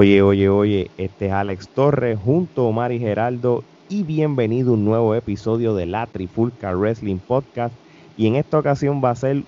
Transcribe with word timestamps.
Oye, 0.00 0.22
oye, 0.22 0.48
oye, 0.48 0.90
este 0.96 1.26
es 1.26 1.32
Alex 1.32 1.68
Torres 1.68 2.18
junto 2.24 2.62
a 2.62 2.68
Omar 2.68 2.90
y 2.90 2.98
Geraldo 2.98 3.62
y 3.90 4.02
bienvenido 4.02 4.70
a 4.70 4.72
un 4.72 4.86
nuevo 4.86 5.14
episodio 5.14 5.74
de 5.74 5.84
la 5.84 6.06
Trifulca 6.06 6.74
Wrestling 6.74 7.18
Podcast 7.18 7.74
y 8.16 8.26
en 8.26 8.36
esta 8.36 8.58
ocasión 8.58 9.02
va 9.04 9.10
a 9.10 9.14
ser 9.14 9.42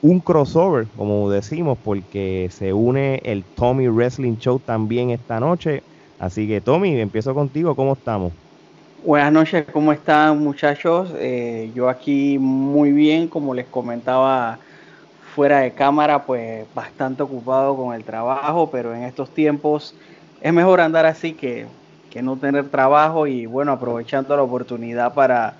un 0.00 0.20
crossover, 0.20 0.86
como 0.96 1.28
decimos, 1.28 1.76
porque 1.84 2.48
se 2.52 2.72
une 2.72 3.20
el 3.24 3.42
Tommy 3.42 3.88
Wrestling 3.88 4.36
Show 4.36 4.60
también 4.60 5.10
esta 5.10 5.40
noche. 5.40 5.82
Así 6.20 6.46
que 6.46 6.60
Tommy, 6.60 7.00
empiezo 7.00 7.34
contigo, 7.34 7.74
¿cómo 7.74 7.94
estamos? 7.94 8.32
Buenas 9.04 9.32
noches, 9.32 9.66
¿cómo 9.72 9.92
están 9.92 10.38
muchachos? 10.38 11.12
Eh, 11.16 11.72
yo 11.74 11.88
aquí 11.88 12.38
muy 12.38 12.92
bien, 12.92 13.26
como 13.26 13.52
les 13.52 13.66
comentaba 13.66 14.60
fuera 15.38 15.60
de 15.60 15.70
cámara, 15.70 16.24
pues 16.24 16.66
bastante 16.74 17.22
ocupado 17.22 17.76
con 17.76 17.94
el 17.94 18.02
trabajo, 18.02 18.70
pero 18.72 18.92
en 18.92 19.04
estos 19.04 19.30
tiempos 19.30 19.94
es 20.40 20.52
mejor 20.52 20.80
andar 20.80 21.06
así 21.06 21.32
que, 21.32 21.66
que 22.10 22.22
no 22.22 22.34
tener 22.38 22.70
trabajo 22.70 23.28
y 23.28 23.46
bueno, 23.46 23.70
aprovechando 23.70 24.34
la 24.34 24.42
oportunidad 24.42 25.14
para 25.14 25.54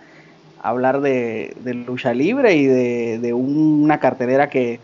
hablar 0.61 1.01
de, 1.01 1.55
lucha 1.87 2.13
libre 2.13 2.57
y 2.57 2.67
de, 2.67 3.33
una 3.33 4.01
cartelera 4.01 4.51
que, 4.51 4.81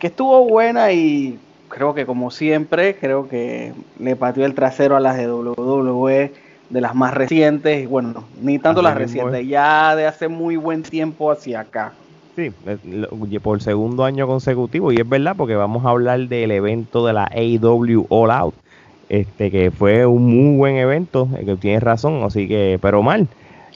estuvo 0.00 0.48
buena 0.48 0.90
y 0.90 1.38
creo 1.68 1.94
que 1.94 2.04
como 2.04 2.32
siempre, 2.32 2.96
creo 2.96 3.28
que 3.28 3.72
le 4.00 4.16
pateó 4.16 4.44
el 4.46 4.54
trasero 4.54 4.96
a 4.96 5.00
las 5.00 5.16
de 5.16 5.30
WWE 5.30 6.32
de 6.70 6.80
las 6.80 6.96
más 6.96 7.14
recientes, 7.14 7.88
bueno, 7.88 8.24
ni 8.42 8.58
tanto 8.58 8.82
las 8.82 8.96
recientes, 8.96 9.46
ya 9.46 9.94
de 9.94 10.08
hace 10.08 10.26
muy 10.26 10.56
buen 10.56 10.82
tiempo 10.82 11.30
hacia 11.30 11.60
acá. 11.60 11.92
Sí, 12.36 12.50
por 13.40 13.62
segundo 13.62 14.04
año 14.04 14.26
consecutivo, 14.26 14.90
y 14.90 14.96
es 14.96 15.08
verdad, 15.08 15.36
porque 15.36 15.54
vamos 15.54 15.84
a 15.84 15.90
hablar 15.90 16.18
del 16.26 16.50
evento 16.50 17.06
de 17.06 17.12
la 17.12 17.30
AW 17.32 18.06
All 18.08 18.30
Out, 18.32 18.54
este 19.08 19.52
que 19.52 19.70
fue 19.70 20.04
un 20.04 20.24
muy 20.24 20.56
buen 20.56 20.76
evento, 20.76 21.28
eh, 21.38 21.56
tienes 21.60 21.82
razón, 21.82 22.24
así 22.24 22.48
que, 22.48 22.78
pero 22.82 23.02
mal. 23.02 23.28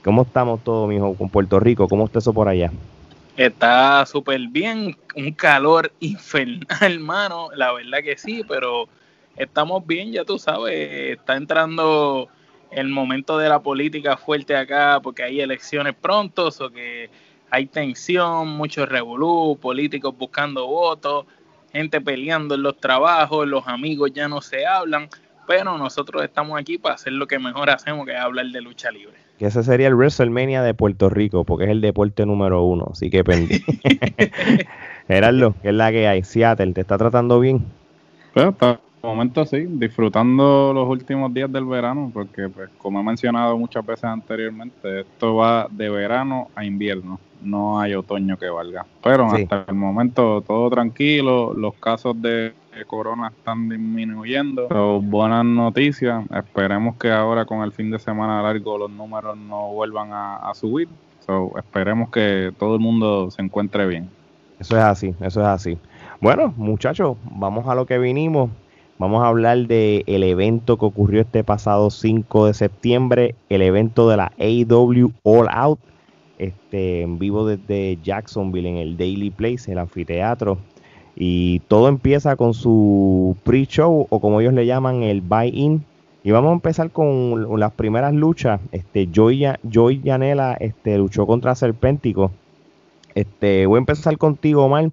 ¿Cómo 0.02 0.22
estamos 0.22 0.64
todos, 0.64 0.88
mijo, 0.88 1.14
con 1.14 1.28
Puerto 1.28 1.60
Rico? 1.60 1.86
¿Cómo 1.86 2.06
está 2.06 2.18
eso 2.18 2.32
por 2.32 2.48
allá? 2.48 2.72
Está 3.36 4.04
súper 4.06 4.40
bien, 4.48 4.96
un 5.14 5.32
calor 5.32 5.92
infernal, 6.00 6.66
hermano, 6.80 7.50
la 7.54 7.72
verdad 7.72 7.98
que 8.02 8.18
sí, 8.18 8.42
pero 8.48 8.88
estamos 9.36 9.86
bien, 9.86 10.10
ya 10.10 10.24
tú 10.24 10.36
sabes, 10.36 11.16
está 11.16 11.36
entrando 11.36 12.28
el 12.72 12.88
momento 12.88 13.38
de 13.38 13.48
la 13.48 13.60
política 13.60 14.16
fuerte 14.16 14.56
acá 14.56 14.98
porque 15.00 15.22
hay 15.22 15.40
elecciones 15.40 15.94
pronto, 15.94 16.48
o 16.48 16.70
que 16.70 17.08
hay 17.50 17.66
tensión, 17.66 18.48
mucho 18.48 18.86
revolú, 18.86 19.58
políticos 19.60 20.14
buscando 20.16 20.66
votos, 20.66 21.26
gente 21.72 22.00
peleando 22.00 22.54
en 22.54 22.62
los 22.62 22.78
trabajos, 22.78 23.46
los 23.46 23.66
amigos 23.66 24.12
ya 24.12 24.28
no 24.28 24.40
se 24.40 24.66
hablan, 24.66 25.08
pero 25.46 25.78
nosotros 25.78 26.22
estamos 26.22 26.58
aquí 26.60 26.78
para 26.78 26.96
hacer 26.96 27.12
lo 27.12 27.26
que 27.26 27.38
mejor 27.38 27.70
hacemos, 27.70 28.06
que 28.06 28.12
es 28.12 28.20
hablar 28.20 28.46
de 28.46 28.60
lucha 28.60 28.90
libre 28.90 29.28
que 29.38 29.46
ese 29.46 29.62
sería 29.62 29.86
el 29.86 29.94
WrestleMania 29.94 30.62
de 30.62 30.74
Puerto 30.74 31.08
Rico, 31.08 31.44
porque 31.44 31.64
es 31.64 31.70
el 31.70 31.80
deporte 31.80 32.26
número 32.26 32.64
uno, 32.64 32.88
así 32.90 33.08
que 33.08 33.22
pendiente. 33.22 33.64
Gerardo, 35.06 35.54
¿qué 35.62 35.68
es 35.68 35.74
la 35.74 35.92
que 35.92 36.08
hay? 36.08 36.24
Seattle, 36.24 36.72
¿te 36.72 36.80
está 36.80 36.98
tratando 36.98 37.38
bien? 37.38 37.64
Pues 38.34 38.54
momento 39.08 39.44
sí, 39.44 39.66
disfrutando 39.68 40.72
los 40.72 40.88
últimos 40.88 41.32
días 41.32 41.50
del 41.52 41.64
verano, 41.64 42.10
porque 42.12 42.48
pues 42.48 42.70
como 42.78 43.00
he 43.00 43.02
mencionado 43.02 43.56
muchas 43.58 43.84
veces 43.84 44.04
anteriormente, 44.04 45.00
esto 45.00 45.36
va 45.36 45.68
de 45.70 45.90
verano 45.90 46.48
a 46.54 46.64
invierno, 46.64 47.18
no 47.42 47.80
hay 47.80 47.94
otoño 47.94 48.36
que 48.36 48.48
valga. 48.48 48.86
Pero 49.02 49.26
hasta 49.26 49.64
el 49.68 49.74
momento 49.74 50.42
todo 50.42 50.70
tranquilo, 50.70 51.54
los 51.54 51.74
casos 51.74 52.20
de 52.20 52.52
corona 52.84 53.28
están 53.28 53.68
disminuyendo. 53.68 54.68
buenas 55.00 55.44
noticias. 55.44 56.24
Esperemos 56.34 56.96
que 56.96 57.10
ahora 57.10 57.44
con 57.44 57.62
el 57.62 57.72
fin 57.72 57.90
de 57.90 57.98
semana 57.98 58.42
largo 58.42 58.78
los 58.78 58.90
números 58.90 59.36
no 59.36 59.72
vuelvan 59.72 60.10
a, 60.12 60.52
subir. 60.54 60.88
esperemos 61.56 62.10
que 62.10 62.52
todo 62.58 62.74
el 62.74 62.80
mundo 62.80 63.30
se 63.30 63.42
encuentre 63.42 63.86
bien. 63.86 64.08
Eso 64.58 64.76
es 64.76 64.82
así, 64.82 65.14
eso 65.20 65.40
es 65.40 65.46
así. 65.46 65.78
Bueno, 66.20 66.52
muchachos, 66.56 67.16
vamos 67.30 67.66
a 67.68 67.74
lo 67.74 67.86
que 67.86 67.98
vinimos. 67.98 68.50
Vamos 68.98 69.22
a 69.22 69.28
hablar 69.28 69.68
del 69.68 70.02
el 70.08 70.24
evento 70.24 70.76
que 70.76 70.84
ocurrió 70.84 71.20
este 71.20 71.44
pasado 71.44 71.88
5 71.88 72.46
de 72.46 72.54
septiembre, 72.54 73.36
el 73.48 73.62
evento 73.62 74.08
de 74.08 74.16
la 74.16 74.32
AW 74.40 75.12
All 75.22 75.46
Out, 75.52 75.78
este, 76.38 77.02
en 77.02 77.20
vivo 77.20 77.46
desde 77.46 77.98
Jacksonville 78.02 78.68
en 78.68 78.76
el 78.76 78.96
Daily 78.96 79.30
Place, 79.30 79.70
el 79.70 79.78
anfiteatro. 79.78 80.58
Y 81.14 81.60
todo 81.68 81.86
empieza 81.86 82.34
con 82.34 82.54
su 82.54 83.36
pre-show 83.44 84.08
o 84.10 84.20
como 84.20 84.40
ellos 84.40 84.54
le 84.54 84.66
llaman 84.66 85.04
el 85.04 85.20
buy-in. 85.20 85.84
Y 86.24 86.32
vamos 86.32 86.50
a 86.50 86.54
empezar 86.54 86.90
con 86.90 87.60
las 87.60 87.72
primeras 87.72 88.12
luchas. 88.14 88.60
Este, 88.72 89.08
Joy, 89.12 89.46
Joy 89.62 90.00
Yanela 90.02 90.54
este, 90.54 90.98
luchó 90.98 91.24
contra 91.24 91.54
Serpéntico. 91.54 92.32
Este, 93.14 93.64
voy 93.66 93.76
a 93.76 93.78
empezar 93.78 94.18
contigo, 94.18 94.64
Omar. 94.64 94.90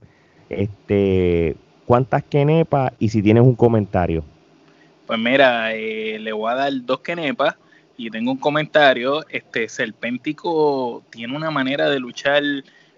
Este, 0.50 1.56
¿Cuántas 1.86 2.24
kenepas 2.24 2.94
y 3.00 3.10
si 3.10 3.22
tienes 3.22 3.44
un 3.44 3.56
comentario? 3.56 4.24
Pues 5.06 5.20
mira, 5.20 5.74
eh, 5.74 6.18
le 6.20 6.34
voy 6.34 6.52
a 6.52 6.56
dar 6.56 6.74
dos 6.84 7.02
kenepas 7.02 7.56
y 7.96 8.10
tengo 8.10 8.32
un 8.32 8.38
comentario. 8.38 9.26
Este 9.30 9.70
Serpéntico 9.70 11.04
tiene 11.12 11.36
una 11.36 11.52
manera 11.52 11.90
de 11.90 12.00
luchar 12.00 12.44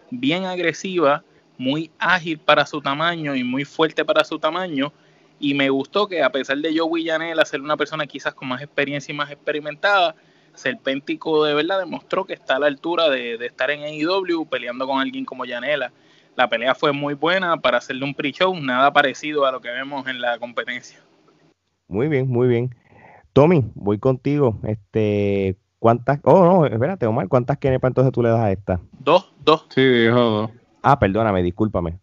bien 0.10 0.46
agresiva 0.46 1.24
muy 1.58 1.92
ágil 1.98 2.38
para 2.38 2.66
su 2.66 2.82
tamaño 2.82 3.36
y 3.36 3.44
muy 3.44 3.66
fuerte 3.66 4.06
para 4.06 4.24
su 4.24 4.40
tamaño. 4.40 4.94
Y 5.40 5.54
me 5.54 5.70
gustó 5.70 6.08
que 6.08 6.24
a 6.24 6.32
pesar 6.32 6.58
de 6.58 6.76
Joe 6.76 6.90
Villanela 6.92 7.46
ser 7.46 7.62
una 7.62 7.78
persona 7.78 8.08
quizás 8.08 8.34
con 8.34 8.48
más 8.48 8.62
experiencia 8.62 9.12
y 9.12 9.16
más 9.16 9.30
experimentada, 9.30 10.16
Serpéntico 10.54 11.44
de 11.44 11.54
verdad 11.54 11.80
demostró 11.80 12.26
que 12.26 12.34
está 12.34 12.56
a 12.56 12.60
la 12.60 12.68
altura 12.68 13.10
de, 13.10 13.36
estar 13.46 13.70
en 13.70 13.82
AEW 13.82 14.48
peleando 14.48 14.88
con 14.88 15.00
alguien 15.00 15.26
como 15.26 15.46
Yanela. 15.46 15.92
La 16.38 16.48
pelea 16.48 16.76
fue 16.76 16.92
muy 16.92 17.16
buena 17.16 17.58
para 17.58 17.80
hacerle 17.80 18.06
un 18.06 18.14
pre-show, 18.14 18.56
nada 18.56 18.94
parecido 18.94 19.44
a 19.48 19.52
lo 19.52 19.60
que 19.60 19.72
vemos 19.72 20.06
en 20.06 20.22
la 20.22 20.38
competencia. 20.38 21.00
Muy 21.88 22.08
bien, 22.08 22.30
muy 22.30 22.48
bien. 22.48 22.76
Tommy, 23.34 23.66
voy 23.74 23.98
contigo. 23.98 24.60
Este, 24.62 25.58
¿cuántas? 25.80 26.20
Oh, 26.22 26.46
no, 26.46 26.68
espérate, 26.68 27.08
Omar, 27.08 27.28
¿cuántas 27.28 27.58
kenepas 27.58 27.90
entonces 27.90 28.14
tú 28.14 28.22
le 28.22 28.30
das 28.30 28.40
a 28.40 28.52
esta? 28.52 28.80
Dos, 29.00 29.34
dos. 29.44 29.66
Sí, 29.70 29.84
dijo 29.84 30.20
dos. 30.20 30.52
Ah, 30.84 31.00
perdóname, 31.00 31.42
discúlpame. 31.42 31.98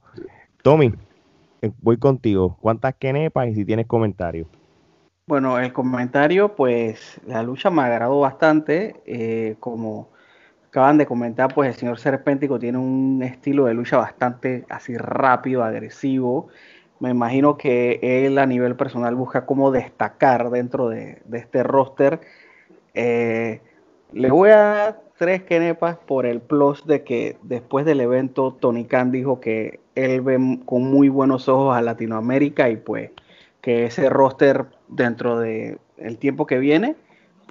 Tommy, 0.63 0.93
eh, 1.63 1.71
voy 1.81 1.97
contigo. 1.99 2.59
¿Cuántas 2.61 2.97
kenepas 2.97 3.47
y 3.47 3.55
si 3.55 3.65
tienes 3.65 3.87
comentarios? 3.87 4.49
Bueno, 5.29 5.61
el 5.61 5.73
comentario, 5.73 6.57
pues 6.57 7.21
la 7.25 7.45
lucha 7.45 7.71
me 7.71 7.83
agradó 7.83 8.19
bastante. 8.19 9.01
Eh, 9.07 9.55
como 9.61 10.09
acaban 10.75 10.99
de 10.99 11.07
comentar, 11.07 11.55
pues 11.55 11.69
el 11.69 11.77
señor 11.77 12.01
Serpéntico 12.01 12.59
tiene 12.59 12.79
un 12.79 13.23
estilo 13.23 13.67
de 13.67 13.75
lucha 13.75 13.97
bastante 13.97 14.65
así 14.69 14.97
rápido, 14.97 15.63
agresivo. 15.63 16.49
Me 16.99 17.11
imagino 17.11 17.57
que 17.57 18.01
él 18.03 18.37
a 18.39 18.47
nivel 18.47 18.75
personal 18.75 19.15
busca 19.15 19.47
cómo 19.47 19.71
destacar 19.71 20.51
dentro 20.51 20.89
de, 20.89 21.23
este 21.33 21.63
roster. 21.63 22.19
Eh, 22.93 23.61
le 24.13 24.31
voy 24.33 24.51
a 24.51 24.99
tres 25.17 25.45
kenepas 25.45 25.97
por 25.97 26.27
el 26.27 26.41
plus 26.41 26.85
de 26.89 27.05
que 27.05 27.37
después 27.45 27.87
del 27.87 28.01
evento 28.01 28.53
Tony 28.59 28.85
Khan 28.85 29.13
dijo 29.13 29.39
que 29.39 29.79
él 29.95 30.23
ve 30.23 30.59
con 30.65 30.91
muy 30.91 31.09
buenos 31.09 31.49
ojos 31.49 31.77
a 31.77 31.83
Latinoamérica 31.83 32.69
y 32.69 32.79
pues 32.79 33.13
que 33.61 33.85
ese 33.87 34.11
roster 34.11 34.67
dentro 34.89 35.39
de 35.39 35.79
tiempo 36.19 36.49
que 36.49 36.59
viene 36.59 36.97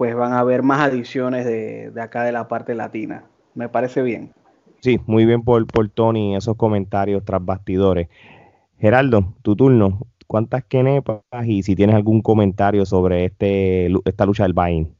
pues 0.03 0.15
van 0.15 0.33
a 0.33 0.39
haber 0.39 0.63
más 0.63 0.81
adiciones 0.81 1.45
de, 1.45 1.93
acá 2.01 2.25
de 2.25 2.33
la 2.33 2.49
parte 2.49 2.75
latina. 2.75 3.23
Me 3.55 3.69
parece 3.69 4.01
bien. 4.01 4.33
Sí, 4.81 4.99
muy 5.05 5.25
bien 5.25 5.43
por, 5.43 5.65
por 5.65 5.87
Tony 5.87 6.35
esos 6.35 6.57
comentarios 6.57 7.23
tras 7.23 7.45
bastidores. 7.45 8.09
Geraldo, 8.79 9.33
tu 9.43 9.55
turno. 9.55 10.05
¿Cuántas 10.27 10.65
kenepas 10.65 11.21
y 11.45 11.63
si 11.63 11.73
tienes 11.73 11.95
algún 11.95 12.21
comentario 12.21 12.85
sobre 12.85 13.23
este, 13.23 13.89
esta 14.03 14.25
lucha 14.25 14.43
del 14.43 14.51
Bain? 14.51 14.93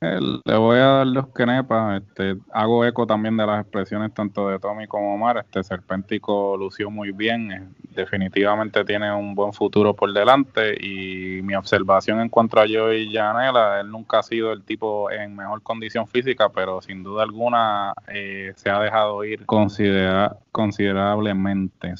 Le 0.00 0.56
voy 0.56 0.78
a 0.78 0.86
dar 0.86 1.06
los 1.06 1.28
kenepas. 1.28 2.02
Este, 2.02 2.36
hago 2.52 2.84
eco 2.84 3.06
también 3.06 3.36
de 3.36 3.46
las 3.46 3.62
expresiones 3.62 4.12
tanto 4.14 4.48
de 4.48 4.58
Tommy 4.60 4.86
como 4.86 5.14
Omar. 5.14 5.38
Este 5.38 5.64
Serpéntico 5.64 6.56
lució 6.56 6.88
muy 6.90 7.10
bien. 7.10 7.50
Eh, 7.50 7.66
definitivamente 7.94 8.84
tiene 8.84 9.12
un 9.12 9.34
buen 9.34 9.52
futuro 9.52 9.94
por 9.94 10.12
delante. 10.12 10.76
Y 10.80 11.42
mi 11.42 11.56
observación 11.56 12.20
en 12.20 12.28
cuanto 12.28 12.60
a 12.60 12.66
Joey 12.68 13.12
Janela, 13.12 13.80
él 13.80 13.90
nunca 13.90 14.20
ha 14.20 14.22
sido 14.22 14.52
el 14.52 14.62
tipo 14.62 15.10
en 15.10 15.34
mejor 15.34 15.62
condición 15.62 16.06
física, 16.06 16.50
pero 16.50 16.80
sin 16.80 17.02
duda 17.02 17.24
alguna 17.24 17.92
eh, 18.06 18.52
se 18.54 18.70
ha 18.70 18.78
dejado 18.80 19.24
ir 19.24 19.44
considerablemente. 19.46 21.94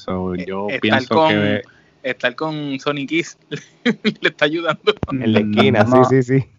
yo 0.47 0.67
pienso 0.81 1.27
que. 1.27 1.63
Estar 2.01 2.33
con 2.33 2.79
Sonic 2.79 3.09
Kiss 3.09 3.37
le 3.83 4.29
está 4.29 4.45
ayudando. 4.45 4.93
En 5.11 5.33
la 5.33 5.39
esquina, 5.39 5.85
sí, 5.85 5.97
sí, 6.09 6.23
sí 6.23 6.49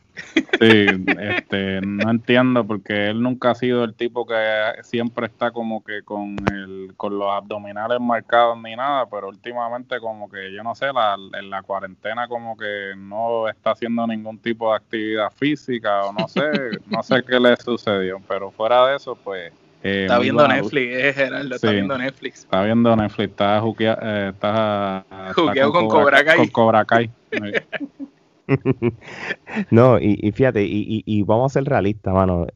Sí, 0.61 0.87
este, 1.19 1.81
no 1.81 2.11
entiendo 2.11 2.67
porque 2.67 3.09
él 3.09 3.23
nunca 3.23 3.53
ha 3.53 3.55
sido 3.55 3.85
el 3.85 3.95
tipo 3.95 4.27
que 4.27 4.35
siempre 4.83 5.27
está 5.27 5.51
como 5.53 5.83
que 5.83 6.03
con 6.03 6.37
el, 6.53 6.93
con 6.97 7.19
los 7.19 7.33
abdominales 7.33 7.99
marcados 8.01 8.61
ni 8.61 8.77
nada, 8.77 9.07
pero 9.09 9.29
últimamente 9.29 9.99
como 10.01 10.31
que 10.31 10.53
yo 10.53 10.63
no 10.63 10.75
sé, 10.75 10.93
la, 10.93 11.17
en 11.39 11.49
la 11.49 11.63
cuarentena 11.63 12.29
como 12.29 12.57
que 12.57 12.93
no 12.97 13.49
está 13.49 13.71
haciendo 13.71 14.07
ningún 14.07 14.39
tipo 14.39 14.71
de 14.71 14.77
actividad 14.77 15.31
física 15.33 16.05
o 16.05 16.13
no 16.13 16.29
sé, 16.29 16.51
no 16.89 17.03
sé 17.03 17.23
qué 17.23 17.41
le 17.41 17.57
sucedió, 17.57 18.21
pero 18.29 18.51
fuera 18.51 18.87
de 18.87 18.97
eso 18.97 19.17
pues 19.17 19.53
eh, 19.83 20.03
está 20.03 20.19
viendo 20.19 20.47
Netflix, 20.47 20.95
eh, 20.95 21.13
Gerardo, 21.15 21.55
está 21.55 21.71
viendo 21.71 21.97
Netflix. 21.97 22.39
Está 22.41 22.65
viendo 22.65 22.97
Netflix, 22.97 23.31
está, 23.31 23.61
juquea, 23.61 23.99
eh, 24.03 24.31
está, 24.35 25.07
juqueado 25.35 25.73
con, 25.73 25.89
Cobra 25.89 26.23
Kai. 26.23 26.37
Con 26.37 26.49
Cobra 26.49 26.85
Kai. 26.85 27.11
no, 29.71 29.99
y, 29.99 30.33
fíjate, 30.33 30.65
y, 30.67 31.23
vamos 31.23 31.53
a 31.53 31.55
ser 31.61 31.65
realistas, 31.65 32.15
mano. 32.15 32.47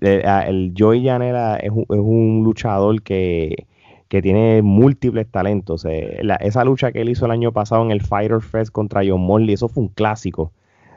Eh, 0.00 0.22
el 0.46 0.72
Joey 0.76 1.04
Janela 1.04 1.56
es 1.56 1.70
un, 1.70 1.82
es 1.82 1.98
un 1.98 2.42
luchador 2.44 3.02
que, 3.02 3.66
que, 4.08 4.22
tiene 4.22 4.62
múltiples 4.62 5.30
talentos. 5.30 5.86
esa 5.86 6.64
lucha 6.64 6.92
que 6.92 7.02
él 7.02 7.10
hizo 7.10 7.26
el 7.26 7.32
año 7.32 7.52
pasado 7.52 7.82
en 7.84 7.90
el 7.90 8.00
Fighter 8.00 8.40
Fest 8.40 8.72
contra 8.72 9.02
John 9.06 9.20
Morley, 9.20 9.54
eso 9.54 9.68
fue 9.68 9.84
un 9.84 9.88
clásico. 9.90 10.52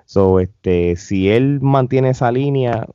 So, 0.06 0.40
este, 0.40 0.96
si 0.96 1.30
él 1.30 1.60
mantiene 1.62 2.10
esa 2.10 2.32
línea, 2.32 2.88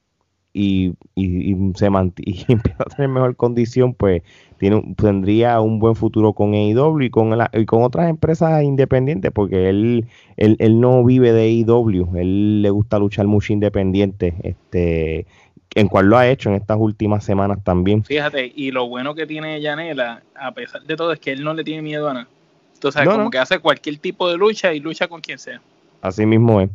y, 0.59 0.95
y, 1.15 1.55
se 1.77 1.87
y 2.17 2.45
empieza 2.49 2.83
a 2.83 2.95
tener 2.95 3.09
mejor 3.09 3.37
condición, 3.37 3.95
pues 3.95 4.23
tiene, 4.59 4.95
tendría 4.97 5.61
un 5.61 5.79
buen 5.79 5.95
futuro 5.95 6.33
con 6.33 6.55
AEW 6.55 7.01
y 7.03 7.11
con, 7.11 7.39
y 7.53 7.65
con 7.65 7.83
otras 7.85 8.11
empresas 8.11 8.65
independientes, 8.65 9.31
porque 9.33 9.69
él, 9.69 10.07
él, 10.37 10.57
él, 10.59 10.81
no 10.81 11.05
vive 11.05 11.33
de 11.33 11.43
AEW, 11.43 12.17
él 12.17 12.63
le 12.63 12.71
gusta 12.71 12.99
luchar 12.99 13.27
mucho 13.27 13.53
independiente, 13.53 14.35
este 14.43 15.27
en 15.75 15.87
cual 15.87 16.07
lo 16.07 16.17
ha 16.17 16.27
hecho 16.27 16.49
en 16.49 16.57
estas 16.57 16.79
últimas 16.81 17.23
semanas 17.23 17.59
también. 17.63 18.03
Fíjate, 18.03 18.51
y 18.53 18.71
lo 18.73 18.89
bueno 18.89 19.15
que 19.15 19.27
tiene 19.27 19.61
Yanela, 19.61 20.23
a 20.35 20.53
pesar 20.53 20.83
de 20.83 20.97
todo, 20.97 21.13
es 21.13 21.21
que 21.21 21.31
él 21.31 21.45
no 21.45 21.55
le 21.55 21.63
tiene 21.63 21.83
miedo 21.83 22.09
a 22.09 22.15
nada. 22.15 22.29
Entonces, 22.75 23.05
como 23.05 23.31
que 23.31 23.39
hace 23.39 23.59
cualquier 23.59 23.99
tipo 23.99 24.29
de 24.31 24.37
lucha 24.37 24.73
y 24.73 24.81
lucha 24.81 25.07
con 25.09 25.21
quien 25.21 25.39
sea. 25.39 25.61
Así 26.01 26.25
mismo 26.27 26.61
es. 26.61 26.71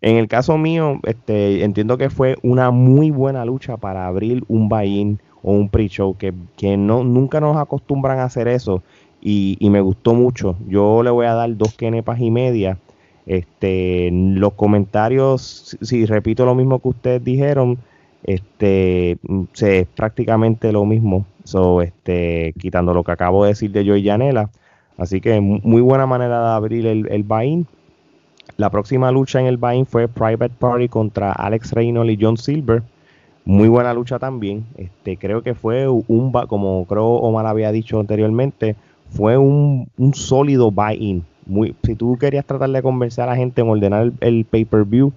En 0.00 0.16
el 0.16 0.28
caso 0.28 0.56
mío, 0.58 1.00
este, 1.04 1.64
entiendo 1.64 1.98
que 1.98 2.08
fue 2.08 2.36
una 2.42 2.70
muy 2.70 3.10
buena 3.10 3.44
lucha 3.44 3.76
para 3.76 4.06
abrir 4.06 4.44
un 4.48 4.68
buy-in 4.68 5.18
o 5.42 5.52
un 5.52 5.68
pre-show, 5.68 6.16
que, 6.16 6.32
que, 6.56 6.76
no, 6.76 7.02
nunca 7.02 7.40
nos 7.40 7.56
acostumbran 7.56 8.20
a 8.20 8.24
hacer 8.24 8.48
eso 8.48 8.82
y, 9.20 9.56
me 9.60 9.80
gustó 9.80 10.14
mucho. 10.14 10.56
Yo 10.68 11.02
le 11.02 11.10
voy 11.10 11.26
a 11.26 11.34
dar 11.34 11.56
dos 11.56 11.74
kenepas 11.74 12.20
y 12.20 12.30
media. 12.30 12.78
Este, 13.26 14.10
los 14.12 14.54
comentarios, 14.54 15.76
si, 15.82 16.06
repito 16.06 16.46
lo 16.46 16.54
mismo 16.54 16.78
que 16.80 16.88
ustedes 16.88 17.24
dijeron, 17.24 17.78
este, 18.22 19.18
es 19.60 19.86
prácticamente 19.88 20.72
lo 20.72 20.84
mismo. 20.84 21.26
So, 21.44 21.82
este, 21.82 22.54
quitando 22.58 22.94
lo 22.94 23.02
que 23.02 23.12
acabo 23.12 23.44
de 23.44 23.50
decir 23.50 23.72
de 23.72 23.84
Joy 23.84 24.02
Yanela. 24.02 24.50
Así 24.96 25.20
que 25.20 25.40
muy 25.40 25.80
buena 25.80 26.06
manera 26.06 26.40
de 26.40 26.54
abrir 26.54 26.86
el, 26.86 27.08
el 27.10 27.22
buy-in 27.22 27.66
la 28.58 28.70
próxima 28.70 29.12
lucha 29.12 29.38
en 29.38 29.46
el 29.46 29.56
Vine 29.56 29.84
fue 29.84 30.08
Private 30.08 30.54
Party 30.58 30.88
contra 30.88 31.30
Alex 31.30 31.72
Reynolds 31.72 32.12
y 32.12 32.18
John 32.20 32.36
Silver. 32.36 32.82
Muy 33.44 33.68
buena 33.68 33.94
lucha 33.94 34.18
también. 34.18 34.66
Este, 34.76 35.16
creo 35.16 35.42
que 35.42 35.54
fue 35.54 35.86
un, 35.86 36.32
como 36.48 36.84
creo 36.86 37.06
Omar 37.06 37.46
había 37.46 37.70
dicho 37.70 38.00
anteriormente, 38.00 38.74
fue 39.10 39.38
un, 39.38 39.88
sólido 40.12 40.72
buy-in. 40.72 41.24
si 41.84 41.94
tú 41.94 42.18
querías 42.18 42.44
tratar 42.44 42.70
de 42.70 42.82
convencer 42.82 43.22
a 43.22 43.28
la 43.28 43.36
gente 43.36 43.60
en 43.60 43.68
ordenar 43.68 44.10
el, 44.20 44.44
pay-per-view, 44.44 45.12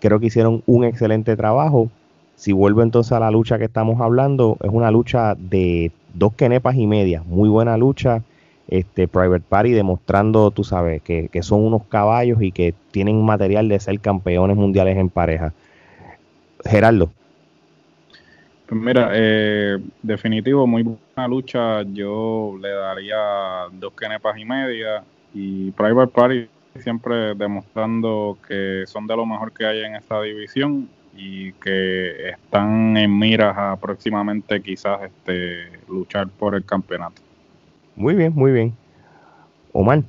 creo 0.00 0.20
que 0.20 0.26
hicieron 0.26 0.62
un 0.66 0.84
excelente 0.84 1.36
trabajo. 1.36 1.90
Si 2.36 2.52
vuelvo 2.52 2.82
entonces 2.82 3.12
a 3.12 3.18
la 3.18 3.32
lucha 3.32 3.58
que 3.58 3.64
estamos 3.64 4.00
hablando, 4.00 4.58
es 4.62 4.70
una 4.70 4.92
lucha 4.92 5.34
de 5.34 5.90
dos 6.14 6.34
kenepas 6.34 6.76
y 6.76 6.86
media. 6.86 7.24
Muy 7.26 7.48
buena 7.48 7.76
lucha 7.76 8.22
este 8.68 9.08
Private 9.08 9.44
Party 9.48 9.72
demostrando, 9.72 10.50
tú 10.50 10.64
sabes, 10.64 11.02
que, 11.02 11.30
son 11.42 11.64
unos 11.64 11.84
caballos 11.84 12.42
y 12.42 12.52
que 12.52 12.74
tienen 12.90 13.24
material 13.24 13.68
de 13.68 13.78
ser 13.78 14.00
campeones 14.00 14.56
mundiales 14.56 14.96
en 14.96 15.08
pareja. 15.08 15.52
Gerardo. 16.64 17.10
Pues 18.66 18.80
mira, 18.80 19.10
eh, 19.12 19.78
definitivo, 20.02 20.66
muy 20.66 20.82
buena 20.82 21.28
lucha. 21.28 21.82
Yo 21.82 22.58
le 22.60 22.70
daría 22.70 23.16
dos 23.72 23.92
kenepas 23.92 24.36
y 24.38 24.44
media. 24.44 25.04
Y 25.32 25.70
Private 25.72 26.12
Party 26.12 26.48
siempre 26.80 27.34
demostrando 27.34 28.38
que 28.46 28.84
son 28.86 29.06
de 29.06 29.16
lo 29.16 29.24
mejor 29.24 29.52
que 29.52 29.66
hay 29.66 29.82
en 29.82 29.94
esta 29.94 30.20
división 30.20 30.88
y 31.16 31.52
que 31.52 32.30
están 32.30 32.96
en 32.96 33.18
miras 33.18 33.56
a 33.56 33.76
próximamente 33.76 34.60
quizás 34.60 35.02
este 35.02 35.80
luchar 35.88 36.28
por 36.28 36.54
el 36.54 36.64
campeonato. 36.64 37.25
Muy 37.96 38.14
bien, 38.14 38.32
muy 38.34 38.52
bien. 38.52 38.76
Omar. 39.72 40.02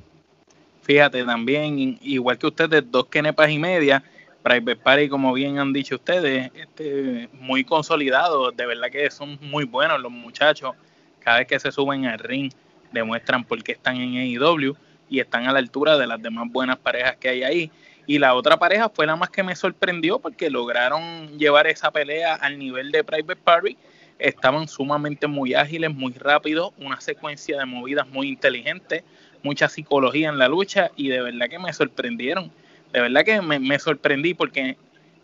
Fíjate, 0.82 1.24
también, 1.24 1.98
igual 2.02 2.38
que 2.38 2.46
ustedes, 2.46 2.84
dos 2.90 3.06
kenepas 3.06 3.50
y 3.50 3.58
media, 3.58 4.02
Private 4.42 4.76
Party, 4.76 5.08
como 5.08 5.32
bien 5.32 5.58
han 5.58 5.72
dicho 5.72 5.96
ustedes, 5.96 6.50
este, 6.54 7.28
muy 7.32 7.64
consolidados, 7.64 8.56
de 8.56 8.66
verdad 8.66 8.90
que 8.90 9.10
son 9.10 9.38
muy 9.40 9.64
buenos 9.64 10.00
los 10.00 10.12
muchachos. 10.12 10.74
Cada 11.20 11.38
vez 11.38 11.48
que 11.48 11.58
se 11.58 11.72
suben 11.72 12.06
al 12.06 12.18
ring, 12.18 12.52
demuestran 12.92 13.44
por 13.44 13.62
qué 13.62 13.72
están 13.72 13.96
en 13.96 14.16
AEW 14.16 14.76
y 15.08 15.20
están 15.20 15.46
a 15.46 15.52
la 15.52 15.58
altura 15.58 15.98
de 15.98 16.06
las 16.06 16.22
demás 16.22 16.46
buenas 16.50 16.76
parejas 16.76 17.16
que 17.16 17.28
hay 17.28 17.42
ahí. 17.42 17.70
Y 18.06 18.18
la 18.18 18.34
otra 18.34 18.58
pareja 18.58 18.88
fue 18.88 19.06
la 19.06 19.16
más 19.16 19.28
que 19.28 19.42
me 19.42 19.54
sorprendió 19.54 20.18
porque 20.18 20.48
lograron 20.48 21.38
llevar 21.38 21.66
esa 21.66 21.90
pelea 21.90 22.34
al 22.34 22.58
nivel 22.58 22.90
de 22.90 23.04
Private 23.04 23.36
Party 23.36 23.76
estaban 24.18 24.68
sumamente 24.68 25.26
muy 25.26 25.54
ágiles, 25.54 25.94
muy 25.94 26.12
rápidos, 26.12 26.72
una 26.78 27.00
secuencia 27.00 27.58
de 27.58 27.66
movidas 27.66 28.08
muy 28.08 28.28
inteligente, 28.28 29.04
mucha 29.42 29.68
psicología 29.68 30.28
en 30.28 30.38
la 30.38 30.48
lucha 30.48 30.90
y 30.96 31.08
de 31.08 31.22
verdad 31.22 31.48
que 31.48 31.58
me 31.58 31.72
sorprendieron. 31.72 32.50
De 32.92 33.00
verdad 33.00 33.24
que 33.24 33.40
me, 33.40 33.78
sorprendí 33.78 34.34
porque 34.34 34.76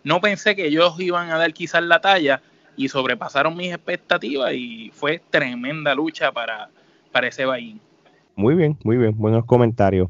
no 0.04 0.20
pensé 0.20 0.54
que 0.54 0.66
ellos 0.66 0.98
iban 1.00 1.30
a 1.30 1.38
dar 1.38 1.52
quizás 1.52 1.82
la 1.82 2.00
talla 2.00 2.42
y 2.76 2.88
sobrepasaron 2.88 3.56
mis 3.56 3.72
expectativas 3.72 4.52
y 4.54 4.90
fue 4.92 5.20
tremenda 5.30 5.94
lucha 5.94 6.30
para, 6.32 6.68
para 7.10 7.28
ese 7.28 7.44
Bahín. 7.44 7.80
Muy 8.36 8.54
bien, 8.54 8.76
muy 8.84 8.96
bien, 8.96 9.16
buenos 9.16 9.44
comentarios. 9.44 10.08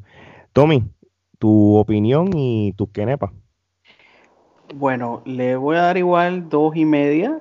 Tommy, 0.53 0.83
tu 1.39 1.77
opinión 1.77 2.31
y 2.35 2.73
tus 2.73 2.91
quenepas. 2.91 3.31
Bueno, 4.75 5.23
le 5.27 5.57
voy 5.57 5.77
a 5.77 5.83
dar 5.83 5.97
igual 5.99 6.49
dos 6.49 6.75
y 6.75 6.85
media 6.85 7.41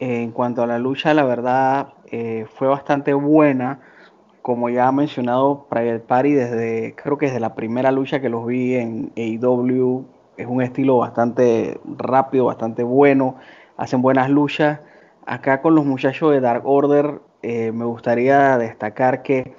en 0.00 0.32
cuanto 0.32 0.62
a 0.62 0.66
la 0.66 0.78
lucha, 0.78 1.14
la 1.14 1.24
verdad 1.24 1.88
eh, 2.10 2.46
fue 2.54 2.68
bastante 2.68 3.14
buena. 3.14 3.80
Como 4.42 4.70
ya 4.70 4.88
ha 4.88 4.92
mencionado, 4.92 5.66
Private 5.68 6.00
Party 6.00 6.32
desde, 6.32 6.94
creo 6.94 7.18
que 7.18 7.26
desde 7.26 7.40
la 7.40 7.54
primera 7.54 7.92
lucha 7.92 8.20
que 8.20 8.28
los 8.28 8.46
vi 8.46 8.76
en 8.76 9.12
AEW, 9.16 10.04
es 10.36 10.46
un 10.46 10.62
estilo 10.62 10.98
bastante 10.98 11.78
rápido, 11.96 12.46
bastante 12.46 12.82
bueno, 12.84 13.36
hacen 13.76 14.00
buenas 14.00 14.30
luchas. 14.30 14.80
Acá 15.26 15.60
con 15.60 15.74
los 15.74 15.84
muchachos 15.84 16.32
de 16.32 16.40
Dark 16.40 16.62
Order, 16.64 17.20
eh, 17.42 17.72
me 17.72 17.84
gustaría 17.84 18.56
destacar 18.56 19.22
que 19.22 19.52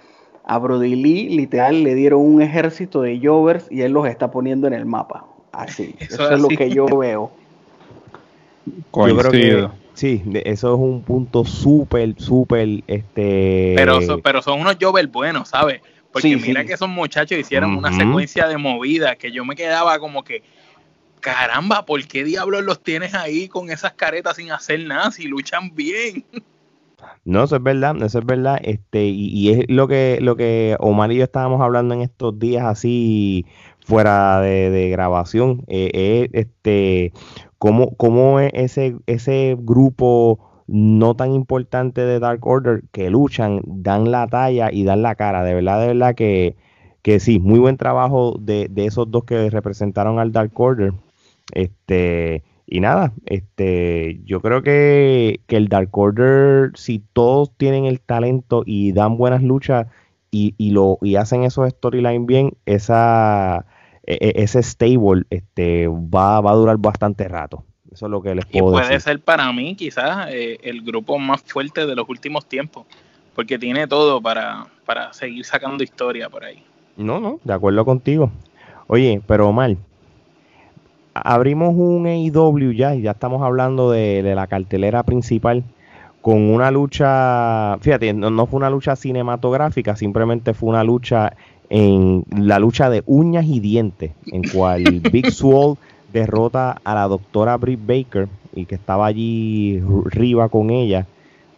a 0.44 0.58
Brody 0.58 0.96
Lee 0.96 1.30
literal 1.30 1.84
le 1.84 1.94
dieron 1.94 2.22
un 2.22 2.42
ejército 2.42 3.02
de 3.02 3.20
Jovers 3.22 3.68
y 3.70 3.82
él 3.82 3.92
los 3.92 4.08
está 4.08 4.32
poniendo 4.32 4.66
en 4.68 4.74
el 4.74 4.86
mapa. 4.86 5.26
Así, 5.52 5.96
eso, 6.00 6.32
es 6.32 6.40
lo 6.40 6.48
que 6.48 6.70
yo 6.72 6.86
veo. 6.86 7.30
Yo 8.66 9.18
creo 9.18 9.32
que 9.32 9.70
Sí, 9.94 10.24
eso 10.46 10.74
es 10.74 10.80
un 10.80 11.02
punto 11.02 11.44
súper, 11.44 12.16
súper, 12.18 12.84
este... 12.88 13.74
Pero, 13.76 14.00
pero 14.24 14.42
son 14.42 14.62
unos 14.62 14.78
jovers 14.80 15.12
buenos, 15.12 15.50
¿sabes? 15.50 15.82
Porque 16.12 16.36
mira 16.38 16.66
que 16.66 16.74
esos 16.74 16.90
muchachos 16.90 17.38
hicieron 17.38 17.78
una 17.78 17.94
secuencia 17.94 18.48
de 18.48 18.58
movidas 18.58 19.18
que 19.18 19.32
yo 19.32 19.46
me 19.46 19.56
quedaba 19.56 20.00
como 20.00 20.24
que, 20.24 20.42
caramba, 21.20 21.86
¿por 21.86 22.06
qué 22.08 22.24
diablos 22.24 22.64
los 22.64 22.82
tienes 22.82 23.14
ahí 23.14 23.48
con 23.48 23.70
esas 23.70 23.94
caretas 23.94 24.38
sin 24.38 24.52
hacer 24.52 24.80
nada 24.82 25.12
si 25.12 25.28
luchan 25.28 25.74
bien? 25.76 26.26
No, 27.26 27.44
eso 27.44 27.58
es 27.58 27.64
verdad, 27.64 27.96
eso 28.02 28.20
es 28.20 28.26
verdad, 28.26 28.60
este, 28.64 29.06
y, 29.06 29.50
es 29.52 29.66
lo 29.70 29.88
que, 29.88 30.18
lo 30.22 30.36
que 30.36 30.76
Omar 30.80 31.12
y 31.12 31.18
yo 31.18 31.24
estábamos 31.24 31.62
hablando 31.62 31.94
en 31.94 32.02
estos 32.02 32.38
días 32.40 32.66
así 32.66 33.46
fuera 33.80 34.42
de, 34.42 34.90
grabación, 34.90 35.64
eh, 35.68 36.30
este, 36.34 37.14
cómo, 37.60 37.96
cómo 37.98 38.40
ese, 38.40 38.96
ese 39.06 39.56
grupo 39.60 40.40
no 40.68 41.16
tan 41.16 41.34
importante 41.34 42.02
de 42.02 42.20
Dark 42.20 42.46
Order 42.46 42.84
que 42.92 43.10
luchan, 43.10 43.62
dan 43.66 44.12
la 44.12 44.28
talla 44.28 44.72
y 44.72 44.84
dan 44.84 45.02
la 45.02 45.16
cara. 45.16 45.44
De 45.44 45.54
verdad, 45.54 45.82
de 45.82 45.88
verdad 45.88 46.16
que, 46.16 46.56
que 47.02 47.20
sí, 47.20 47.40
muy 47.40 47.60
buen 47.60 47.78
trabajo 47.78 48.38
de, 48.40 48.68
de 48.70 48.86
esos 48.86 49.12
dos 49.12 49.26
que 49.26 49.50
representaron 49.50 50.20
al 50.20 50.32
Dark 50.32 50.52
Order. 50.60 50.94
Este, 51.54 52.44
y 52.68 52.82
nada, 52.82 53.14
este, 53.26 54.22
yo 54.26 54.42
creo 54.42 54.62
que, 54.62 55.42
que, 55.48 55.58
el 55.58 55.70
Dark 55.70 55.90
Order, 55.98 56.72
si 56.76 57.00
todos 57.14 57.52
tienen 57.58 57.86
el 57.86 58.00
talento 58.00 58.64
y 58.66 58.92
dan 58.92 59.18
buenas 59.18 59.42
luchas 59.42 59.88
y, 60.30 60.54
y 60.58 60.72
lo, 60.72 61.00
y 61.02 61.16
hacen 61.16 61.44
esos 61.44 61.68
storylines 61.70 62.28
bien, 62.28 62.54
esa 62.68 63.66
ese 64.10 64.64
stable 64.64 65.24
este, 65.30 65.88
va, 65.88 66.42
va 66.42 66.52
a 66.52 66.56
durar 66.56 66.78
bastante 66.78 67.28
rato. 67.28 67.64
Eso 67.92 68.06
es 68.06 68.12
lo 68.12 68.22
que 68.22 68.36
les 68.36 68.46
puedo 68.46 68.70
y 68.70 68.72
puede 68.72 69.00
ser 69.00 69.20
para 69.20 69.52
mí 69.52 69.76
quizás 69.76 70.28
eh, 70.30 70.60
el 70.62 70.84
grupo 70.84 71.18
más 71.18 71.42
fuerte 71.42 71.86
de 71.86 71.96
los 71.96 72.08
últimos 72.08 72.46
tiempos, 72.46 72.86
porque 73.36 73.58
tiene 73.58 73.88
todo 73.88 74.22
para, 74.22 74.68
para 74.86 75.12
seguir 75.14 75.44
sacando 75.46 75.84
historia 75.84 76.30
por 76.30 76.44
ahí. 76.44 76.64
No, 76.98 77.20
no, 77.20 77.40
de 77.44 77.54
acuerdo 77.54 77.86
contigo. 77.86 78.32
Oye, 78.88 79.22
pero 79.26 79.50
Omar, 79.50 79.76
abrimos 81.14 81.76
un 81.76 82.06
AEW 82.06 82.74
ya, 82.74 82.96
y 82.96 83.02
ya 83.02 83.12
estamos 83.12 83.42
hablando 83.42 83.92
de, 83.92 84.22
la 84.36 84.48
cartelera 84.48 85.04
principal 85.04 85.64
con 86.22 86.42
una 86.50 86.70
lucha, 86.70 87.78
fíjate, 87.80 88.14
no, 88.14 88.46
fue 88.46 88.58
una 88.58 88.70
lucha 88.70 88.96
cinematográfica, 88.96 89.96
simplemente 89.96 90.54
fue 90.54 90.70
una 90.70 90.84
lucha 90.84 91.34
en 91.70 92.26
la 92.36 92.60
lucha 92.60 92.90
de 92.90 93.04
uñas 93.06 93.46
y 93.46 93.60
dientes, 93.60 94.12
en 94.28 94.44
cual 94.44 94.84
Big 95.12 95.32
Swole 95.32 95.78
derrota 96.12 96.80
a 96.84 96.96
la 96.96 97.08
doctora 97.08 97.58
Britt 97.58 97.80
Baker 97.86 98.28
y 98.56 98.66
que 98.66 98.76
estaba 98.76 99.06
allí 99.06 99.82
arriba 100.08 100.50
con 100.50 100.70
ella. 100.72 101.06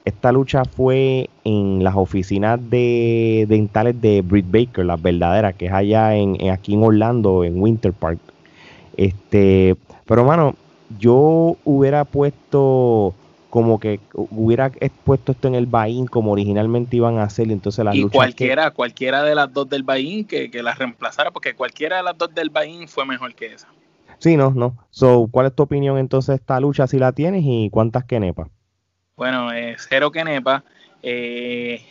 Esta 0.04 0.32
lucha 0.32 0.66
fue 0.66 1.30
en 1.44 1.84
las 1.84 1.96
oficinas 1.96 2.60
de 2.70 3.46
dentales 3.48 4.02
de 4.02 4.22
Britt 4.22 4.50
Baker, 4.50 4.86
las 4.86 5.02
verdaderas, 5.02 5.56
que 5.56 5.68
es 5.68 5.74
allá 5.74 6.16
en, 6.16 6.50
aquí 6.50 6.74
en 6.74 6.84
Orlando, 6.84 7.44
en 7.44 7.62
Winter 7.62 7.94
Park. 7.94 8.20
Este, 8.98 9.76
pero 10.06 10.26
mano, 10.26 10.56
yo 11.00 11.56
hubiera 11.64 12.04
puesto 12.04 13.14
como 13.52 13.82
que 13.82 14.00
hubiera 14.14 14.72
puesto 15.04 15.34
esto 15.34 15.50
en 15.50 15.56
el 15.56 15.66
Bain 15.66 16.08
como 16.08 16.32
originalmente 16.32 16.96
iban 16.96 17.18
a 17.18 17.24
hacer, 17.24 17.52
entonces 17.52 17.84
las 17.84 17.94
y 17.94 18.08
cualquiera, 18.08 18.72
cualquiera 18.72 19.24
de 19.24 19.36
las 19.36 19.52
dos 19.52 19.70
del 19.70 19.84
Bain 19.84 20.26
que, 20.26 20.50
que 20.50 20.64
las 20.64 20.80
reemplazara, 20.80 21.32
porque 21.32 21.54
cualquiera 21.54 21.98
de 21.98 22.04
las 22.04 22.18
dos 22.18 22.34
del 22.34 22.50
Bain 22.50 22.88
fue 22.88 23.06
mejor 23.06 23.36
que 23.36 23.48
esa. 23.48 23.68
Sí, 24.20 24.38
no, 24.38 24.52
no. 24.52 24.78
So, 24.90 25.28
¿cuál 25.30 25.48
es 25.48 25.56
tu 25.56 25.64
opinión 25.64 25.98
entonces 25.98 26.30
de 26.30 26.36
esta 26.36 26.62
lucha 26.62 26.88
si 26.88 26.98
la 26.98 27.12
tienes 27.12 27.44
y 27.46 27.70
cuántas 27.70 28.06
kenepas? 28.06 28.48
Bueno, 29.18 29.52
eh, 29.52 29.76
cero 29.78 30.12
kenepa. 30.12 30.64
Eh, 31.04 31.84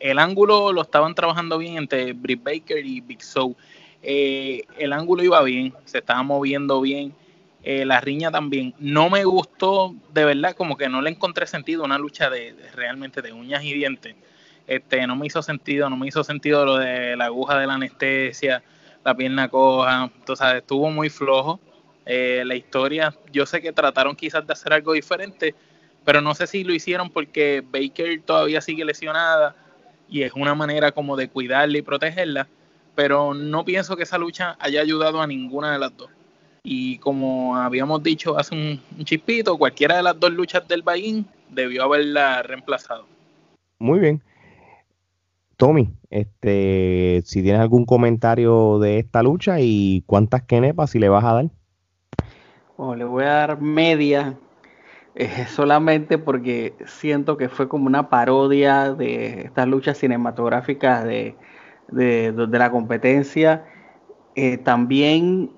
el 0.00 0.18
ángulo 0.18 0.72
lo 0.72 0.80
estaban 0.80 1.14
trabajando 1.14 1.58
bien 1.58 1.76
entre 1.76 2.14
Britt 2.14 2.42
Baker 2.42 2.86
y 2.86 3.02
Big 3.02 3.22
Show. 3.22 3.54
Eh, 4.02 4.62
el 4.78 4.94
ángulo 4.94 5.22
iba 5.22 5.42
bien, 5.42 5.74
se 5.84 5.98
estaba 5.98 6.22
moviendo 6.22 6.80
bien. 6.80 7.12
Eh, 7.68 7.84
la 7.84 8.00
riña 8.00 8.30
también. 8.30 8.74
No 8.78 9.10
me 9.10 9.24
gustó, 9.24 9.96
de 10.12 10.24
verdad, 10.24 10.54
como 10.54 10.76
que 10.76 10.88
no 10.88 11.02
le 11.02 11.10
encontré 11.10 11.48
sentido 11.48 11.82
una 11.82 11.98
lucha 11.98 12.30
de, 12.30 12.54
realmente 12.74 13.22
de 13.22 13.32
uñas 13.32 13.64
y 13.64 13.74
dientes. 13.74 14.14
Este, 14.68 15.04
no 15.08 15.16
me 15.16 15.26
hizo 15.26 15.42
sentido, 15.42 15.90
no 15.90 15.96
me 15.96 16.06
hizo 16.06 16.22
sentido 16.22 16.64
lo 16.64 16.76
de 16.76 17.16
la 17.16 17.24
aguja 17.24 17.58
de 17.58 17.66
la 17.66 17.74
anestesia, 17.74 18.62
la 19.04 19.16
pierna 19.16 19.48
coja, 19.48 20.12
entonces 20.14 20.46
estuvo 20.54 20.92
muy 20.92 21.10
flojo. 21.10 21.58
Eh, 22.04 22.44
la 22.46 22.54
historia, 22.54 23.12
yo 23.32 23.46
sé 23.46 23.60
que 23.60 23.72
trataron 23.72 24.14
quizás 24.14 24.46
de 24.46 24.52
hacer 24.52 24.72
algo 24.72 24.92
diferente, 24.92 25.56
pero 26.04 26.20
no 26.20 26.36
sé 26.36 26.46
si 26.46 26.62
lo 26.62 26.72
hicieron 26.72 27.10
porque 27.10 27.64
Baker 27.68 28.22
todavía 28.22 28.60
sigue 28.60 28.84
lesionada 28.84 29.56
y 30.08 30.22
es 30.22 30.32
una 30.34 30.54
manera 30.54 30.92
como 30.92 31.16
de 31.16 31.28
cuidarla 31.30 31.78
y 31.78 31.82
protegerla, 31.82 32.46
pero 32.94 33.34
no 33.34 33.64
pienso 33.64 33.96
que 33.96 34.04
esa 34.04 34.18
lucha 34.18 34.56
haya 34.60 34.80
ayudado 34.80 35.20
a 35.20 35.26
ninguna 35.26 35.72
de 35.72 35.80
las 35.80 35.96
dos 35.96 36.15
y 36.68 36.98
como 36.98 37.54
habíamos 37.54 38.02
dicho 38.02 38.36
hace 38.36 38.56
un, 38.56 39.04
chispito, 39.04 39.56
cualquiera 39.56 39.98
de 39.98 40.02
las 40.02 40.18
dos 40.18 40.32
luchas 40.32 40.66
del 40.66 40.82
Bahín 40.82 41.24
debió 41.48 41.84
haberla 41.84 42.42
reemplazado. 42.42 43.06
Muy 43.78 44.00
bien. 44.00 44.20
Tommy, 45.56 45.88
este, 46.10 47.22
si 47.24 47.40
tienes 47.44 47.60
algún 47.60 47.86
comentario 47.86 48.80
de 48.80 48.98
esta 48.98 49.22
lucha 49.22 49.60
y 49.60 50.02
cuántas 50.06 50.42
kenepas 50.42 50.90
si 50.90 50.98
le 50.98 51.08
vas 51.08 51.24
a 51.24 51.34
dar. 51.34 51.50
le 52.96 53.04
voy 53.04 53.22
a 53.22 53.32
dar 53.32 53.60
media, 53.60 54.36
eh, 55.14 55.46
solamente 55.48 56.18
porque 56.18 56.74
siento 56.84 57.36
que 57.36 57.48
fue 57.48 57.68
como 57.68 57.86
una 57.86 58.10
parodia 58.10 58.92
de 58.92 59.42
estas 59.42 59.68
luchas 59.68 59.98
cinematográficas 59.98 61.04
de, 61.04 61.36
de, 61.92 62.32
la 62.58 62.72
competencia. 62.72 63.64
Eh, 64.34 64.58
también 64.58 65.55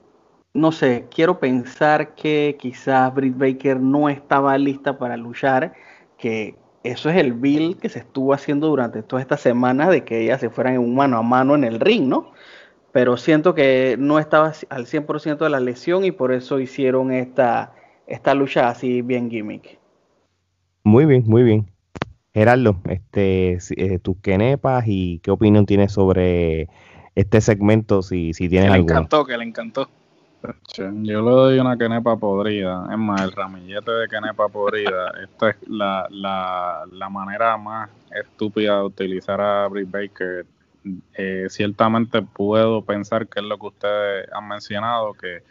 no 0.55 0.73
sé, 0.73 1.07
quiero 1.11 1.39
pensar 1.39 2.15
que 2.15 2.57
quizás 2.59 3.15
Britt 3.15 3.37
Baker 3.37 3.81
no 3.81 4.09
estaba 4.09 4.57
lista 4.59 4.99
para 4.99 5.17
luchar, 5.17 5.75
que 6.17 6.57
eso 6.83 7.11
es 7.11 7.17
el 7.17 7.33
bill 7.33 7.77
que 7.77 7.89
se 7.89 8.01
estuvo 8.01 8.33
haciendo 8.33 8.69
durante 8.69 9.03
toda 9.03 9.23
esta 9.23 9.37
semana 9.37 9.89
de 9.91 10.05
que 10.05 10.23
ella 10.23 10.39
se 10.39 10.51
fuera 10.51 10.73
en 10.73 10.81
un 10.81 10.95
mano 10.95 11.19
a 11.19 11.23
mano 11.23 11.55
en 11.55 11.65
el 11.65 11.81
ring, 11.81 12.09
¿no? 12.09 12.33
Pero 12.93 13.17
siento 13.17 13.55
que 13.55 13.97
no 13.99 14.19
estaba 14.19 14.53
al 14.71 14.87
100% 14.87 15.39
de 15.39 15.51
la 15.51 15.61
lesión 15.61 16.05
y 16.05 16.13
por 16.13 16.33
eso 16.33 16.59
hicieron 16.59 17.13
esta, 17.13 17.75
esta 18.07 18.35
lucha 18.35 18.69
así 18.69 19.03
bien 19.03 19.31
gimmick. 19.31 19.79
Muy 20.85 21.05
bien, 21.05 21.25
muy 21.27 21.43
bien. 21.43 21.71
Gerardo, 22.33 22.81
este, 22.89 23.59
eh, 23.77 23.99
tus 23.99 24.17
quenepas 24.19 24.85
y 24.87 25.19
qué 25.21 25.31
opinión 25.31 25.67
tienes 25.67 25.93
sobre 25.93 26.69
este 27.15 27.41
segmento, 27.41 28.01
si, 28.03 28.33
si 28.33 28.49
tienes 28.49 28.71
que 28.71 28.77
Le 28.77 28.83
encantó, 28.83 29.27
que 29.27 29.37
le 29.37 29.45
encantó. 29.45 29.89
Yo 30.77 31.23
le 31.23 31.31
doy 31.31 31.59
una 31.59 31.77
quenepa 31.77 32.17
podrida. 32.17 32.87
Es 32.91 32.99
más, 32.99 33.23
el 33.23 33.33
ramillete 33.33 33.91
de 33.91 34.09
quenepa 34.09 34.49
podrida. 34.49 35.13
Esta 35.23 35.51
es 35.51 35.57
la, 35.69 36.07
la, 36.11 36.85
la 36.93 37.09
manera 37.09 37.57
más 37.57 37.91
estúpida 38.11 38.77
de 38.79 38.85
utilizar 38.85 39.41
a 39.41 39.67
Britt 39.69 39.91
Baker. 39.91 40.47
Eh, 41.15 41.47
ciertamente 41.49 42.23
puedo 42.23 42.83
pensar 42.83 43.27
que 43.27 43.41
es 43.41 43.47
lo 43.47 43.59
que 43.59 43.67
ustedes 43.67 44.29
han 44.33 44.49
mencionado, 44.49 45.13
que 45.15 45.43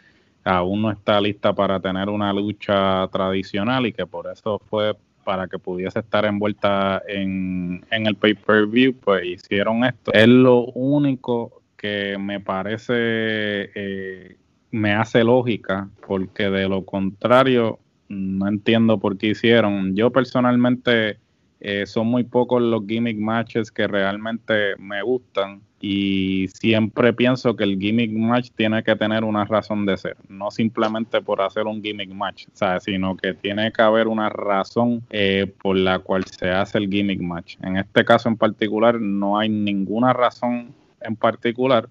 aún 0.44 0.82
no 0.82 0.90
está 0.90 1.20
lista 1.20 1.52
para 1.52 1.78
tener 1.78 2.08
una 2.08 2.32
lucha 2.32 3.06
tradicional 3.08 3.86
y 3.86 3.92
que 3.92 4.06
por 4.06 4.26
eso 4.26 4.58
fue 4.70 4.96
para 5.24 5.46
que 5.46 5.58
pudiese 5.58 5.98
estar 5.98 6.24
envuelta 6.24 7.02
en, 7.06 7.84
en 7.90 8.06
el 8.06 8.16
pay-per-view, 8.16 8.94
pues 8.94 9.26
hicieron 9.26 9.84
esto. 9.84 10.10
Es 10.14 10.26
lo 10.26 10.64
único 10.64 11.60
que 11.76 12.16
me 12.18 12.40
parece 12.40 13.70
eh, 13.74 14.36
me 14.70 14.92
hace 14.92 15.24
lógica, 15.24 15.88
porque 16.06 16.50
de 16.50 16.68
lo 16.68 16.84
contrario 16.84 17.78
no 18.08 18.48
entiendo 18.48 18.98
por 18.98 19.18
qué 19.18 19.28
hicieron. 19.28 19.94
Yo 19.94 20.10
personalmente 20.10 21.18
eh, 21.60 21.86
son 21.86 22.06
muy 22.06 22.24
pocos 22.24 22.62
los 22.62 22.86
gimmick 22.86 23.18
matches 23.18 23.70
que 23.70 23.86
realmente 23.86 24.76
me 24.78 25.02
gustan 25.02 25.60
y 25.80 26.46
siempre 26.48 27.12
pienso 27.12 27.54
que 27.54 27.64
el 27.64 27.78
gimmick 27.78 28.12
match 28.12 28.50
tiene 28.54 28.82
que 28.82 28.96
tener 28.96 29.24
una 29.24 29.44
razón 29.44 29.86
de 29.86 29.96
ser, 29.96 30.16
no 30.28 30.50
simplemente 30.50 31.20
por 31.20 31.40
hacer 31.40 31.66
un 31.66 31.82
gimmick 31.82 32.10
match, 32.10 32.46
sino 32.80 33.16
que 33.16 33.34
tiene 33.34 33.70
que 33.72 33.82
haber 33.82 34.08
una 34.08 34.28
razón 34.28 35.04
eh, 35.10 35.52
por 35.62 35.76
la 35.76 36.00
cual 36.00 36.24
se 36.24 36.50
hace 36.50 36.78
el 36.78 36.88
gimmick 36.88 37.20
match. 37.20 37.56
En 37.62 37.76
este 37.76 38.04
caso 38.04 38.28
en 38.28 38.36
particular 38.36 39.00
no 39.00 39.38
hay 39.38 39.48
ninguna 39.48 40.12
razón 40.12 40.74
en 41.00 41.14
particular, 41.14 41.88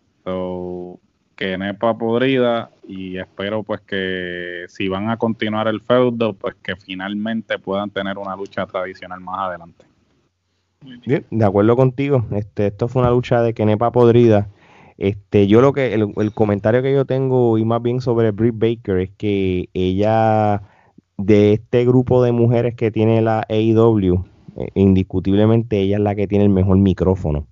que 1.38 1.58
Nepa 1.58 1.98
podrida 1.98 2.72
y 2.86 3.18
espero 3.18 3.64
pues 3.64 3.80
que 3.82 4.66
si 4.68 4.90
van 4.90 5.10
a 5.10 5.18
continuar 5.18 5.68
el 5.68 5.80
feudo 5.80 6.34
pues 6.34 6.56
que 6.56 6.76
finalmente 6.76 7.60
puedan 7.60 7.92
tener 7.92 8.18
una 8.18 8.36
lucha 8.36 8.66
tradicional 8.66 9.22
más 9.22 9.40
adelante. 9.48 9.86
De 11.30 11.46
acuerdo 11.46 11.76
contigo. 11.76 12.26
Este, 12.32 12.68
esto 12.68 12.88
fue 12.88 13.02
una 13.02 13.12
lucha 13.12 13.42
de 13.42 13.54
Kenepa 13.54 13.92
podrida. 13.92 14.50
Este, 14.98 15.48
yo 15.48 15.62
lo 15.62 15.74
que 15.74 15.94
el, 15.94 16.34
comentario 16.34 16.82
que 16.82 16.94
yo 16.94 17.06
tengo 17.06 17.58
y 17.58 17.66
más 17.66 17.82
bien 17.84 18.02
sobre 18.02 18.32
Britt 18.32 18.56
Baker 18.58 18.98
es 18.98 19.12
que 19.12 19.70
ella 19.74 20.64
de 21.18 21.54
este 21.54 21.86
grupo 21.86 22.24
de 22.24 22.32
mujeres 22.32 22.74
que 22.74 22.90
tiene 22.90 23.22
la 23.22 23.46
AEW, 23.48 24.26
eh, 24.56 24.70
indiscutiblemente 24.74 25.80
ella 25.80 25.98
es 25.98 26.02
la 26.02 26.16
que 26.16 26.28
tiene 26.28 26.46
el 26.46 26.50
mejor 26.50 26.78
micrófono 26.78 27.46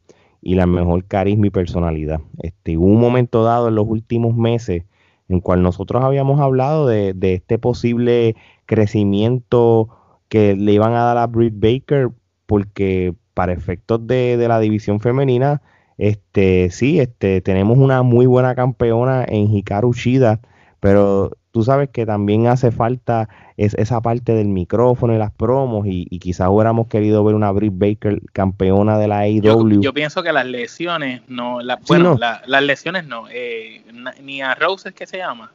y 0.45 0.53
la 0.53 0.67
mejor 0.67 1.05
carisma 1.05 1.47
y 1.47 1.49
personalidad. 1.49 2.21
Este, 2.41 2.77
hubo 2.77 2.85
un 2.85 2.99
momento 2.99 3.43
dado 3.43 3.67
en 3.67 3.75
los 3.75 3.87
últimos 3.87 4.35
meses 4.35 4.83
en 5.27 5.41
cual 5.41 5.63
nosotros 5.63 6.03
habíamos 6.03 6.39
hablado 6.39 6.85
de, 6.85 7.15
este 7.19 7.57
posible 7.57 8.35
crecimiento 8.67 9.89
que 10.29 10.55
le 10.55 10.73
iban 10.73 10.93
a 10.93 11.03
dar 11.03 11.17
a 11.17 11.25
Britt 11.25 11.55
Baker, 11.57 12.11
porque 12.45 13.15
para 13.33 13.53
efectos 13.53 14.05
de, 14.05 14.37
de 14.37 14.47
la 14.47 14.59
división 14.59 14.99
femenina, 14.99 15.63
este, 15.97 16.69
sí, 16.69 16.99
este, 16.99 17.41
tenemos 17.41 17.79
una 17.79 18.03
muy 18.03 18.27
buena 18.27 18.53
campeona 18.53 19.25
en 19.27 19.51
Hikaru 19.51 19.93
Shida, 19.93 20.41
pero 20.79 21.31
tú 21.55 21.63
sabes 21.63 21.87
que 21.89 22.05
también 22.05 22.47
hace 22.47 22.69
falta 22.69 23.29
esa 23.55 24.01
parte 24.01 24.33
del 24.33 24.49
micrófono 24.49 25.15
y 25.15 25.17
las 25.17 25.31
promos 25.31 25.85
y, 25.87 26.05
quizás 26.19 26.49
hubiéramos 26.49 26.87
querido 26.87 27.23
ver 27.23 27.33
una 27.33 27.49
Britt 27.51 27.71
Baker 27.77 28.21
campeona 28.33 28.97
de 28.97 29.07
la 29.07 29.19
AEW. 29.19 29.79
Yo, 29.81 29.93
pienso 29.93 30.21
que 30.21 30.33
las 30.33 30.45
lesiones 30.45 31.21
no, 31.29 31.59
bueno, 31.87 32.19
las 32.19 32.63
lesiones 32.63 33.07
no, 33.07 33.29
eh, 33.31 33.85
ni 34.21 34.41
a 34.41 34.53
Rose 34.55 34.89
es 34.89 34.95
que 34.95 35.07
se 35.07 35.19
llama, 35.19 35.53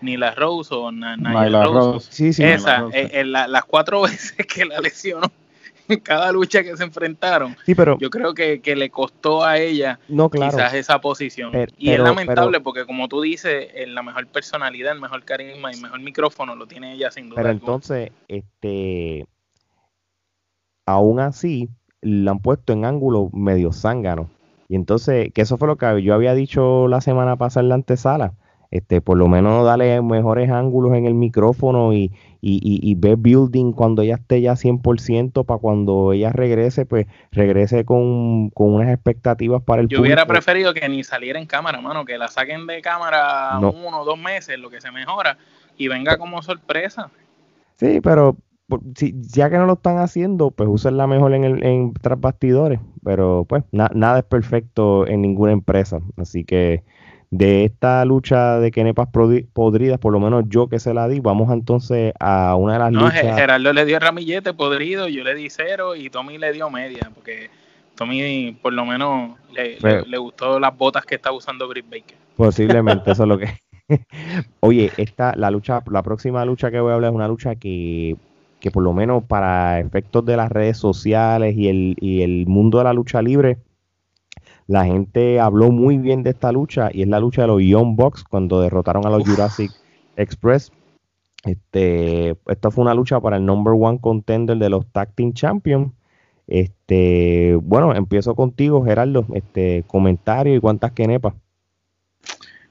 ni 0.00 0.16
la 0.16 0.30
Rose 0.30 0.74
o 0.74 0.90
Naya 0.90 1.64
Rose. 1.64 2.08
Sí, 2.10 2.32
sí, 2.32 2.42
Esa, 2.42 2.86
eh, 2.94 3.22
las 3.26 3.64
cuatro 3.66 4.00
veces 4.04 4.46
que 4.46 4.64
la 4.64 4.80
lesionó 4.80 5.30
cada 6.02 6.32
lucha 6.32 6.62
que 6.62 6.76
se 6.76 6.84
enfrentaron, 6.84 7.56
Sí, 7.64 7.74
pero 7.74 7.98
yo 7.98 8.10
creo 8.10 8.34
que, 8.34 8.60
que 8.60 8.74
le 8.76 8.90
costó 8.90 9.44
a 9.44 9.58
ella 9.58 9.98
no, 10.08 10.28
claro. 10.30 10.50
quizás 10.56 10.74
esa 10.74 11.00
posición. 11.00 11.52
Pero- 11.52 11.72
y 11.76 11.90
es 11.90 11.98
lamentable 12.00 12.52
pero- 12.58 12.62
porque 12.64 12.86
como 12.86 13.08
tú 13.08 13.20
dices, 13.20 13.68
la 13.88 14.02
mejor 14.02 14.26
personalidad, 14.28 14.92
el 14.92 15.00
mejor 15.00 15.24
carisma 15.24 15.70
y 15.70 15.74
el 15.76 15.82
mejor 15.82 16.00
micrófono 16.00 16.54
lo 16.56 16.66
tiene 16.66 16.94
ella 16.94 17.10
sin 17.10 17.28
duda. 17.28 17.36
Pero 17.36 17.48
alguna. 17.50 17.64
entonces, 17.74 18.10
este, 18.28 19.26
aún 20.86 21.20
así, 21.20 21.68
la 22.00 22.32
han 22.32 22.40
puesto 22.40 22.72
en 22.72 22.84
ángulo 22.84 23.30
medio 23.32 23.72
zángano. 23.72 24.30
Y 24.68 24.76
entonces, 24.76 25.32
que 25.32 25.42
eso 25.42 25.56
fue 25.58 25.68
lo 25.68 25.76
que 25.76 26.02
yo 26.02 26.14
había 26.14 26.34
dicho 26.34 26.88
la 26.88 27.00
semana 27.00 27.36
pasada 27.36 27.62
en 27.64 27.68
la 27.68 27.74
antesala. 27.76 28.32
Este, 28.74 29.00
por 29.00 29.16
lo 29.16 29.28
menos 29.28 29.64
darle 29.64 30.02
mejores 30.02 30.50
ángulos 30.50 30.94
en 30.94 31.06
el 31.06 31.14
micrófono 31.14 31.92
y, 31.92 32.10
y, 32.40 32.56
y, 32.60 32.80
y 32.82 32.96
ver 32.96 33.14
building 33.16 33.70
cuando 33.70 34.02
ella 34.02 34.16
esté 34.16 34.40
ya 34.40 34.56
100% 34.56 35.44
para 35.44 35.60
cuando 35.60 36.12
ella 36.12 36.32
regrese, 36.32 36.84
pues 36.84 37.06
regrese 37.30 37.84
con, 37.84 38.50
con 38.50 38.74
unas 38.74 38.88
expectativas 38.92 39.62
para 39.62 39.80
el 39.82 39.86
Yo 39.86 40.00
hubiera 40.00 40.26
preferido 40.26 40.74
que 40.74 40.88
ni 40.88 41.04
saliera 41.04 41.38
en 41.38 41.46
cámara, 41.46 41.80
mano, 41.80 42.04
que 42.04 42.18
la 42.18 42.26
saquen 42.26 42.66
de 42.66 42.82
cámara 42.82 43.60
No. 43.60 43.70
uno 43.70 44.00
o 44.00 44.04
dos 44.04 44.18
meses, 44.18 44.58
lo 44.58 44.70
que 44.70 44.80
se 44.80 44.90
mejora, 44.90 45.38
y 45.78 45.86
venga 45.86 46.18
como 46.18 46.42
sorpresa. 46.42 47.12
Sí, 47.76 48.00
pero 48.00 48.36
por- 48.66 48.80
si, 48.96 49.14
ya 49.20 49.50
que 49.50 49.56
no 49.56 49.66
lo 49.66 49.74
están 49.74 49.98
haciendo, 49.98 50.50
pues 50.50 50.68
úsenla 50.68 51.06
mejor 51.06 51.32
en 51.34 51.44
el 51.44 51.64
en 51.64 51.92
tras 51.94 52.18
bastidores. 52.20 52.80
Pero 53.04 53.44
pues 53.48 53.62
na- 53.70 53.90
nada 53.94 54.18
es 54.18 54.24
perfecto 54.24 55.06
en 55.06 55.22
ninguna 55.22 55.52
empresa. 55.52 56.00
Así 56.16 56.42
que 56.44 56.82
de 57.36 57.64
esta 57.64 58.04
lucha 58.04 58.60
de 58.60 58.70
quenepas 58.70 59.08
podridas, 59.08 59.98
por 59.98 60.12
lo 60.12 60.20
menos 60.20 60.44
yo 60.48 60.68
que 60.68 60.78
se 60.78 60.94
la 60.94 61.08
di, 61.08 61.18
vamos 61.20 61.52
entonces 61.52 62.12
a 62.20 62.54
una 62.54 62.74
de 62.74 62.78
las 62.78 62.92
No, 62.92 63.00
luchas. 63.00 63.36
Gerardo 63.36 63.72
le 63.72 63.84
dio 63.84 63.98
ramillete 63.98 64.54
podrido, 64.54 65.08
yo 65.08 65.24
le 65.24 65.34
di 65.34 65.50
cero 65.50 65.96
y 65.96 66.10
Tommy 66.10 66.38
le 66.38 66.52
dio 66.52 66.70
media, 66.70 67.10
porque 67.14 67.50
Tommy 67.96 68.56
por 68.62 68.72
lo 68.72 68.84
menos 68.86 69.32
le, 69.52 69.78
le- 69.80 70.02
le 70.06 70.18
gustó 70.18 70.60
las 70.60 70.76
botas 70.76 71.04
que 71.04 71.16
está 71.16 71.32
usando 71.32 71.66
Britt 71.68 71.86
Baker. 71.90 72.16
Posiblemente, 72.36 73.10
eso 73.10 73.22
es 73.24 73.28
lo 73.28 73.38
que. 73.38 73.46
Oye, 74.60 74.90
esta, 74.96 75.34
la 75.36 75.50
lucha, 75.50 75.82
la 75.90 76.02
próxima 76.02 76.44
lucha 76.44 76.70
que 76.70 76.80
voy 76.80 76.92
a 76.92 76.94
hablar 76.94 77.10
es 77.10 77.14
una 77.16 77.28
lucha 77.28 77.54
que, 77.56 78.16
que 78.60 78.70
por 78.70 78.82
lo 78.82 78.92
menos 78.94 79.24
para 79.24 79.78
efectos 79.80 80.24
de 80.24 80.36
las 80.36 80.50
redes 80.50 80.78
sociales 80.78 81.54
y 81.56 81.68
el, 81.68 81.96
y 82.00 82.22
el 82.22 82.46
mundo 82.46 82.78
de 82.78 82.84
la 82.84 82.92
lucha 82.94 83.20
libre, 83.20 83.58
la 84.66 84.84
gente 84.84 85.40
habló 85.40 85.70
muy 85.70 85.98
bien 85.98 86.22
de 86.22 86.30
esta 86.30 86.52
lucha 86.52 86.90
y 86.92 87.02
es 87.02 87.08
la 87.08 87.20
lucha 87.20 87.42
de 87.42 87.48
los 87.48 87.62
Young 87.62 87.96
Bucks 87.96 88.24
cuando 88.24 88.60
derrotaron 88.60 89.06
a 89.06 89.10
los 89.10 89.20
Uf. 89.20 89.28
Jurassic 89.28 89.72
Express. 90.16 90.72
Este, 91.44 92.36
esta 92.46 92.70
fue 92.70 92.82
una 92.82 92.94
lucha 92.94 93.20
para 93.20 93.36
el 93.36 93.44
number 93.44 93.74
one 93.76 94.00
contender 94.00 94.56
de 94.56 94.70
los 94.70 94.86
Tag 94.86 95.12
Team 95.14 95.34
Champions. 95.34 95.92
Este, 96.46 97.58
bueno, 97.62 97.94
empiezo 97.94 98.34
contigo, 98.34 98.84
Gerardo. 98.84 99.26
Este, 99.34 99.84
comentario 99.86 100.54
y 100.54 100.60
cuántas 100.60 100.92
quenepas. 100.92 101.34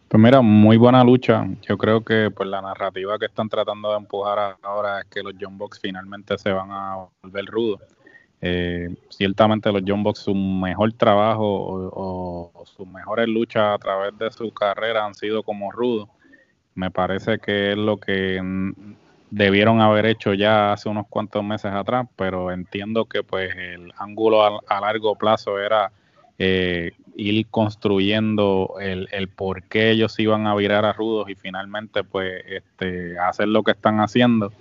Pues 0.07 0.21
mira, 0.21 0.41
muy 0.41 0.77
buena 0.77 1.03
lucha. 1.03 1.47
Yo 1.67 1.77
creo 1.77 2.03
que 2.03 2.29
pues 2.29 2.47
la 2.47 2.61
narrativa 2.61 3.17
que 3.17 3.25
están 3.25 3.49
tratando 3.49 3.91
de 3.91 3.97
empujar 3.97 4.57
ahora 4.61 5.01
es 5.01 5.05
que 5.05 5.23
los 5.23 5.33
John 5.39 5.57
Box 5.57 5.79
finalmente 5.79 6.37
se 6.37 6.51
van 6.51 6.71
a 6.71 7.07
volver 7.21 7.45
rudos. 7.45 7.81
Eh, 8.45 8.93
ciertamente 9.07 9.71
los 9.71 9.83
John 9.87 10.03
Box 10.03 10.19
su 10.19 10.35
mejor 10.35 10.91
trabajo 10.91 11.45
o, 11.45 12.65
sus 12.65 12.85
mejores 12.85 13.29
luchas 13.29 13.75
a 13.75 13.77
través 13.77 14.17
de 14.17 14.29
su 14.31 14.53
carrera 14.53 15.05
han 15.05 15.15
sido 15.15 15.43
como 15.43 15.71
rudos. 15.71 16.09
Me 16.75 16.91
parece 16.91 17.39
que 17.39 17.71
es 17.71 17.77
lo 17.77 17.97
que 17.97 18.41
debieron 19.31 19.79
haber 19.79 20.05
hecho 20.07 20.33
ya 20.33 20.73
hace 20.73 20.89
unos 20.89 21.07
cuantos 21.07 21.41
meses 21.41 21.71
atrás, 21.71 22.05
pero 22.17 22.51
entiendo 22.51 23.05
que 23.05 23.23
pues 23.23 23.55
el 23.55 23.93
ángulo 23.97 24.43
a, 24.43 24.59
a 24.67 24.81
largo 24.81 25.15
plazo 25.15 25.57
era 25.57 25.93
eh, 26.37 26.91
ir 27.15 27.47
construyendo 27.47 28.75
el, 28.81 29.07
el 29.13 29.29
por 29.29 29.63
qué 29.63 29.91
ellos 29.91 30.19
iban 30.19 30.47
a 30.47 30.55
virar 30.55 30.83
a 30.83 30.91
rudos 30.91 31.29
y 31.29 31.35
finalmente 31.35 32.03
pues 32.03 32.43
este 32.45 33.17
hacer 33.19 33.47
lo 33.47 33.63
que 33.63 33.71
están 33.71 34.01
haciendo. 34.01 34.51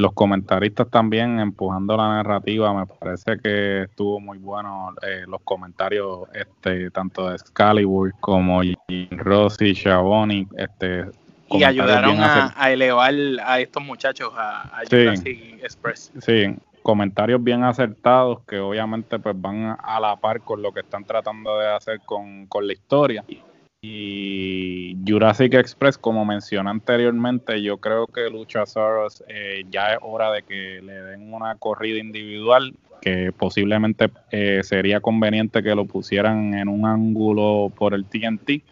Los 0.00 0.14
comentaristas 0.14 0.88
también 0.88 1.38
empujando 1.40 1.94
la 1.94 2.08
narrativa, 2.08 2.72
me 2.72 2.86
parece 2.86 3.38
que 3.38 3.82
estuvo 3.82 4.18
muy 4.18 4.38
bueno 4.38 4.94
eh, 5.06 5.24
los 5.28 5.42
comentarios 5.42 6.20
este 6.32 6.90
tanto 6.90 7.28
de 7.28 7.36
Excalibur 7.36 8.14
como 8.18 8.62
Jim 8.62 8.76
Ross 9.10 9.60
y 9.60 9.74
Shaboni, 9.74 10.48
este 10.56 11.04
Y 11.50 11.64
ayudaron 11.64 12.16
a, 12.18 12.70
elevar 12.70 13.12
a 13.44 13.60
estos 13.60 13.82
muchachos 13.82 14.32
a, 14.34 14.62
a 14.62 14.86
Sí. 14.86 15.58
Express. 15.62 16.10
Sí, 16.18 16.56
comentarios 16.82 17.44
bien 17.44 17.62
acertados 17.62 18.40
que 18.48 18.58
obviamente 18.58 19.18
pues 19.18 19.38
van 19.38 19.64
a, 19.64 19.74
a 19.74 20.00
la 20.00 20.16
par 20.16 20.40
con 20.40 20.62
lo 20.62 20.72
que 20.72 20.80
están 20.80 21.04
tratando 21.04 21.58
de 21.58 21.68
hacer 21.68 22.00
con, 22.06 22.46
con 22.46 22.66
la 22.66 22.72
historia. 22.72 23.22
Y 23.82 24.94
Jurassic 25.06 25.54
Express, 25.54 25.96
como 25.96 26.24
mencioné 26.26 26.68
anteriormente, 26.68 27.62
yo 27.62 27.78
creo 27.78 28.06
que 28.06 28.28
Luchasaurus 28.28 29.24
eh, 29.26 29.64
ya 29.70 29.94
es 29.94 29.98
hora 30.02 30.30
de 30.32 30.42
que 30.42 30.82
le 30.82 30.92
den 30.92 31.32
una 31.32 31.54
corrida 31.54 31.98
individual, 31.98 32.74
que 33.00 33.32
posiblemente 33.32 34.10
eh, 34.30 34.60
sería 34.62 35.00
conveniente 35.00 35.62
que 35.62 35.74
lo 35.74 35.86
pusieran 35.86 36.52
en 36.52 36.68
un 36.68 36.84
ángulo 36.84 37.72
por 37.74 37.94
el 37.94 38.04
TNT 38.04 38.62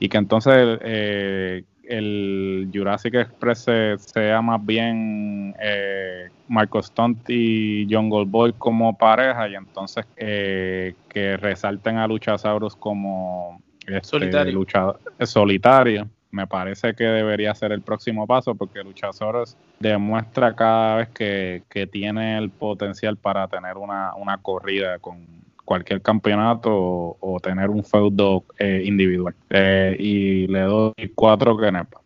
y 0.00 0.08
que 0.08 0.18
entonces 0.18 0.78
eh, 0.82 1.62
el 1.84 2.68
Jurassic 2.74 3.14
Express 3.14 3.60
se- 3.60 3.98
sea 3.98 4.42
más 4.42 4.64
bien 4.66 5.54
eh, 5.60 6.30
Marco 6.48 6.82
Stunt 6.82 7.30
y 7.30 7.86
Jungle 7.88 8.24
Boy 8.26 8.52
como 8.58 8.98
pareja 8.98 9.48
y 9.48 9.54
entonces 9.54 10.04
eh, 10.16 10.94
que 11.08 11.36
resalten 11.36 11.96
a 11.98 12.08
Luchasaurus 12.08 12.74
como 12.74 13.62
este, 13.88 14.08
Solitario. 14.08 14.52
luchador 14.52 15.00
solitario. 15.24 16.08
Me 16.30 16.46
parece 16.46 16.94
que 16.94 17.04
debería 17.04 17.54
ser 17.54 17.72
el 17.72 17.80
próximo 17.80 18.26
paso 18.26 18.54
porque 18.54 18.84
Luchasaurus 18.84 19.56
demuestra 19.80 20.54
cada 20.54 20.96
vez 20.96 21.08
que, 21.08 21.62
que 21.70 21.86
tiene 21.86 22.36
el 22.36 22.50
potencial 22.50 23.16
para 23.16 23.48
tener 23.48 23.78
una, 23.78 24.14
una 24.14 24.36
corrida 24.36 24.98
con 24.98 25.26
cualquier 25.64 26.02
campeonato 26.02 26.70
o, 26.70 27.16
o 27.20 27.40
tener 27.40 27.70
un 27.70 27.82
feudo 27.82 28.44
eh, 28.58 28.82
individual. 28.84 29.34
Eh, 29.50 29.96
y 29.98 30.46
le 30.48 30.60
doy 30.60 30.92
cuatro 31.14 31.56
kenepas. 31.56 32.02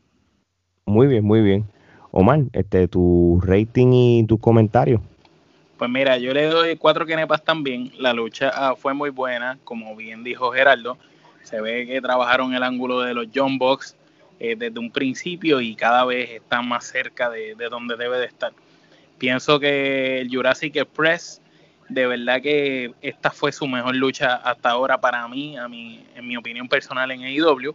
Muy 0.86 1.06
bien, 1.08 1.24
muy 1.24 1.40
bien. 1.42 1.64
Omar, 2.12 2.40
este, 2.52 2.86
tu 2.88 3.40
rating 3.44 3.92
y 3.92 4.26
tus 4.26 4.38
comentarios. 4.38 5.00
Pues 5.78 5.90
mira, 5.90 6.18
yo 6.18 6.32
le 6.32 6.46
doy 6.46 6.76
cuatro 6.76 7.06
kenepas 7.06 7.42
también. 7.42 7.90
La 7.98 8.12
lucha 8.12 8.52
ah, 8.54 8.74
fue 8.76 8.94
muy 8.94 9.10
buena, 9.10 9.58
como 9.64 9.96
bien 9.96 10.22
dijo 10.22 10.52
Gerardo. 10.52 10.96
Se 11.42 11.60
ve 11.60 11.86
que 11.86 12.00
trabajaron 12.00 12.54
el 12.54 12.62
ángulo 12.62 13.00
de 13.00 13.14
los 13.14 13.26
John 13.34 13.58
Box 13.58 13.96
eh, 14.40 14.56
desde 14.56 14.78
un 14.78 14.90
principio 14.90 15.60
y 15.60 15.74
cada 15.74 16.04
vez 16.04 16.30
está 16.30 16.62
más 16.62 16.84
cerca 16.84 17.30
de, 17.30 17.54
de 17.54 17.68
donde 17.68 17.96
debe 17.96 18.18
de 18.18 18.26
estar. 18.26 18.52
Pienso 19.18 19.60
que 19.60 20.20
el 20.20 20.34
Jurassic 20.34 20.74
Express, 20.76 21.40
de 21.88 22.06
verdad 22.06 22.42
que 22.42 22.92
esta 23.02 23.30
fue 23.30 23.52
su 23.52 23.68
mejor 23.68 23.94
lucha 23.94 24.34
hasta 24.34 24.70
ahora 24.70 25.00
para 25.00 25.28
mí, 25.28 25.56
a 25.56 25.68
mí 25.68 26.04
en 26.16 26.26
mi 26.26 26.36
opinión 26.36 26.68
personal 26.68 27.10
en 27.10 27.22
AEW. 27.22 27.74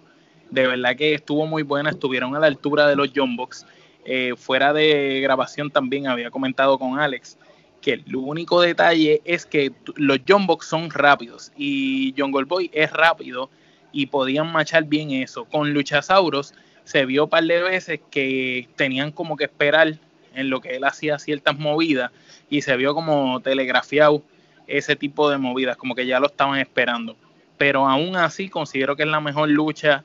De 0.50 0.68
verdad 0.68 0.96
que 0.96 1.14
estuvo 1.14 1.46
muy 1.46 1.64
buena, 1.64 1.92
estuvieron 1.92 2.36
a 2.36 2.40
la 2.40 2.48
altura 2.48 2.88
de 2.88 2.96
los 2.96 3.12
John 3.16 3.36
Box. 3.36 3.66
Eh, 4.06 4.34
fuera 4.38 4.74
de 4.74 5.20
grabación 5.22 5.70
también 5.70 6.08
había 6.08 6.32
comentado 6.32 6.80
con 6.80 7.00
Alex 7.00 7.38
que 7.82 7.94
el 7.94 8.16
único 8.16 8.62
detalle 8.62 9.22
es 9.26 9.46
que 9.46 9.72
los 9.96 10.20
John 10.28 10.48
Box 10.48 10.68
son 10.68 10.90
rápidos 10.90 11.52
y 11.58 12.14
Jungle 12.18 12.46
Boy 12.46 12.70
es 12.74 12.92
rápido 12.92 13.50
y 13.92 14.08
podían 14.08 14.52
machar 14.52 14.84
bien 14.84 15.12
eso. 15.12 15.46
Con 15.46 15.74
Luchasauros 15.74 16.54
se 16.84 17.06
vio 17.06 17.26
un 17.26 17.30
par 17.30 17.44
de 17.44 17.62
veces 17.62 18.00
que 18.12 18.68
tenían 18.76 19.12
como 19.12 19.38
que 19.38 19.46
esperar 19.46 19.96
en 20.34 20.50
lo 20.50 20.62
que 20.62 20.76
él 20.76 20.84
hacía 20.84 21.20
ciertas 21.20 21.58
movidas 21.58 22.12
y 22.50 22.62
se 22.62 22.78
vio 22.78 22.94
como 22.94 23.40
telegrafiado 23.42 24.22
ese 24.68 24.96
tipo 24.96 25.30
de 25.30 25.38
movidas, 25.38 25.78
como 25.78 25.96
que 25.96 26.06
ya 26.06 26.20
lo 26.20 26.28
estaban 26.28 26.60
esperando. 26.60 27.16
Pero 27.58 27.88
aún 27.88 28.16
así 28.16 28.50
considero 28.50 28.96
que 28.96 29.04
es 29.04 29.10
la 29.10 29.20
mejor 29.20 29.50
lucha 29.50 30.04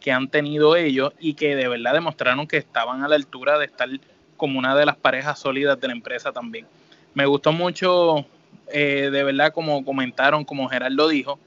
que 0.00 0.12
han 0.12 0.28
tenido 0.28 0.76
ellos 0.76 1.12
y 1.18 1.34
que 1.34 1.56
de 1.56 1.68
verdad 1.68 1.94
demostraron 1.94 2.46
que 2.46 2.56
estaban 2.58 3.02
a 3.02 3.08
la 3.08 3.16
altura 3.16 3.58
de 3.58 3.66
estar 3.66 3.88
como 4.36 4.58
una 4.58 4.74
de 4.74 4.86
las 4.86 4.96
parejas 4.96 5.38
sólidas 5.38 5.80
de 5.80 5.86
la 5.86 5.92
empresa 5.94 6.32
también. 6.32 6.66
Me 7.14 7.26
gustó 7.26 7.52
mucho, 7.52 8.24
eh, 8.72 9.10
de 9.12 9.24
verdad, 9.24 9.52
como 9.52 9.84
comentaron, 9.84 10.44
como 10.44 10.68
Gerardo 10.68 11.08
dijo, 11.08 11.38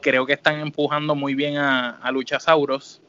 creo 0.00 0.26
que 0.26 0.32
están 0.32 0.60
empujando 0.60 1.14
muy 1.14 1.34
bien 1.34 1.56
a, 1.56 1.90
a 1.90 2.10
Luchasauros 2.10 3.00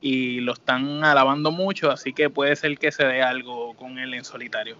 y 0.00 0.40
lo 0.40 0.52
están 0.52 1.04
alabando 1.04 1.50
mucho, 1.50 1.90
así 1.90 2.12
que 2.12 2.28
puede 2.28 2.56
ser 2.56 2.76
que 2.76 2.92
se 2.92 3.04
dé 3.04 3.22
algo 3.22 3.74
con 3.74 3.98
él 3.98 4.14
en 4.14 4.24
solitario. 4.24 4.76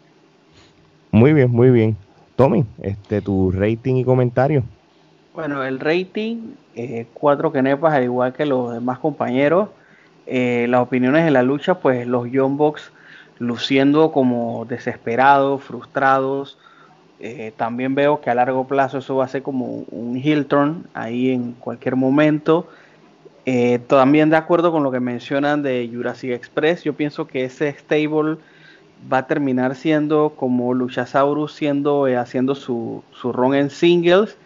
Muy 1.12 1.32
bien, 1.32 1.50
muy 1.50 1.70
bien. 1.70 1.96
Tommy, 2.36 2.64
este, 2.82 3.20
tu 3.20 3.52
rating 3.52 3.96
y 3.96 4.04
comentarios. 4.04 4.64
Bueno, 5.34 5.62
el 5.64 5.78
rating, 5.78 6.54
eh, 6.74 7.06
cuatro 7.14 7.52
kenepas, 7.52 7.94
al 7.94 8.04
igual 8.04 8.32
que 8.32 8.46
los 8.46 8.72
demás 8.72 8.98
compañeros. 8.98 9.68
Eh, 10.26 10.66
las 10.68 10.80
opiniones 10.80 11.24
de 11.24 11.30
la 11.30 11.42
lucha, 11.42 11.80
pues 11.80 12.06
los 12.06 12.30
Young 12.30 12.56
Bucks 12.56 12.92
luciendo 13.38 14.12
como 14.12 14.64
desesperados, 14.66 15.62
frustrados, 15.62 16.58
Eh, 17.24 17.52
también 17.56 17.94
veo 17.94 18.20
que 18.20 18.30
a 18.30 18.34
largo 18.34 18.66
plazo 18.66 18.98
eso 18.98 19.14
va 19.14 19.26
a 19.26 19.28
ser 19.28 19.44
como 19.44 19.84
un 19.92 20.16
heel 20.16 20.44
turn 20.46 20.86
ahí 20.92 21.30
en 21.30 21.52
cualquier 21.52 21.94
momento. 21.94 22.66
Eh, 23.46 23.78
también 23.86 24.28
de 24.28 24.36
acuerdo 24.36 24.72
con 24.72 24.82
lo 24.82 24.90
que 24.90 24.98
mencionan 24.98 25.62
de 25.62 25.88
Jurassic 25.92 26.32
Express, 26.32 26.82
yo 26.82 26.94
pienso 26.94 27.28
que 27.28 27.44
ese 27.44 27.68
stable 27.78 28.38
va 29.12 29.18
a 29.18 29.26
terminar 29.28 29.76
siendo 29.76 30.32
como 30.36 30.74
Luchasaurus 30.74 31.52
siendo, 31.52 32.08
eh, 32.08 32.16
haciendo 32.16 32.56
su, 32.56 33.04
su 33.12 33.32
run 33.32 33.54
en 33.54 33.70
singles. 33.70 34.36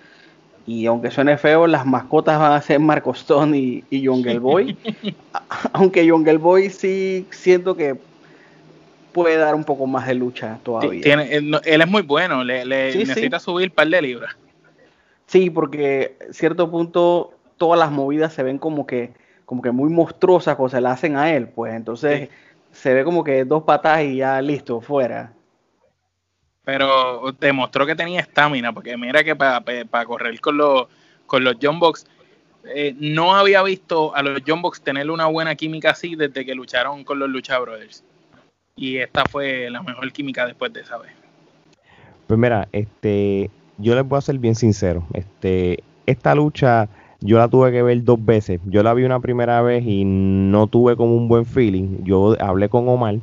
Y 0.66 0.84
aunque 0.84 1.10
suene 1.10 1.38
feo, 1.38 1.66
las 1.66 1.86
mascotas 1.86 2.38
van 2.38 2.52
a 2.52 2.60
ser 2.60 2.80
Marco 2.80 3.12
Stone 3.12 3.56
y, 3.56 3.84
y 3.88 4.06
Jungle 4.06 4.38
Boy. 4.38 4.76
aunque 5.72 6.10
Jungle 6.10 6.38
Boy 6.38 6.68
sí 6.68 7.26
siento 7.30 7.74
que 7.74 7.96
puede 9.16 9.38
dar 9.38 9.54
un 9.54 9.64
poco 9.64 9.86
más 9.86 10.06
de 10.06 10.14
lucha 10.14 10.58
todavía. 10.62 11.14
él, 11.14 11.58
es 11.64 11.88
muy 11.88 12.02
bueno, 12.02 12.44
le, 12.44 12.66
necesita 12.66 13.40
subir 13.40 13.70
un 13.70 13.74
par 13.74 13.88
de 13.88 14.02
libras. 14.02 14.36
Sí, 15.24 15.48
porque 15.48 16.18
a 16.28 16.34
cierto 16.34 16.70
punto 16.70 17.32
todas 17.56 17.78
las 17.78 17.90
movidas 17.90 18.34
se 18.34 18.42
ven 18.42 18.58
como 18.58 18.86
que, 18.86 19.14
como 19.46 19.62
que 19.62 19.70
muy 19.70 19.88
monstruosas 19.88 20.56
cuando 20.56 20.76
se 20.76 20.82
las 20.82 20.98
hacen 20.98 21.16
a 21.16 21.32
él, 21.32 21.48
pues 21.48 21.72
entonces 21.72 22.28
se 22.72 22.92
ve 22.92 23.04
como 23.04 23.24
que 23.24 23.46
dos 23.46 23.62
patas 23.62 24.02
y 24.02 24.16
ya 24.16 24.42
listo, 24.42 24.82
fuera. 24.82 25.32
Pero 26.62 27.32
demostró 27.40 27.86
que 27.86 27.96
tenía 27.96 28.20
estamina, 28.20 28.70
porque 28.74 28.98
mira 28.98 29.24
que 29.24 29.34
para 29.34 30.04
correr 30.04 30.38
con 30.42 30.58
los, 30.58 30.88
con 31.24 31.42
los 31.42 31.56
John 31.62 31.78
Box, 31.78 32.04
eh, 32.66 32.94
no 32.98 33.34
había 33.34 33.62
visto 33.62 34.14
a 34.14 34.22
los 34.22 34.42
John 34.46 34.60
Box 34.60 34.82
tener 34.82 35.10
una 35.10 35.24
buena 35.24 35.54
química 35.54 35.92
así 35.92 36.16
desde 36.16 36.44
que 36.44 36.54
lucharon 36.54 37.02
con 37.02 37.18
los 37.18 37.30
Lucha 37.30 37.58
Brothers. 37.58 38.04
Y 38.76 38.98
esta 38.98 39.24
fue 39.24 39.70
la 39.70 39.82
mejor 39.82 40.12
química 40.12 40.46
después 40.46 40.70
de 40.72 40.80
esa 40.82 40.98
vez. 40.98 41.10
Pues 42.26 42.38
mira, 42.38 42.68
este, 42.72 43.50
yo 43.78 43.94
les 43.94 44.06
voy 44.06 44.18
a 44.18 44.20
ser 44.20 44.38
bien 44.38 44.54
sincero. 44.54 45.06
Este, 45.14 45.82
esta 46.04 46.34
lucha 46.34 46.88
yo 47.20 47.38
la 47.38 47.48
tuve 47.48 47.72
que 47.72 47.82
ver 47.82 48.04
dos 48.04 48.22
veces. 48.22 48.60
Yo 48.66 48.82
la 48.82 48.92
vi 48.92 49.04
una 49.04 49.20
primera 49.20 49.62
vez 49.62 49.82
y 49.86 50.04
no 50.04 50.66
tuve 50.66 50.94
como 50.94 51.16
un 51.16 51.26
buen 51.26 51.46
feeling. 51.46 52.04
Yo 52.04 52.36
hablé 52.38 52.68
con 52.68 52.86
Omar. 52.88 53.16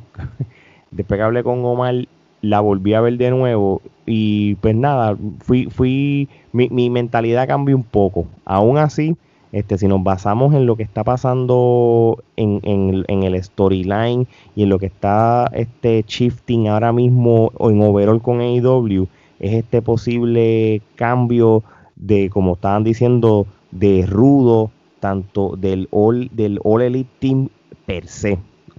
Después 0.90 1.18
que 1.18 1.22
hablé 1.22 1.44
con 1.44 1.64
Omar, 1.64 1.94
la 2.42 2.60
volví 2.60 2.94
a 2.94 3.00
ver 3.00 3.16
de 3.16 3.30
nuevo. 3.30 3.80
Y 4.06 4.56
pues 4.56 4.74
nada, 4.74 5.16
fui, 5.38 5.66
fui, 5.66 6.28
mi, 6.52 6.68
mi 6.68 6.90
mentalidad 6.90 7.46
cambió 7.46 7.76
un 7.76 7.84
poco. 7.84 8.26
Aún 8.44 8.78
así, 8.78 9.16
este, 9.54 9.78
si 9.78 9.86
nos 9.86 10.02
basamos 10.02 10.52
en 10.52 10.66
lo 10.66 10.74
que 10.74 10.82
está 10.82 11.04
pasando 11.04 12.24
en, 12.34 12.58
en, 12.64 13.04
en 13.06 13.22
el 13.22 13.40
storyline 13.40 14.26
y 14.56 14.64
en 14.64 14.68
lo 14.68 14.80
que 14.80 14.86
está 14.86 15.48
este 15.52 16.04
shifting 16.04 16.66
ahora 16.66 16.92
mismo 16.92 17.52
en 17.60 17.80
overall 17.80 18.20
con 18.20 18.40
AEW, 18.40 19.06
es 19.38 19.52
este 19.52 19.80
posible 19.80 20.82
cambio 20.96 21.62
de, 21.94 22.30
como 22.30 22.54
estaban 22.54 22.82
diciendo, 22.82 23.46
de 23.70 24.04
rudo, 24.06 24.72
tanto 24.98 25.54
del 25.56 25.86
All, 25.92 26.30
del 26.32 26.58
All 26.64 26.82
Elite 26.82 27.10
Team 27.20 27.48
per 27.86 28.08
se. 28.08 28.38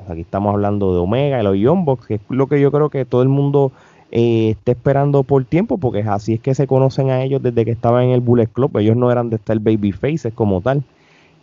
Aquí 0.09 0.21
estamos 0.21 0.53
hablando 0.53 0.93
de 0.93 0.99
Omega 0.99 1.39
y 1.39 1.43
los 1.61 2.05
que 2.05 2.15
es 2.15 2.21
lo 2.27 2.47
que 2.47 2.59
yo 2.59 2.69
creo 2.73 2.89
que 2.89 3.05
todo 3.05 3.21
el 3.21 3.29
mundo 3.29 3.71
eh, 4.17 4.51
está 4.51 4.71
esperando 4.71 5.23
por 5.23 5.43
tiempo, 5.43 5.77
porque 5.77 5.99
así 5.99 6.35
es 6.35 6.39
que 6.39 6.55
se 6.55 6.67
conocen 6.67 7.09
a 7.09 7.21
ellos 7.21 7.43
desde 7.43 7.65
que 7.65 7.71
estaban 7.71 8.05
en 8.05 8.11
el 8.11 8.21
Bullet 8.21 8.47
Club. 8.47 8.77
Ellos 8.77 8.95
no 8.95 9.11
eran 9.11 9.29
de 9.29 9.35
estar 9.35 9.59
babyfaces 9.59 10.33
como 10.33 10.61
tal. 10.61 10.85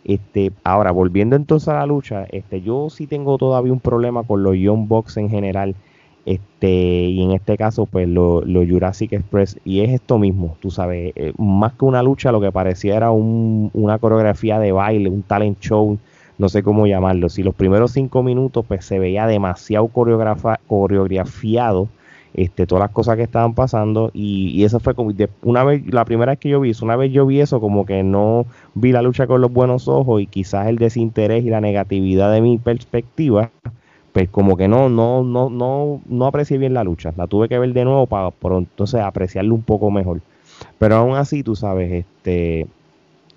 Este, 0.03 0.51
ahora, 0.63 0.89
volviendo 0.89 1.35
entonces 1.35 1.67
a 1.67 1.75
la 1.75 1.85
lucha, 1.85 2.25
este, 2.31 2.63
yo 2.63 2.89
sí 2.89 3.05
tengo 3.05 3.37
todavía 3.37 3.71
un 3.71 3.79
problema 3.79 4.23
con 4.23 4.41
los 4.41 4.57
Young 4.57 4.87
Bucks 4.87 5.17
en 5.17 5.29
general. 5.29 5.75
Este, 6.25 6.71
y 6.71 7.21
en 7.21 7.33
este 7.33 7.57
caso, 7.57 7.85
pues 7.85 8.07
los 8.09 8.43
lo 8.47 8.65
Jurassic 8.65 9.13
Express, 9.13 9.59
y 9.63 9.81
es 9.81 9.91
esto 9.91 10.17
mismo, 10.17 10.57
tú 10.59 10.71
sabes, 10.71 11.13
eh, 11.15 11.31
más 11.37 11.73
que 11.73 11.85
una 11.85 12.01
lucha, 12.01 12.31
lo 12.31 12.41
que 12.41 12.51
parecía 12.51 12.95
era 12.95 13.11
una 13.11 13.99
coreografía 13.99 14.57
de 14.57 14.71
baile, 14.71 15.09
un 15.09 15.21
talent 15.21 15.59
show, 15.59 15.99
no 16.39 16.49
sé 16.49 16.63
cómo 16.63 16.87
llamarlo. 16.87 17.29
Si 17.29 17.43
los 17.43 17.53
primeros 17.53 17.91
cinco 17.91 18.23
minutos, 18.23 18.65
pues 18.67 18.83
se 18.83 18.97
veía 18.97 19.27
demasiado 19.27 19.87
coreografiado, 19.89 21.87
este, 22.33 22.65
todas 22.65 22.83
las 22.83 22.91
cosas 22.91 23.15
que 23.17 23.23
estaban 23.23 23.53
pasando, 23.53 24.11
y, 24.13 24.63
eso 24.63 24.79
fue 24.79 24.95
como, 24.95 25.11
una 25.43 25.63
vez, 25.63 25.83
la 25.93 26.05
primera 26.05 26.31
vez 26.33 26.39
que 26.39 26.49
yo 26.49 26.59
vi 26.59 26.71
eso, 26.71 26.85
una 26.85 26.95
vez 26.95 27.11
yo 27.11 27.25
vi 27.25 27.39
eso, 27.41 27.59
como 27.59 27.85
que 27.85 28.03
no 28.03 28.45
vi 28.73 28.91
la 28.91 29.01
lucha 29.01 29.27
con 29.27 29.41
los 29.41 29.51
buenos 29.51 29.87
ojos, 29.87 30.21
y 30.21 30.27
quizás 30.27 30.67
el 30.67 30.77
desinterés 30.77 31.43
y 31.45 31.49
la 31.49 31.61
negatividad 31.61 32.31
de 32.31 32.41
mi 32.41 32.57
perspectiva 32.57 33.51
pues 34.13 34.29
como 34.29 34.55
que 34.55 34.67
no, 34.67 34.89
no, 34.89 35.23
no, 35.23 35.49
no, 35.49 35.99
no 36.05 36.27
aprecié 36.27 36.59
bien 36.59 36.75
la 36.75 36.83
lucha. 36.83 37.13
La 37.17 37.25
tuve 37.25 37.49
que 37.49 37.57
ver 37.57 37.73
de 37.73 37.83
nuevo 37.83 38.05
para 38.05 38.31
entonces 38.57 39.01
apreciarlo 39.01 39.55
un 39.55 39.63
poco 39.63 39.89
mejor. 39.89 40.21
Pero 40.77 40.95
aún 40.97 41.15
así, 41.15 41.43
tú 41.43 41.55
sabes, 41.55 41.91
este 41.91 42.67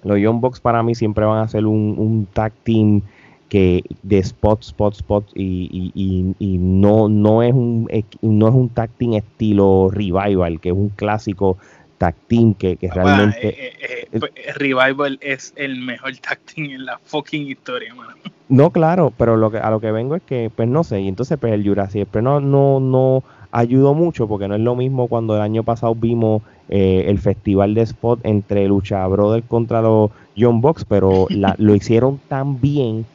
los 0.04 0.18
Young 0.18 0.40
Bucks 0.40 0.60
para 0.60 0.82
mí 0.82 0.94
siempre 0.94 1.24
van 1.24 1.38
a 1.38 1.48
ser 1.48 1.66
un, 1.66 1.94
un 1.98 2.28
tag 2.32 2.52
team 2.62 3.02
que 3.48 3.84
de 4.02 4.18
spot, 4.18 4.62
spot, 4.62 4.94
spot 4.94 5.30
y, 5.34 5.92
y, 5.94 6.34
y, 6.38 6.58
no, 6.58 7.08
no 7.08 7.42
es 7.42 7.52
un 7.52 7.88
no 8.22 8.48
es 8.48 8.54
un 8.54 8.68
tag 8.70 8.90
team 8.98 9.14
estilo 9.14 9.88
revival, 9.90 10.60
que 10.60 10.70
es 10.70 10.74
un 10.74 10.88
clásico 10.90 11.56
tag 11.98 12.14
team 12.26 12.54
que, 12.54 12.76
que 12.76 12.90
realmente... 12.90 13.48
Eh, 13.48 13.72
eh, 13.80 14.08
eh, 14.12 14.18
pues, 14.18 14.32
Revival 14.56 15.18
es 15.20 15.52
el 15.56 15.80
mejor 15.80 16.16
tag 16.16 16.38
team 16.40 16.70
en 16.70 16.86
la 16.86 16.98
fucking 17.04 17.48
historia, 17.48 17.94
mano. 17.94 18.14
No, 18.48 18.70
claro, 18.70 19.12
pero 19.16 19.36
lo 19.36 19.50
que, 19.50 19.58
a 19.58 19.70
lo 19.70 19.80
que 19.80 19.90
vengo 19.90 20.14
es 20.16 20.22
que, 20.22 20.50
pues 20.54 20.68
no 20.68 20.84
sé, 20.84 21.00
y 21.00 21.08
entonces 21.08 21.38
pues 21.38 21.52
el 21.52 21.66
Jurassic 21.66 22.06
pero 22.10 22.22
no, 22.22 22.40
no, 22.40 22.80
no 22.80 23.24
ayudó 23.50 23.94
mucho 23.94 24.28
porque 24.28 24.46
no 24.46 24.54
es 24.54 24.60
lo 24.60 24.76
mismo 24.76 25.08
cuando 25.08 25.34
el 25.34 25.42
año 25.42 25.62
pasado 25.62 25.94
vimos 25.94 26.42
el 26.68 27.18
festival 27.20 27.74
de 27.74 27.82
spot 27.82 28.20
entre 28.24 28.66
Lucha 28.66 29.06
Brothers 29.06 29.46
contra 29.46 29.82
los 29.82 30.10
John 30.36 30.60
Box, 30.60 30.84
pero 30.84 31.26
la, 31.30 31.54
lo 31.58 31.74
hicieron 31.76 32.20
tan 32.28 32.60
bien 32.60 33.06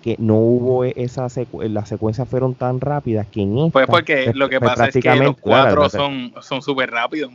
que 0.00 0.16
no 0.18 0.36
hubo 0.36 0.84
e, 0.84 0.94
esa 0.96 1.26
las 1.52 1.88
secuencias 1.88 2.28
fueron 2.28 2.54
tan 2.54 2.80
rápidas 2.80 3.26
que 3.26 3.42
en 3.42 3.58
esta 3.58 3.72
pues 3.72 3.86
porque 3.86 4.22
pues, 4.24 4.36
lo 4.36 4.48
que 4.48 4.58
pues, 4.58 4.70
pasa 4.70 4.86
es 4.88 4.94
que 4.94 5.16
los 5.16 5.36
cuatro 5.36 5.88
son 5.90 6.32
son 6.40 6.62
súper 6.62 6.90
rápidos 6.90 7.30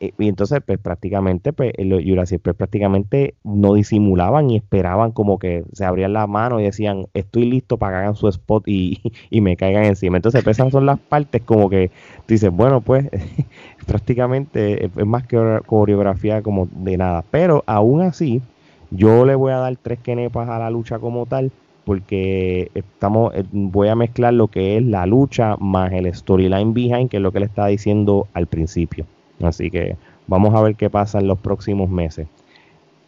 eh, 0.00 0.12
y 0.18 0.28
entonces 0.28 0.60
pues 0.66 0.78
prácticamente 0.78 1.52
pues 1.52 1.72
los 1.78 2.02
Jurassic 2.04 2.40
pues, 2.42 2.56
prácticamente 2.56 3.34
no 3.44 3.74
disimulaban 3.74 4.50
y 4.50 4.56
esperaban 4.56 5.12
como 5.12 5.38
que 5.38 5.64
se 5.72 5.84
abrían 5.84 6.12
la 6.12 6.26
mano 6.26 6.60
y 6.60 6.64
decían 6.64 7.06
estoy 7.14 7.44
listo 7.44 7.76
para 7.76 7.92
que 7.92 8.02
hagan 8.02 8.16
su 8.16 8.28
spot 8.28 8.64
y, 8.66 9.00
y 9.30 9.40
me 9.40 9.56
caigan 9.56 9.84
encima 9.84 10.16
entonces 10.16 10.42
pues, 10.42 10.58
esas 10.58 10.72
son 10.72 10.86
las 10.86 10.98
partes 10.98 11.42
como 11.42 11.70
que 11.70 11.90
dices 12.26 12.50
bueno 12.50 12.80
pues 12.80 13.08
prácticamente 13.86 14.86
es 14.86 15.06
más 15.06 15.26
que 15.26 15.60
coreografía 15.66 16.42
como 16.42 16.68
de 16.72 16.96
nada 16.96 17.24
pero 17.30 17.62
aún 17.66 18.02
así 18.02 18.42
yo 18.90 19.24
le 19.24 19.34
voy 19.34 19.52
a 19.52 19.56
dar 19.56 19.76
tres 19.76 20.00
quenepas 20.00 20.48
a 20.48 20.58
la 20.58 20.68
lucha 20.68 20.98
como 20.98 21.26
tal 21.26 21.50
porque 21.84 22.70
estamos 22.74 23.34
eh, 23.34 23.44
voy 23.50 23.88
a 23.88 23.94
mezclar 23.94 24.34
lo 24.34 24.48
que 24.48 24.76
es 24.76 24.84
la 24.84 25.06
lucha 25.06 25.56
más 25.58 25.92
el 25.92 26.12
storyline 26.14 26.72
behind, 26.74 27.10
que 27.10 27.16
es 27.16 27.22
lo 27.22 27.32
que 27.32 27.40
le 27.40 27.46
estaba 27.46 27.68
diciendo 27.68 28.26
al 28.34 28.46
principio. 28.46 29.06
Así 29.42 29.70
que 29.70 29.96
vamos 30.26 30.54
a 30.54 30.62
ver 30.62 30.76
qué 30.76 30.90
pasa 30.90 31.18
en 31.18 31.26
los 31.26 31.38
próximos 31.38 31.90
meses. 31.90 32.26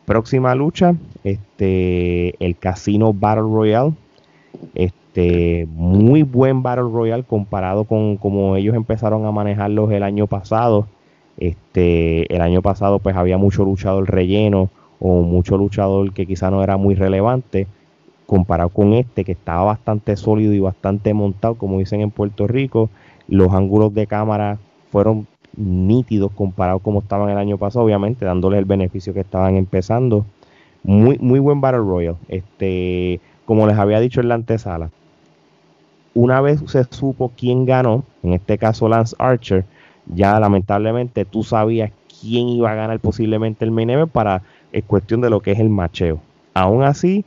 Próxima 0.04 0.54
lucha, 0.54 0.94
este 1.22 2.34
el 2.44 2.56
Casino 2.56 3.12
Battle 3.12 3.42
Royale. 3.42 3.92
Este 4.74 5.66
muy 5.70 6.22
buen 6.22 6.62
Battle 6.62 6.84
Royale 6.84 7.22
comparado 7.22 7.84
con 7.84 8.16
como 8.16 8.56
ellos 8.56 8.74
empezaron 8.74 9.24
a 9.26 9.32
manejarlos 9.32 9.90
el 9.92 10.02
año 10.02 10.26
pasado. 10.26 10.87
Este, 11.37 12.32
el 12.32 12.40
año 12.42 12.62
pasado 12.62 13.00
pues 13.00 13.16
había 13.16 13.38
mucho 13.38 13.64
luchador 13.64 14.08
relleno 14.08 14.68
o 15.00 15.22
mucho 15.22 15.56
luchador 15.56 16.12
que 16.12 16.26
quizá 16.26 16.50
no 16.50 16.62
era 16.62 16.76
muy 16.76 16.94
relevante 16.94 17.66
comparado 18.26 18.70
con 18.70 18.92
este 18.94 19.24
que 19.24 19.32
estaba 19.32 19.64
bastante 19.64 20.16
sólido 20.16 20.52
y 20.52 20.60
bastante 20.60 21.14
montado, 21.14 21.54
como 21.56 21.78
dicen 21.78 22.00
en 22.00 22.10
Puerto 22.10 22.46
Rico, 22.46 22.90
los 23.28 23.52
ángulos 23.52 23.94
de 23.94 24.06
cámara 24.06 24.58
fueron 24.90 25.26
nítidos 25.56 26.32
comparados 26.32 26.82
como 26.82 27.00
estaban 27.00 27.30
el 27.30 27.38
año 27.38 27.58
pasado, 27.58 27.84
obviamente 27.84 28.24
dándoles 28.24 28.58
el 28.58 28.64
beneficio 28.64 29.14
que 29.14 29.20
estaban 29.20 29.56
empezando. 29.56 30.26
Muy, 30.82 31.18
muy 31.18 31.38
buen 31.38 31.60
Battle 31.60 31.80
Royale. 31.80 32.18
Este, 32.28 33.20
como 33.44 33.66
les 33.66 33.78
había 33.78 34.00
dicho 34.00 34.20
en 34.20 34.28
la 34.28 34.34
antesala, 34.34 34.90
una 36.14 36.40
vez 36.40 36.62
se 36.66 36.84
supo 36.84 37.32
quién 37.37 37.66
ganó, 37.66 38.04
en 38.22 38.34
este 38.34 38.58
caso 38.58 38.88
Lance 38.88 39.16
Archer, 39.18 39.64
ya 40.06 40.38
lamentablemente 40.38 41.24
tú 41.24 41.42
sabías 41.42 41.90
quién 42.20 42.48
iba 42.48 42.70
a 42.70 42.74
ganar 42.74 43.00
posiblemente 43.00 43.64
el 43.64 43.70
main 43.70 44.08
para 44.12 44.42
es 44.72 44.84
cuestión 44.84 45.20
de 45.20 45.30
lo 45.30 45.40
que 45.40 45.52
es 45.52 45.60
el 45.60 45.70
macheo. 45.70 46.20
Aún 46.52 46.82
así, 46.82 47.24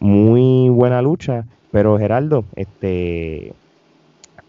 muy 0.00 0.68
buena 0.68 1.02
lucha, 1.02 1.44
pero 1.70 1.98
Geraldo, 1.98 2.44
este 2.56 3.52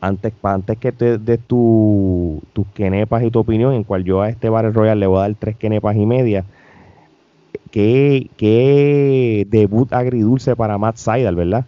antes, 0.01 0.33
antes 0.43 0.77
que 0.77 0.91
te 0.91 1.17
des 1.17 1.39
tu, 1.45 2.41
tus 2.53 2.65
quenepas 2.73 3.23
y 3.23 3.31
tu 3.31 3.39
opinión, 3.39 3.73
en 3.73 3.83
cual 3.83 4.03
yo 4.03 4.21
a 4.21 4.29
este 4.29 4.49
Battle 4.49 4.71
Royal 4.71 4.99
le 4.99 5.07
voy 5.07 5.17
a 5.17 5.21
dar 5.21 5.35
tres 5.35 5.57
quenepas 5.57 5.95
y 5.95 6.05
media, 6.05 6.45
qué, 7.71 8.29
qué 8.37 9.45
debut 9.49 9.91
agridulce 9.93 10.55
para 10.55 10.77
Matt 10.77 10.97
Seidel, 10.97 11.35
¿verdad? 11.35 11.65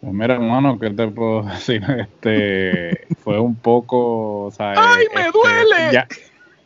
Pues 0.00 0.12
mira, 0.12 0.34
hermano, 0.34 0.78
¿qué 0.78 0.90
te 0.90 1.08
puedo 1.08 1.42
decir? 1.44 1.82
Este, 1.98 3.08
fue 3.18 3.40
un 3.40 3.56
poco. 3.56 4.50
¡Ay, 4.58 5.06
me 5.14 5.20
Este, 5.22 5.32
duele! 5.32 5.92
ya- 5.92 6.08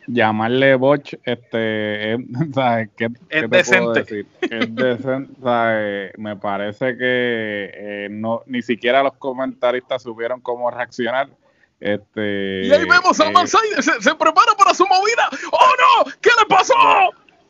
llamarle 0.07 0.75
botch, 0.75 1.13
este, 1.23 2.13
es, 2.13 2.19
¿sabes? 2.53 2.89
¿Qué, 2.97 3.07
qué 3.29 3.41
te 3.41 3.47
decente. 3.47 3.79
puedo 3.83 3.93
decir? 3.93 4.25
Es 4.41 4.75
decente, 4.75 5.33
¿sabes? 5.43 6.11
Me 6.17 6.35
parece 6.35 6.97
que 6.97 7.71
eh, 7.73 8.07
no, 8.11 8.41
ni 8.45 8.61
siquiera 8.61 9.03
los 9.03 9.13
comentaristas 9.13 10.03
supieron 10.03 10.41
cómo 10.41 10.69
reaccionar. 10.71 11.29
Este, 11.79 12.61
Y 12.65 12.71
ahí 12.71 12.85
vemos 12.89 13.19
a 13.19 13.27
eh, 13.27 13.31
Manside, 13.31 13.81
se, 13.81 14.01
se 14.01 14.15
prepara 14.15 14.53
para 14.57 14.73
su 14.73 14.85
movida. 14.85 15.27
¡Oh 15.51 16.05
no! 16.05 16.11
¿Qué 16.21 16.29
le 16.39 16.45
pasó? 16.47 16.73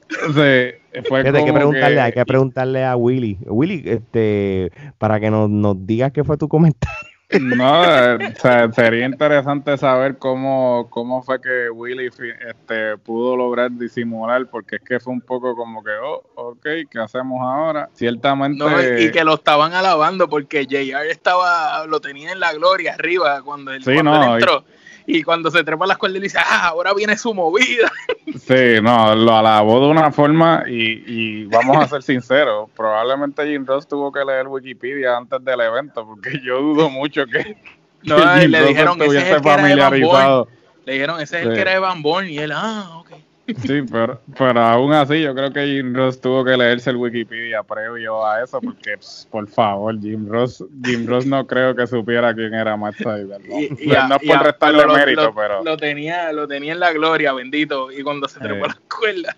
sí, 0.10 1.02
fue 1.08 1.22
Fíjate, 1.22 1.38
hay 1.38 1.46
que 1.46 1.54
preguntarle, 1.54 1.96
que- 1.96 2.02
hay 2.02 2.12
que 2.12 2.26
preguntarle 2.26 2.84
a 2.86 2.96
Willy. 2.96 3.38
Willy, 3.46 3.84
este, 3.86 4.72
para 4.98 5.20
que 5.20 5.30
nos, 5.30 5.50
nos 5.50 5.86
digas 5.86 6.12
qué 6.12 6.24
fue 6.24 6.38
tu 6.38 6.48
comentario. 6.48 7.13
No, 7.40 7.84
eh, 7.84 8.34
o 8.36 8.40
sea, 8.40 8.72
sería 8.72 9.06
interesante 9.06 9.78
saber 9.78 10.18
cómo, 10.18 10.88
cómo 10.90 11.24
fue 11.24 11.42
que 11.42 11.70
Willy 11.70 12.08
este, 12.08 12.98
pudo 12.98 13.36
lograr 13.36 13.72
disimular, 13.72 14.48
porque 14.48 14.76
es 14.76 14.82
que 14.84 15.00
fue 15.00 15.14
un 15.14 15.22
poco 15.22 15.56
como 15.56 15.84
que, 15.84 15.92
oh, 15.92 16.24
ok, 16.36 16.68
¿qué 16.90 17.00
hacemos 17.00 17.42
ahora? 17.42 17.90
Ciertamente, 17.94 18.64
No, 18.64 18.70
y 19.00 19.12
que 19.12 19.24
lo 19.24 19.36
estaban 19.36 19.74
alabando 19.74 20.30
porque 20.30 20.66
JR 20.66 21.10
estaba, 21.10 21.86
lo 21.88 22.00
tenía 22.02 22.32
en 22.32 22.40
la 22.40 22.54
gloria 22.54 22.94
arriba 22.94 23.42
cuando 23.42 23.72
él, 23.72 23.84
Sí, 23.84 23.94
cuando 23.94 24.12
no, 24.12 24.36
él 24.36 24.42
entró. 24.42 24.66
Y, 24.70 24.83
cuando 25.24 25.52
se 25.52 25.64
trepa 25.64 25.86
las 25.86 25.98
cuerdas, 25.98 26.22
dice, 26.22 26.40
ah, 26.40 26.68
ahora 26.70 26.94
viene 26.94 27.18
su 27.18 27.34
movida. 27.34 27.92
sí, 28.40 28.82
no, 28.82 29.16
lo 29.16 29.36
alabó 29.36 29.82
de 29.82 29.88
una 29.88 30.12
forma 30.12 30.64
y, 30.68 31.04
y 31.06 31.46
vamos 31.46 31.78
a 31.78 31.88
ser 31.88 32.04
sinceros, 32.04 32.70
probablemente 32.76 33.46
Jim 33.46 33.66
Ross 33.66 33.88
tuvo 33.88 34.12
que 34.12 34.24
leer 34.24 34.48
Wikipedia 34.48 35.18
antes 35.18 35.44
del 35.44 35.62
evento, 35.62 36.06
porque 36.06 36.40
yo 36.44 36.62
dudo 36.62 36.90
mucho 36.90 37.26
que, 37.26 37.58
No, 38.04 38.16
que 38.16 38.22
y 38.22 38.42
Jim 38.42 38.52
le 38.52 38.60
Ross 38.60 38.68
dijeron, 38.70 39.02
ese 39.02 39.06
es 39.06 39.12
estuviese 39.14 39.34
de 39.34 39.40
Van 39.40 39.60
familiarizado. 39.60 40.48
Le 40.86 40.94
dijeron, 40.94 41.22
ese 41.22 41.40
es 41.40 41.48
el 41.48 41.54
que 41.54 41.62
era 41.62 41.72
de 41.72 41.80
Van 41.80 42.02
Born. 42.02 42.30
Y 42.30 42.40
él, 42.40 42.52
ah, 42.54 42.98
ok. 42.98 43.13
Sí, 43.46 43.82
pero, 43.92 44.22
pero 44.38 44.62
aún 44.62 44.94
así 44.94 45.22
yo 45.22 45.36
creo 45.36 45.52
que 45.52 45.66
Jim 45.66 45.94
Ross 45.94 46.22
tuvo 46.22 46.46
que 46.46 46.56
leerse 46.56 46.92
el 46.92 46.96
Wikipedia 46.96 47.62
previo 47.62 48.26
a 48.26 48.42
eso 48.42 48.62
porque, 48.62 48.98
pss, 48.98 49.28
por 49.30 49.48
favor, 49.50 50.00
Jim 50.00 50.28
Ross, 50.30 50.64
Jim 50.86 51.06
Ross 51.06 51.26
no 51.26 51.46
creo 51.46 51.76
que 51.76 51.86
supiera 51.86 52.34
quién 52.34 52.54
era 52.54 52.78
Matt 52.78 52.96
Sydal. 52.96 53.42
¿no? 53.48 53.60
Y, 53.80 53.94
a- 53.94 54.08
no 54.08 54.16
es 54.16 54.28
por 54.28 54.38
a- 54.38 54.44
restarle 54.44 54.82
pero 54.84 54.94
mérito, 54.94 55.24
lo, 55.24 55.36
pero 55.36 55.64
lo 55.64 55.76
tenía, 55.76 56.32
lo 56.32 56.48
tenía 56.48 56.72
en 56.72 56.80
la 56.80 56.94
gloria, 56.94 57.34
bendito. 57.34 57.92
Y 57.92 58.02
cuando 58.02 58.30
se 58.30 58.40
trepó 58.40 58.66
Eh. 58.66 58.70
las 58.70 58.80
cuerdas. 58.98 59.36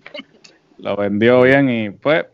lo 0.78 0.96
vendió 0.96 1.42
bien 1.42 1.68
y 1.68 1.90
pues 1.90 2.26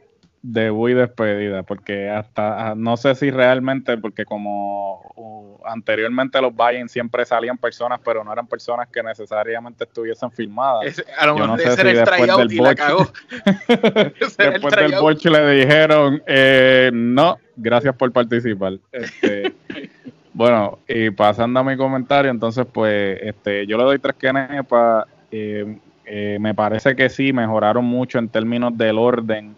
debut 0.43 0.91
y 0.91 0.95
despedida 0.95 1.63
porque 1.63 2.11
hasta 2.11 2.71
ah, 2.71 2.75
no 2.75 2.97
sé 2.97 3.15
si 3.15 3.31
realmente 3.31 3.97
porque 3.97 4.25
como 4.25 5.01
uh, 5.15 5.59
anteriormente 5.65 6.41
los 6.41 6.53
buy 6.55 6.89
siempre 6.89 7.25
salían 7.25 7.57
personas 7.57 8.01
pero 8.05 8.25
no 8.25 8.33
eran 8.33 8.49
personas 8.49 8.89
que 8.89 9.03
necesariamente 9.05 9.85
estuviesen 9.85 10.33
filmadas 10.33 11.03
a 11.17 11.27
lo 11.27 11.35
mejor 11.35 11.51
no 11.51 11.59
si 11.59 11.81
el 11.81 11.97
después 11.97 12.19
tryout 12.19 12.39
del 12.41 12.53
y 12.53 12.57
la 12.59 12.75
cagó. 12.75 13.07
Después 14.39 14.77
del. 14.77 14.95
Borch 15.01 15.25
le 15.25 15.51
dijeron, 15.51 16.23
eh, 16.27 16.91
no, 16.93 17.39
gracias 17.57 17.95
por 17.97 18.13
participar. 18.13 18.75
Este, 18.91 19.53
bueno, 20.33 20.79
y 20.89 21.11
pasando 21.11 21.61
a 21.61 21.65
mi 21.65 21.77
comentario, 21.77 22.31
entonces 22.31 22.67
pues 22.71 23.19
este, 23.23 23.67
yo 23.67 23.77
le 23.79 23.85
doy 23.85 23.99
tres 23.99 24.17
quenepas. 24.17 25.07
Eh, 25.31 25.79
eh, 26.05 26.37
me 26.41 26.55
parece 26.55 26.95
que 26.95 27.09
sí, 27.09 27.33
mejoraron 27.33 27.85
mucho 27.85 28.19
en 28.19 28.29
términos 28.29 28.77
del 28.77 28.99
orden 28.99 29.57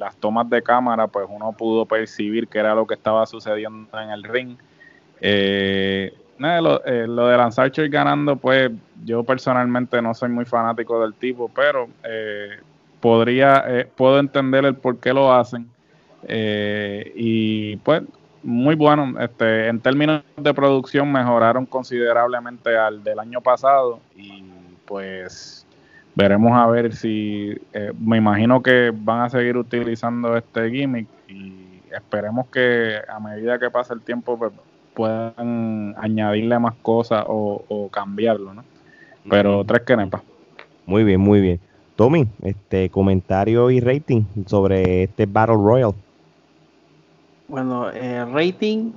las 0.00 0.16
tomas 0.16 0.48
de 0.50 0.62
cámara, 0.62 1.06
pues 1.06 1.26
uno 1.28 1.52
pudo 1.52 1.86
percibir 1.86 2.48
que 2.48 2.58
era 2.58 2.74
lo 2.74 2.86
que 2.86 2.94
estaba 2.94 3.24
sucediendo 3.26 3.88
en 4.00 4.10
el 4.10 4.24
ring. 4.24 4.56
Eh, 5.20 6.12
nada, 6.38 6.60
lo, 6.60 6.84
eh, 6.84 7.06
lo 7.06 7.28
de 7.28 7.36
Lance 7.36 7.60
Archer 7.60 7.88
ganando, 7.88 8.36
pues 8.36 8.72
yo 9.04 9.22
personalmente 9.22 10.00
no 10.02 10.14
soy 10.14 10.30
muy 10.30 10.46
fanático 10.46 11.00
del 11.00 11.14
tipo, 11.14 11.50
pero 11.54 11.88
eh, 12.02 12.58
podría, 13.00 13.64
eh, 13.66 13.88
puedo 13.94 14.18
entender 14.18 14.64
el 14.64 14.74
por 14.74 14.98
qué 14.98 15.12
lo 15.12 15.32
hacen. 15.32 15.68
Eh, 16.26 17.12
y 17.14 17.76
pues, 17.76 18.02
muy 18.42 18.74
bueno. 18.74 19.18
Este, 19.20 19.68
en 19.68 19.80
términos 19.80 20.22
de 20.36 20.54
producción, 20.54 21.10
mejoraron 21.12 21.66
considerablemente 21.66 22.76
al 22.76 23.02
del 23.02 23.18
año 23.18 23.40
pasado. 23.40 24.00
Y 24.16 24.44
pues, 24.86 25.59
veremos 26.14 26.52
a 26.52 26.66
ver 26.66 26.94
si. 26.94 27.56
eh, 27.72 27.92
me 27.98 28.18
imagino 28.18 28.62
que 28.62 28.92
van 28.94 29.20
a 29.22 29.30
seguir 29.30 29.56
utilizando 29.56 30.36
este 30.36 30.70
gimmick. 30.70 31.06
Y 31.28 31.80
esperemos 31.90 32.46
que 32.48 32.96
a 33.08 33.20
medida 33.20 33.58
que 33.58 33.70
pase 33.70 33.94
el 33.94 34.00
tiempo, 34.02 34.38
pues, 34.38 34.52
puedan 34.94 35.94
añadirle 35.98 36.58
más 36.58 36.74
cosas 36.82 37.24
o, 37.26 37.64
o 37.68 37.88
cambiarlo, 37.88 38.52
¿no? 38.54 38.64
Pero 39.28 39.64
tres 39.64 39.82
quenepas. 39.82 40.22
Muy 40.86 41.04
bien, 41.04 41.20
muy 41.20 41.40
bien. 41.40 41.60
Tommy, 41.96 42.26
este 42.42 42.88
comentario 42.88 43.70
y 43.70 43.80
rating 43.80 44.22
sobre 44.46 45.04
este 45.04 45.26
Battle 45.26 45.56
Royal. 45.56 45.92
Bueno, 47.46 47.90
eh, 47.92 48.24
rating, 48.24 48.92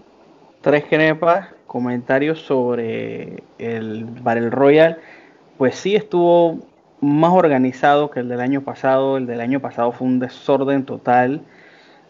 tres 0.61 0.85
genepas, 0.85 1.49
comentarios 1.67 2.39
sobre 2.39 3.43
el 3.57 4.05
Battle 4.05 4.49
Royal. 4.49 4.97
Pues 5.57 5.75
sí 5.75 5.95
estuvo 5.95 6.59
más 7.03 7.33
organizado 7.33 8.09
que 8.09 8.21
el 8.21 8.29
del 8.29 8.39
año 8.39 8.61
pasado. 8.61 9.17
El 9.17 9.27
del 9.27 9.41
año 9.41 9.59
pasado 9.59 9.91
fue 9.91 10.07
un 10.07 10.19
desorden 10.19 10.85
total. 10.85 11.41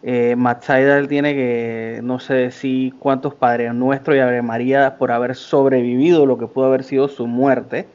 Eh, 0.02 0.34
Matt 0.36 0.64
tiene 1.08 1.34
que, 1.34 2.00
no 2.02 2.20
sé 2.20 2.50
si 2.50 2.92
cuántos 2.98 3.34
padres 3.34 3.72
nuestros 3.74 4.16
y 4.16 4.20
Ave 4.20 4.42
María 4.42 4.96
por 4.98 5.10
haber 5.10 5.34
sobrevivido 5.34 6.26
lo 6.26 6.36
que 6.36 6.46
pudo 6.46 6.66
haber 6.66 6.84
sido 6.84 7.08
su 7.08 7.26
muerte. 7.26 7.86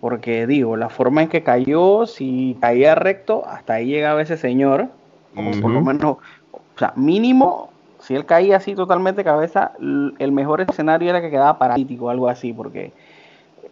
Porque 0.00 0.46
digo, 0.46 0.76
la 0.76 0.90
forma 0.90 1.22
en 1.22 1.28
que 1.28 1.42
cayó, 1.42 2.06
si 2.06 2.56
caía 2.60 2.94
recto, 2.94 3.46
hasta 3.46 3.74
ahí 3.74 3.86
llegaba 3.86 4.20
ese 4.20 4.36
señor. 4.36 4.88
O 5.34 5.60
por 5.60 5.70
lo 5.70 5.80
menos, 5.80 6.18
o 6.52 6.78
sea, 6.78 6.92
mínimo, 6.94 7.70
si 7.98 8.14
él 8.14 8.26
caía 8.26 8.58
así 8.58 8.74
totalmente 8.74 9.24
cabeza, 9.24 9.72
el 9.80 10.30
mejor 10.30 10.60
escenario 10.60 11.08
era 11.08 11.22
que 11.22 11.30
quedaba 11.30 11.58
paralítico 11.58 12.04
o 12.04 12.10
algo 12.10 12.28
así, 12.28 12.52
porque 12.52 12.92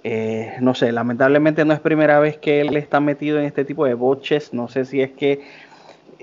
eh, 0.04 0.54
no 0.60 0.74
sé, 0.74 0.92
lamentablemente 0.92 1.64
no 1.64 1.72
es 1.74 1.80
primera 1.80 2.18
vez 2.18 2.36
que 2.36 2.60
él 2.60 2.76
está 2.76 3.00
metido 3.00 3.38
en 3.38 3.44
este 3.44 3.64
tipo 3.64 3.84
de 3.84 3.94
boches. 3.94 4.52
No 4.52 4.68
sé 4.68 4.84
si 4.84 5.00
es 5.00 5.12
que 5.12 5.42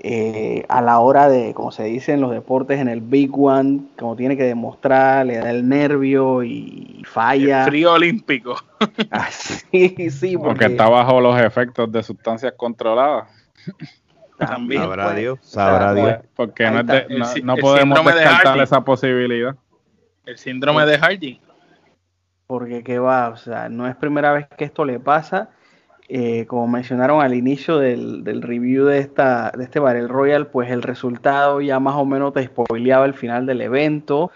eh, 0.02 0.64
a 0.68 0.80
la 0.80 0.98
hora 1.00 1.28
de, 1.28 1.52
como 1.52 1.72
se 1.72 1.84
dice 1.84 2.12
en 2.12 2.22
los 2.22 2.30
deportes, 2.30 2.80
en 2.80 2.88
el 2.88 3.00
Big 3.00 3.30
One, 3.36 3.80
como 3.98 4.16
tiene 4.16 4.36
que 4.36 4.44
demostrar, 4.44 5.26
le 5.26 5.36
da 5.36 5.50
el 5.50 5.68
nervio 5.68 6.42
y 6.42 7.02
falla. 7.06 7.64
El 7.64 7.70
frío 7.70 7.92
olímpico. 7.92 8.56
Así, 9.10 10.10
sí, 10.10 10.36
Porque 10.36 10.48
porque 10.48 10.64
está 10.66 10.88
bajo 10.88 11.20
los 11.20 11.38
efectos 11.38 11.92
de 11.92 12.02
sustancias 12.02 12.54
controladas. 12.56 13.28
También, 14.38 14.80
Sabrá 14.80 15.04
pues, 15.04 15.16
Dios, 15.16 15.38
sabrá 15.42 15.92
sea, 15.92 16.02
Dios. 16.02 16.18
Porque 16.34 16.70
no, 16.70 16.80
es 16.80 16.86
de- 16.86 17.42
no, 17.42 17.56
podemos 17.56 18.02
de 18.02 18.14
descartar 18.14 18.58
esa 18.58 18.80
posibilidad. 18.82 19.54
El 20.24 20.38
síndrome 20.38 20.86
de 20.86 20.96
Hardy. 20.96 21.40
Porque 22.50 22.82
qué 22.82 22.98
va, 22.98 23.28
o 23.28 23.36
sea, 23.36 23.68
no 23.68 23.86
es 23.86 23.94
primera 23.94 24.32
vez 24.32 24.48
que 24.58 24.64
esto 24.64 24.84
le 24.84 24.98
pasa. 24.98 25.50
Eh, 26.08 26.46
como 26.46 26.66
mencionaron 26.66 27.22
al 27.22 27.32
inicio 27.32 27.78
del, 27.78 28.24
del 28.24 28.42
review 28.42 28.86
de, 28.86 28.98
esta, 28.98 29.52
de 29.56 29.62
este 29.62 29.78
Battle 29.78 30.08
Royal, 30.08 30.48
pues 30.48 30.68
el 30.72 30.82
resultado 30.82 31.60
ya 31.60 31.78
más 31.78 31.94
o 31.94 32.04
menos 32.04 32.34
te 32.34 32.44
spoileaba 32.44 33.06
el 33.06 33.14
final 33.14 33.46
del 33.46 33.60
evento. 33.60 34.32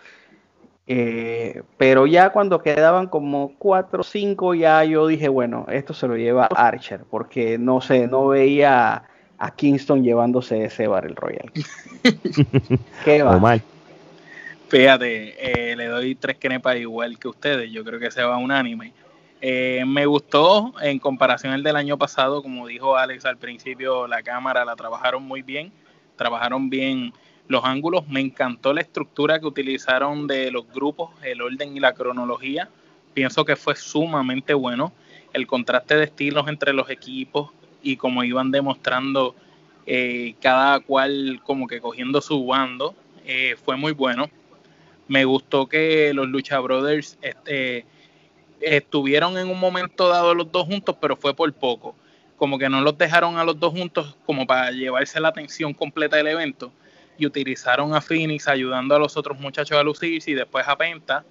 Eh, 0.87 1.65
pero 1.77 2.07
ya 2.07 2.31
cuando 2.31 2.63
quedaban 2.63 3.09
como 3.09 3.55
4 3.59 4.03
o 4.03 4.05
5, 4.05 4.55
ya 4.55 4.85
yo 4.85 5.09
dije, 5.09 5.27
bueno, 5.29 5.67
esto 5.69 5.93
se 5.93 6.07
lo 6.07 6.17
lleva 6.17 6.47
Archer, 6.55 7.01
porque 7.11 7.59
no 7.59 7.81
sé, 7.81 8.07
no 8.07 8.29
veía 8.29 9.03
a 9.39 9.51
Kingston 9.51 10.05
llevándose 10.05 10.67
ese 10.67 10.87
Battle 10.87 11.17
Royal. 11.17 11.51
¿Qué 13.05 13.25
va? 13.25 13.39
Omar, 13.39 13.61
Fíjate, 14.75 15.37
eh, 15.71 15.77
le 15.77 15.87
doy 15.87 16.17
tres 16.17 16.37
quenepas 16.37 16.77
igual 16.79 17.17
que 17.17 17.29
ustedes. 17.29 17.71
Yo 17.71 17.85
creo 17.85 18.01
que 18.01 18.11
se 18.11 18.25
va 18.25 18.39
unánime. 18.39 18.93
Eh, 19.41 19.85
me 19.87 20.05
gustó 20.05 20.75
en 20.83 20.99
comparación 20.99 21.53
al 21.53 21.63
del 21.63 21.77
año 21.77 21.97
pasado, 21.97 22.43
como 22.43 22.67
dijo 22.67 22.97
Alex 22.97 23.25
al 23.25 23.37
principio, 23.37 24.09
la 24.09 24.25
cámara 24.25 24.65
la 24.65 24.75
trabajaron 24.75 25.23
muy 25.23 25.43
bien, 25.43 25.71
trabajaron 26.17 26.71
bien 26.71 27.13
los 27.47 27.65
ángulos. 27.65 28.09
Me 28.09 28.19
encantó 28.19 28.73
la 28.73 28.81
estructura 28.81 29.39
que 29.39 29.47
utilizaron 29.47 30.27
de 30.27 30.51
los 30.51 30.69
grupos, 30.73 31.11
el 31.23 31.41
orden 31.41 31.77
y 31.77 31.79
la 31.79 31.95
cronología. 31.95 32.69
Pienso 33.13 33.45
que 33.45 33.55
fue 33.55 33.77
sumamente 33.77 34.55
bueno. 34.55 34.93
El 35.33 35.47
contraste 35.47 35.95
de 35.95 36.03
estilos 36.03 36.49
entre 36.49 36.73
los 36.73 36.91
equipos 36.91 37.53
y 37.81 37.97
como 37.97 38.25
iban 38.25 38.51
demostrando 38.51 39.37
eh, 39.87 40.35
cada 40.41 40.81
cual 40.81 41.41
como 41.45 41.69
que 41.69 41.81
cogiendo 41.81 42.21
su 42.21 42.45
bando, 42.45 42.97
eh, 43.25 43.55
fue 43.65 43.77
muy 43.77 43.93
bueno. 43.93 44.29
Me 45.09 45.25
gustó 45.25 45.67
que 45.67 46.13
los 46.15 46.29
Lucha 46.29 46.59
Brothers 46.61 47.19
este, 47.21 47.85
estuvieron 48.61 49.37
en 49.39 49.49
un 49.49 49.61
momento 49.61 50.09
dado 50.09 50.35
los 50.35 50.51
dos 50.51 50.67
juntos, 50.67 50.97
pero 51.01 51.17
fue 51.17 51.35
por 51.35 51.53
poco. 51.53 51.95
Como 52.37 52.59
que 52.59 52.69
no 52.69 52.81
los 52.81 52.97
dejaron 52.99 53.39
a 53.39 53.45
los 53.45 53.59
dos 53.59 53.73
juntos 53.73 54.17
como 54.27 54.47
para 54.47 54.71
llevarse 54.71 55.21
la 55.21 55.29
atención 55.29 55.75
completa 55.75 56.17
del 56.17 56.29
evento. 56.29 56.73
y 57.17 57.27
utilizaron 57.27 57.95
a 57.95 58.01
Phoenix 58.01 58.49
ayudando 58.49 58.97
a 58.97 58.99
los 58.99 59.17
otros 59.17 59.39
muchachos 59.39 59.79
a 59.79 59.85
lucirse 59.85 60.33
y 60.33 60.35
después 60.35 60.67
a 60.67 60.77
Penta. 60.77 61.25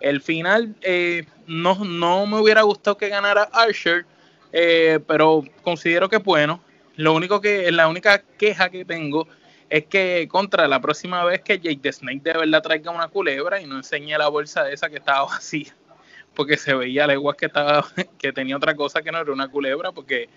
El 0.00 0.22
final 0.22 0.74
eh, 0.80 1.26
no, 1.46 1.84
no 1.84 2.24
me 2.26 2.38
hubiera 2.40 2.62
gustado 2.62 2.96
que 2.96 3.10
ganara 3.10 3.42
Archer, 3.52 4.06
eh, 4.50 4.98
pero 5.06 5.44
considero 5.62 6.08
que 6.08 6.16
bueno. 6.16 6.62
Lo 6.96 7.14
único 7.14 7.40
que, 7.40 7.70
la 7.70 7.88
única 7.88 8.22
queja 8.38 8.70
que 8.70 8.84
tengo 8.84 9.28
es 9.70 9.86
que 9.86 10.26
contra 10.28 10.66
la 10.66 10.80
próxima 10.80 11.24
vez 11.24 11.40
que 11.42 11.58
Jake 11.58 11.78
the 11.80 11.92
Snake 11.92 12.20
de 12.22 12.32
verdad 12.32 12.60
traiga 12.60 12.90
una 12.90 13.08
culebra 13.08 13.60
y 13.60 13.66
no 13.66 13.76
enseñe 13.76 14.18
la 14.18 14.28
bolsa 14.28 14.68
esa 14.70 14.90
que 14.90 14.96
estaba 14.96 15.24
vacía, 15.24 15.74
porque 16.34 16.56
se 16.56 16.74
veía 16.74 17.06
leguas 17.06 17.36
que 17.36 17.46
estaba, 17.46 17.86
que 18.18 18.32
tenía 18.32 18.56
otra 18.56 18.74
cosa 18.74 19.00
que 19.00 19.12
no 19.12 19.18
era 19.18 19.32
una 19.32 19.48
culebra, 19.48 19.92
porque 19.92 20.28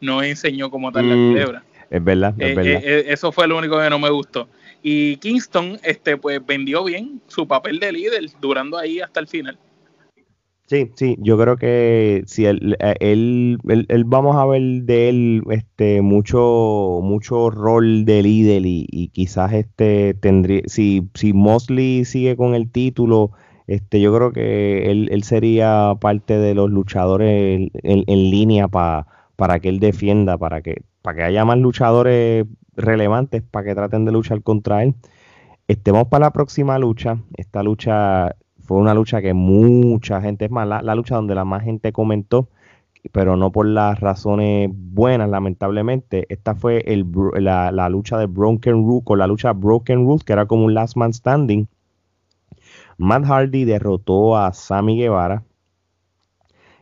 no 0.00 0.22
enseñó 0.22 0.70
como 0.70 0.90
tal 0.90 1.08
la 1.08 1.14
mm, 1.14 1.28
culebra. 1.28 1.64
Es 1.90 2.02
verdad, 2.02 2.34
es 2.38 2.50
eh, 2.50 2.54
verdad. 2.54 2.82
Eh, 2.84 3.04
eso 3.08 3.30
fue 3.30 3.46
lo 3.46 3.58
único 3.58 3.78
que 3.78 3.90
no 3.90 3.98
me 3.98 4.10
gustó. 4.10 4.48
Y 4.82 5.16
Kingston, 5.16 5.78
este, 5.82 6.16
pues 6.16 6.44
vendió 6.44 6.84
bien 6.84 7.20
su 7.26 7.46
papel 7.46 7.80
de 7.80 7.92
líder, 7.92 8.30
durando 8.40 8.78
ahí 8.78 9.00
hasta 9.00 9.20
el 9.20 9.26
final. 9.26 9.58
Sí, 10.68 10.90
sí, 10.96 11.16
yo 11.20 11.38
creo 11.38 11.56
que 11.56 12.24
si 12.26 12.44
él, 12.44 12.76
eh, 12.80 12.94
él, 13.00 13.58
él, 13.88 14.04
vamos 14.04 14.36
a 14.36 14.44
ver 14.44 14.60
de 14.82 15.08
él 15.08 15.42
este 15.50 16.02
mucho 16.02 17.00
mucho 17.02 17.48
rol 17.48 18.04
de 18.04 18.22
líder 18.22 18.66
y, 18.66 19.08
quizás 19.14 19.54
este 19.54 20.12
tendría 20.12 20.60
si 20.66 21.08
si 21.14 21.32
Mosley 21.32 22.04
sigue 22.04 22.36
con 22.36 22.54
el 22.54 22.70
título, 22.70 23.30
este 23.66 23.98
yo 24.02 24.14
creo 24.14 24.32
que 24.32 24.90
él, 24.90 25.08
él 25.10 25.22
sería 25.22 25.94
parte 26.02 26.38
de 26.38 26.54
los 26.54 26.70
luchadores 26.70 27.70
en, 27.72 28.30
línea 28.30 28.68
para 28.68 29.06
para 29.36 29.60
que 29.60 29.70
él 29.70 29.80
defienda, 29.80 30.36
para 30.36 30.60
que 30.60 30.82
para 31.00 31.16
que 31.16 31.22
haya 31.22 31.46
más 31.46 31.56
luchadores 31.56 32.44
relevantes 32.76 33.42
para 33.42 33.64
que 33.66 33.74
traten 33.74 34.04
de 34.04 34.12
luchar 34.12 34.42
contra 34.42 34.82
él. 34.82 34.94
Estemos 35.66 36.08
para 36.08 36.26
la 36.26 36.32
próxima 36.32 36.78
lucha. 36.78 37.18
Esta 37.36 37.62
lucha 37.62 38.34
fue 38.68 38.76
una 38.76 38.92
lucha 38.92 39.22
que 39.22 39.32
mucha 39.32 40.20
gente, 40.20 40.44
es 40.44 40.50
más, 40.50 40.68
la, 40.68 40.94
lucha 40.94 41.14
donde 41.14 41.34
la 41.34 41.46
más 41.46 41.62
gente 41.64 41.90
comentó, 41.90 42.50
pero 43.12 43.34
no 43.34 43.50
por 43.50 43.64
las 43.64 43.98
razones 43.98 44.68
buenas, 44.70 45.30
lamentablemente. 45.30 46.26
Esta 46.28 46.54
fue 46.54 46.80
el, 46.86 47.06
la, 47.38 47.88
lucha 47.88 48.18
de 48.18 48.26
Broken 48.26 48.86
Root, 48.86 49.04
con 49.04 49.18
la 49.18 49.26
lucha 49.26 49.54
Broken 49.54 50.04
Root, 50.04 50.22
que 50.22 50.34
era 50.34 50.44
como 50.44 50.66
un 50.66 50.74
last 50.74 50.98
man 50.98 51.14
standing. 51.14 51.66
Matt 52.98 53.24
Hardy 53.24 53.64
derrotó 53.64 54.36
a 54.36 54.52
Sammy 54.52 54.98
Guevara. 54.98 55.44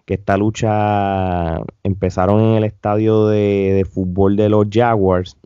Que 0.06 0.14
esta 0.14 0.36
lucha 0.36 1.60
empezaron 1.84 2.40
en 2.40 2.54
el 2.56 2.64
estadio 2.64 3.28
de, 3.28 3.72
de 3.74 3.84
fútbol 3.84 4.34
de 4.34 4.48
los 4.48 4.66
Jaguars 4.68 5.36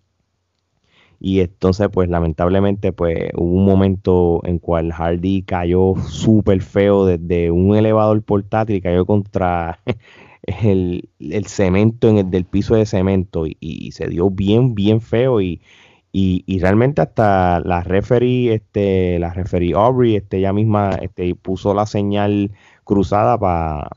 y 1.21 1.41
entonces 1.41 1.89
pues 1.93 2.09
lamentablemente 2.09 2.93
pues 2.93 3.31
hubo 3.37 3.59
un 3.59 3.67
momento 3.67 4.41
en 4.45 4.59
cual 4.59 4.91
Hardy 4.91 5.43
cayó 5.43 5.95
súper 6.09 6.63
feo 6.63 7.05
desde 7.05 7.51
un 7.51 7.77
elevador 7.77 8.23
portátil 8.23 8.77
y 8.77 8.81
cayó 8.81 9.05
contra 9.05 9.81
el, 10.43 11.09
cemento 11.47 12.09
en 12.09 12.19
el 12.19 12.31
del 12.31 12.47
piso 12.47 12.75
de 12.75 12.87
cemento 12.87 13.45
y, 13.47 13.93
se 13.93 14.09
dio 14.09 14.31
bien 14.31 14.75
bien 14.75 15.03
feo 15.03 15.43
y, 15.43 15.61
y, 16.11 16.59
realmente 16.59 17.03
hasta 17.03 17.61
la 17.61 17.83
referee 17.83 18.55
este 18.55 19.19
la 19.19 19.35
referee 19.35 19.75
Aubrey 19.75 20.17
este 20.17 20.39
ella 20.39 20.55
misma 20.55 20.93
este 21.03 21.35
puso 21.35 21.75
la 21.75 21.85
señal 21.85 22.51
cruzada 22.85 23.39
para 23.39 23.91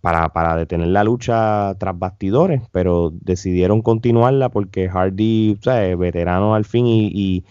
para, 0.00 0.28
para 0.32 0.56
detener 0.56 0.88
la 0.88 1.04
lucha 1.04 1.74
tras 1.78 1.98
bastidores, 1.98 2.62
pero 2.72 3.12
decidieron 3.12 3.82
continuarla 3.82 4.48
porque 4.48 4.88
Hardy, 4.88 5.58
¿sabes? 5.62 5.98
veterano 5.98 6.54
al 6.54 6.64
fin 6.64 6.86
y, 6.86 7.06
y, 7.06 7.44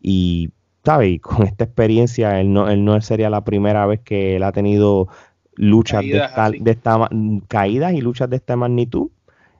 y 0.00 0.50
¿sabes? 0.84 1.20
con 1.20 1.46
esta 1.46 1.64
experiencia, 1.64 2.40
él 2.40 2.52
no, 2.52 2.68
él 2.68 2.84
no 2.84 3.00
sería 3.00 3.30
la 3.30 3.44
primera 3.44 3.86
vez 3.86 4.00
que 4.00 4.36
él 4.36 4.42
ha 4.42 4.52
tenido 4.52 5.08
luchas 5.54 6.02
de 6.02 6.18
esta, 6.18 6.50
de 6.50 6.70
esta, 6.70 7.08
caídas 7.48 7.92
y 7.92 8.00
luchas 8.00 8.28
de 8.30 8.36
esta 8.36 8.56
magnitud. 8.56 9.10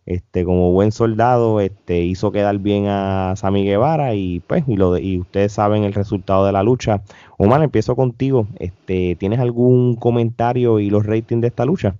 Este, 0.05 0.45
como 0.45 0.73
buen 0.73 0.91
soldado, 0.91 1.61
este, 1.61 2.03
hizo 2.03 2.33
quedar 2.33 2.59
bien 2.59 2.87
a 2.89 3.35
Sammy 3.37 3.65
Guevara 3.65 4.17
y 4.17 4.41
pues, 4.41 4.65
y, 4.67 4.77
lo 4.77 4.99
y 4.99 5.21
ustedes 5.21 5.53
saben 5.53 5.85
el 5.85 5.95
resultado 5.95 6.45
de 6.45 6.51
la 6.51 6.65
lucha. 6.65 7.03
Omar, 7.39 7.63
empiezo 7.63 7.95
contigo. 7.95 8.49
Este, 8.59 9.15
¿Tienes 9.15 9.39
algún 9.39 9.95
comentario 9.95 10.81
y 10.81 10.91
los 10.91 11.07
ratings 11.07 11.43
de 11.43 11.49
esta 11.49 11.65
lucha? 11.65 11.95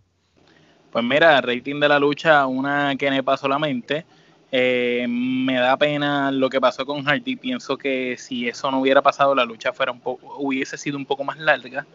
Pues 0.93 1.03
mira, 1.03 1.41
rating 1.41 1.81
de 1.81 1.89
la 1.89 1.99
lucha, 1.99 2.47
una 2.47 2.95
que 2.97 3.11
me 3.11 3.23
pasó 3.23 3.43
solamente. 3.43 4.05
Eh, 4.51 5.07
me 5.09 5.55
da 5.55 5.75
pena 5.79 6.31
lo 6.31 6.51
que 6.51 6.61
pasó 6.61 6.85
con 6.85 7.03
Hardy. 7.03 7.37
Pienso 7.37 7.79
que 7.79 8.17
si 8.19 8.47
eso 8.47 8.71
no 8.71 8.81
hubiera 8.81 9.01
pasado, 9.01 9.35
la 9.35 9.47
lucha 9.47 9.73
fuera 9.73 9.91
un 9.91 10.03
hubiese 10.05 10.77
sido 10.77 10.99
un 10.99 11.07
poco 11.07 11.25
más 11.25 11.39
larga 11.39 11.87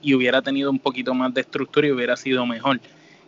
y 0.00 0.14
hubiera 0.14 0.40
tenido 0.40 0.70
un 0.70 0.78
poquito 0.78 1.12
más 1.12 1.34
de 1.34 1.42
estructura 1.42 1.88
y 1.88 1.90
hubiera 1.92 2.16
sido 2.16 2.46
mejor. 2.46 2.80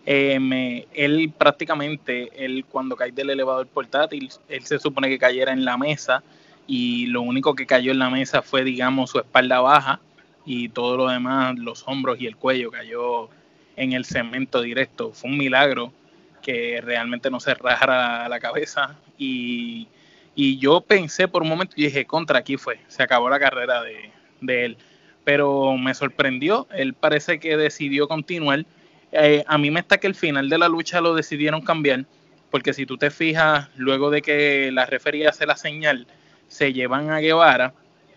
Eh, 0.07 0.87
él 0.95 1.31
prácticamente, 1.37 2.31
él 2.43 2.65
cuando 2.65 2.97
cae 2.97 3.13
del 3.13 3.29
elevador 3.29 3.67
portátil, 3.67 4.31
él 4.49 4.65
se 4.65 4.79
supone 4.79 5.11
que 5.11 5.19
cayera 5.19 5.53
en 5.53 5.67
la 5.67 5.77
mesa 5.77 6.23
y 6.67 7.05
lo 7.09 7.21
único 7.21 7.55
que 7.55 7.67
cayó 7.67 7.93
en 7.93 7.99
la 7.99 8.09
mesa 8.09 8.41
fue, 8.41 8.65
digamos, 8.65 9.11
su 9.11 9.19
espalda 9.19 9.61
baja 9.61 10.01
y 10.47 10.71
todo 10.71 10.97
lo 10.97 11.09
demás, 11.09 11.59
los 11.59 11.87
hombros 11.87 12.19
y 12.19 12.27
el 12.27 12.37
cuello 12.37 12.71
cayó 12.71 13.29
en 13.77 13.93
el 13.93 14.05
cemento 14.05 14.61
directo. 14.63 15.13
Fue 15.13 15.31
un 15.31 15.39
milagro 15.39 15.93
que 16.41 16.81
realmente 16.83 17.31
no 17.31 17.41
se 17.41 17.55
rajara 17.55 18.29
la 18.29 18.41
cabeza 18.41 18.97
y, 19.19 19.89
yo 20.37 20.81
pensé 20.81 21.29
por 21.29 21.43
un 21.43 21.51
momento 21.51 21.75
y 21.77 21.85
dije, 21.85 22.07
contra, 22.07 22.39
aquí 22.39 22.57
fue, 22.57 22.81
se 22.89 23.03
acabó 23.03 23.29
la 23.29 23.39
carrera 23.39 23.83
de, 23.83 24.65
él. 24.65 24.79
Pero 25.23 25.77
me 25.77 25.93
sorprendió, 25.93 26.67
él 26.73 26.95
parece 26.95 27.39
que 27.39 27.59
decidió 27.59 28.09
continuar. 28.09 28.65
Eh, 29.13 29.45
a 29.47 29.59
mí 29.59 29.71
me 29.71 29.81
está 29.81 29.99
que 29.99 30.07
el 30.07 30.15
final 30.15 30.49
de 30.49 30.57
la 30.57 30.69
lucha 30.69 31.03
lo 31.03 31.15
decidieron 31.15 31.61
cambiar, 31.61 32.07
porque 32.51 32.73
si 32.73 32.87
tú 32.87 32.97
te 32.97 33.11
fijas, 33.11 33.69
luego 33.77 34.09
de 34.09 34.23
que 34.23 34.71
la 34.73 34.87
refería 34.87 35.29
hace 35.29 35.45
la 35.45 35.57
señal, 35.57 36.07
se 36.49 36.73
llevan 36.73 37.11
a 37.11 37.19
Guevara 37.19 37.75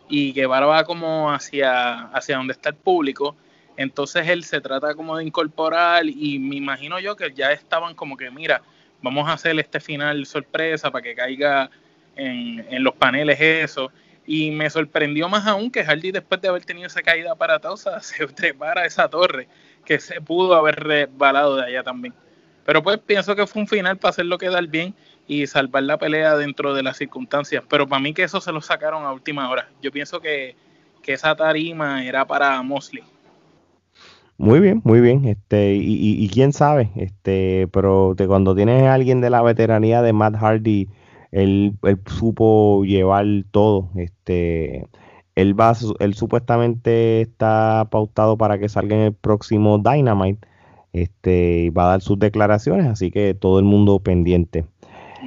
y 0.08 0.32
Guevara 0.32 0.66
va 0.66 0.86
como 0.86 1.30
hacia, 1.30 2.04
hacia 2.04 2.38
donde 2.38 2.54
está 2.54 2.70
el 2.70 2.76
público 2.76 3.36
entonces 3.78 4.28
él 4.28 4.44
se 4.44 4.62
trata 4.62 4.94
como 4.96 5.18
de 5.18 5.24
incorporar 5.24 6.06
y 6.06 6.40
me 6.40 6.58
imagino 6.58 7.00
yo 7.00 7.16
que 7.16 7.34
ya 7.34 7.52
estaban 7.52 7.96
como 7.96 8.18
que, 8.18 8.30
mira, 8.30 8.62
vamos 9.02 9.28
a 9.28 9.34
hacer 9.34 9.60
este 9.60 9.80
final 9.80 10.26
sorpresa 10.26 10.92
para 10.92 11.04
que 11.04 11.16
caiga 11.16 11.70
en, 12.16 12.84
los 12.84 12.94
paneles 12.96 13.40
eso. 13.40 13.92
Y 14.26 14.52
me 14.52 14.70
sorprendió 14.70 15.28
más 15.28 15.46
aún 15.48 15.70
que 15.70 15.84
Hardy 15.84 16.12
después 16.12 16.40
de 16.40 16.48
haber 16.48 16.64
tenido 16.64 16.88
esa 16.88 17.02
caída 17.02 17.34
aparatosa 17.34 18.00
se 18.02 18.26
trepara 18.28 18.84
a 18.84 18.86
esa 18.86 19.10
torre 19.10 19.48
que 19.86 20.00
se 20.00 20.22
pudo 20.22 20.56
haber 20.56 20.76
resbalado 20.76 21.58
de 21.58 21.66
allá 21.66 21.84
también. 21.84 22.14
Pero 22.66 22.82
pues 22.82 23.00
pienso 23.00 23.36
que 23.36 23.46
fue 23.46 23.62
un 23.62 23.68
final 23.68 23.98
para 23.98 24.12
hacerlo 24.12 24.38
quedar 24.38 24.66
bien 24.68 24.96
y 25.28 25.48
salvar 25.48 25.84
la 25.84 25.98
pelea 25.98 26.38
dentro 26.38 26.74
de 26.74 26.84
las 26.84 26.98
circunstancias. 26.98 27.64
Pero 27.68 27.88
para 27.88 28.02
mí 28.02 28.14
que 28.14 28.24
eso 28.24 28.40
se 28.40 28.54
lo 28.54 28.62
sacaron 28.62 29.04
a 29.04 29.12
última 29.12 29.50
hora. 29.50 29.68
Yo 29.82 29.92
pienso 29.92 30.22
que, 30.22 30.56
que 31.02 31.14
esa 31.14 31.36
tarima 31.36 32.06
era 32.06 32.26
para 32.26 32.62
Mosley 32.62 33.04
muy 34.44 34.60
bien, 34.60 34.82
muy 34.84 35.00
bien. 35.00 35.24
Este, 35.26 35.74
y, 35.76 36.28
quién 36.28 36.52
sabe, 36.52 36.92
este, 36.96 37.70
pero 37.72 38.14
de 38.14 38.28
cuando 38.28 38.54
tienes 38.54 38.84
a 38.84 38.94
alguien 38.94 39.22
de 39.22 39.30
la 39.30 39.42
veteranía 39.42 40.02
de 40.02 40.12
Matt 40.12 40.36
Hardy, 40.36 40.90
él, 41.32 41.78
supo 42.08 42.84
llevar 42.84 43.26
todo. 43.52 43.90
Este, 43.96 44.86
él 45.36 45.58
va, 45.58 45.74
él 46.00 46.14
supuestamente 46.14 47.22
está 47.22 47.88
pautado 47.90 48.38
para 48.38 48.60
que 48.60 48.68
salga 48.68 48.98
en 48.98 49.02
el 49.04 49.14
próximo 49.14 49.80
Dynamite. 49.80 50.46
Este, 50.92 51.62
y 51.62 51.70
va 51.70 51.86
a 51.86 51.90
dar 51.92 52.02
sus 52.02 52.20
declaraciones, 52.20 52.86
así 52.88 53.12
que 53.12 53.34
todo 53.34 53.60
el 53.60 53.66
mundo 53.66 54.00
pendiente. 54.00 54.66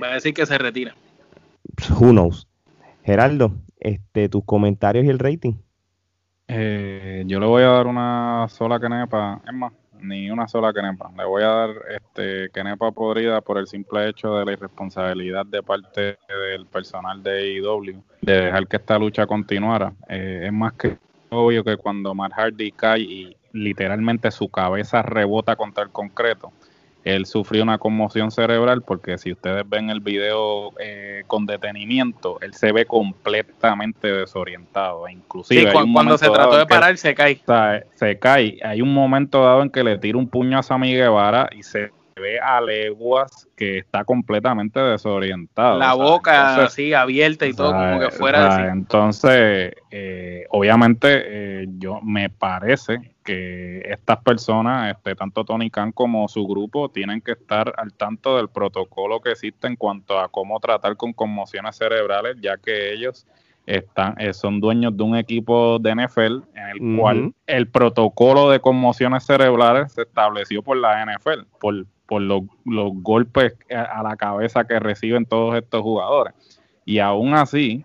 Va 0.01 0.09
a 0.09 0.15
decir 0.15 0.35
que 0.35 0.45
se 0.45 0.59
retira. 0.59 0.95
Who 1.89 2.11
knows? 2.11 2.49
Geraldo, 3.03 3.55
este, 3.81 4.29
tus 4.29 4.45
comentarios 4.45 5.07
y 5.07 5.09
el 5.09 5.19
rating. 5.19 5.55
Eh, 6.49 7.25
yo 7.27 7.41
le 7.41 7.47
voy 7.47 7.63
a 7.63 7.69
dar 7.69 7.87
una 7.87 8.47
sola 8.49 8.79
quenepa, 8.79 9.41
es 9.47 9.53
más, 9.53 9.73
ni 10.01 10.31
una 10.31 10.47
sola 10.47 10.73
quenepa. 10.73 11.11
Le 11.17 11.25
voy 11.25 11.43
a 11.43 11.49
dar 11.49 11.71
este 11.91 12.51
quenepa 12.51 12.93
podrida 12.93 13.41
por 13.41 13.59
el 13.59 13.67
simple 13.67 14.09
hecho 14.09 14.37
de 14.37 14.45
la 14.45 14.53
irresponsabilidad 14.53 15.47
de 15.47 15.63
parte 15.63 16.19
del 16.29 16.67
personal 16.67 17.23
de 17.23 17.59
AEW 17.61 18.03
de 18.23 18.33
dejar 18.33 18.67
que 18.69 18.77
esta 18.77 18.99
lucha 18.99 19.27
continuara. 19.27 19.93
Eh, 20.09 20.45
es 20.47 20.53
más 20.53 20.75
que 20.75 20.99
obvio 21.31 21.65
que 21.65 21.77
cuando 21.77 22.15
Matt 22.15 22.33
Hardy 22.33 22.71
cae 22.73 23.01
y 23.01 23.37
literalmente 23.53 24.31
su 24.31 24.49
cabeza 24.49 25.03
rebota 25.03 25.57
contra 25.57 25.85
el 25.85 25.91
concreto, 25.91 26.53
él 27.07 27.25
sufrió 27.25 27.63
una 27.63 27.79
conmoción 27.79 28.33
cerebral 28.33 28.83
porque 28.83 29.17
si 29.17 29.31
ustedes 29.31 29.63
ven 29.69 29.91
el 29.91 30.01
video 30.01 30.73
eh, 30.81 31.23
con 31.29 31.47
detenimiento, 31.47 32.39
él 32.41 32.53
se 32.53 32.73
ve 32.73 32.85
completamente 32.85 34.11
desorientado. 34.11 35.09
Inclusive 35.09 35.71
sí, 35.71 35.93
cuando 35.93 36.19
se 36.19 36.29
trató 36.29 36.59
de 36.59 36.67
parar 36.67 36.97
se 36.97 37.15
cae. 37.15 37.41
se 37.95 38.19
cae. 38.19 38.59
Hay 38.65 38.83
un 38.83 38.93
momento 38.93 39.45
dado 39.45 39.63
en 39.63 39.71
que 39.71 39.85
le 39.85 39.99
tira 39.99 40.19
un 40.19 40.29
puño 40.29 40.59
a 40.59 40.65
Sammy 40.65 40.97
Guevara 40.97 41.49
y 41.57 41.63
se 41.63 41.93
ve 42.17 42.41
a 42.41 42.61
leguas 42.61 43.47
que 43.55 43.79
está 43.79 44.05
completamente 44.05 44.81
desorientado. 44.81 45.79
La 45.79 45.95
boca 45.95 46.65
así 46.65 46.93
abierta 46.93 47.47
y 47.47 47.53
todo 47.53 47.71
como 47.71 48.01
que 48.01 48.11
fuera 48.11 48.73
Entonces, 48.73 49.75
eh, 49.93 50.47
obviamente, 50.51 51.23
eh, 51.63 51.67
yo 51.79 52.01
me 52.01 52.31
parece 52.31 53.16
que 53.27 53.83
estas 53.85 54.19
personas, 54.23 54.97
este, 54.97 55.15
tanto 55.15 55.45
Tony 55.45 55.69
Khan 55.69 55.93
como 55.93 56.29
su 56.29 56.47
grupo, 56.47 56.89
tienen 56.89 57.21
que 57.21 57.33
estar 57.33 57.75
al 57.77 57.93
tanto 57.93 58.37
del 58.37 58.49
protocolo 58.49 59.21
que 59.21 59.33
existe 59.33 59.67
en 59.67 59.77
cuanto 59.77 60.19
a 60.19 60.29
cómo 60.29 60.59
tratar 60.61 60.97
con 60.97 61.13
conmociones 61.13 61.77
cerebrales, 61.77 62.37
ya 62.41 62.57
que 62.57 62.95
ellos 62.95 63.27
están, 63.67 64.15
eh, 64.19 64.33
son 64.33 64.61
dueños 64.61 64.97
de 64.97 65.03
un 65.03 65.17
equipo 65.17 65.79
de 65.81 65.95
NFL 65.95 66.45
en 66.55 66.69
el 66.73 66.99
cual 66.99 67.35
el 67.47 67.69
protocolo 67.69 68.49
de 68.49 68.61
conmociones 68.61 69.25
cerebrales 69.25 69.93
se 69.93 70.03
estableció 70.03 70.63
por 70.63 70.77
la 70.77 71.05
NFL, 71.05 71.47
por, 71.61 71.85
por 72.07 72.23
los, 72.23 72.43
golpes 72.65 73.55
a, 73.71 74.03
la 74.05 74.17
cabeza 74.17 74.65
que 74.65 74.79
reciben 74.79 75.27
todos 75.27 75.57
estos 75.57 75.83
jugadores. 75.83 76.33
Y 76.85 77.01
aún 77.01 77.35
así, 77.35 77.85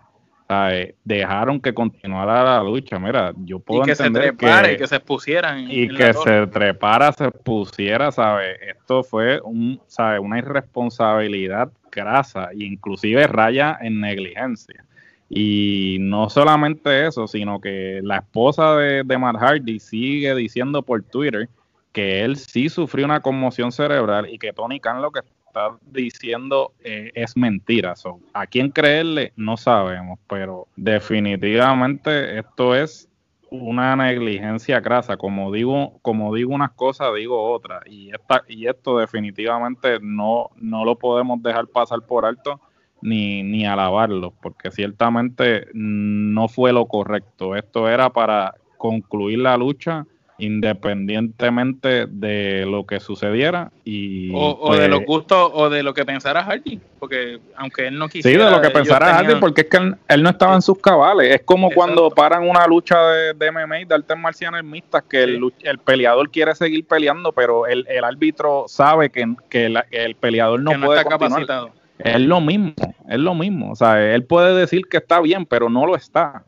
dejaron 1.04 1.60
que 1.60 1.72
continuara 1.74 2.42
la 2.44 2.62
lucha. 2.62 2.98
Mira, 2.98 3.32
yo 3.44 3.58
puedo 3.58 3.82
y 3.82 3.84
que 3.86 3.90
entender 3.92 4.22
se 4.22 4.32
trepara 4.32 4.72
y 4.72 4.76
que 4.76 4.86
se 4.86 5.00
pusieran. 5.00 5.70
Y 5.70 5.88
que 5.88 6.12
se 6.14 6.46
trepara, 6.46 7.12
se 7.12 7.30
pusiera, 7.30 8.10
¿sabes? 8.10 8.58
Esto 8.62 9.02
fue 9.02 9.40
un, 9.40 9.80
¿sabe? 9.86 10.18
una 10.18 10.38
irresponsabilidad 10.38 11.70
grasa 11.90 12.50
e 12.52 12.64
inclusive 12.64 13.26
raya 13.26 13.78
en 13.80 14.00
negligencia. 14.00 14.84
Y 15.28 15.96
no 16.00 16.28
solamente 16.28 17.06
eso, 17.06 17.26
sino 17.26 17.60
que 17.60 18.00
la 18.02 18.18
esposa 18.18 18.76
de, 18.76 19.02
de 19.04 19.18
Matt 19.18 19.36
Hardy 19.36 19.78
sigue 19.80 20.34
diciendo 20.34 20.82
por 20.82 21.02
Twitter 21.02 21.48
que 21.92 22.24
él 22.24 22.36
sí 22.36 22.68
sufrió 22.68 23.04
una 23.04 23.20
conmoción 23.20 23.72
cerebral 23.72 24.28
y 24.28 24.38
que 24.38 24.52
Tony 24.52 24.80
Khan 24.80 25.02
lo 25.02 25.10
que 25.10 25.20
está 25.52 25.76
diciendo 25.84 26.72
eh, 26.82 27.10
es 27.14 27.36
mentira. 27.36 27.94
¿A 28.32 28.46
quién 28.46 28.70
creerle? 28.70 29.32
No 29.36 29.58
sabemos, 29.58 30.18
pero 30.26 30.66
definitivamente 30.76 32.38
esto 32.38 32.74
es 32.74 33.08
una 33.50 33.94
negligencia 33.94 34.80
crasa. 34.80 35.18
Como 35.18 35.52
digo, 35.52 35.98
como 36.00 36.34
digo 36.34 36.54
unas 36.54 36.70
cosas, 36.70 37.14
digo 37.14 37.52
otras. 37.52 37.82
Y, 37.86 38.10
y 38.48 38.66
esto 38.66 38.98
definitivamente 38.98 39.98
no, 40.00 40.50
no 40.56 40.86
lo 40.86 40.96
podemos 40.96 41.42
dejar 41.42 41.66
pasar 41.66 42.00
por 42.00 42.24
alto 42.24 42.58
ni, 43.02 43.42
ni 43.42 43.66
alabarlo, 43.66 44.32
porque 44.40 44.70
ciertamente 44.70 45.66
no 45.74 46.48
fue 46.48 46.72
lo 46.72 46.86
correcto. 46.86 47.56
Esto 47.56 47.90
era 47.90 48.08
para 48.08 48.54
concluir 48.78 49.40
la 49.40 49.58
lucha 49.58 50.06
independientemente 50.38 52.06
de 52.06 52.64
lo 52.66 52.84
que 52.86 53.00
sucediera 53.00 53.70
y 53.84 54.32
o, 54.34 54.72
de 54.72 54.78
pues 54.78 54.88
los 54.88 55.04
gustos 55.04 55.50
o 55.52 55.70
de 55.70 55.82
lo 55.82 55.94
que 55.94 56.04
pensara 56.04 56.42
Hardy 56.42 56.80
porque 56.98 57.38
aunque 57.56 57.86
él 57.86 57.98
no 57.98 58.08
quisiera 58.08 58.44
sí 58.44 58.50
de 58.50 58.56
lo 58.56 58.62
que 58.62 58.70
pensara 58.70 59.14
Hardy 59.14 59.36
porque 59.36 59.62
es 59.62 59.66
que 59.68 59.76
él, 59.76 60.22
no 60.22 60.30
estaba 60.30 60.54
en 60.54 60.62
sus 60.62 60.78
cabales. 60.78 61.34
Es 61.34 61.42
como 61.42 61.70
cuando 61.70 62.10
paran 62.10 62.48
una 62.48 62.66
lucha 62.66 63.00
de, 63.08 63.34
de 63.34 63.52
MMA 63.52 63.84
de 63.86 63.94
artes 63.94 64.18
marciales 64.18 64.64
mixtas 64.64 65.02
que 65.08 65.22
el, 65.22 65.52
el, 65.60 65.78
peleador 65.78 66.30
quiere 66.30 66.54
seguir 66.54 66.86
peleando 66.86 67.32
pero 67.32 67.66
el, 67.66 67.86
el 67.88 68.04
árbitro 68.04 68.64
sabe 68.68 69.10
que, 69.10 69.34
que 69.48 69.74
el 69.90 70.14
peleador 70.16 70.60
no, 70.60 70.72
puede 70.80 70.98
está 70.98 71.10
capacitado. 71.10 71.70
Es 71.98 72.20
lo 72.20 72.40
mismo, 72.40 72.72
es 73.08 73.18
lo 73.18 73.34
mismo. 73.34 73.70
O 73.70 73.76
sea, 73.76 74.14
él 74.14 74.24
puede 74.24 74.54
decir 74.56 74.86
que 74.90 74.96
está 74.96 75.20
bien, 75.20 75.46
pero 75.46 75.68
no 75.68 75.86
lo 75.86 75.94
está. 75.94 76.44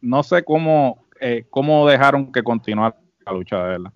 no 0.00 0.22
sé 0.22 0.44
cómo, 0.44 1.04
eh, 1.20 1.44
cómo 1.50 1.88
dejaron 1.88 2.30
que 2.30 2.42
continuara 2.42 2.94
la 3.26 3.32
lucha 3.32 3.56
de 3.56 3.68
verdad. 3.68 3.92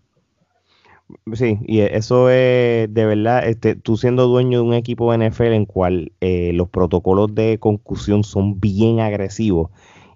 Sí, 1.33 1.59
y 1.66 1.81
eso 1.81 2.31
es 2.31 2.93
de 2.93 3.05
verdad, 3.05 3.47
este, 3.49 3.74
tú 3.74 3.97
siendo 3.97 4.28
dueño 4.28 4.61
de 4.61 4.68
un 4.68 4.74
equipo 4.74 5.11
de 5.11 5.28
NFL 5.28 5.55
en 5.55 5.66
cual 5.66 6.12
eh, 6.20 6.53
los 6.55 6.68
protocolos 6.68 7.35
de 7.35 7.59
concusión 7.59 8.22
son 8.22 8.61
bien 8.61 9.01
agresivos 9.01 9.70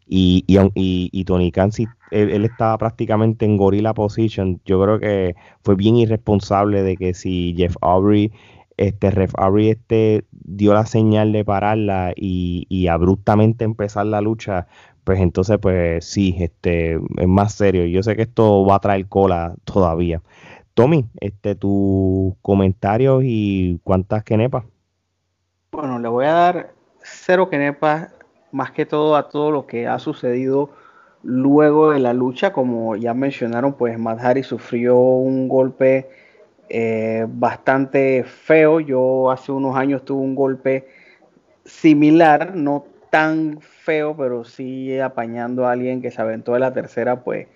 y, 0.07 0.45
y, 0.47 1.11
y, 1.13 1.25
Tony 1.25 1.51
Khan, 1.51 1.71
él, 2.13 2.31
él, 2.31 2.45
estaba 2.45 2.79
prácticamente 2.79 3.45
en 3.45 3.57
gorilla 3.57 3.93
position, 3.95 4.61
yo 4.67 4.81
creo 4.81 5.01
que 5.01 5.35
fue 5.63 5.75
bien 5.75 5.97
irresponsable 5.97 6.83
de 6.83 6.97
que 6.97 7.15
si 7.15 7.55
Jeff 7.57 7.75
Aubrey 7.81 8.31
este 8.77 9.11
Ref 9.11 9.33
este 9.59 10.25
dio 10.31 10.75
la 10.75 10.87
señal 10.87 11.33
de 11.33 11.45
pararla 11.45 12.13
y, 12.17 12.87
abruptamente 12.89 13.65
empezar 13.65 14.07
la 14.07 14.21
lucha, 14.21 14.67
pues 15.05 15.21
entonces 15.21 15.59
pues 15.61 16.05
sí, 16.05 16.37
este 16.41 16.95
es 16.95 17.29
más 17.29 17.55
serio. 17.55 17.85
Yo 17.87 18.03
sé 18.03 18.17
que 18.17 18.23
esto 18.23 18.65
va 18.67 18.77
a 18.77 18.81
traer 18.81 19.07
cola 19.07 19.55
todavía. 19.65 20.23
Tommy, 20.75 21.07
este 21.21 21.55
tus 21.55 22.35
comentarios 22.43 23.23
y 23.25 23.79
cuántas 23.85 24.25
quenepas. 24.25 24.65
Bueno, 25.73 25.99
le 25.99 26.09
voy 26.09 26.27
a 26.27 26.33
dar 26.33 26.73
cero 27.03 27.49
quenepas, 27.49 28.11
más 28.51 28.73
que 28.73 28.87
todo 28.87 29.17
a 29.17 29.29
todo 29.29 29.51
lo 29.51 29.67
que 29.67 29.87
ha 29.87 29.99
sucedido 29.99 30.71
luego 31.23 31.91
de 31.91 32.01
la 32.01 32.13
lucha, 32.13 32.53
como 32.53 32.97
ya 32.97 33.15
mencionaron, 33.15 33.75
pues 33.75 33.99
Matt 33.99 34.43
sufrió 34.43 34.99
un 34.99 35.49
golpe 35.49 36.09
eh, 36.69 37.27
bastante 37.29 38.25
feo. 38.25 38.81
Yo 38.81 39.31
hace 39.31 39.51
unos 39.53 39.77
años 39.77 40.05
tuve 40.05 40.23
un 40.23 40.35
golpe 40.35 40.89
similar, 41.65 42.55
no 42.55 42.85
tan 43.11 43.61
feo, 43.85 44.17
pero 44.17 44.45
sí 44.45 44.99
apañando 44.99 45.67
a 45.67 45.73
alguien 45.73 46.01
que 46.01 46.11
se 46.11 46.21
aventó 46.21 46.55
de 46.55 46.61
la 46.61 46.73
tercera, 46.73 47.23
pues 47.23 47.47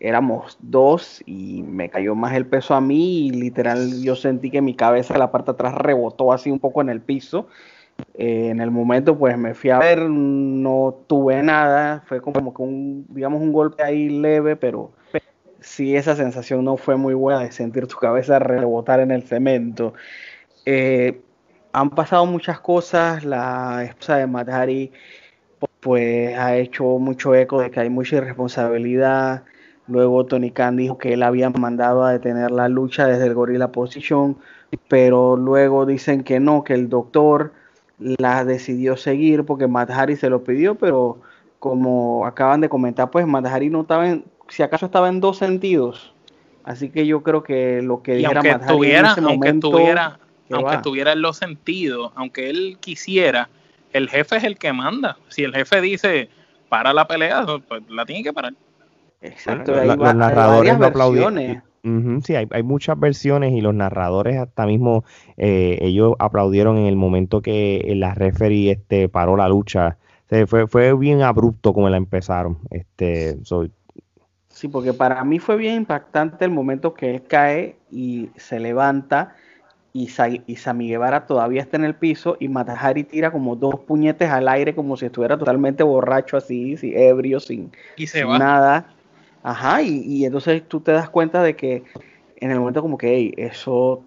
éramos 0.00 0.58
dos 0.60 1.22
y 1.26 1.62
me 1.62 1.88
cayó 1.88 2.14
más 2.14 2.34
el 2.34 2.46
peso 2.46 2.74
a 2.74 2.80
mí 2.80 3.26
y 3.26 3.30
literal 3.30 4.02
yo 4.02 4.16
sentí 4.16 4.50
que 4.50 4.60
mi 4.60 4.74
cabeza, 4.74 5.18
la 5.18 5.30
parte 5.30 5.52
atrás 5.52 5.74
rebotó 5.74 6.32
así 6.32 6.50
un 6.50 6.58
poco 6.58 6.80
en 6.80 6.88
el 6.88 7.00
piso. 7.00 7.48
Eh, 8.14 8.48
en 8.50 8.60
el 8.60 8.70
momento 8.70 9.16
pues 9.16 9.38
me 9.38 9.54
fui 9.54 9.70
a 9.70 9.78
ver, 9.78 10.00
no 10.10 10.96
tuve 11.06 11.42
nada, 11.42 12.02
fue 12.06 12.20
como 12.20 12.52
que 12.52 12.62
un, 12.62 13.06
digamos, 13.08 13.40
un 13.40 13.52
golpe 13.52 13.82
ahí 13.82 14.08
leve, 14.08 14.56
pero 14.56 14.92
si 15.60 15.96
esa 15.96 16.16
sensación 16.16 16.64
no 16.64 16.76
fue 16.76 16.96
muy 16.96 17.14
buena 17.14 17.40
de 17.40 17.52
sentir 17.52 17.86
tu 17.86 17.96
cabeza 17.96 18.38
rebotar 18.38 19.00
en 19.00 19.10
el 19.10 19.22
cemento. 19.22 19.94
Eh, 20.66 21.20
han 21.72 21.90
pasado 21.90 22.26
muchas 22.26 22.60
cosas, 22.60 23.24
la 23.24 23.84
esposa 23.84 24.16
de 24.16 24.26
Madari 24.26 24.92
pues 25.84 26.34
ha 26.38 26.56
hecho 26.56 26.82
mucho 26.98 27.34
eco 27.34 27.60
de 27.60 27.70
que 27.70 27.78
hay 27.78 27.90
mucha 27.90 28.16
irresponsabilidad. 28.16 29.44
Luego 29.86 30.24
Tony 30.24 30.50
Khan 30.50 30.76
dijo 30.76 30.96
que 30.96 31.12
él 31.12 31.22
había 31.22 31.50
mandado 31.50 32.04
a 32.04 32.12
detener 32.12 32.50
la 32.52 32.70
lucha 32.70 33.06
desde 33.06 33.26
el 33.26 33.34
Gorilla 33.34 33.70
Position, 33.70 34.38
pero 34.88 35.36
luego 35.36 35.84
dicen 35.84 36.24
que 36.24 36.40
no, 36.40 36.64
que 36.64 36.72
el 36.72 36.88
doctor 36.88 37.52
la 37.98 38.46
decidió 38.46 38.96
seguir 38.96 39.44
porque 39.44 39.68
Madhari 39.68 40.16
se 40.16 40.30
lo 40.30 40.42
pidió, 40.42 40.74
pero 40.76 41.18
como 41.58 42.24
acaban 42.24 42.62
de 42.62 42.70
comentar, 42.70 43.10
pues 43.10 43.26
Madhari 43.26 43.68
no 43.68 43.82
estaba 43.82 44.08
en, 44.08 44.24
si 44.48 44.62
acaso 44.62 44.86
estaba 44.86 45.10
en 45.10 45.20
dos 45.20 45.36
sentidos. 45.36 46.14
Así 46.64 46.88
que 46.88 47.06
yo 47.06 47.22
creo 47.22 47.42
que 47.42 47.82
lo 47.82 48.02
que 48.02 48.14
dijera 48.14 48.40
aunque 48.40 48.66
tuviera, 48.66 49.14
aunque 49.22 49.52
tuviera, 49.52 50.18
aunque 50.50 50.78
tuviera 50.78 51.12
en 51.12 51.20
los 51.20 51.36
sentidos, 51.36 52.10
aunque 52.14 52.48
él 52.48 52.78
quisiera, 52.80 53.50
el 53.94 54.08
jefe 54.10 54.36
es 54.36 54.44
el 54.44 54.58
que 54.58 54.72
manda. 54.72 55.16
Si 55.28 55.44
el 55.44 55.54
jefe 55.54 55.80
dice 55.80 56.28
para 56.68 56.92
la 56.92 57.06
pelea, 57.06 57.46
pues 57.66 57.82
la 57.88 58.04
tiene 58.04 58.22
que 58.22 58.32
parar. 58.32 58.52
Exacto. 59.22 59.72
los 59.72 60.14
narradores 60.14 60.78
lo 60.78 60.86
aplaudieron. 60.86 61.62
sí, 62.22 62.34
hay, 62.34 62.46
hay, 62.50 62.62
muchas 62.62 62.98
versiones 62.98 63.52
y 63.52 63.62
los 63.62 63.74
narradores 63.74 64.38
hasta 64.38 64.66
mismo 64.66 65.04
eh, 65.36 65.78
ellos 65.80 66.14
aplaudieron 66.18 66.76
en 66.76 66.86
el 66.86 66.96
momento 66.96 67.40
que 67.40 67.94
la 67.96 68.14
referee 68.14 68.72
este 68.72 69.08
paró 69.08 69.36
la 69.36 69.48
lucha. 69.48 69.96
fue, 70.46 70.66
fue 70.66 70.94
bien 70.94 71.22
abrupto 71.22 71.72
como 71.72 71.88
la 71.88 71.96
empezaron. 71.96 72.58
Este, 72.70 73.38
soy 73.44 73.70
Sí, 74.54 74.68
porque 74.68 74.92
para 74.92 75.24
mí 75.24 75.40
fue 75.40 75.56
bien 75.56 75.74
impactante 75.74 76.44
el 76.44 76.52
momento 76.52 76.94
que 76.94 77.10
él 77.10 77.24
cae 77.24 77.76
y 77.90 78.30
se 78.36 78.60
levanta 78.60 79.34
y, 79.96 80.10
y 80.48 80.56
Sami 80.56 80.88
Guevara 80.88 81.24
todavía 81.24 81.62
está 81.62 81.76
en 81.76 81.84
el 81.84 81.94
piso 81.94 82.36
y 82.40 82.48
Matahari 82.48 83.04
tira 83.04 83.30
como 83.30 83.54
dos 83.54 83.78
puñetes 83.78 84.28
al 84.28 84.48
aire 84.48 84.74
como 84.74 84.96
si 84.96 85.06
estuviera 85.06 85.38
totalmente 85.38 85.84
borracho 85.84 86.36
así, 86.36 86.76
ebrio, 86.82 87.38
sin, 87.38 87.70
nada. 88.26 88.92
Ajá, 89.44 89.82
y, 89.82 90.24
entonces 90.24 90.66
tú 90.66 90.80
te 90.80 90.90
das 90.90 91.08
cuenta 91.08 91.42
de 91.44 91.54
que 91.54 91.84
en 92.36 92.50
el 92.50 92.58
momento 92.58 92.82
como 92.82 92.98
que, 92.98 93.14
hey, 93.14 93.34
eso, 93.36 94.02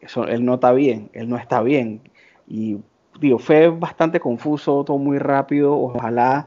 eso, 0.00 0.28
él 0.28 0.44
no 0.44 0.54
está 0.54 0.72
bien, 0.72 1.10
él 1.12 1.28
no 1.28 1.36
está 1.36 1.60
bien. 1.60 2.00
Y 2.46 2.78
digo, 3.18 3.40
fue 3.40 3.68
bastante 3.68 4.20
confuso, 4.20 4.84
todo 4.84 4.98
muy 4.98 5.18
rápido, 5.18 5.76
ojalá 5.76 6.46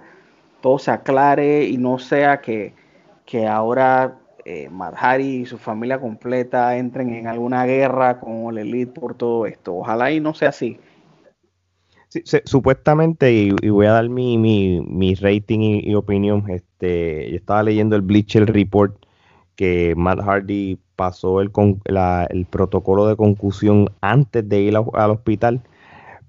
todo 0.62 0.80
se 0.80 0.92
aclare 0.92 1.66
y 1.66 1.78
no 1.78 2.00
sea 2.00 2.40
que 2.40 2.74
que 3.26 3.48
ahora 3.48 4.20
eh, 4.46 4.70
Madhari 4.70 5.42
y 5.42 5.46
su 5.48 5.58
familia 5.58 6.00
completa 6.00 6.78
entren 6.78 7.14
en 7.16 7.28
alguna 7.28 7.66
guerra 7.66 8.20
con 8.20 8.50
el 8.52 8.60
Elite 8.60 9.00
por 9.00 9.16
todo 9.16 9.48
esto. 9.48 9.76
Ojalá 9.76 10.12
y 10.12 10.20
no 10.20 10.36
sea 10.36 10.50
así. 10.50 10.80
supuestamente, 12.46 13.34
y, 13.34 13.70
voy 13.70 13.88
a 13.88 13.94
dar 13.94 14.08
mi, 14.08 15.16
rating 15.16 15.82
y, 15.84 15.96
opinión, 15.96 16.48
este, 16.50 17.32
yo 17.32 17.38
estaba 17.38 17.64
leyendo 17.64 17.96
el 17.96 18.04
Bleacher 18.04 18.46
Report 18.46 18.96
que 19.56 19.96
Matt 19.98 20.20
Hardy 20.20 20.78
pasó 20.96 21.42
el, 21.42 21.52
el 22.30 22.46
protocolo 22.46 23.08
de 23.08 23.16
concusión 23.16 23.90
antes 24.02 24.48
de 24.48 24.62
ir 24.62 24.78
al 24.78 25.12
hospital 25.12 25.62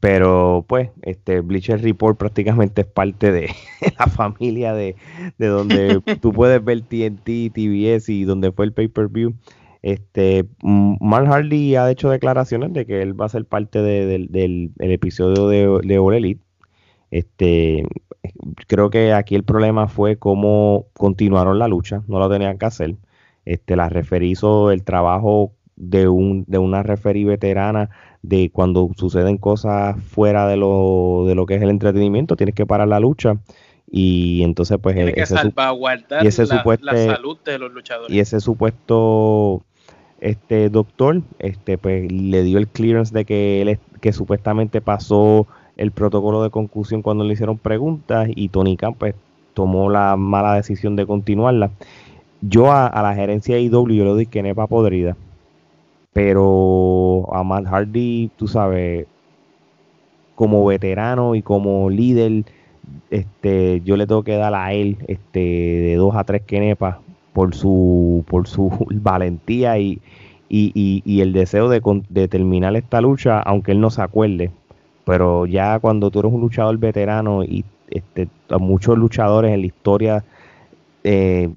pero 0.07 0.65
pues 0.69 0.91
este 1.03 1.41
Bleacher 1.41 1.83
Report 1.83 2.17
prácticamente 2.17 2.83
es 2.83 2.87
parte 2.87 3.33
de 3.33 3.51
la 3.99 4.07
familia 4.07 4.73
de, 4.73 4.95
donde 5.37 6.01
tú 6.23 6.33
puedes 6.33 6.63
ver 6.65 6.83
TNT, 6.83 7.53
TBS 7.53 8.11
y 8.11 8.23
donde 8.23 8.53
fue 8.53 8.67
el 8.67 8.73
pay-per-view. 8.73 9.35
Este, 9.83 10.45
Mark 10.63 11.27
Hardy 11.27 11.75
ha 11.75 11.91
hecho 11.91 12.09
declaraciones 12.09 12.73
de 12.73 12.87
que 12.87 13.03
él 13.03 13.21
va 13.21 13.27
a 13.27 13.31
ser 13.31 13.47
parte 13.47 13.83
del, 13.83 14.71
episodio 14.79 15.49
de, 15.49 15.81
de 15.85 15.99
All 15.99 16.15
Elite. 16.15 16.41
Este, 17.11 17.83
creo 18.69 18.91
que 18.91 19.13
aquí 19.13 19.35
el 19.35 19.43
problema 19.43 19.89
fue 19.89 20.19
cómo 20.19 20.87
continuaron 20.93 21.59
la 21.59 21.67
lucha, 21.67 22.05
no 22.07 22.21
lo 22.21 22.31
tenían 22.31 22.59
que 22.59 22.67
hacer. 22.67 22.95
Este, 23.45 23.75
la 23.75 23.89
referí 23.89 24.31
hizo 24.31 24.71
el 24.71 24.85
trabajo 24.85 25.53
de, 25.75 26.07
un, 26.07 26.45
de 26.47 26.59
una 26.59 26.85
referí 26.85 27.25
veterana 27.25 27.91
de 28.23 28.51
cuando 28.51 28.91
suceden 28.97 29.39
cosas 29.39 29.97
fuera 30.03 30.47
de 30.49 30.57
lo, 30.57 31.25
de 31.27 31.35
lo 31.35 31.47
que 31.47 31.55
es 31.57 31.63
el 31.63 31.71
entretenimiento, 31.71 32.37
tienes 32.37 32.55
que 32.55 32.67
parar 32.67 32.89
la 32.89 33.01
lucha. 33.01 33.37
Y 33.91 34.43
entonces 34.43 34.79
pues 34.83 34.97
Tiene 34.97 35.13
que 35.13 35.23
ese, 35.23 35.37
salvaguardar 35.37 36.25
la, 36.83 37.15
salud 37.15 37.39
de 37.45 37.59
los 37.59 37.73
luchadores. 37.73 38.15
y 38.15 38.19
ese 38.19 38.41
supuesto 38.41 39.63
este 40.21 40.71
doctor 40.71 41.23
este 41.39 41.79
pues 41.79 42.11
le 42.11 42.43
dio 42.43 42.59
el 42.59 42.67
clearance 42.67 43.15
de 43.15 43.25
que 43.25 43.63
él 43.63 43.79
que 44.01 44.13
supuestamente 44.13 44.81
pasó 44.81 45.47
el 45.77 45.93
protocolo 45.93 46.43
de 46.43 46.51
concusión 46.51 47.03
cuando 47.03 47.23
le 47.23 47.35
hicieron 47.35 47.59
preguntas 47.59 48.29
y 48.35 48.49
Tony 48.49 48.77
Khan 48.77 48.95
pues 48.95 49.15
tomó 49.55 49.89
la 49.89 50.17
mala 50.17 50.55
decisión 50.55 50.97
de 50.97 51.07
continuarla. 51.07 51.71
Yo 52.43 52.73
a, 52.73 52.91
la 53.03 53.15
gerencia 53.15 53.57
de 53.57 53.63
IW 53.63 53.89
yo 53.89 54.05
le 54.05 54.11
doy 54.11 54.27
que 54.27 54.43
nepa 54.43 54.67
podrida 54.67 55.17
pero 56.17 57.29
a 57.31 57.45
Matt 57.45 57.67
Hardy, 57.67 58.31
tú 58.39 58.49
sabes, 58.49 59.07
como 60.35 60.65
veterano 60.65 61.35
y 61.35 61.43
como 61.43 61.91
líder, 61.91 62.47
este, 63.11 63.83
yo 63.85 63.99
le 63.99 64.07
tengo 64.07 64.23
que 64.23 64.37
dar 64.37 64.55
a 64.55 64.73
él 64.73 64.97
este, 65.09 65.41
de 65.41 65.95
dos 65.97 66.17
a 66.17 66.25
tres 66.25 66.41
quenepas 66.41 66.97
por 67.35 67.55
su, 67.55 68.25
por 68.29 68.49
su 68.49 68.71
valentía 68.95 69.79
y, 69.79 70.01
y, 70.49 71.21
el 71.21 71.35
deseo 71.35 71.69
de, 71.69 71.83
de, 72.09 72.29
terminar 72.29 72.75
esta 72.77 73.03
lucha, 73.03 73.39
aunque 73.41 73.73
él 73.73 73.81
no 73.83 73.91
se 73.91 74.01
acuerde. 74.01 74.51
Pero 75.05 75.45
ya 75.45 75.79
cuando 75.81 76.11
tú 76.11 76.21
eres 76.21 76.33
un 76.33 76.41
luchador 76.41 76.79
veterano 76.79 77.45
y 77.45 77.63
este, 77.91 78.31
muchos 78.59 78.97
luchadores 78.97 79.53
en 79.53 79.61
la 79.61 79.67
historia 79.67 80.25
eh, 81.05 81.51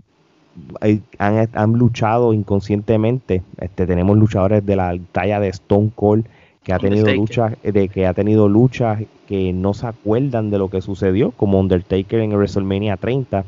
han, 1.17 1.73
luchado 1.73 2.33
inconscientemente. 2.33 3.41
Este, 3.59 3.85
tenemos 3.85 4.17
luchadores 4.17 4.65
de 4.65 4.75
la 4.75 4.97
talla 5.11 5.39
de 5.39 5.49
Stone 5.49 5.91
Cold 5.95 6.25
que 6.63 6.73
ha 6.73 6.79
tenido 6.79 7.13
luchas, 7.13 7.55
de 7.63 7.89
que 7.89 8.05
ha 8.05 8.13
tenido 8.13 8.47
luchas 8.49 9.03
que 9.27 9.53
no 9.53 9.73
se 9.73 9.87
acuerdan 9.87 10.49
de 10.51 10.57
lo 10.57 10.69
que 10.69 10.81
sucedió, 10.81 11.31
como 11.31 11.59
Undertaker 11.59 12.19
en 12.19 12.31
WrestleMania 12.31 12.97
30. 12.97 13.45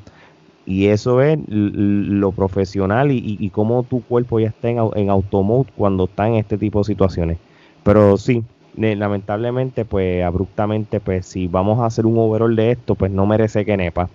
Y 0.66 0.88
eso 0.88 1.22
es 1.22 1.40
lo 1.48 2.32
profesional 2.32 3.12
y, 3.12 3.38
y, 3.40 3.50
cómo 3.50 3.84
tu 3.84 4.02
cuerpo 4.04 4.40
ya 4.40 4.50
está 4.50 4.70
en, 4.70 4.78
en 4.96 5.10
automode 5.10 5.68
cuando 5.76 6.06
está 6.06 6.28
en 6.28 6.36
este 6.36 6.58
tipo 6.58 6.80
de 6.80 6.86
situaciones. 6.86 7.38
Pero 7.84 8.16
sí, 8.18 8.44
lamentablemente, 8.78 9.86
pues 9.86 10.24
abruptamente, 10.24 11.00
pues 11.00 11.26
si 11.26 11.48
vamos 11.48 11.80
a 11.80 11.88
hacer 11.88 12.06
un 12.06 12.18
overall 12.18 12.56
de 12.56 12.72
esto, 12.72 12.96
pues 12.96 13.12
no 13.12 13.26
merece 13.26 13.66
que 13.66 13.76
nepa 13.76 14.10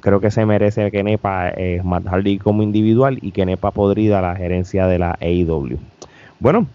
creo 0.00 0.20
que 0.20 0.30
se 0.30 0.46
merece 0.46 0.90
que 0.90 1.02
Nepa 1.02 1.50
eh, 1.50 1.80
Matt 1.84 2.06
Hardy 2.06 2.38
como 2.38 2.62
individual 2.62 3.18
y 3.22 3.32
que 3.32 3.46
Nepa 3.46 3.70
podrida 3.70 4.20
la 4.20 4.36
gerencia 4.36 4.86
de 4.86 4.98
la 4.98 5.18
AEW. 5.20 5.78
Bueno, 6.38 6.66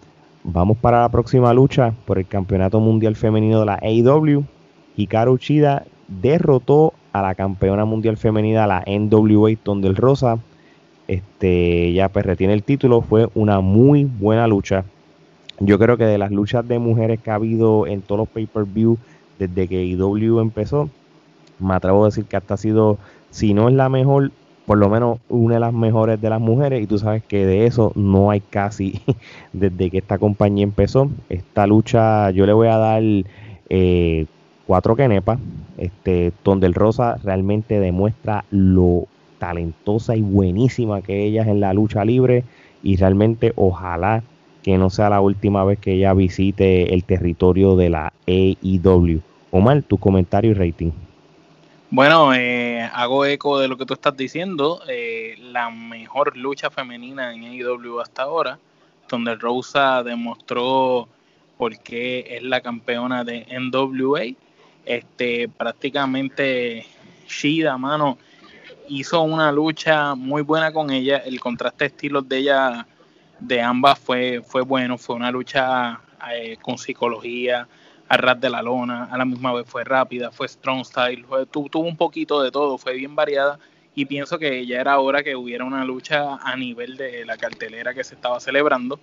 vamos 0.44 0.76
para 0.76 1.00
la 1.02 1.08
próxima 1.08 1.52
lucha 1.54 1.92
por 2.04 2.18
el 2.18 2.26
campeonato 2.26 2.80
mundial 2.80 3.16
femenino 3.16 3.60
de 3.60 3.66
la 3.66 3.78
AEW. 3.82 4.44
Hikaru 4.96 5.32
Uchida 5.32 5.84
derrotó 6.08 6.94
a 7.12 7.22
la 7.22 7.34
campeona 7.34 7.84
mundial 7.84 8.16
femenina, 8.16 8.66
la 8.66 8.84
NWA 8.86 9.56
Tondel 9.62 9.96
Rosa. 9.96 10.38
Este, 11.08 11.92
ya 11.92 12.08
pues 12.08 12.24
retiene 12.24 12.54
el 12.54 12.62
título. 12.62 13.02
Fue 13.02 13.28
una 13.34 13.60
muy 13.60 14.04
buena 14.04 14.46
lucha. 14.46 14.84
Yo 15.60 15.78
creo 15.78 15.96
que 15.96 16.04
de 16.04 16.18
las 16.18 16.32
luchas 16.32 16.66
de 16.66 16.78
mujeres 16.78 17.20
que 17.20 17.30
ha 17.30 17.36
habido 17.36 17.86
en 17.86 18.02
todos 18.02 18.20
los 18.20 18.28
pay-per-view 18.28 18.98
desde 19.38 19.68
que 19.68 19.78
AEW 19.78 20.40
empezó, 20.40 20.88
me 21.62 21.74
atrevo 21.74 22.02
a 22.02 22.08
decir 22.08 22.24
que 22.24 22.36
hasta 22.36 22.54
ha 22.54 22.56
sido, 22.56 22.98
si 23.30 23.54
no 23.54 23.68
es 23.68 23.74
la 23.74 23.88
mejor, 23.88 24.32
por 24.66 24.78
lo 24.78 24.88
menos 24.88 25.18
una 25.28 25.54
de 25.54 25.60
las 25.60 25.72
mejores 25.72 26.20
de 26.20 26.30
las 26.30 26.40
mujeres 26.40 26.82
y 26.82 26.86
tú 26.86 26.98
sabes 26.98 27.22
que 27.22 27.46
de 27.46 27.66
eso 27.66 27.92
no 27.94 28.30
hay 28.30 28.40
casi 28.40 29.00
desde 29.52 29.90
que 29.90 29.98
esta 29.98 30.18
compañía 30.18 30.64
empezó. 30.64 31.10
Esta 31.28 31.66
lucha 31.66 32.30
yo 32.30 32.46
le 32.46 32.52
voy 32.52 32.68
a 32.68 32.76
dar 32.76 33.02
eh, 33.68 34.26
cuatro 34.66 34.96
quenepas. 34.96 35.38
Este 35.78 36.32
Tondel 36.42 36.74
Rosa 36.74 37.18
realmente 37.22 37.80
demuestra 37.80 38.44
lo 38.50 39.06
talentosa 39.38 40.14
y 40.14 40.22
buenísima 40.22 41.02
que 41.02 41.24
ella 41.24 41.42
es 41.42 41.48
en 41.48 41.60
la 41.60 41.74
lucha 41.74 42.04
libre 42.04 42.44
y 42.82 42.96
realmente 42.96 43.52
ojalá 43.56 44.22
que 44.62 44.78
no 44.78 44.90
sea 44.90 45.10
la 45.10 45.20
última 45.20 45.64
vez 45.64 45.78
que 45.80 45.94
ella 45.94 46.14
visite 46.14 46.94
el 46.94 47.02
territorio 47.02 47.74
de 47.74 47.90
la 47.90 48.12
AEW. 48.28 49.20
Omar, 49.50 49.82
tu 49.82 49.98
comentario 49.98 50.52
y 50.52 50.54
rating. 50.54 50.92
Bueno, 51.94 52.32
eh, 52.32 52.88
hago 52.90 53.26
eco 53.26 53.58
de 53.60 53.68
lo 53.68 53.76
que 53.76 53.84
tú 53.84 53.92
estás 53.92 54.16
diciendo. 54.16 54.80
Eh, 54.88 55.36
la 55.38 55.68
mejor 55.68 56.38
lucha 56.38 56.70
femenina 56.70 57.34
en 57.34 57.44
AEW 57.44 58.00
hasta 58.00 58.22
ahora, 58.22 58.58
donde 59.10 59.34
Rosa 59.34 60.02
demostró 60.02 61.06
por 61.58 61.78
qué 61.80 62.24
es 62.30 62.42
la 62.44 62.62
campeona 62.62 63.24
de 63.24 63.46
NWA. 63.60 64.22
Este, 64.86 65.50
prácticamente 65.50 66.86
Shida, 67.28 67.76
mano, 67.76 68.16
hizo 68.88 69.20
una 69.20 69.52
lucha 69.52 70.14
muy 70.14 70.40
buena 70.40 70.72
con 70.72 70.90
ella. 70.90 71.18
El 71.18 71.40
contraste 71.40 71.84
de 71.84 71.88
estilos 71.88 72.26
de 72.26 72.38
ella, 72.38 72.86
de 73.38 73.60
ambas, 73.60 73.98
fue, 73.98 74.40
fue 74.42 74.62
bueno. 74.62 74.96
Fue 74.96 75.14
una 75.14 75.30
lucha 75.30 76.00
eh, 76.32 76.56
con 76.62 76.78
psicología, 76.78 77.68
a 78.12 78.18
ras 78.18 78.38
de 78.38 78.50
la 78.50 78.60
lona, 78.60 79.04
a 79.04 79.16
la 79.16 79.24
misma 79.24 79.54
vez 79.54 79.66
fue 79.66 79.84
rápida, 79.84 80.30
fue 80.30 80.46
strong 80.46 80.84
style, 80.84 81.24
tuvo 81.50 81.86
un 81.86 81.96
poquito 81.96 82.42
de 82.42 82.50
todo, 82.50 82.76
fue 82.76 82.92
bien 82.92 83.16
variada 83.16 83.58
y 83.94 84.04
pienso 84.04 84.38
que 84.38 84.66
ya 84.66 84.82
era 84.82 84.98
hora 84.98 85.22
que 85.22 85.34
hubiera 85.34 85.64
una 85.64 85.82
lucha 85.82 86.36
a 86.36 86.54
nivel 86.54 86.98
de 86.98 87.24
la 87.24 87.38
cartelera 87.38 87.94
que 87.94 88.04
se 88.04 88.14
estaba 88.14 88.38
celebrando 88.38 89.00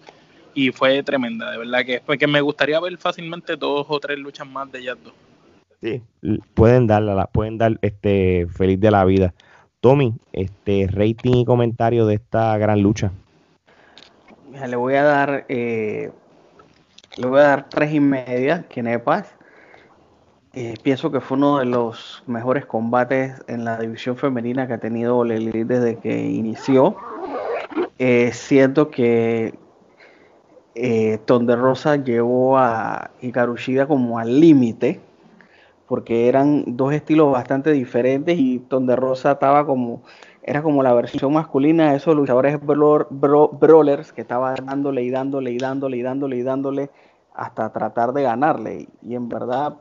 y 0.54 0.72
fue 0.72 1.02
tremenda, 1.02 1.50
de 1.50 1.58
verdad 1.58 1.80
que, 1.84 2.18
que 2.20 2.28
me 2.28 2.40
gustaría 2.40 2.80
ver 2.80 2.96
fácilmente 3.00 3.56
dos 3.56 3.88
o 3.90 4.00
tres 4.00 4.20
luchas 4.20 4.48
más 4.48 4.72
de 4.72 4.78
ellas 4.78 4.98
dos. 5.04 5.14
Sí, 5.82 6.04
pueden 6.54 6.86
darla, 6.86 7.26
pueden 7.26 7.58
dar 7.58 7.80
este 7.82 8.46
feliz 8.56 8.80
de 8.80 8.92
la 8.92 9.06
vida. 9.06 9.34
Tommy, 9.82 10.14
este 10.34 10.88
rating 10.88 11.34
y 11.34 11.46
comentario 11.46 12.06
de 12.06 12.14
esta 12.14 12.56
gran 12.60 12.84
lucha. 12.84 13.12
Le 14.68 14.76
voy 14.76 14.94
a 14.94 15.04
dar 15.04 15.46
eh, 15.50 16.12
le 17.18 17.28
voy 17.28 17.40
a 17.40 17.44
dar 17.44 17.70
tres 17.70 17.94
y 17.94 18.00
media, 18.00 18.66
Kenepas. 18.70 19.36
Eh, 20.54 20.76
pienso 20.82 21.12
que 21.12 21.22
fue 21.22 21.38
uno 21.38 21.60
de 21.60 21.66
los 21.66 22.24
mejores 22.26 22.66
combates 22.66 23.34
en 23.48 23.66
la 23.66 23.78
división 23.78 24.18
femenina 24.18 24.68
que 24.68 24.74
ha 24.74 24.80
tenido 24.80 25.24
Lely 25.24 25.64
desde 25.64 25.98
que 25.98 26.26
inició. 26.26 26.96
Eh, 28.00 28.32
siento 28.34 28.90
que 28.90 29.54
eh, 30.76 31.20
Tonde 31.26 31.56
Rosa 31.56 31.98
llevó 31.98 32.58
a 32.58 33.12
Ikarushida 33.22 33.88
como 33.88 34.18
al 34.18 34.40
límite, 34.40 35.02
porque 35.88 36.30
eran 36.30 36.64
dos 36.78 36.94
estilos 36.94 37.32
bastante 37.32 37.72
diferentes 37.72 38.38
y 38.40 38.60
Tonde 38.60 38.96
Rosa 38.96 39.34
estaba 39.34 39.66
como, 39.66 40.04
era 40.44 40.62
como 40.62 40.84
la 40.84 40.94
versión 40.94 41.34
masculina 41.34 41.92
de 41.92 41.98
esos 41.98 42.16
luchadores 42.16 42.60
brawlers 42.62 44.14
que 44.14 44.22
estaba 44.22 44.56
dándole 44.56 45.04
y 45.04 45.10
dándole 45.10 45.52
y 45.52 45.58
dándole 45.58 45.98
y 45.98 46.02
dándole 46.02 46.38
y 46.38 46.44
dándole 46.44 46.90
hasta 47.34 47.72
tratar 47.72 48.14
de 48.14 48.24
ganarle. 48.24 48.88
Y 49.02 49.16
en 49.16 49.30
verdad, 49.30 49.76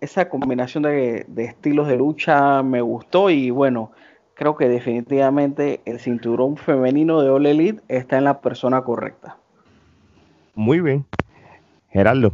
esa 0.00 0.28
combinación 0.28 0.82
de, 0.82 1.26
estilos 1.36 1.88
de 1.88 1.96
lucha 1.96 2.62
me 2.62 2.80
gustó 2.80 3.30
y 3.30 3.50
bueno, 3.50 3.92
creo 4.34 4.56
que 4.56 4.68
definitivamente 4.68 5.80
el 5.84 5.98
cinturón 5.98 6.56
femenino 6.56 7.20
de 7.22 7.30
All 7.30 7.46
Elite 7.46 7.82
está 7.88 8.18
en 8.18 8.24
la 8.24 8.40
persona 8.40 8.82
correcta. 8.82 9.36
Muy 10.54 10.80
bien. 10.80 11.04
Gerardo. 11.90 12.32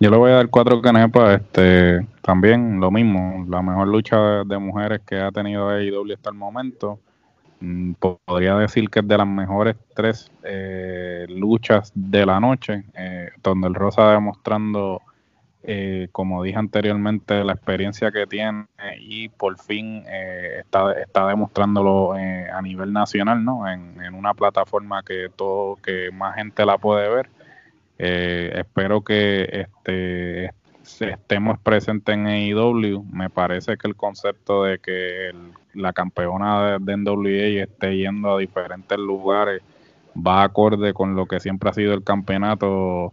Yo 0.00 0.10
le 0.10 0.16
voy 0.16 0.30
a 0.30 0.36
dar 0.36 0.48
cuatro 0.48 0.80
canepas, 0.80 1.40
este, 1.40 2.06
también 2.22 2.80
lo 2.80 2.90
mismo, 2.90 3.44
la 3.48 3.60
mejor 3.60 3.86
lucha 3.88 4.44
de, 4.44 4.58
mujeres 4.58 5.02
que 5.06 5.20
ha 5.20 5.30
tenido 5.30 5.68
AEW 5.68 6.14
hasta 6.14 6.30
el 6.30 6.36
momento. 6.36 6.98
Mm, 7.60 7.92
podría 7.92 8.56
decir 8.56 8.88
que 8.88 9.00
es 9.00 9.08
de 9.08 9.18
las 9.18 9.26
mejores 9.26 9.76
tres 9.94 10.32
eh, 10.42 11.26
luchas 11.28 11.92
de 11.94 12.24
la 12.24 12.40
noche, 12.40 12.84
eh, 12.94 13.28
donde 13.42 13.68
el 13.68 13.74
Rosa 13.74 14.10
demostrando 14.12 15.02
eh, 15.62 16.08
como 16.12 16.42
dije 16.42 16.58
anteriormente, 16.58 17.44
la 17.44 17.52
experiencia 17.52 18.10
que 18.10 18.26
tiene 18.26 18.66
y 18.98 19.28
por 19.28 19.58
fin 19.58 20.04
eh, 20.08 20.60
está, 20.60 20.92
está 20.92 21.26
demostrándolo 21.28 22.16
eh, 22.16 22.48
a 22.50 22.62
nivel 22.62 22.94
nacional, 22.94 23.44
¿no? 23.44 23.68
En, 23.68 24.00
en, 24.02 24.14
una 24.14 24.32
plataforma 24.32 25.02
que 25.02 25.28
todo, 25.36 25.76
que 25.76 26.10
más 26.12 26.36
gente 26.36 26.64
la 26.64 26.78
puede 26.78 27.08
ver. 27.10 27.28
Espero 28.00 29.02
que 29.02 29.48
este 29.52 30.50
estemos 31.00 31.58
presentes 31.60 32.14
en 32.14 32.26
AEW. 32.26 33.04
Me 33.12 33.30
parece 33.30 33.76
que 33.76 33.86
el 33.86 33.96
concepto 33.96 34.64
de 34.64 34.78
que 34.78 35.30
la 35.74 35.92
campeona 35.92 36.78
de, 36.78 36.78
de 36.80 36.96
NWA 36.96 37.62
esté 37.62 37.96
yendo 37.96 38.32
a 38.32 38.38
diferentes 38.38 38.98
lugares 38.98 39.62
va 40.16 40.42
acorde 40.42 40.92
con 40.92 41.14
lo 41.14 41.26
que 41.26 41.40
siempre 41.40 41.70
ha 41.70 41.74
sido 41.74 41.94
el 41.94 42.02
campeonato 42.02 43.12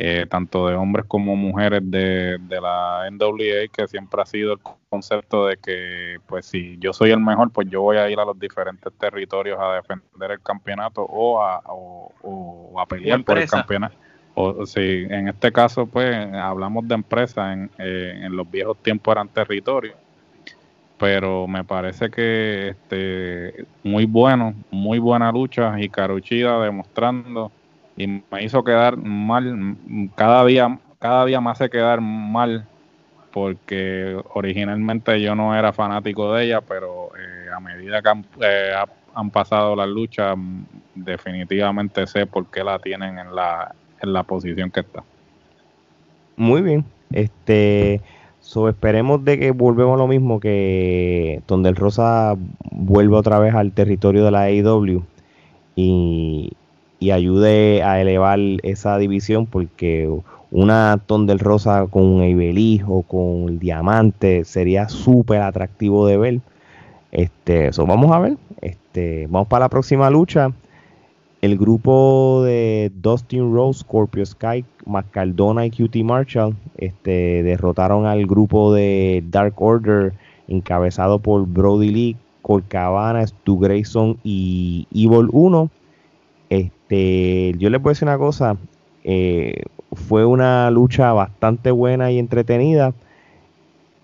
eh, 0.00 0.26
tanto 0.30 0.68
de 0.68 0.76
hombres 0.76 1.06
como 1.08 1.34
mujeres 1.34 1.82
de, 1.82 2.38
la 2.48 3.08
NWA, 3.10 3.66
que 3.72 3.88
siempre 3.88 4.22
ha 4.22 4.26
sido 4.26 4.52
el 4.52 4.60
concepto 4.88 5.46
de 5.46 5.56
que, 5.56 6.18
pues, 6.28 6.46
si 6.46 6.78
yo 6.78 6.92
soy 6.92 7.10
el 7.10 7.18
mejor, 7.18 7.50
pues 7.50 7.68
yo 7.68 7.82
voy 7.82 7.96
a 7.96 8.08
ir 8.08 8.20
a 8.20 8.24
los 8.24 8.38
diferentes 8.38 8.92
territorios 8.96 9.58
a 9.60 9.74
defender 9.74 10.30
el 10.30 10.40
campeonato 10.40 11.02
o 11.02 11.42
a, 11.42 11.60
o, 11.66 12.80
a 12.80 12.86
pelear 12.86 13.24
por 13.24 13.38
el 13.38 13.50
campeonato. 13.50 13.96
O, 14.40 14.66
si 14.66 15.06
en 15.10 15.28
este 15.28 15.50
caso, 15.50 15.86
pues, 15.86 16.14
hablamos 16.32 16.86
de 16.86 16.94
empresas, 16.94 17.54
en, 17.54 17.70
eh, 17.78 18.20
en 18.22 18.36
los 18.36 18.48
viejos 18.48 18.76
tiempos 18.82 19.12
eran 19.12 19.28
territorios 19.28 19.96
pero 20.98 21.46
me 21.46 21.64
parece 21.64 22.10
que 22.10 22.70
este 22.70 23.66
muy 23.84 24.04
bueno, 24.04 24.54
muy 24.70 24.98
buena 24.98 25.30
lucha 25.30 25.80
y 25.80 25.88
Caruchida 25.88 26.60
demostrando 26.60 27.52
y 27.96 28.06
me 28.06 28.42
hizo 28.42 28.62
quedar 28.64 28.96
mal, 28.96 29.76
cada 30.14 30.44
día, 30.44 30.78
cada 30.98 31.24
día 31.24 31.40
me 31.40 31.50
hace 31.50 31.70
quedar 31.70 32.00
mal 32.00 32.66
porque 33.32 34.20
originalmente 34.34 35.20
yo 35.20 35.34
no 35.34 35.54
era 35.54 35.72
fanático 35.72 36.32
de 36.32 36.46
ella, 36.46 36.60
pero 36.60 37.10
eh, 37.16 37.48
a 37.54 37.60
medida 37.60 38.02
que 38.02 38.08
han, 38.08 38.26
eh, 38.40 38.72
han, 39.14 39.30
pasado 39.30 39.76
las 39.76 39.88
luchas, 39.88 40.36
definitivamente 40.94 42.06
sé 42.06 42.26
por 42.26 42.50
qué 42.50 42.64
la 42.64 42.78
tienen 42.78 43.18
en 43.18 43.34
la, 43.34 43.74
en 44.02 44.12
la 44.12 44.22
posición 44.22 44.70
que 44.70 44.80
está. 44.80 45.02
Muy 46.36 46.62
bien, 46.62 46.84
este, 47.12 48.00
so 48.40 48.68
esperemos 48.68 49.24
de 49.24 49.38
que 49.38 49.50
volvemos 49.50 49.94
a 49.94 49.98
lo 49.98 50.06
mismo, 50.06 50.40
que 50.40 51.42
donde 51.48 51.68
el 51.68 51.76
Rosa 51.76 52.36
vuelva 52.70 53.18
otra 53.18 53.38
vez 53.38 53.54
al 53.54 53.72
territorio 53.72 54.24
de 54.24 54.30
la 54.30 54.42
AEW 54.42 55.02
y, 55.74 56.52
y 57.00 57.10
ayude 57.10 57.82
a 57.82 58.00
elevar 58.00 58.38
esa 58.62 58.98
división 58.98 59.46
porque 59.46 60.08
una 60.50 60.98
del 61.06 61.38
Rosa 61.38 61.86
con 61.90 62.04
un 62.04 62.24
Ibeliz 62.24 62.82
o 62.86 63.02
con 63.02 63.48
el 63.48 63.58
Diamante 63.58 64.44
sería 64.44 64.88
súper 64.88 65.42
atractivo 65.42 66.06
de 66.06 66.16
ver. 66.16 66.40
Este, 67.12 67.68
eso 67.68 67.86
vamos 67.86 68.10
a 68.12 68.18
ver. 68.18 68.36
Este, 68.60 69.26
vamos 69.28 69.48
para 69.48 69.66
la 69.66 69.68
próxima 69.68 70.08
lucha. 70.10 70.50
El 71.40 71.56
grupo 71.56 72.42
de 72.44 72.90
Dustin 72.96 73.52
Rose, 73.52 73.80
Scorpio 73.80 74.26
Sky, 74.26 74.64
Macaldona 74.86 75.66
y 75.66 75.70
QT 75.70 75.96
Marshall 76.04 76.56
este, 76.76 77.42
derrotaron 77.42 78.06
al 78.06 78.26
grupo 78.26 78.74
de 78.74 79.22
Dark 79.30 79.54
Order 79.62 80.14
encabezado 80.48 81.20
por 81.20 81.46
Brody 81.46 81.90
Lee, 81.90 82.16
Colcabana, 82.42 83.26
Stu 83.26 83.58
Grayson 83.58 84.18
y 84.24 84.86
Evil 84.92 85.28
1 85.30 85.70
este, 86.50 87.54
yo 87.58 87.70
les 87.70 87.80
voy 87.80 87.90
a 87.90 87.92
decir 87.92 88.08
una 88.08 88.18
cosa, 88.18 88.56
eh, 89.04 89.62
fue 89.92 90.24
una 90.24 90.70
lucha 90.70 91.12
bastante 91.12 91.70
buena 91.70 92.10
y 92.10 92.18
entretenida. 92.18 92.94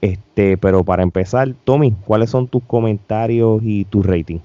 Este, 0.01 0.59
pero 0.59 0.85
para 0.85 1.03
empezar, 1.03 1.55
Tommy, 1.65 1.93
¿cuáles 2.05 2.29
son 2.29 2.47
tus 2.47 2.63
comentarios 2.65 3.63
y 3.63 3.87
tu 3.87 4.03
rating? 4.03 4.41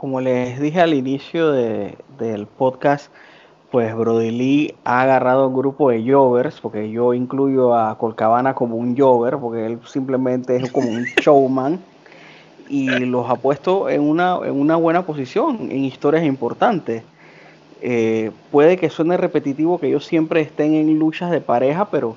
Como 0.00 0.22
les 0.22 0.58
dije 0.58 0.80
al 0.80 0.94
inicio 0.94 1.52
del 1.52 2.46
podcast, 2.56 3.12
pues 3.70 3.94
Brody 3.94 4.30
Lee 4.30 4.74
ha 4.82 5.02
agarrado 5.02 5.48
un 5.48 5.54
grupo 5.54 5.90
de 5.90 6.10
jovers, 6.10 6.58
porque 6.58 6.90
yo 6.90 7.12
incluyo 7.12 7.74
a 7.74 7.98
Colcabana 7.98 8.54
como 8.54 8.76
un 8.76 8.96
jover, 8.96 9.36
porque 9.36 9.66
él 9.66 9.78
simplemente 9.84 10.56
es 10.56 10.72
como 10.72 10.88
un 10.88 11.04
showman 11.20 11.80
y 12.70 12.88
los 12.88 13.28
ha 13.28 13.36
puesto 13.36 13.90
en 13.90 14.00
una, 14.00 14.38
en 14.42 14.58
una 14.58 14.76
buena 14.76 15.04
posición 15.04 15.70
en 15.70 15.84
historias 15.84 16.24
importantes. 16.24 17.02
Eh, 17.82 18.30
puede 18.50 18.78
que 18.78 18.88
suene 18.88 19.18
repetitivo 19.18 19.78
que 19.78 19.88
ellos 19.88 20.06
siempre 20.06 20.40
estén 20.40 20.72
en 20.72 20.98
luchas 20.98 21.30
de 21.30 21.42
pareja, 21.42 21.90
pero 21.90 22.16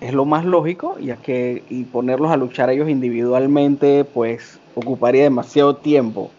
es 0.00 0.14
lo 0.14 0.24
más 0.24 0.44
lógico, 0.44 1.00
ya 1.00 1.16
que 1.16 1.64
y 1.68 1.82
ponerlos 1.82 2.30
a 2.30 2.36
luchar 2.36 2.70
ellos 2.70 2.88
individualmente, 2.88 4.04
pues 4.04 4.60
ocuparía 4.76 5.24
demasiado 5.24 5.74
tiempo. 5.74 6.30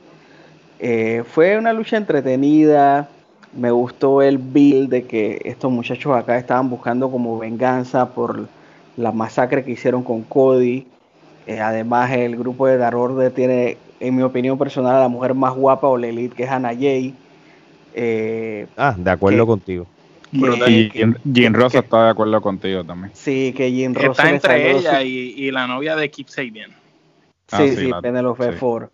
Eh, 0.83 1.23
fue 1.31 1.59
una 1.59 1.73
lucha 1.73 1.95
entretenida, 1.95 3.07
me 3.53 3.69
gustó 3.69 4.23
el 4.23 4.39
build 4.39 4.89
de 4.89 5.03
que 5.05 5.39
estos 5.45 5.71
muchachos 5.71 6.17
acá 6.17 6.39
estaban 6.39 6.71
buscando 6.71 7.11
como 7.11 7.37
venganza 7.37 8.09
por 8.09 8.47
la 8.97 9.11
masacre 9.11 9.63
que 9.63 9.71
hicieron 9.71 10.03
con 10.03 10.23
Cody. 10.23 10.87
Eh, 11.45 11.59
además, 11.59 12.09
el 12.11 12.35
grupo 12.35 12.65
de 12.65 12.77
Dark 12.77 12.97
Order 12.97 13.31
tiene, 13.31 13.77
en 13.99 14.15
mi 14.15 14.23
opinión 14.23 14.57
personal, 14.57 14.95
a 14.95 15.01
la 15.01 15.07
mujer 15.07 15.35
más 15.35 15.53
guapa 15.53 15.87
o 15.87 15.97
la 15.97 16.07
elite, 16.07 16.35
que 16.35 16.43
es 16.43 16.49
Hannah 16.49 16.73
Jay. 16.73 17.13
Eh, 17.93 18.65
ah, 18.75 18.95
de 18.97 19.11
acuerdo 19.11 19.45
contigo. 19.45 19.85
y 20.31 20.89
Jean 21.25 21.53
Rosa 21.53 21.79
está 21.79 22.05
de 22.05 22.09
acuerdo 22.09 22.41
contigo 22.41 22.83
también. 22.83 23.11
Sí, 23.13 23.53
que 23.55 23.71
Jean 23.71 23.93
Rosa. 23.93 24.23
Está 24.23 24.29
entre 24.31 24.71
ella 24.77 25.03
y, 25.03 25.51
la 25.51 25.67
novia 25.67 25.95
de 25.95 26.09
Keith 26.09 26.29
Sabian. 26.29 26.71
Ah, 27.51 27.57
sí, 27.57 27.75
sí, 27.75 27.91
Penelope 28.01 28.53
Ford. 28.53 28.89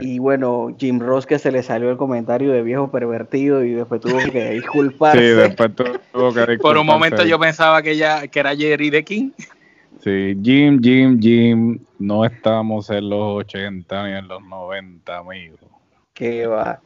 Y 0.00 0.18
bueno, 0.18 0.74
Jim 0.78 1.00
Ross 1.00 1.26
que 1.26 1.38
se 1.38 1.52
le 1.52 1.62
salió 1.62 1.90
el 1.90 1.96
comentario 1.96 2.52
de 2.52 2.62
viejo 2.62 2.90
pervertido 2.90 3.64
y 3.64 3.72
después 3.72 4.00
tuvo 4.00 4.18
que 4.30 4.50
disculparse. 4.50 5.18
Sí, 5.18 5.34
después 5.34 5.74
tuvo 5.74 6.32
que 6.32 6.40
disculparse. 6.40 6.58
Por 6.62 6.78
un 6.78 6.86
momento 6.86 7.24
yo 7.24 7.38
pensaba 7.38 7.82
que 7.82 7.92
ella 7.92 8.26
que 8.28 8.40
era 8.40 8.54
Jerry 8.54 8.90
de 8.90 9.04
King. 9.04 9.30
Sí, 10.00 10.36
Jim, 10.42 10.80
Jim, 10.82 11.18
Jim, 11.18 11.78
no 11.98 12.24
estamos 12.24 12.90
en 12.90 13.08
los 13.08 13.44
80 13.44 14.06
ni 14.06 14.12
en 14.18 14.28
los 14.28 14.42
90, 14.42 15.16
amigo. 15.16 15.56
Que 16.12 16.46
va. 16.46 16.80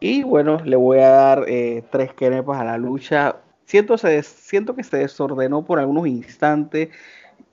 Y 0.00 0.22
bueno, 0.22 0.58
le 0.64 0.76
voy 0.76 0.98
a 0.98 1.08
dar 1.08 1.44
eh, 1.48 1.82
tres 1.90 2.12
quenepas 2.12 2.60
a 2.60 2.64
la 2.64 2.78
lucha. 2.78 3.36
Siento, 3.64 3.98
se, 3.98 4.22
siento 4.22 4.74
que 4.74 4.84
se 4.84 4.98
desordenó 4.98 5.64
por 5.64 5.78
algunos 5.78 6.06
instantes 6.06 6.90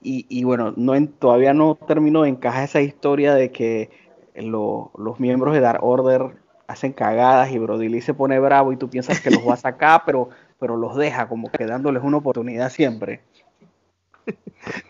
y, 0.08 0.44
bueno, 0.44 0.72
no 0.78 0.94
todavía 1.08 1.54
no 1.54 1.76
termino 1.88 2.22
de 2.22 2.30
encajar 2.30 2.66
esa 2.66 2.82
historia 2.82 3.34
de 3.34 3.52
que 3.52 3.90
los 4.36 5.20
miembros 5.20 5.54
de 5.54 5.62
Dark 5.62 5.84
Order 5.84 6.36
hacen 6.68 6.94
cagadas 6.94 7.52
y 7.52 7.60
Brody 7.60 7.90
Lee 7.90 8.02
se 8.02 8.14
pone 8.14 8.40
bravo 8.40 8.74
y 8.74 8.78
tú 8.78 8.90
piensas 8.90 9.20
que 9.22 9.32
los 9.32 9.48
va 9.48 9.54
a 9.54 9.58
sacar, 9.58 10.04
pero, 10.06 10.30
pero 10.60 10.78
los 10.78 10.96
deja 10.96 11.28
como 11.28 11.52
que 11.52 11.66
dándoles 11.66 12.04
una 12.04 12.18
oportunidad 12.18 12.70
siempre. 12.70 13.22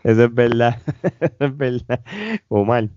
Eso 0.03 0.23
es 0.23 0.33
verdad. 0.33 0.81
Eso 1.19 1.45
es 1.45 1.57
verdad. 1.57 2.01
O 2.47 2.63
mal. 2.63 2.89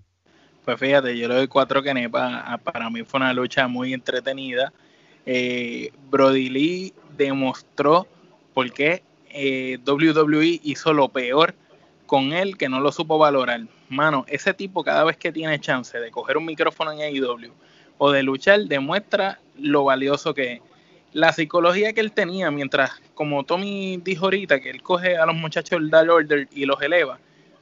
Pues 0.65 0.79
fíjate, 0.79 1.17
yo 1.17 1.27
le 1.27 1.35
doy 1.35 1.47
cuatro 1.47 1.81
kenepas. 1.81 2.43
Ah, 2.45 2.57
para 2.57 2.89
mí 2.89 3.03
fue 3.03 3.19
una 3.19 3.33
lucha 3.33 3.67
muy 3.67 3.93
entretenida. 3.93 4.71
Eh, 5.25 5.91
Brody 6.09 6.49
Lee 6.49 6.93
demostró 7.17 8.07
por 8.53 8.71
qué 8.71 9.03
eh, 9.31 9.77
WWE 9.85 10.59
hizo 10.63 10.93
lo 10.93 11.09
peor 11.09 11.53
con 12.09 12.33
él 12.33 12.57
que 12.57 12.69
no 12.69 12.79
lo 12.79 12.91
supo 12.91 13.19
valorar. 13.19 13.61
Mano, 13.87 14.25
ese 14.27 14.55
tipo 14.55 14.83
cada 14.83 15.03
vez 15.03 15.15
que 15.15 15.31
tiene 15.31 15.59
chance 15.59 15.95
de 15.99 16.09
coger 16.09 16.37
un 16.37 16.45
micrófono 16.45 16.91
en 16.91 17.01
AEW 17.01 17.51
o 17.99 18.11
de 18.11 18.23
luchar, 18.23 18.61
demuestra 18.61 19.39
lo 19.59 19.83
valioso 19.83 20.33
que 20.33 20.53
es 20.53 20.61
la 21.13 21.31
psicología 21.33 21.93
que 21.93 22.01
él 22.01 22.11
tenía 22.11 22.49
mientras, 22.49 22.99
como 23.13 23.43
Tommy 23.43 24.01
dijo 24.03 24.25
ahorita, 24.25 24.59
que 24.59 24.71
él 24.71 24.81
coge 24.81 25.17
a 25.17 25.25
los 25.27 25.35
muchachos 25.35 25.79
del 25.79 25.91
Dark 25.91 26.09
Order 26.09 26.47
y 26.51 26.65
los 26.65 26.81
eleva, 26.81 27.19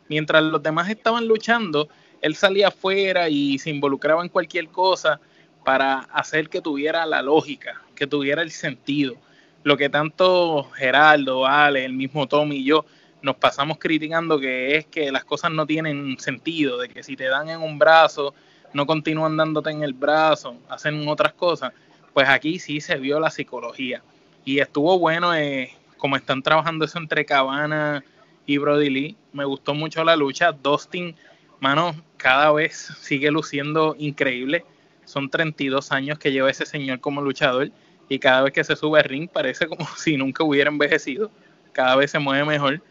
mientras 0.07 0.41
los 0.43 0.63
demás 0.63 0.89
estaban 0.89 1.27
luchando, 1.27 1.89
él 2.21 2.33
salía 2.33 2.69
afuera 2.69 3.27
y 3.27 3.59
se 3.59 3.69
involucraba 3.69 4.23
en 4.23 4.29
cualquier 4.29 4.69
cosa 4.69 5.19
para 5.65 5.99
hacer 6.13 6.47
que 6.47 6.61
tuviera 6.61 7.05
la 7.05 7.21
lógica, 7.21 7.81
que 7.95 8.07
tuviera 8.07 8.43
el 8.43 8.51
sentido. 8.51 9.15
Lo 9.63 9.75
que 9.75 9.89
tanto 9.89 10.71
Geraldo, 10.75 11.45
Ale, 11.45 11.83
el 11.83 11.91
mismo 11.91 12.27
Tommy 12.27 12.59
y 12.59 12.63
yo 12.63 12.85
nos 13.27 13.35
pasamos 13.35 13.77
criticando 13.77 14.39
que 14.39 14.75
es 14.77 14.87
que 14.87 15.11
las 15.11 15.23
cosas 15.23 15.51
no 15.51 15.67
tienen 15.67 16.17
sentido, 16.17 16.79
de 16.79 16.89
que 16.89 17.03
si 17.03 17.15
te 17.15 17.25
dan 17.25 17.49
en 17.49 17.61
un 17.61 17.77
brazo, 17.77 18.33
no 18.73 18.87
continúan 18.87 19.37
dándote 19.37 19.69
en 19.69 19.83
el 19.83 19.93
brazo, 19.93 20.57
hacen 20.67 21.07
otras 21.07 21.33
cosas 21.33 21.71
pues 22.17 22.29
aquí 22.29 22.57
sí 22.57 22.81
se 22.81 22.95
vio 22.95 23.19
la 23.19 23.29
psicología. 23.29 24.01
Y 24.43 24.57
estuvo 24.57 24.97
bueno 24.97 25.35
eh, 25.35 25.71
como 25.97 26.15
están 26.15 26.41
trabajando 26.41 26.83
eso 26.83 26.97
entre 26.97 27.23
Cabana 27.25 28.03
y 28.47 28.57
Brody 28.57 28.89
Lee. 28.89 29.17
Me 29.33 29.45
gustó 29.45 29.75
mucho 29.75 30.03
la 30.03 30.15
lucha. 30.15 30.51
Dustin, 30.51 31.15
mano, 31.59 31.95
cada 32.17 32.51
vez 32.51 32.75
sigue 33.01 33.29
luciendo 33.29 33.95
increíble. 33.99 34.65
Son 35.05 35.29
32 35.29 35.91
años 35.91 36.17
que 36.17 36.31
lleva 36.31 36.49
ese 36.49 36.65
señor 36.65 37.01
como 37.01 37.21
luchador 37.21 37.69
y 38.09 38.17
cada 38.17 38.41
vez 38.41 38.53
que 38.53 38.63
se 38.63 38.75
sube 38.75 38.99
al 38.99 39.05
ring 39.05 39.29
parece 39.31 39.67
como 39.67 39.85
si 39.95 40.17
nunca 40.17 40.43
hubiera 40.43 40.71
envejecido. 40.71 41.29
cada 41.71 41.95
vez 41.97 42.09
se 42.09 42.17
mueve 42.17 42.45
mejor 42.45 42.81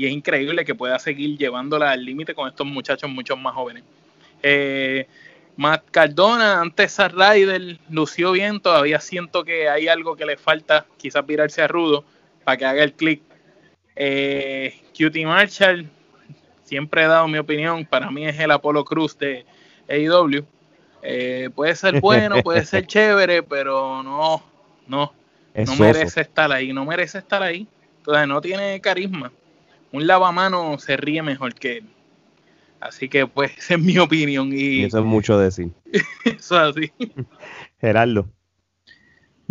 y 0.00 0.06
es 0.06 0.12
increíble 0.12 0.64
que 0.64 0.74
pueda 0.74 0.98
seguir 0.98 1.36
llevándola 1.36 1.90
al 1.90 2.02
límite 2.02 2.34
con 2.34 2.48
estos 2.48 2.66
muchachos 2.66 3.10
mucho 3.10 3.36
más 3.36 3.52
jóvenes. 3.52 3.84
Eh, 4.42 5.06
Matt 5.56 5.90
Cardona, 5.90 6.58
antes 6.58 6.98
a 6.98 7.08
Ryder, 7.08 7.78
lució 7.90 8.32
bien, 8.32 8.60
todavía 8.60 8.98
siento 8.98 9.44
que 9.44 9.68
hay 9.68 9.88
algo 9.88 10.16
que 10.16 10.24
le 10.24 10.38
falta, 10.38 10.86
quizás 10.96 11.26
virarse 11.26 11.60
a 11.60 11.68
Rudo 11.68 12.02
para 12.44 12.56
que 12.56 12.64
haga 12.64 12.82
el 12.82 12.94
clic. 12.94 13.20
Eh, 13.94 14.74
Cutie 14.98 15.26
Marshall, 15.26 15.86
siempre 16.64 17.02
he 17.02 17.06
dado 17.06 17.28
mi 17.28 17.36
opinión, 17.36 17.84
para 17.84 18.10
mí 18.10 18.26
es 18.26 18.40
el 18.40 18.52
Apolo 18.52 18.86
Cruz 18.86 19.18
de 19.18 19.44
AEW. 19.86 20.46
Eh, 21.02 21.50
puede 21.54 21.76
ser 21.76 22.00
bueno, 22.00 22.36
puede 22.42 22.64
ser 22.64 22.86
chévere, 22.86 23.42
pero 23.42 24.02
no, 24.02 24.42
no, 24.86 25.12
no 25.54 25.76
merece 25.76 26.22
estar 26.22 26.50
ahí, 26.50 26.72
no 26.72 26.86
merece 26.86 27.18
estar 27.18 27.42
ahí. 27.42 27.68
Entonces 27.98 28.28
no 28.28 28.40
tiene 28.40 28.80
carisma. 28.80 29.30
Un 29.92 30.06
lavamano 30.06 30.78
se 30.78 30.96
ríe 30.96 31.22
mejor 31.22 31.54
que 31.54 31.78
él. 31.78 31.84
Así 32.80 33.08
que 33.08 33.26
pues 33.26 33.52
esa 33.58 33.74
es 33.74 33.80
mi 33.80 33.98
opinión. 33.98 34.50
Y, 34.52 34.84
eso 34.84 34.98
es 34.98 35.04
mucho 35.04 35.38
decir. 35.38 35.70
eso 36.24 36.68
es 36.68 36.76
así. 36.76 36.92
Gerardo. 37.80 38.28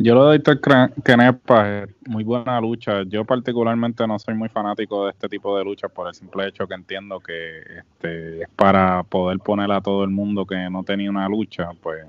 Yo 0.02 0.16
le 0.16 0.22
doy 0.22 0.40
tres 0.40 0.60
Kenepa, 1.04 1.86
muy 2.08 2.24
buena 2.24 2.62
lucha. 2.62 3.04
Yo 3.04 3.26
particularmente 3.26 4.08
no 4.08 4.18
soy 4.18 4.34
muy 4.34 4.48
fanático 4.48 5.04
de 5.04 5.12
este 5.12 5.28
tipo 5.28 5.58
de 5.58 5.66
luchas 5.66 5.92
por 5.92 6.08
el 6.08 6.14
simple 6.14 6.48
hecho 6.48 6.66
que 6.66 6.74
entiendo 6.74 7.20
que 7.20 7.60
este, 7.80 8.44
es 8.44 8.50
para 8.56 9.04
poder 9.04 9.40
poner 9.40 9.70
a 9.74 9.82
todo 9.82 10.06
el 10.06 10.10
mundo 10.10 10.46
que 10.46 10.70
no 10.70 10.86
tenía 10.86 11.10
una 11.10 11.28
lucha, 11.28 11.72
pues 11.82 12.06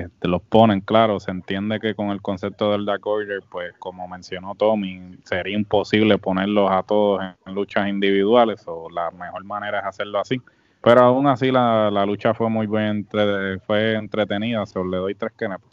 este, 0.00 0.28
los 0.28 0.42
ponen, 0.42 0.80
claro, 0.80 1.20
se 1.20 1.30
entiende 1.30 1.80
que 1.80 1.94
con 1.94 2.08
el 2.08 2.22
concepto 2.22 2.72
del 2.72 2.84
Dark 2.84 3.06
Order, 3.06 3.42
pues 3.50 3.72
como 3.78 4.08
mencionó 4.08 4.54
Tommy, 4.54 5.18
sería 5.24 5.56
imposible 5.56 6.18
ponerlos 6.18 6.70
a 6.70 6.82
todos 6.82 7.20
en 7.46 7.54
luchas 7.54 7.88
individuales 7.88 8.64
o 8.66 8.88
la 8.90 9.10
mejor 9.10 9.44
manera 9.44 9.80
es 9.80 9.84
hacerlo 9.84 10.18
así. 10.18 10.40
Pero 10.82 11.02
aún 11.02 11.26
así 11.26 11.50
la, 11.52 11.90
lucha 12.06 12.34
fue 12.34 12.48
muy 12.50 12.66
bien, 12.66 13.06
fue 13.66 13.94
entretenida, 13.94 14.66
solo 14.66 14.90
le 14.90 14.96
doy 14.96 15.14
tres 15.14 15.32
Kenepa. 15.36 15.66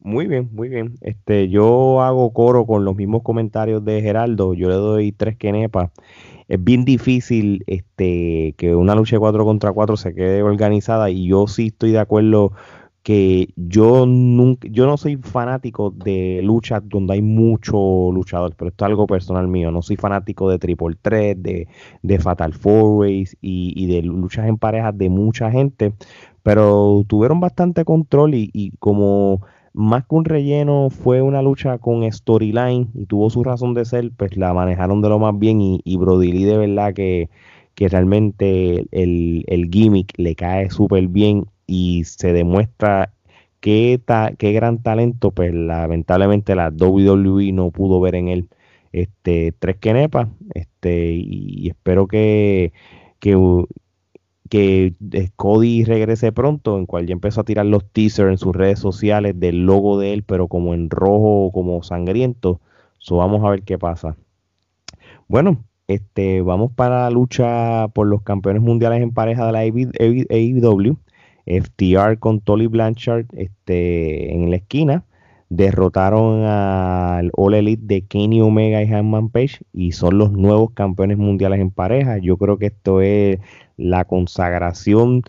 Muy 0.00 0.26
bien, 0.26 0.48
muy 0.52 0.68
bien. 0.68 0.94
Este, 1.00 1.48
yo 1.48 2.00
hago 2.02 2.32
coro 2.32 2.66
con 2.66 2.84
los 2.84 2.94
mismos 2.96 3.22
comentarios 3.22 3.84
de 3.84 4.00
Geraldo. 4.00 4.54
Yo 4.54 4.68
le 4.68 4.76
doy 4.76 5.12
tres 5.12 5.36
quenepas. 5.36 5.90
Es 6.46 6.62
bien 6.62 6.84
difícil 6.84 7.64
este, 7.66 8.54
que 8.56 8.74
una 8.74 8.94
lucha 8.94 9.16
de 9.16 9.20
4 9.20 9.44
contra 9.44 9.72
4 9.72 9.96
se 9.96 10.14
quede 10.14 10.42
organizada 10.42 11.10
y 11.10 11.26
yo 11.28 11.46
sí 11.46 11.66
estoy 11.68 11.92
de 11.92 11.98
acuerdo 11.98 12.52
que 13.08 13.48
yo 13.56 14.04
nunca, 14.04 14.68
yo 14.70 14.84
no 14.84 14.98
soy 14.98 15.16
fanático 15.16 15.90
de 15.90 16.42
luchas 16.44 16.82
donde 16.84 17.14
hay 17.14 17.22
mucho 17.22 18.12
luchador, 18.12 18.54
pero 18.54 18.68
esto 18.68 18.84
es 18.84 18.86
algo 18.86 19.06
personal 19.06 19.48
mío. 19.48 19.70
No 19.70 19.80
soy 19.80 19.96
fanático 19.96 20.50
de 20.50 20.58
Triple 20.58 20.94
Threat, 21.00 21.38
de, 21.38 21.68
de 22.02 22.18
Fatal 22.18 22.52
Four 22.52 22.98
Ways 22.98 23.34
y, 23.40 23.72
y, 23.74 23.86
de 23.86 24.02
luchas 24.02 24.46
en 24.46 24.58
parejas 24.58 24.98
de 24.98 25.08
mucha 25.08 25.50
gente, 25.50 25.94
pero 26.42 27.02
tuvieron 27.08 27.40
bastante 27.40 27.86
control 27.86 28.34
y, 28.34 28.50
y 28.52 28.72
como 28.72 29.40
más 29.72 30.04
que 30.04 30.14
un 30.14 30.26
relleno, 30.26 30.90
fue 30.90 31.22
una 31.22 31.40
lucha 31.40 31.78
con 31.78 32.02
storyline 32.12 32.90
y 32.92 33.06
tuvo 33.06 33.30
su 33.30 33.42
razón 33.42 33.72
de 33.72 33.86
ser, 33.86 34.12
pues 34.18 34.36
la 34.36 34.52
manejaron 34.52 35.00
de 35.00 35.08
lo 35.08 35.18
más 35.18 35.38
bien 35.38 35.62
y, 35.62 35.80
y 35.82 35.96
Brody 35.96 36.30
Lee 36.30 36.44
de 36.44 36.58
verdad 36.58 36.92
que, 36.92 37.30
que 37.74 37.88
realmente 37.88 38.86
el, 38.90 39.44
el, 39.46 39.70
gimmick 39.70 40.12
le 40.18 40.34
cae 40.34 40.68
súper 40.68 41.08
bien 41.08 41.46
y 41.68 42.04
se 42.04 42.32
demuestra 42.32 43.12
qué, 43.60 44.00
qué 44.38 44.52
gran 44.52 44.82
talento, 44.82 45.30
pues 45.30 45.54
lamentablemente 45.54 46.56
la 46.56 46.70
WWE 46.70 47.52
no 47.52 47.70
pudo 47.70 48.00
ver 48.00 48.16
en 48.16 48.28
él. 48.28 48.48
Este, 48.92 49.52
tres 49.52 49.76
quenepas, 49.76 50.28
este, 50.54 51.12
y 51.12 51.68
espero 51.68 52.08
que, 52.08 52.72
que 53.20 53.36
que 54.48 54.94
eh, 55.12 55.30
Cody 55.36 55.84
regrese 55.84 56.32
pronto, 56.32 56.78
en 56.78 56.86
cual 56.86 57.06
ya 57.06 57.12
empezó 57.12 57.42
a 57.42 57.44
tirar 57.44 57.66
los 57.66 57.84
teasers 57.92 58.30
en 58.30 58.38
sus 58.38 58.54
redes 58.54 58.78
sociales 58.78 59.38
del 59.38 59.66
logo 59.66 59.98
de 59.98 60.14
él, 60.14 60.22
pero 60.24 60.48
como 60.48 60.74
en 60.74 60.90
rojo, 60.90 61.50
como 61.52 61.82
sangriento. 61.82 62.60
So, 62.98 63.16
vamos 63.16 63.44
a 63.44 63.50
ver 63.50 63.62
qué 63.62 63.78
pasa. 63.78 64.16
Bueno, 65.28 65.64
este, 65.88 66.42
vamos 66.42 66.72
para 66.72 67.02
la 67.04 67.10
lucha 67.10 67.88
por 67.88 68.06
los 68.06 68.22
campeones 68.22 68.62
mundiales 68.62 69.02
en 69.02 69.12
pareja 69.12 69.46
de 69.46 69.52
la 69.52 69.60
AEW. 69.60 70.98
FTR 71.48 72.18
con 72.18 72.40
Tolly 72.40 72.66
Blanchard 72.66 73.26
este, 73.32 74.34
en 74.34 74.50
la 74.50 74.56
esquina 74.56 75.04
derrotaron 75.50 76.44
al 76.44 77.30
All 77.34 77.54
Elite 77.54 77.82
de 77.84 78.02
Kenny 78.02 78.40
Omega 78.40 78.82
y 78.82 78.92
Hanman 78.92 79.30
Page 79.30 79.60
y 79.72 79.92
son 79.92 80.18
los 80.18 80.32
nuevos 80.32 80.72
campeones 80.72 81.18
mundiales 81.18 81.60
en 81.60 81.70
pareja. 81.70 82.18
Yo 82.18 82.36
creo 82.36 82.58
que 82.58 82.66
esto 82.66 83.00
es 83.00 83.38
la 83.76 84.04
consagración 84.04 85.22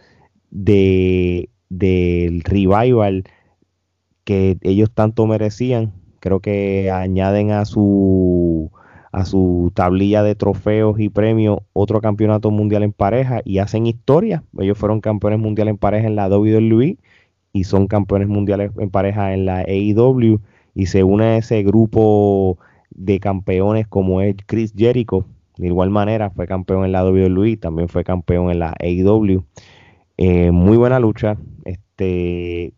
de, 0.52 1.50
del 1.70 2.42
revival 2.42 3.24
que 4.26 4.58
ellos 4.62 4.92
tanto 4.94 5.26
merecían. 5.26 5.94
Creo 6.20 6.42
que 6.42 6.92
añaden 6.92 7.52
a 7.52 7.64
su 7.66 8.72
a 9.12 9.26
su 9.26 9.72
tablilla 9.74 10.24
de 10.24 10.36
trofeos 10.36 11.00
y 11.00 11.10
premios 11.10 11.60
otro 11.74 12.02
campeonato 12.02 12.52
mundial 12.52 12.84
en 12.84 12.94
pareja 12.94 13.42
y 13.44 13.60
hacen 13.60 13.88
historia. 13.88 14.44
Ellos 14.60 14.78
fueron 14.78 15.02
campeones 15.02 15.40
mundiales 15.40 15.74
en 15.74 15.78
pareja 15.78 16.08
en 16.08 16.16
la 16.16 16.28
WWE 16.30 16.98
y 17.54 17.64
son 17.64 17.88
campeones 17.88 18.28
mundiales 18.28 18.72
en 18.78 18.90
pareja 18.90 19.34
en 19.34 19.46
la 19.46 19.60
AEW 19.60 20.40
y 20.76 20.86
se 20.86 21.04
une 21.04 21.24
a 21.24 21.38
ese 21.38 21.64
grupo 21.64 22.58
de 22.92 23.20
campeones 23.20 23.88
como 23.88 24.22
es 24.22 24.36
Chris 24.46 24.74
Jericho. 24.76 25.26
De 25.58 25.68
igual 25.68 25.90
manera 25.90 26.30
fue 26.30 26.48
campeón 26.48 26.86
en 26.86 26.92
la 26.94 27.04
WWE, 27.04 27.58
también 27.58 27.90
fue 27.90 28.04
campeón 28.04 28.50
en 28.50 28.60
la 28.60 28.76
AEW. 28.80 29.44
Eh, 30.18 30.52
muy 30.52 30.78
buena 30.78 31.00
lucha. 31.00 31.38
Este, 31.66 32.74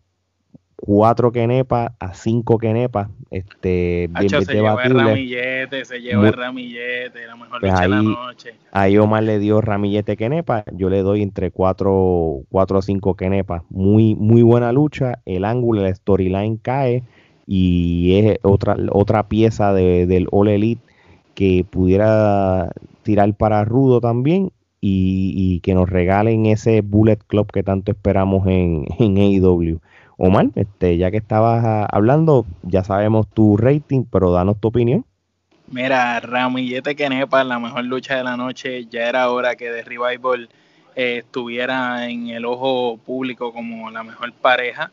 cuatro 0.84 1.30
Kenepa 1.30 1.94
a 2.00 2.12
cinco 2.12 2.58
Kenepa. 2.58 3.08
Este, 3.30 4.10
bien, 4.18 4.44
se 4.44 4.52
lleva 4.52 4.82
el 4.82 4.92
ramillete, 4.92 5.84
se 5.84 6.00
lleva 6.00 6.26
el 6.26 6.32
ramillete, 6.32 7.24
la 7.24 7.36
mejor 7.36 7.60
pues 7.60 7.72
lucha 7.72 7.82
de 7.82 7.88
la 7.88 8.02
noche. 8.02 8.54
Ahí 8.72 8.98
Omar 8.98 9.22
le 9.22 9.38
dio 9.38 9.60
ramillete 9.60 10.16
Kenepa, 10.16 10.64
yo 10.72 10.90
le 10.90 11.02
doy 11.02 11.22
entre 11.22 11.52
cuatro, 11.52 12.40
cuatro 12.50 12.78
a 12.78 12.82
cinco 12.82 13.14
Kenepa. 13.14 13.62
Muy, 13.70 14.16
muy 14.16 14.42
buena 14.42 14.72
lucha, 14.72 15.20
el 15.24 15.44
ángulo, 15.44 15.86
el 15.86 15.94
storyline 15.94 16.56
cae 16.56 17.04
y 17.46 18.18
es 18.18 18.38
otra, 18.42 18.76
otra 18.90 19.28
pieza 19.28 19.72
de, 19.72 20.06
del 20.06 20.26
All 20.32 20.48
Elite 20.48 20.82
que 21.34 21.64
pudiera 21.68 22.72
tirar 23.04 23.32
para 23.34 23.64
Rudo 23.64 24.00
también 24.00 24.50
y, 24.80 25.32
y, 25.36 25.60
que 25.60 25.74
nos 25.74 25.88
regalen 25.88 26.46
ese 26.46 26.80
Bullet 26.80 27.18
Club 27.28 27.52
que 27.52 27.62
tanto 27.62 27.92
esperamos 27.92 28.48
en, 28.48 28.84
en 28.98 29.16
AEW. 29.16 29.80
Omar, 30.16 30.48
este, 30.54 30.96
ya 30.96 31.10
que 31.10 31.16
estabas 31.16 31.64
ah, 31.64 31.86
hablando, 31.90 32.46
ya 32.62 32.84
sabemos 32.84 33.26
tu 33.28 33.56
rating, 33.56 34.04
pero 34.10 34.32
danos 34.32 34.60
tu 34.60 34.68
opinión. 34.68 35.04
Mira, 35.68 36.20
Ramillete 36.20 36.94
Kenepa, 36.94 37.44
la 37.44 37.58
mejor 37.58 37.84
lucha 37.84 38.16
de 38.16 38.24
la 38.24 38.36
noche, 38.36 38.86
ya 38.86 39.08
era 39.08 39.30
hora 39.30 39.56
que 39.56 39.70
The 39.70 39.82
Revival 39.82 40.50
eh, 40.94 41.18
estuviera 41.18 42.08
en 42.08 42.28
el 42.28 42.44
ojo 42.44 42.98
público 42.98 43.52
como 43.52 43.90
la 43.90 44.02
mejor 44.02 44.32
pareja. 44.32 44.90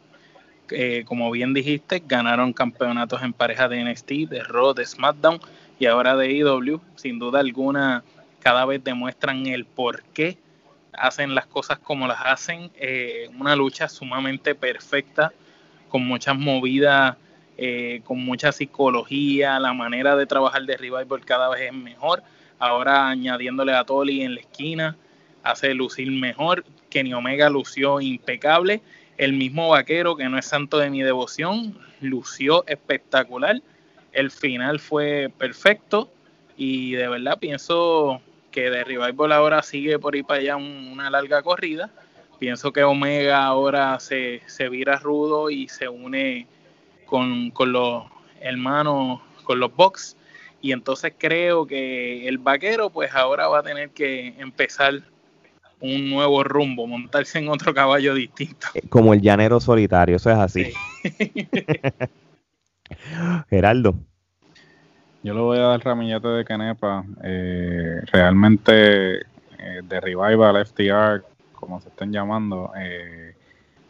Eh, 0.72 1.04
como 1.06 1.32
bien 1.32 1.54
dijiste, 1.54 2.02
ganaron 2.06 2.54
campeonatos 2.54 3.22
en 3.24 3.34
pareja 3.34 3.68
de 3.68 3.84
NXT, 3.84 4.30
de 4.30 4.44
Raw, 4.44 4.74
de 4.74 4.86
SmackDown 4.86 5.40
y 5.80 5.88
ahora 5.88 6.16
de 6.16 6.32
IW. 6.32 6.80
Sin 6.96 7.20
duda 7.20 7.40
alguna, 7.40 8.04
cada 8.40 8.66
vez 8.66 8.84
demuestran 8.84 9.48
el 9.48 9.66
por 9.66 10.04
qué 10.14 10.38
hacen 10.94 11.36
las 11.36 11.46
cosas 11.46 11.80
como 11.80 12.08
las 12.08 12.20
hacen. 12.24 12.72
Eh, 12.76 13.30
una 13.40 13.56
lucha 13.56 13.88
sumamente 13.88 14.56
perfecta, 14.56 15.32
con 15.90 16.06
muchas 16.06 16.38
movidas, 16.38 17.18
eh, 17.58 18.02
con 18.06 18.24
mucha 18.24 18.52
psicología, 18.52 19.60
la 19.60 19.74
manera 19.74 20.16
de 20.16 20.26
trabajar 20.26 20.64
de 20.64 20.78
Revival 20.78 21.26
cada 21.26 21.50
vez 21.50 21.62
es 21.62 21.74
mejor. 21.74 22.24
Ahora 22.58 23.10
añadiéndole 23.10 23.74
a 23.74 23.84
Tolly 23.84 24.22
en 24.22 24.36
la 24.36 24.42
esquina, 24.42 24.96
hace 25.44 25.74
lucir 25.74 26.12
mejor. 26.12 26.66
Kenny 26.90 27.14
Omega 27.14 27.50
lució 27.50 28.02
impecable. 28.02 28.82
El 29.18 29.34
mismo 29.34 29.70
vaquero, 29.70 30.16
que 30.16 30.30
no 30.30 30.38
es 30.38 30.46
santo 30.46 30.78
de 30.78 30.90
mi 30.90 31.02
devoción, 31.02 31.78
lució 32.02 32.64
espectacular. 32.68 33.62
El 34.14 34.32
final 34.32 34.80
fue 34.80 35.32
perfecto 35.38 36.10
y 36.56 36.94
de 36.94 37.08
verdad 37.08 37.40
pienso 37.40 38.22
que 38.52 38.70
de 38.70 38.84
Revival 38.84 39.32
ahora 39.32 39.64
sigue 39.64 40.00
por 40.00 40.16
ahí 40.16 40.24
para 40.24 40.40
allá 40.40 40.58
una 40.58 41.10
larga 41.10 41.42
corrida. 41.42 41.90
Pienso 42.40 42.72
que 42.72 42.84
Omega 42.84 43.46
ahora 43.46 44.00
se, 44.00 44.42
se 44.46 44.70
vira 44.70 44.98
rudo 44.98 45.50
y 45.50 45.68
se 45.68 45.90
une 45.90 46.48
con, 47.06 47.52
los 47.72 48.06
hermanos, 48.40 49.22
con 49.44 49.60
los 49.60 49.76
Box. 49.76 50.16
Y 50.62 50.72
entonces 50.72 51.14
creo 51.18 51.66
que 51.66 52.28
el 52.28 52.38
vaquero 52.38 52.90
pues 52.90 53.14
ahora 53.14 53.48
va 53.48 53.60
a 53.60 53.64
tener 53.64 53.90
que 53.92 54.36
empezar 54.38 55.02
un 55.82 56.10
nuevo 56.10 56.44
rumbo, 56.44 56.88
montarse 56.88 57.40
en 57.40 57.50
otro 57.50 57.74
caballo 57.74 58.14
distinto. 58.14 58.68
Eh, 58.74 58.82
como 58.90 59.14
el 59.14 59.22
llanero 59.22 59.60
solitario, 59.60 60.18
eso 60.18 60.30
es 60.30 60.38
así. 60.38 60.74
Geraldo. 63.50 63.96
Yo 65.22 65.34
le 65.34 65.42
voy 65.42 65.58
a 65.58 65.62
dar 65.62 65.84
ramillete 65.84 66.28
de 66.30 66.46
Canepa. 66.46 67.04
Eh, 67.24 68.02
realmente 68.12 69.18
eh, 69.18 69.82
de 69.84 70.00
Revival, 70.00 70.66
FTR, 70.66 71.24
como 71.54 71.82
se 71.82 71.90
estén 71.90 72.14
llamando, 72.14 72.72
eh, 72.78 73.36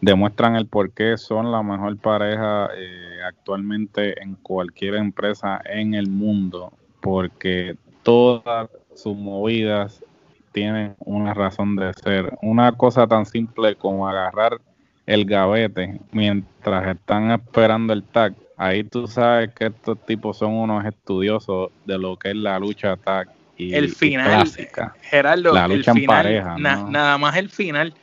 demuestran 0.01 0.55
el 0.55 0.65
por 0.65 0.91
qué 0.91 1.17
son 1.17 1.51
la 1.51 1.61
mejor 1.61 1.97
pareja 1.97 2.69
eh, 2.75 3.19
actualmente 3.27 4.21
en 4.21 4.36
cualquier 4.36 4.95
empresa 4.95 5.61
en 5.65 5.93
el 5.93 6.09
mundo, 6.09 6.73
porque 7.01 7.77
todas 8.01 8.69
sus 8.95 9.15
movidas 9.15 10.03
tienen 10.51 10.95
una 10.99 11.34
razón 11.34 11.75
de 11.75 11.93
ser. 11.93 12.38
Una 12.41 12.71
cosa 12.71 13.05
tan 13.05 13.25
simple 13.25 13.75
como 13.75 14.07
agarrar 14.07 14.59
el 15.05 15.25
gavete 15.25 16.01
mientras 16.11 16.88
están 16.88 17.32
esperando 17.32 17.93
el 17.93 18.03
tag. 18.03 18.34
Ahí 18.62 18.84
tú 18.84 19.07
sabes 19.07 19.51
que 19.53 19.68
estos 19.68 19.97
tipos 20.05 20.38
son 20.38 20.51
unos 20.53 20.86
estudiosos 20.86 21.72
de 21.86 21.97
lo 21.97 22.18
que 22.18 22.32
es 22.32 22.36
la 22.36 22.60
lucha 22.60 22.97
tag 22.97 23.30
y 23.55 23.74
el 23.74 23.88
final, 23.88 24.45
Gerardo, 25.01 25.53
la 25.53 25.66
lucha 25.66 25.91
el 25.91 25.97
en 25.97 26.01
final, 26.01 26.18
pareja, 26.18 26.57
na- 26.57 26.76
¿no? 26.76 26.89
nada 26.89 27.18
más 27.18 27.38
el 27.38 27.49
final, 27.49 27.93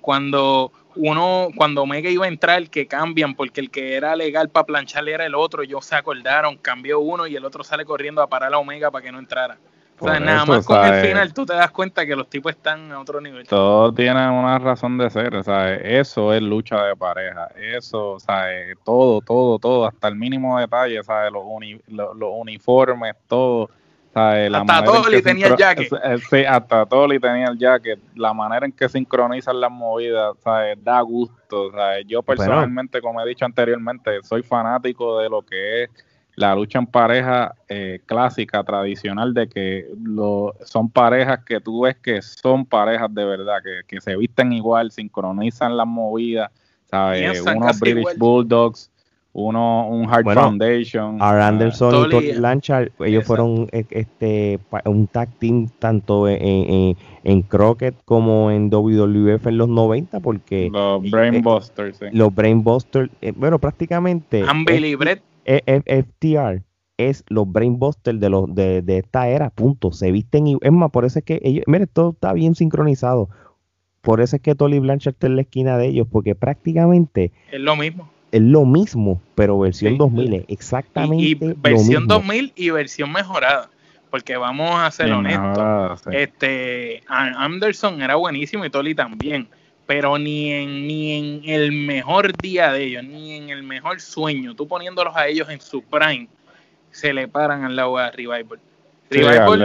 cuando 0.00 0.72
uno, 0.94 1.48
cuando 1.54 1.82
Omega 1.82 2.08
iba 2.08 2.24
a 2.24 2.28
entrar, 2.28 2.70
que 2.70 2.86
cambian, 2.86 3.34
porque 3.34 3.60
el 3.60 3.70
que 3.70 3.94
era 3.94 4.16
legal 4.16 4.48
para 4.48 4.64
plancharle 4.64 5.12
era 5.12 5.26
el 5.26 5.34
otro, 5.34 5.62
ellos 5.62 5.84
se 5.84 5.96
acordaron, 5.96 6.56
cambió 6.56 6.98
uno 6.98 7.26
y 7.26 7.36
el 7.36 7.44
otro 7.44 7.62
sale 7.62 7.84
corriendo 7.84 8.22
a 8.22 8.26
parar 8.26 8.54
a 8.54 8.58
Omega 8.58 8.90
para 8.90 9.04
que 9.04 9.12
no 9.12 9.18
entrara. 9.18 9.58
O 9.98 10.04
sea, 10.04 10.12
Por 10.18 10.22
nada 10.26 10.42
eso, 10.42 10.52
más 10.52 10.66
con 10.66 10.76
¿sabes? 10.76 11.02
el 11.04 11.08
final 11.10 11.32
tú 11.32 11.46
te 11.46 11.54
das 11.54 11.70
cuenta 11.70 12.04
que 12.04 12.14
los 12.14 12.28
tipos 12.28 12.52
están 12.52 12.92
a 12.92 13.00
otro 13.00 13.18
nivel. 13.20 13.46
Todo 13.48 13.92
tiene 13.92 14.28
una 14.28 14.58
razón 14.58 14.98
de 14.98 15.08
ser, 15.08 15.34
o 15.34 15.42
sea, 15.42 15.74
eso 15.74 16.34
es 16.34 16.42
lucha 16.42 16.84
de 16.84 16.94
pareja, 16.94 17.48
eso, 17.56 18.12
o 18.12 18.20
sea, 18.20 18.52
eh, 18.52 18.74
todo, 18.84 19.22
todo, 19.22 19.58
todo, 19.58 19.86
hasta 19.86 20.08
el 20.08 20.16
mínimo 20.16 20.58
detalle, 20.58 21.02
¿sabes? 21.02 21.32
Los, 21.32 21.44
uni- 21.46 21.80
lo- 21.88 22.12
los 22.12 22.28
uniformes, 22.34 23.14
todo, 23.26 23.70
¿sabes? 24.12 24.50
La 24.50 24.58
Hasta 24.60 24.84
Toli 24.84 25.22
tenía 25.22 25.46
el 25.46 25.56
jacket. 25.56 25.88
Sí, 26.28 26.44
hasta 26.44 26.84
Toli 26.84 27.18
tenía 27.18 27.46
el 27.46 27.58
jacket, 27.58 27.98
la 28.16 28.34
manera 28.34 28.66
en 28.66 28.72
que 28.72 28.90
sincronizan 28.90 29.58
las 29.58 29.70
movidas, 29.70 30.36
¿sabes? 30.44 30.76
Da 30.84 31.00
gusto, 31.00 31.70
¿sabes? 31.72 32.04
Yo 32.06 32.22
personalmente, 32.22 33.00
como 33.00 33.22
he 33.22 33.26
dicho 33.26 33.46
anteriormente, 33.46 34.22
soy 34.22 34.42
fanático 34.42 35.20
de 35.20 35.30
lo 35.30 35.40
que 35.40 35.84
es 35.84 35.90
la 36.36 36.54
lucha 36.54 36.78
en 36.78 36.86
pareja 36.86 37.54
eh, 37.68 38.00
clásica, 38.06 38.62
tradicional, 38.62 39.32
de 39.34 39.48
que 39.48 39.86
lo, 40.02 40.54
son 40.64 40.90
parejas 40.90 41.40
que 41.44 41.60
tú 41.60 41.82
ves 41.82 41.96
que 41.96 42.20
son 42.22 42.64
parejas 42.66 43.12
de 43.12 43.24
verdad, 43.24 43.56
que, 43.64 43.80
que 43.86 44.00
se 44.00 44.14
visten 44.16 44.52
igual, 44.52 44.90
sincronizan 44.92 45.76
las 45.76 45.86
movidas, 45.86 46.50
¿sabes? 46.90 47.20
Piensan 47.22 47.56
Unos 47.56 47.80
British 47.80 47.98
igual. 48.00 48.16
Bulldogs, 48.18 48.90
uno, 49.32 49.88
un 49.88 50.10
Hard 50.10 50.24
Bueno, 50.24 50.42
Foundation. 50.42 51.20
Ar 51.20 51.40
ah, 51.40 51.48
Anderson 51.48 51.88
y 51.90 51.92
Tolly- 51.98 52.10
Tony 52.10 52.32
Blanchard, 52.38 52.88
ellos 53.00 53.22
Exacto. 53.22 53.26
fueron 53.26 53.68
eh, 53.72 53.84
este 53.90 54.58
un 54.86 55.06
tag 55.08 55.28
team 55.38 55.68
tanto 55.78 56.26
en, 56.28 56.38
en, 56.42 56.96
en 57.24 57.42
Crockett 57.42 57.94
como 58.06 58.50
en 58.50 58.70
WWF 58.70 59.46
en 59.46 59.58
los 59.58 59.68
90 59.68 60.20
porque 60.20 60.70
los 60.72 61.04
eh, 61.04 61.10
Brainbusters, 61.10 61.98
sí. 61.98 62.06
los 62.12 62.34
Brainbusters, 62.34 63.10
eh, 63.20 63.32
bueno, 63.36 63.58
prácticamente 63.58 64.42
Ambil 64.46 64.84
y 64.86 64.92
F- 64.92 64.96
Brett, 64.96 65.18
E- 65.18 65.22
F- 65.22 65.25
FTR 65.46 66.62
es 66.98 67.24
los 67.28 67.50
Brainbusters 67.50 68.18
de 68.20 68.30
los 68.30 68.54
de, 68.54 68.82
de 68.82 68.98
esta 68.98 69.28
era, 69.28 69.50
punto. 69.50 69.92
Se 69.92 70.10
visten 70.10 70.46
y 70.46 70.56
es 70.60 70.72
más, 70.72 70.90
por 70.90 71.04
eso 71.04 71.18
es 71.18 71.24
que 71.24 71.40
ellos, 71.42 71.64
mire, 71.66 71.86
todo 71.86 72.10
está 72.10 72.32
bien 72.32 72.54
sincronizado. 72.54 73.28
Por 74.00 74.20
eso 74.20 74.36
es 74.36 74.42
que 74.42 74.54
Tolly 74.54 74.78
Blanchard 74.78 75.14
está 75.14 75.26
en 75.26 75.36
la 75.36 75.42
esquina 75.42 75.76
de 75.78 75.88
ellos, 75.88 76.06
porque 76.10 76.34
prácticamente 76.34 77.32
es 77.50 77.60
lo 77.60 77.76
mismo. 77.76 78.08
es 78.32 78.40
lo 78.40 78.64
mismo, 78.64 79.20
pero 79.34 79.58
versión 79.58 79.94
Sí. 79.94 79.98
2000, 79.98 80.34
es 80.34 80.44
Y, 80.48 80.52
exactamente 80.52 81.24
y 81.24 81.34
lo 81.34 81.54
versión 81.56 82.04
mismo. 82.04 82.14
2000 82.14 82.52
y 82.56 82.70
versión 82.70 83.12
mejorada. 83.12 83.68
Porque 84.10 84.36
vamos 84.36 84.70
a 84.70 84.90
ser 84.92 85.12
honestos. 85.12 86.00
sí. 86.04 86.10
Este, 86.12 87.02
Anderson 87.08 88.00
era 88.00 88.14
buenísimo 88.14 88.64
y 88.64 88.70
Tolly 88.70 88.94
también, 88.94 89.48
pero 89.86 90.18
ni 90.18 90.52
en, 90.52 90.86
ni 90.86 91.12
en 91.12 91.42
el 91.48 91.72
mejor 91.72 92.36
día 92.36 92.72
de 92.72 92.84
ellos, 92.84 93.04
ni 93.04 93.34
en 93.34 93.50
el 93.50 93.62
mejor 93.62 94.00
sueño, 94.00 94.54
tú 94.54 94.66
poniéndolos 94.66 95.14
a 95.16 95.28
ellos 95.28 95.48
en 95.48 95.60
su 95.60 95.82
prime, 95.82 96.28
se 96.90 97.12
le 97.12 97.28
paran 97.28 97.64
al 97.64 97.76
lado 97.76 97.96
a 97.98 98.10
Revival. 98.10 98.58
Sí, 99.10 99.18
Revival, 99.20 99.60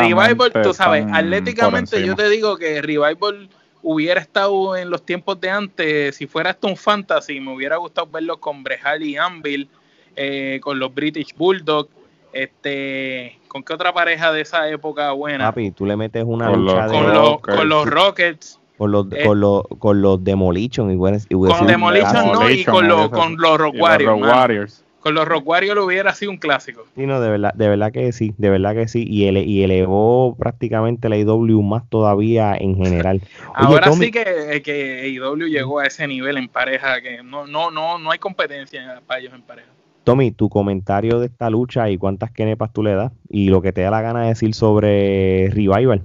Revival, 0.00 0.52
tú 0.62 0.72
sabes, 0.74 1.04
atléticamente 1.12 1.96
yo 2.06 2.14
te 2.16 2.28
digo 2.30 2.56
que 2.56 2.80
Revival 2.80 3.48
hubiera 3.82 4.20
estado 4.20 4.74
en 4.76 4.88
los 4.88 5.04
tiempos 5.04 5.38
de 5.40 5.50
antes, 5.50 6.16
si 6.16 6.26
fuera 6.26 6.50
esto 6.50 6.66
un 6.66 6.76
fantasy, 6.76 7.38
me 7.40 7.52
hubiera 7.54 7.76
gustado 7.76 8.06
verlo 8.06 8.38
con 8.40 8.62
Brejal 8.64 9.02
y 9.02 9.16
Anvil, 9.18 9.68
eh, 10.16 10.58
con 10.62 10.78
los 10.78 10.94
British 10.94 11.34
Bulldogs, 11.36 11.90
este, 12.32 13.38
¿con 13.48 13.62
qué 13.62 13.74
otra 13.74 13.92
pareja 13.92 14.32
de 14.32 14.40
esa 14.40 14.68
época 14.70 15.12
buena? 15.12 15.46
Papi, 15.50 15.70
tú 15.70 15.84
le 15.86 15.96
metes 15.96 16.24
una 16.26 16.46
Con 16.50 16.60
lucha 16.64 16.74
los- 16.74 16.84
de 16.86 16.90
con, 16.90 17.12
los, 17.12 17.40
con 17.40 17.68
los 17.68 17.86
Rockets, 17.86 18.58
con 18.78 18.92
los 18.92 19.06
eh, 19.12 19.24
con 19.24 19.40
los 19.40 19.62
con 19.78 20.02
los 20.02 20.22
Demolition 20.22 20.90
y 20.90 20.96
hubiera 20.96 21.58
con 21.58 21.66
Demolition 21.66 22.32
no, 22.32 22.50
y 22.50 22.64
con 22.64 22.86
los, 22.88 23.08
con 23.10 23.36
los 23.36 23.58
Rock 23.58 23.74
los 23.74 23.82
Warriors, 23.82 24.12
Rock 24.12 24.20
mano. 24.20 24.32
Warriors. 24.32 24.82
Con 25.00 25.14
los 25.14 25.28
Rock 25.28 25.46
Warriors 25.46 25.76
lo 25.76 25.84
hubiera 25.84 26.12
sido 26.14 26.32
un 26.32 26.36
clásico. 26.36 26.84
Sí, 26.96 27.06
no, 27.06 27.20
de 27.20 27.30
verdad, 27.30 27.54
de 27.54 27.68
verdad 27.68 27.92
que 27.92 28.10
sí, 28.10 28.34
de 28.38 28.50
verdad 28.50 28.74
que 28.74 28.88
sí, 28.88 29.04
y, 29.08 29.26
ele- 29.26 29.44
y 29.44 29.62
elevó 29.62 30.34
prácticamente 30.36 31.08
la 31.08 31.16
IW 31.16 31.62
más 31.62 31.88
todavía 31.88 32.56
en 32.56 32.74
general. 32.74 33.20
Oye, 33.40 33.52
Ahora 33.54 33.84
Tommy, 33.88 34.06
sí 34.06 34.10
que, 34.10 34.62
que 34.64 35.02
AEW 35.02 35.46
llegó 35.46 35.78
a 35.78 35.86
ese 35.86 36.08
nivel 36.08 36.38
en 36.38 36.48
pareja, 36.48 37.00
que 37.00 37.22
no, 37.22 37.46
no, 37.46 37.70
no, 37.70 37.98
no 38.00 38.10
hay 38.10 38.18
competencia 38.18 39.00
para 39.06 39.20
ellos 39.20 39.32
en 39.32 39.42
pareja. 39.42 39.68
Tommy, 40.02 40.32
tu 40.32 40.48
comentario 40.48 41.20
de 41.20 41.26
esta 41.26 41.50
lucha 41.50 41.88
y 41.88 41.98
cuántas 41.98 42.32
kenepas 42.32 42.72
tú 42.72 42.82
le 42.82 42.94
das 42.94 43.12
y 43.28 43.48
lo 43.48 43.62
que 43.62 43.72
te 43.72 43.82
da 43.82 43.90
la 43.92 44.02
gana 44.02 44.22
de 44.22 44.28
decir 44.30 44.54
sobre 44.54 45.50
Revival. 45.50 46.02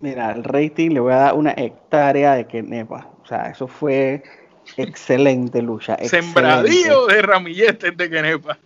Mira, 0.00 0.30
el 0.32 0.44
rating 0.44 0.90
le 0.90 1.00
voy 1.00 1.12
a 1.12 1.16
dar 1.16 1.34
una 1.34 1.52
hectárea 1.56 2.34
de 2.34 2.46
Kenepa. 2.46 3.08
O 3.22 3.26
sea, 3.26 3.50
eso 3.50 3.66
fue 3.66 4.22
excelente 4.76 5.60
lucha. 5.60 5.94
excelente. 5.94 6.24
Sembradío 6.32 7.06
de 7.06 7.22
ramilletes 7.22 7.96
de 7.96 8.10
Kenepa. 8.10 8.58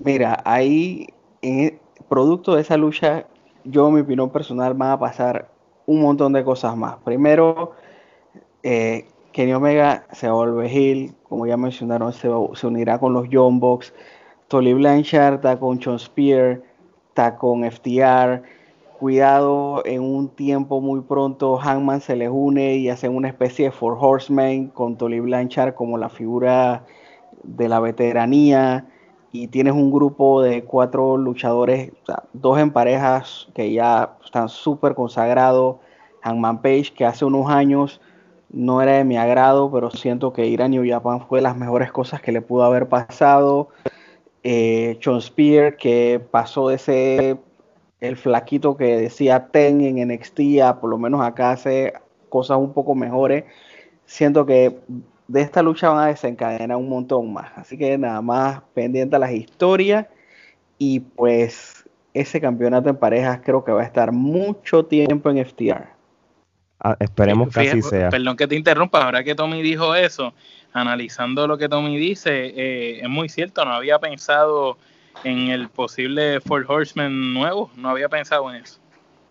Mira, 0.00 0.42
ahí, 0.44 1.06
en- 1.42 1.78
producto 2.08 2.54
de 2.54 2.62
esa 2.62 2.76
lucha, 2.76 3.26
yo, 3.64 3.90
mi 3.90 4.00
opinión 4.00 4.30
personal, 4.30 4.74
van 4.74 4.90
a 4.92 4.98
pasar 4.98 5.48
un 5.86 6.00
montón 6.00 6.32
de 6.32 6.42
cosas 6.44 6.76
más. 6.76 6.96
Primero, 7.04 7.72
eh, 8.62 9.06
Kenny 9.32 9.52
Omega 9.52 10.06
se 10.12 10.28
vuelve 10.30 10.68
heel, 10.68 11.14
como 11.28 11.46
ya 11.46 11.56
mencionaron, 11.56 12.12
se, 12.12 12.28
va- 12.28 12.54
se 12.54 12.66
unirá 12.66 12.98
con 12.98 13.12
los 13.12 13.28
Young 13.28 13.60
Bucks. 13.60 13.92
Tolly 14.48 14.72
Blanchard 14.74 15.34
está 15.36 15.58
con 15.58 15.80
Sean 15.80 15.98
Spear, 15.98 16.60
está 17.08 17.36
con 17.36 17.64
FTR. 17.64 18.42
Cuidado, 18.98 19.82
en 19.84 20.00
un 20.00 20.30
tiempo 20.30 20.80
muy 20.80 21.02
pronto, 21.02 21.58
Hangman 21.58 22.00
se 22.00 22.16
les 22.16 22.30
une 22.32 22.76
y 22.76 22.88
hacen 22.88 23.14
una 23.14 23.28
especie 23.28 23.66
de 23.66 23.70
Four 23.70 23.98
Horsemen 24.00 24.68
con 24.68 24.96
Tolly 24.96 25.20
Blanchard 25.20 25.74
como 25.74 25.98
la 25.98 26.08
figura 26.08 26.84
de 27.42 27.68
la 27.68 27.78
veteranía 27.80 28.86
y 29.32 29.48
tienes 29.48 29.74
un 29.74 29.90
grupo 29.90 30.40
de 30.40 30.64
cuatro 30.64 31.18
luchadores, 31.18 31.92
dos 32.32 32.58
en 32.58 32.70
parejas 32.70 33.48
que 33.54 33.70
ya 33.70 34.16
están 34.24 34.48
súper 34.48 34.94
consagrados. 34.94 35.76
Hangman 36.22 36.62
Page, 36.62 36.92
que 36.96 37.04
hace 37.04 37.26
unos 37.26 37.50
años 37.50 38.00
no 38.48 38.80
era 38.80 38.92
de 38.92 39.04
mi 39.04 39.18
agrado, 39.18 39.70
pero 39.70 39.90
siento 39.90 40.32
que 40.32 40.46
ir 40.46 40.62
a 40.62 40.68
New 40.68 40.84
Japan 40.88 41.20
fue 41.20 41.38
de 41.38 41.42
las 41.42 41.56
mejores 41.56 41.92
cosas 41.92 42.22
que 42.22 42.32
le 42.32 42.40
pudo 42.40 42.64
haber 42.64 42.88
pasado. 42.88 43.68
Eh, 44.42 44.98
Sean 45.02 45.20
Spear, 45.20 45.76
que 45.76 46.20
pasó 46.30 46.68
de 46.68 46.78
ser 46.78 47.45
el 48.00 48.16
flaquito 48.16 48.76
que 48.76 48.96
decía 48.96 49.48
Ten 49.48 49.80
en 49.80 50.08
NXT, 50.08 50.60
a 50.62 50.80
por 50.80 50.90
lo 50.90 50.98
menos 50.98 51.20
acá 51.20 51.52
hace 51.52 51.94
cosas 52.28 52.58
un 52.58 52.72
poco 52.72 52.94
mejores. 52.94 53.44
Siento 54.04 54.46
que 54.46 54.78
de 55.28 55.40
esta 55.40 55.62
lucha 55.62 55.88
van 55.88 56.04
a 56.04 56.06
desencadenar 56.08 56.76
un 56.76 56.88
montón 56.88 57.32
más. 57.32 57.50
Así 57.56 57.76
que 57.76 57.96
nada 57.98 58.20
más 58.20 58.62
pendiente 58.74 59.16
a 59.16 59.18
las 59.18 59.32
historias. 59.32 60.06
Y 60.78 61.00
pues 61.00 61.88
ese 62.12 62.40
campeonato 62.40 62.88
en 62.88 62.96
parejas 62.96 63.40
creo 63.44 63.64
que 63.64 63.72
va 63.72 63.82
a 63.82 63.86
estar 63.86 64.12
mucho 64.12 64.84
tiempo 64.84 65.30
en 65.30 65.44
FTR. 65.44 65.96
Ah, 66.80 66.96
esperemos 67.00 67.54
que 67.54 67.60
así 67.60 67.82
sea. 67.82 68.10
Perdón 68.10 68.36
que 68.36 68.46
te 68.46 68.54
interrumpa, 68.54 69.02
ahora 69.02 69.24
que 69.24 69.34
Tommy 69.34 69.62
dijo 69.62 69.94
eso, 69.94 70.34
analizando 70.72 71.46
lo 71.48 71.56
que 71.56 71.68
Tommy 71.68 71.96
dice, 71.96 72.52
eh, 72.54 73.00
es 73.00 73.08
muy 73.08 73.30
cierto, 73.30 73.64
no 73.64 73.72
había 73.72 73.98
pensado 73.98 74.76
en 75.24 75.48
el 75.48 75.68
posible 75.68 76.40
Four 76.40 76.66
Horsemen 76.68 77.32
nuevo, 77.34 77.70
no 77.76 77.88
había 77.90 78.08
pensado 78.08 78.50
en 78.50 78.62
eso. 78.62 78.78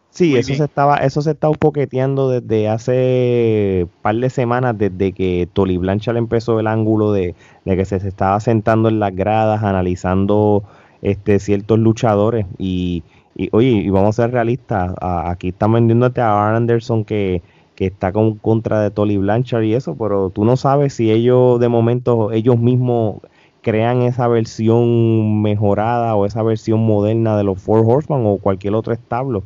Sí, 0.09 0.31
Muy 0.31 0.39
eso 0.39 0.47
bien. 0.47 0.57
se 0.59 0.63
estaba, 0.65 0.95
eso 0.97 1.21
se 1.21 1.31
está 1.31 1.51
poqueteando 1.51 2.29
desde 2.29 2.69
hace 2.69 3.87
par 4.01 4.15
de 4.15 4.29
semanas, 4.29 4.77
desde 4.77 5.11
que 5.11 5.47
Tolly 5.51 5.77
Blanchard 5.77 6.15
empezó 6.15 6.57
el 6.59 6.67
ángulo 6.67 7.11
de, 7.11 7.35
de 7.65 7.75
que 7.77 7.83
se, 7.83 7.99
se 7.99 8.07
estaba 8.07 8.39
sentando 8.39 8.87
en 8.87 8.99
las 9.01 9.13
gradas, 9.13 9.61
analizando 9.63 10.63
este 11.01 11.39
ciertos 11.39 11.79
luchadores. 11.79 12.45
Y, 12.57 13.03
y 13.35 13.49
oye, 13.51 13.67
y 13.71 13.89
vamos 13.89 14.17
a 14.17 14.23
ser 14.23 14.31
realistas, 14.31 14.93
a- 15.01 15.29
aquí 15.29 15.49
están 15.49 15.73
vendiéndote 15.73 16.21
a 16.21 16.47
Arn 16.47 16.55
Anderson 16.55 17.03
que, 17.03 17.41
que 17.75 17.87
está 17.87 18.13
con 18.13 18.35
contra 18.37 18.79
de 18.81 18.91
Tolly 18.91 19.17
Blanchard 19.17 19.63
y 19.63 19.73
eso, 19.73 19.97
pero 19.97 20.29
tú 20.29 20.45
no 20.45 20.55
sabes 20.55 20.93
si 20.93 21.11
ellos 21.11 21.59
de 21.59 21.67
momento, 21.67 22.31
ellos 22.31 22.57
mismos 22.57 23.17
crean 23.65 24.03
esa 24.03 24.27
versión 24.27 25.41
mejorada 25.41 26.13
o 26.13 26.27
esa 26.27 26.43
versión 26.43 26.81
moderna 26.81 27.35
de 27.35 27.43
los 27.43 27.59
Four 27.59 27.83
Horsemen 27.83 28.21
o 28.23 28.37
cualquier 28.37 28.75
otro 28.75 28.93
establo. 28.93 29.41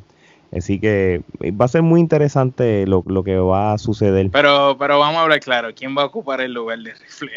Así 0.54 0.78
que 0.78 1.22
va 1.58 1.66
a 1.66 1.70
ser 1.70 1.84
muy 1.84 2.02
interesante 2.02 2.86
lo, 2.86 3.24
que 3.24 3.38
va 3.38 3.72
a 3.72 3.78
suceder. 3.78 4.30
Pero, 4.30 4.76
pero 4.78 5.00
vamos 5.00 5.20
a 5.20 5.22
hablar 5.22 5.40
claro, 5.40 5.70
¿quién 5.74 5.98
va 5.98 6.02
a 6.02 6.06
ocupar 6.08 6.42
el 6.42 6.52
lugar 6.52 6.80
de 6.80 6.92
Rifle? 6.96 7.32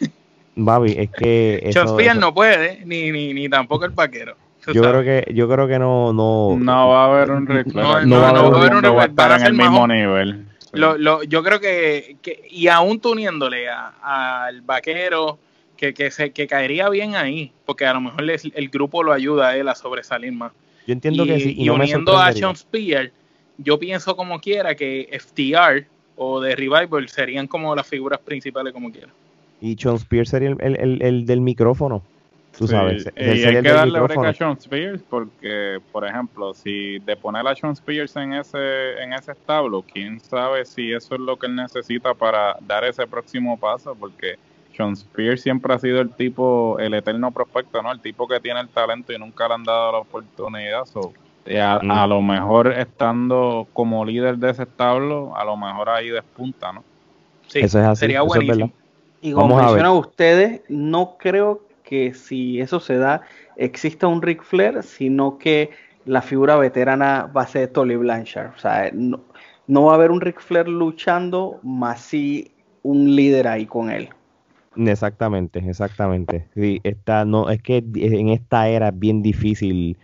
Babi, 0.56 0.94
es 0.96 1.10
que... 1.10 1.70
Sean 1.98 2.20
no 2.20 2.32
puede, 2.32 2.86
ni, 2.86 3.12
ni, 3.12 3.34
ni 3.34 3.50
tampoco 3.50 3.84
el 3.84 3.92
paquero. 3.92 4.34
Yo 4.72 4.80
creo 4.82 5.02
que 5.02 5.32
yo 5.32 5.48
creo 5.48 5.66
que 5.66 5.78
no 5.78 6.12
no 6.12 6.54
no 6.58 6.88
va 6.88 7.04
a 7.04 7.06
haber 7.06 7.30
un 7.30 7.44
no, 7.46 8.04
no, 8.04 8.20
va, 8.20 8.28
a 8.28 8.38
haber 8.38 8.74
un 8.74 8.84
va 8.84 9.02
a 9.02 9.06
estar 9.06 9.40
en 9.40 9.46
el 9.46 9.54
mismo 9.54 9.86
nivel. 9.86 10.46
Lo, 10.72 10.98
lo, 10.98 11.22
yo 11.22 11.42
creo 11.42 11.58
que, 11.58 12.18
que 12.20 12.46
y 12.50 12.68
aún 12.68 13.00
tuniéndole 13.00 13.66
al 13.70 14.60
vaquero 14.60 15.38
que, 15.78 15.94
que, 15.94 16.10
se, 16.10 16.32
que 16.32 16.46
caería 16.46 16.90
bien 16.90 17.16
ahí, 17.16 17.52
porque 17.64 17.86
a 17.86 17.94
lo 17.94 18.02
mejor 18.02 18.24
el 18.28 18.68
grupo 18.68 19.02
lo 19.02 19.12
ayuda 19.12 19.48
a 19.48 19.56
él 19.56 19.68
a 19.68 19.74
sobresalir 19.74 20.32
más. 20.32 20.52
Yo 20.86 20.92
entiendo 20.92 21.24
que 21.24 21.40
sí. 21.40 21.54
Y, 21.56 21.70
uniendo 21.70 22.18
a 22.18 22.32
Sean 22.32 22.54
Spear, 22.54 23.10
yo 23.56 23.78
pienso 23.78 24.14
como 24.16 24.40
quiera 24.40 24.74
que 24.74 25.08
FTR 25.18 25.86
o 26.16 26.42
The 26.42 26.56
Revival 26.56 27.08
serían 27.08 27.46
como 27.46 27.74
las 27.74 27.86
figuras 27.86 28.18
principales 28.20 28.72
como 28.72 28.90
quiera. 28.90 29.08
Y 29.60 29.76
Sean 29.76 29.98
Spear 29.98 30.26
sería 30.26 30.50
el, 30.58 31.00
el 31.00 31.24
del 31.24 31.40
micrófono. 31.40 32.02
Tú 32.58 32.66
sabes. 32.66 33.08
y 33.16 33.22
hay 33.22 33.62
que 33.62 33.70
darle 33.70 34.00
break 34.00 34.24
a 34.24 34.34
Sean 34.34 34.56
Spears 34.58 35.00
porque, 35.08 35.78
por 35.92 36.04
ejemplo, 36.04 36.54
si 36.54 36.98
de 36.98 37.16
poner 37.16 37.46
a 37.46 37.54
Sean 37.54 37.72
Spears 37.72 38.16
en 38.16 38.32
ese, 38.32 39.00
en 39.00 39.12
ese 39.12 39.32
establo, 39.32 39.82
quién 39.82 40.18
sabe 40.18 40.64
si 40.64 40.92
eso 40.92 41.14
es 41.14 41.20
lo 41.20 41.38
que 41.38 41.46
él 41.46 41.54
necesita 41.54 42.14
para 42.14 42.56
dar 42.66 42.84
ese 42.84 43.06
próximo 43.06 43.56
paso, 43.56 43.94
porque 43.94 44.38
Sean 44.78 44.92
Spears 44.92 45.42
siempre 45.42 45.74
ha 45.74 45.78
sido 45.80 46.00
el 46.00 46.10
tipo, 46.10 46.78
el 46.78 46.94
eterno 46.94 47.32
prospecto, 47.32 47.82
¿no? 47.82 47.90
El 47.90 48.00
tipo 48.00 48.28
que 48.28 48.38
tiene 48.38 48.60
el 48.60 48.68
talento 48.68 49.12
y 49.12 49.18
nunca 49.18 49.48
le 49.48 49.54
han 49.54 49.64
dado 49.64 49.90
la 49.90 49.98
oportunidad. 49.98 50.84
A, 51.60 51.80
mm. 51.82 51.90
a, 51.90 52.06
lo 52.06 52.22
mejor 52.22 52.72
estando 52.72 53.66
como 53.72 54.04
líder 54.04 54.38
de 54.38 54.50
ese 54.50 54.62
establo, 54.62 55.36
a 55.36 55.44
lo 55.44 55.56
mejor 55.56 55.88
ahí 55.90 56.10
despunta, 56.10 56.72
¿no? 56.72 56.84
Sí, 57.48 57.58
eso 57.58 57.80
es 57.80 57.86
así, 57.86 58.00
sería 58.00 58.22
buenísimo. 58.22 58.70
y 59.20 59.32
como 59.32 59.56
mencionan 59.56 59.92
ustedes, 59.92 60.60
no 60.68 61.16
creo 61.18 61.62
que 61.82 62.14
si 62.14 62.60
eso 62.60 62.78
se 62.78 62.98
da, 62.98 63.22
exista 63.56 64.06
un 64.06 64.22
Ric 64.22 64.44
Flair, 64.44 64.84
sino 64.84 65.38
que 65.38 65.70
la 66.04 66.22
figura 66.22 66.56
veterana 66.56 67.28
va 67.36 67.42
a 67.42 67.46
ser 67.48 67.68
Tolly 67.68 67.96
Blanchard. 67.96 68.52
O 68.54 68.58
sea, 68.58 68.90
no, 68.92 69.84
va 69.84 69.92
a 69.92 69.94
haber 69.96 70.12
un 70.12 70.20
Ric 70.20 70.40
Flair 70.40 70.68
luchando, 70.68 71.58
más 71.64 72.00
sí 72.00 72.52
un 72.84 73.16
líder 73.16 73.48
ahí 73.48 73.66
con 73.66 73.90
él. 73.90 74.10
Exactamente, 74.78 75.58
exactamente. 75.58 76.46
Sí, 76.54 76.80
está, 76.84 77.24
no, 77.24 77.50
es 77.50 77.60
que 77.60 77.84
en 77.94 78.28
esta 78.28 78.68
era 78.68 78.88
es 78.88 78.98
bien 78.98 79.22
difícil 79.22 79.98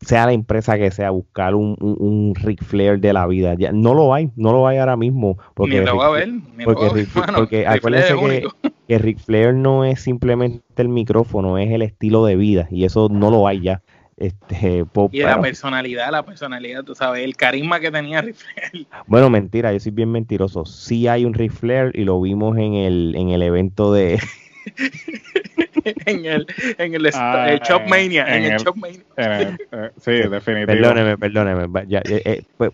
sea 0.00 0.26
la 0.26 0.32
empresa 0.32 0.76
que 0.76 0.90
sea, 0.90 1.10
buscar 1.10 1.54
un, 1.54 1.76
un, 1.80 2.34
Ric 2.34 2.62
Flair 2.62 2.98
de 2.98 3.12
la 3.12 3.26
vida. 3.26 3.54
Ya, 3.54 3.72
no 3.72 3.94
lo 3.94 4.12
hay, 4.12 4.30
no 4.36 4.52
lo 4.52 4.66
hay 4.66 4.78
ahora 4.78 4.96
mismo. 4.96 5.38
Porque 5.54 5.80
ni 5.80 5.86
lo 5.86 5.96
va 5.96 6.06
a 6.06 6.10
ver, 6.10 6.30
porque, 6.64 7.06
porque 7.34 7.66
acuérdense 7.66 8.16
que, 8.16 8.48
que 8.88 8.98
Ric 8.98 9.18
Flair 9.18 9.54
no 9.54 9.84
es 9.84 10.00
simplemente 10.00 10.62
el 10.76 10.88
micrófono, 10.88 11.58
es 11.58 11.70
el 11.70 11.82
estilo 11.82 12.24
de 12.24 12.36
vida 12.36 12.68
y 12.70 12.84
eso 12.84 13.08
no 13.08 13.30
lo 13.30 13.46
hay 13.46 13.60
ya. 13.60 13.82
Este, 14.22 14.84
y 15.10 15.22
la 15.22 15.40
personalidad, 15.40 16.12
la 16.12 16.22
personalidad, 16.22 16.84
tú 16.84 16.94
sabes, 16.94 17.24
el 17.24 17.34
carisma 17.34 17.80
que 17.80 17.90
tenía 17.90 18.20
Ric 18.22 18.36
Flair. 18.36 18.86
Bueno, 19.08 19.28
mentira, 19.28 19.72
yo 19.72 19.80
soy 19.80 19.90
bien 19.90 20.12
mentiroso. 20.12 20.64
Sí 20.64 21.08
hay 21.08 21.24
un 21.24 21.34
Ric 21.34 21.50
Flair 21.50 21.90
y 21.92 22.04
lo 22.04 22.20
vimos 22.20 22.56
en 22.56 22.74
el, 22.74 23.14
en 23.16 23.30
el 23.30 23.42
evento 23.42 23.92
de, 23.92 24.20
en 26.06 26.24
el, 26.24 26.46
en 26.78 26.94
el, 26.94 27.10
ah, 27.14 27.58
Chop 27.62 27.82
Mania. 27.88 28.24
En, 28.32 28.44
el, 28.44 28.58
Chop 28.58 28.76
Mania. 28.76 29.00
Eh, 29.16 29.56
sí, 29.98 30.12
definitivamente. 30.30 30.66
Perdóneme, 30.66 31.18
perdóneme. 31.18 31.86
Ya, 31.88 31.98
eh, 32.00 32.22
eh, 32.24 32.42
pues, 32.56 32.70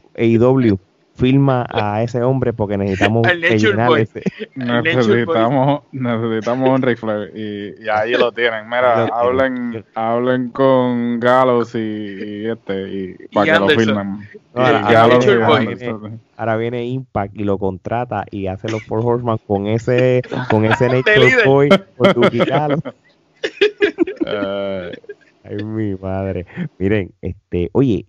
filma 1.19 1.67
a 1.69 2.03
ese 2.03 2.23
hombre 2.23 2.53
porque 2.53 2.79
necesitamos 2.79 3.27
necesitamos, 4.55 5.83
necesitamos 5.93 6.71
un 6.71 6.83
Ric 6.83 6.99
y, 7.35 7.85
y, 7.85 7.89
ahí 7.89 8.13
lo 8.13 8.31
tienen. 8.33 8.67
Mira, 8.67 9.07
hablen, 9.07 9.85
hablen 9.95 10.51
con 10.51 11.19
Gallows 11.19 11.75
y, 11.75 12.47
este 12.47 12.89
y, 12.89 13.15
para 13.35 13.55
que 13.55 13.59
lo 13.59 13.69
filmen. 13.69 14.29
ahora, 16.37 16.57
viene, 16.57 16.85
Impact 16.85 17.37
y 17.37 17.45
lo 17.45 17.59
contrata 17.59 18.25
y 18.31 18.47
hace 18.47 18.71
los 18.71 18.83
Four 18.85 19.01
Horsemen 19.05 19.39
con 19.47 19.67
ese 19.67 20.23
con 20.49 20.65
ese 20.65 20.89
Nature 20.89 21.45
Boy 21.45 21.69
por 21.97 22.15
tu 22.15 22.23
Ay, 25.45 25.65
mi 25.65 25.95
madre. 25.95 26.47
Miren, 26.79 27.13
este, 27.23 27.71
oye, 27.73 28.07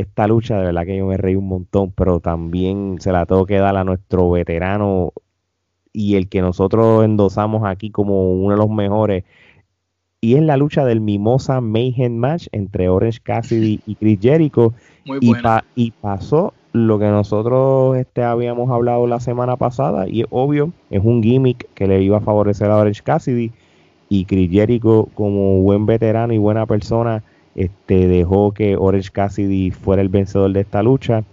esta 0.00 0.26
lucha 0.26 0.58
de 0.58 0.66
verdad 0.66 0.84
que 0.84 0.96
yo 0.96 1.06
me 1.06 1.16
reí 1.16 1.36
un 1.36 1.48
montón, 1.48 1.92
pero 1.92 2.20
también 2.20 2.96
se 3.00 3.12
la 3.12 3.26
tengo 3.26 3.46
que 3.46 3.58
dar 3.58 3.76
a 3.76 3.84
nuestro 3.84 4.30
veterano 4.30 5.12
y 5.92 6.16
el 6.16 6.28
que 6.28 6.40
nosotros 6.40 7.04
endosamos 7.04 7.64
aquí 7.64 7.90
como 7.90 8.32
uno 8.32 8.54
de 8.54 8.58
los 8.58 8.70
mejores. 8.70 9.24
Y 10.20 10.34
es 10.34 10.42
la 10.42 10.56
lucha 10.56 10.84
del 10.84 11.00
Mimosa 11.00 11.60
Mayhem 11.60 12.14
Match 12.16 12.48
entre 12.52 12.88
Orange 12.88 13.20
Cassidy 13.22 13.80
y 13.86 13.94
Chris 13.94 14.18
Jericho. 14.20 14.74
y, 15.04 15.32
y 15.74 15.90
pasó 15.92 16.52
lo 16.72 16.98
que 16.98 17.06
nosotros 17.06 17.96
este, 17.96 18.22
habíamos 18.22 18.70
hablado 18.70 19.06
la 19.06 19.20
semana 19.20 19.56
pasada. 19.56 20.08
Y 20.08 20.22
es 20.22 20.26
obvio, 20.30 20.72
es 20.90 21.02
un 21.02 21.22
gimmick 21.22 21.68
que 21.74 21.86
le 21.86 22.02
iba 22.02 22.18
a 22.18 22.20
favorecer 22.20 22.70
a 22.70 22.76
Orange 22.76 23.02
Cassidy. 23.02 23.50
Y 24.08 24.24
Chris 24.24 24.50
Jericho, 24.50 25.08
como 25.14 25.60
buen 25.62 25.86
veterano 25.86 26.32
y 26.32 26.38
buena 26.38 26.66
persona, 26.66 27.22
este, 27.54 28.08
dejó 28.08 28.52
que 28.52 28.76
Orange 28.76 29.10
Cassidy 29.10 29.70
fuera 29.70 30.02
el 30.02 30.08
vencedor 30.08 30.52
de 30.52 30.60
esta 30.60 30.82
lucha. 30.82 31.24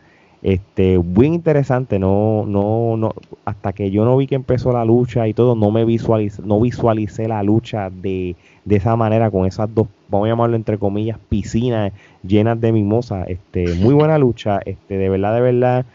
Este, 0.44 1.00
muy 1.00 1.26
interesante, 1.26 1.98
no, 1.98 2.46
no, 2.46 2.96
no, 2.96 3.14
hasta 3.44 3.74
que 3.74 3.90
yo 3.90 4.06
no 4.06 4.16
vi 4.18 4.28
que 4.28 4.36
empezó 4.36 4.72
la 4.72 4.86
lucha 4.86 5.28
y 5.28 5.34
todo, 5.34 5.56
no 5.56 5.72
me 5.72 5.84
visualicé, 5.84 6.44
no 6.44 6.62
visualicé 6.62 7.28
la 7.28 7.42
lucha 7.42 7.90
de, 7.90 8.36
de 8.64 8.76
esa 8.76 8.96
manera, 8.96 9.32
con 9.32 9.48
esas 9.48 9.74
dos, 9.74 9.88
vamos 10.10 10.28
a 10.28 10.30
llamarlo 10.30 10.56
entre 10.56 10.78
comillas, 10.78 11.18
piscinas 11.28 11.92
llenas 12.24 12.62
de 12.62 12.72
mimosa. 12.72 13.24
Este, 13.24 13.74
muy 13.76 13.96
buena 13.96 14.18
lucha, 14.20 14.60
este, 14.64 14.98
de 14.98 15.10
verdad, 15.10 15.34
de 15.34 15.42
verdad, 15.42 15.86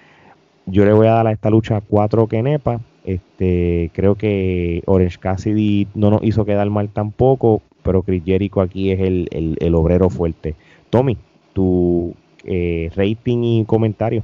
yo 0.67 0.85
le 0.85 0.93
voy 0.93 1.07
a 1.07 1.13
dar 1.13 1.29
a 1.29 1.33
esta 1.33 1.49
lucha 1.49 1.81
cuatro 1.81 2.27
kenepas. 2.27 2.81
Este, 3.05 3.91
creo 3.95 4.17
que 4.17 4.83
Orange 4.87 5.19
Cassidy 5.19 5.89
no 5.95 6.11
nos 6.11 6.23
hizo 6.23 6.45
quedar 6.45 6.69
mal 6.71 6.89
tampoco 6.89 7.63
pero 7.83 8.03
Chris 8.03 8.23
Jericho 8.25 8.61
aquí 8.61 8.91
es 8.91 9.01
el, 9.01 9.75
obrero 9.75 10.11
fuerte. 10.11 10.55
Tommy, 10.91 11.17
tu 11.53 12.15
eh, 12.45 12.91
rating 12.95 13.43
y 13.43 13.65
comentario. 13.65 14.23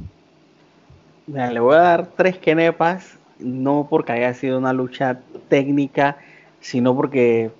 le 1.27 1.61
voy 1.61 1.75
a 1.77 1.81
dar 1.81 2.07
tres 2.17 2.39
kenepas, 2.39 3.19
no 3.39 3.87
porque 3.89 4.13
haya 4.13 4.35
sido 4.35 4.59
una 4.59 4.73
lucha 4.73 5.21
técnica, 5.49 6.17
sino 6.61 6.95
porque, 6.95 7.51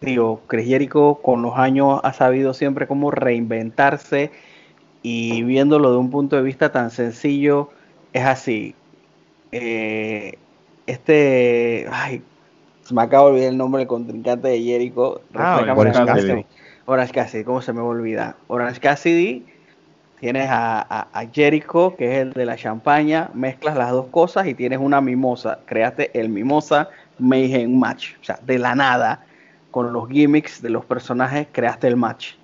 digo, 0.00 0.40
Chris 0.46 0.66
Jericho 0.66 1.20
con 1.22 1.42
los 1.42 1.56
años 1.56 2.00
ha 2.02 2.12
sabido 2.12 2.54
siempre 2.54 2.86
cómo 2.86 3.10
reinventarse 3.10 4.30
y 5.02 5.42
viéndolo 5.42 5.90
de 5.92 5.98
un 5.98 6.10
punto 6.10 6.36
de 6.36 6.42
vista 6.42 6.70
tan 6.70 6.90
sencillo, 6.90 7.70
es 8.12 8.24
así. 8.24 8.74
Eh, 9.50 10.38
este, 10.86 11.86
ay, 11.90 12.22
se 12.82 12.94
me 12.94 13.02
acaba 13.02 13.26
de 13.26 13.30
olvidar 13.32 13.50
el 13.50 13.58
nombre 13.58 13.80
del 13.80 13.88
contrincante 13.88 14.48
de 14.48 14.62
Jericho. 14.62 15.20
Ah, 15.34 15.64
Orange 15.76 16.04
Cassidy. 16.04 16.46
Orange 16.86 17.12
Cassidy, 17.12 17.44
¿cómo 17.44 17.62
se 17.62 17.72
me 17.72 17.80
va 17.80 17.86
a 17.86 17.90
olvidar? 17.90 18.36
Orange 18.48 18.80
Cassidy, 18.80 19.46
tienes 20.18 20.48
a, 20.50 21.06
Jericho, 21.32 21.94
que 21.96 22.12
es 22.12 22.22
el 22.22 22.32
de 22.32 22.44
la 22.44 22.56
champaña, 22.56 23.30
mezclas 23.34 23.76
las 23.76 23.90
dos 23.92 24.06
cosas 24.06 24.46
y 24.46 24.54
tienes 24.54 24.80
una 24.80 25.00
mimosa. 25.00 25.60
Creaste 25.66 26.10
el 26.18 26.28
mimosa 26.28 26.90
Mayhem 27.18 27.78
Match. 27.78 28.14
O 28.20 28.24
sea, 28.24 28.38
de 28.44 28.58
la 28.58 28.74
nada, 28.74 29.24
con 29.70 29.92
los 29.92 30.08
gimmicks 30.08 30.60
de 30.60 30.70
los 30.70 30.84
personajes, 30.84 31.46
creaste 31.52 31.86
el 31.86 31.96
match. 31.96 32.34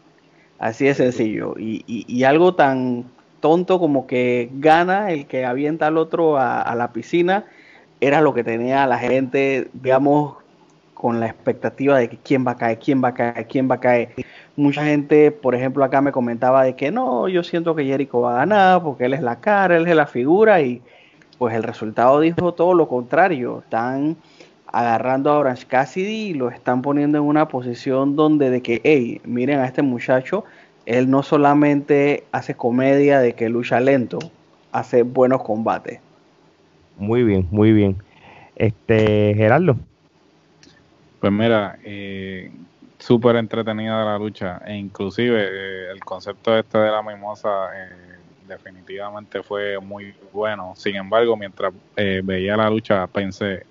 Así 0.61 0.85
de 0.85 0.95
sencillo. 0.95 1.55
Y, 1.59 1.85
y, 1.87 2.25
algo 2.25 2.55
tan 2.55 3.05
tonto 3.41 3.79
como 3.79 4.07
que 4.07 4.51
gana 4.55 5.11
el 5.13 5.27
que 5.27 5.45
avienta 5.45 5.87
al 5.87 5.99
otro 5.99 6.37
a 6.37 6.75
la 6.75 6.93
piscina 6.93 7.45
era 8.01 8.21
lo 8.21 8.35
que 8.35 8.45
tenía 8.45 8.87
la 8.87 8.99
gente, 8.99 9.69
digamos, 9.73 10.37
con 10.95 11.21
la 11.21 11.27
expectativa 11.27 11.97
de 11.97 12.09
que 12.09 12.17
quién 12.17 12.45
va 12.47 12.53
a 12.53 12.57
caer, 12.57 12.79
quién 12.79 13.03
va 13.03 13.09
a 13.09 13.15
caer, 13.15 13.47
quién 13.47 13.71
va 13.71 13.77
a 13.77 13.81
caer. 13.81 14.15
Mucha 14.57 14.85
gente, 14.85 15.31
por 15.31 15.55
ejemplo, 15.55 15.85
acá 15.85 16.01
me 16.01 16.11
comentaba 16.11 16.65
de 16.65 16.75
que 16.75 16.91
no, 16.91 17.29
yo 17.29 17.45
siento 17.45 17.77
que 17.77 17.85
Jericho 17.85 18.21
va 18.21 18.33
a 18.33 18.39
ganar 18.39 18.83
porque 18.83 19.05
él 19.05 19.15
es 19.15 19.23
la 19.23 19.37
cara, 19.37 19.77
él 19.77 19.87
es 19.87 19.95
la 19.95 20.07
figura 20.07 20.61
y 20.61 20.83
pues 21.39 21.55
el 21.55 21.63
resultado 21.63 22.19
dijo 22.19 22.53
todo 22.53 22.75
lo 22.75 22.89
contrario. 22.89 23.61
Están 23.63 24.17
agarrando 24.67 25.31
a 25.31 25.39
Orange 25.39 25.67
Cassidy 25.67 26.31
y 26.31 26.35
lo 26.35 26.51
están 26.51 26.83
poniendo 26.83 27.19
en 27.19 27.25
una 27.25 27.47
posición 27.47 28.17
donde 28.17 28.51
de 28.51 28.61
que, 28.61 28.81
hey, 28.83 29.21
miren 29.25 29.61
a 29.61 29.67
este 29.67 29.83
muchacho, 29.83 30.45
él 30.85 31.09
no 31.09 31.23
solamente 31.23 32.25
hace 32.33 32.55
comedia 32.55 33.21
de 33.21 33.35
que 33.35 33.49
lucha 33.49 33.79
lento, 33.79 34.19
hace 34.73 35.05
buenos 35.05 35.43
combates. 35.43 36.01
Muy 36.99 37.23
bien, 37.23 37.49
muy 37.51 37.73
bien. 37.73 37.97
Este, 38.57 39.35
Gerardo. 39.35 39.77
Pues 41.21 41.33
mira, 41.33 41.79
eh, 41.85 42.51
súper 42.99 43.37
entretenida 43.37 44.05
la 44.05 44.19
lucha 44.19 44.61
e 44.67 44.77
inclusive 44.77 45.41
eh, 45.41 45.91
el 45.93 46.01
concepto 46.01 46.57
este 46.57 46.79
de 46.79 46.91
la 46.91 47.03
mimosa 47.03 47.49
eh, 47.75 48.19
definitivamente 48.47 49.43
fue 49.43 49.79
muy 49.79 50.15
bueno. 50.33 50.75
Sin 50.77 50.97
embargo, 50.97 51.37
mientras 51.37 51.73
eh, 51.97 52.21
veía 52.25 52.57
la 52.57 52.69
lucha 52.69 53.07
pensé 53.07 53.65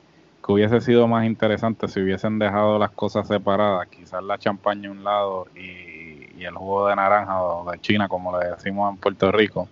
que 0.46 0.52
hubiese 0.54 0.80
sido 0.82 1.08
más 1.08 1.26
interesante 1.26 1.88
si 1.88 2.00
hubiesen 2.00 2.40
dejado 2.40 2.80
las 2.80 2.92
cosas 2.92 3.28
separadas, 3.28 3.88
quizás 3.90 4.24
la 4.24 4.38
champaña 4.38 4.88
a 4.90 4.92
un 4.92 5.04
lado 5.04 5.48
y, 5.56 6.40
y 6.40 6.46
el 6.46 6.56
jugo 6.56 6.88
de 6.88 6.96
naranja 6.96 7.44
o 7.44 7.70
de 7.70 7.80
China, 7.80 8.08
como 8.08 8.40
le 8.40 8.48
decimos 8.50 8.94
en 8.94 8.98
Puerto 8.98 9.32
Rico, 9.32 9.68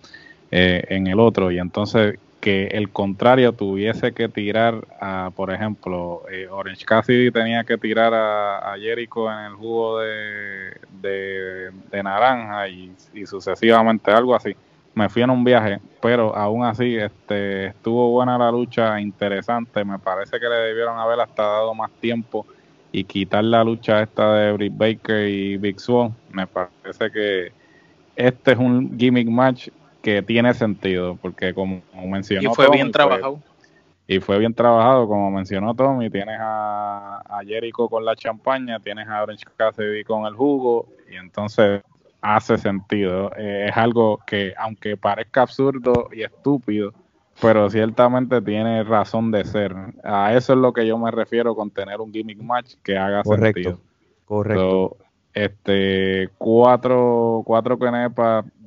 en 0.50 1.06
el 1.06 1.18
otro. 1.18 1.50
Y 1.50 1.58
entonces 1.58 2.18
que 2.46 2.68
el 2.68 2.90
contrario 2.90 3.52
tuviese 3.54 4.12
que 4.12 4.28
tirar 4.28 4.86
a, 5.00 5.32
por 5.34 5.52
ejemplo, 5.52 6.22
eh, 6.30 6.46
Orange 6.48 6.84
Cassidy 6.84 7.32
tenía 7.32 7.64
que 7.64 7.76
tirar 7.76 8.14
a, 8.14 8.72
Jericho 8.78 9.28
en 9.28 9.38
el 9.46 9.54
jugo 9.54 9.98
de, 9.98 10.70
de, 11.02 12.02
naranja 12.04 12.68
y, 12.68 12.94
sucesivamente, 13.26 14.12
algo 14.12 14.36
así. 14.36 14.54
Me 14.94 15.08
fui 15.08 15.22
en 15.22 15.30
un 15.30 15.42
viaje, 15.42 15.80
pero 16.00 16.36
aún 16.36 16.64
así 16.64 16.94
este, 16.94 17.66
estuvo 17.66 18.12
buena 18.12 18.38
la 18.38 18.52
lucha, 18.52 19.00
interesante. 19.00 19.84
Me 19.84 19.98
parece 19.98 20.38
que 20.38 20.48
le 20.48 20.54
debieron 20.68 20.96
haber 21.00 21.18
hasta 21.18 21.42
dado 21.42 21.74
más 21.74 21.90
tiempo 22.00 22.46
y 22.92 23.02
quitar 23.02 23.42
la 23.42 23.64
lucha 23.64 24.02
esta 24.02 24.34
de 24.34 24.52
Britt 24.52 24.76
Baker 24.76 25.28
y 25.28 25.56
Big 25.56 25.80
Swan. 25.80 26.14
Me 26.30 26.46
parece 26.46 27.10
que 27.10 27.50
este 28.14 28.52
es 28.52 28.58
un 28.58 28.96
gimmick 28.96 29.28
match 29.28 29.68
que 30.06 30.22
tiene 30.22 30.54
sentido, 30.54 31.18
porque 31.20 31.52
como, 31.52 31.82
mencionó. 32.06 32.52
Y 32.52 32.54
fue 32.54 32.70
bien 32.70 32.92
trabajado. 32.92 33.40
y 34.06 34.20
fue 34.20 34.38
bien 34.38 34.54
trabajado, 34.54 35.08
como 35.08 35.32
mencionó 35.32 35.74
Tommy. 35.74 36.10
Tienes 36.10 36.38
a, 36.38 37.22
a 37.28 37.40
Jericho 37.44 37.88
con 37.88 38.04
la 38.04 38.14
champaña, 38.14 38.78
tienes 38.78 39.08
a 39.08 39.24
Orange 39.24 39.44
Cassidy 39.56 40.04
con 40.04 40.24
el 40.26 40.34
jugo, 40.36 40.86
y 41.10 41.16
entonces 41.16 41.82
hace 42.20 42.56
sentido. 42.56 43.32
Eh, 43.36 43.66
es 43.68 43.76
algo 43.76 44.20
que, 44.24 44.54
aunque 44.56 44.96
parezca 44.96 45.42
absurdo 45.42 46.08
y 46.12 46.22
estúpido, 46.22 46.94
pero 47.42 47.68
ciertamente 47.68 48.40
tiene 48.40 48.84
razón 48.84 49.32
de 49.32 49.44
ser. 49.44 49.74
A 50.04 50.34
eso 50.34 50.52
es 50.52 50.58
lo 50.60 50.72
que 50.72 50.86
yo 50.86 50.96
me 50.98 51.10
refiero 51.10 51.56
con 51.56 51.72
tener 51.72 52.00
un 52.00 52.12
gimmick 52.12 52.40
match 52.40 52.74
que 52.84 52.96
haga 52.96 53.24
sentido. 53.24 53.80
Correcto 54.24 54.98
este 55.36 56.30
cuatro 56.38 57.42
cuatro 57.44 57.78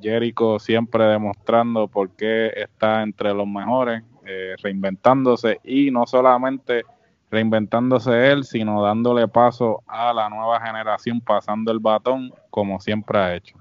Jericho 0.00 0.60
siempre 0.60 1.04
demostrando 1.04 1.88
por 1.88 2.10
qué 2.10 2.52
está 2.54 3.02
entre 3.02 3.34
los 3.34 3.48
mejores 3.48 4.04
eh, 4.24 4.54
reinventándose 4.62 5.58
y 5.64 5.90
no 5.90 6.06
solamente 6.06 6.84
reinventándose 7.28 8.30
él 8.30 8.44
sino 8.44 8.84
dándole 8.84 9.26
paso 9.26 9.82
a 9.88 10.14
la 10.14 10.30
nueva 10.30 10.60
generación 10.64 11.20
pasando 11.20 11.72
el 11.72 11.80
batón 11.80 12.32
como 12.50 12.78
siempre 12.78 13.18
ha 13.18 13.34
hecho. 13.34 13.56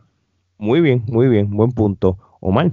Muy 0.59 0.79
bien 0.79 1.03
muy 1.07 1.27
bien 1.27 1.49
buen 1.49 1.71
punto. 1.71 2.15
Omar. 2.39 2.69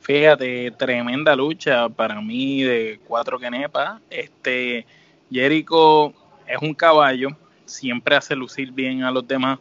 Fíjate 0.00 0.72
tremenda 0.72 1.36
lucha 1.36 1.88
para 1.88 2.20
mí 2.20 2.64
de 2.64 2.98
cuatro 3.06 3.38
kenepas 3.38 4.00
este 4.10 4.84
Jericho 5.30 6.12
es 6.48 6.60
un 6.60 6.74
caballo 6.74 7.28
siempre 7.66 8.16
hace 8.16 8.34
lucir 8.34 8.72
bien 8.72 9.02
a 9.02 9.10
los 9.10 9.26
demás. 9.28 9.58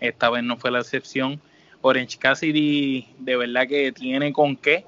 Esta 0.00 0.30
vez 0.30 0.42
no 0.42 0.56
fue 0.56 0.70
la 0.70 0.80
excepción. 0.80 1.40
Orange 1.82 2.18
Cassidy 2.18 3.06
de 3.18 3.36
verdad 3.36 3.66
que 3.66 3.92
tiene 3.92 4.32
con 4.32 4.56
qué 4.56 4.84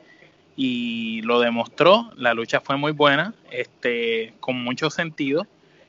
y 0.57 1.23
lo 1.23 1.41
demostró. 1.41 2.11
La 2.17 2.35
lucha 2.35 2.61
fue 2.61 2.77
muy 2.77 2.93
buena, 2.93 3.35
este, 3.51 4.35
con 4.41 4.63
mucho 4.63 4.91
sentido. 4.91 5.47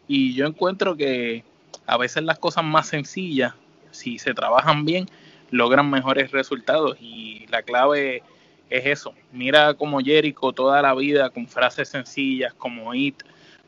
Y 0.07 0.34
yo 0.34 0.45
encuentro 0.45 0.95
que 0.95 1.43
a 1.86 1.97
veces 1.97 2.24
las 2.24 2.39
cosas 2.39 2.63
más 2.63 2.88
sencillas, 2.88 3.53
si 3.91 4.19
se 4.19 4.34
trabajan 4.34 4.86
bien, 4.86 5.07
logran 5.51 5.89
mejores 5.89 6.32
resultados. 6.32 6.97
Y 6.99 7.45
la 7.49 7.63
clave 7.63 8.24
es 8.69 8.86
eso. 8.86 9.13
Mira 9.32 9.74
como 9.76 9.99
Jericho 9.99 10.51
toda 10.51 10.82
la 10.82 10.93
vida 10.95 11.30
con 11.30 11.47
frases 11.47 11.89
sencillas 11.89 12.53
como 12.53 12.93
It 12.93 13.24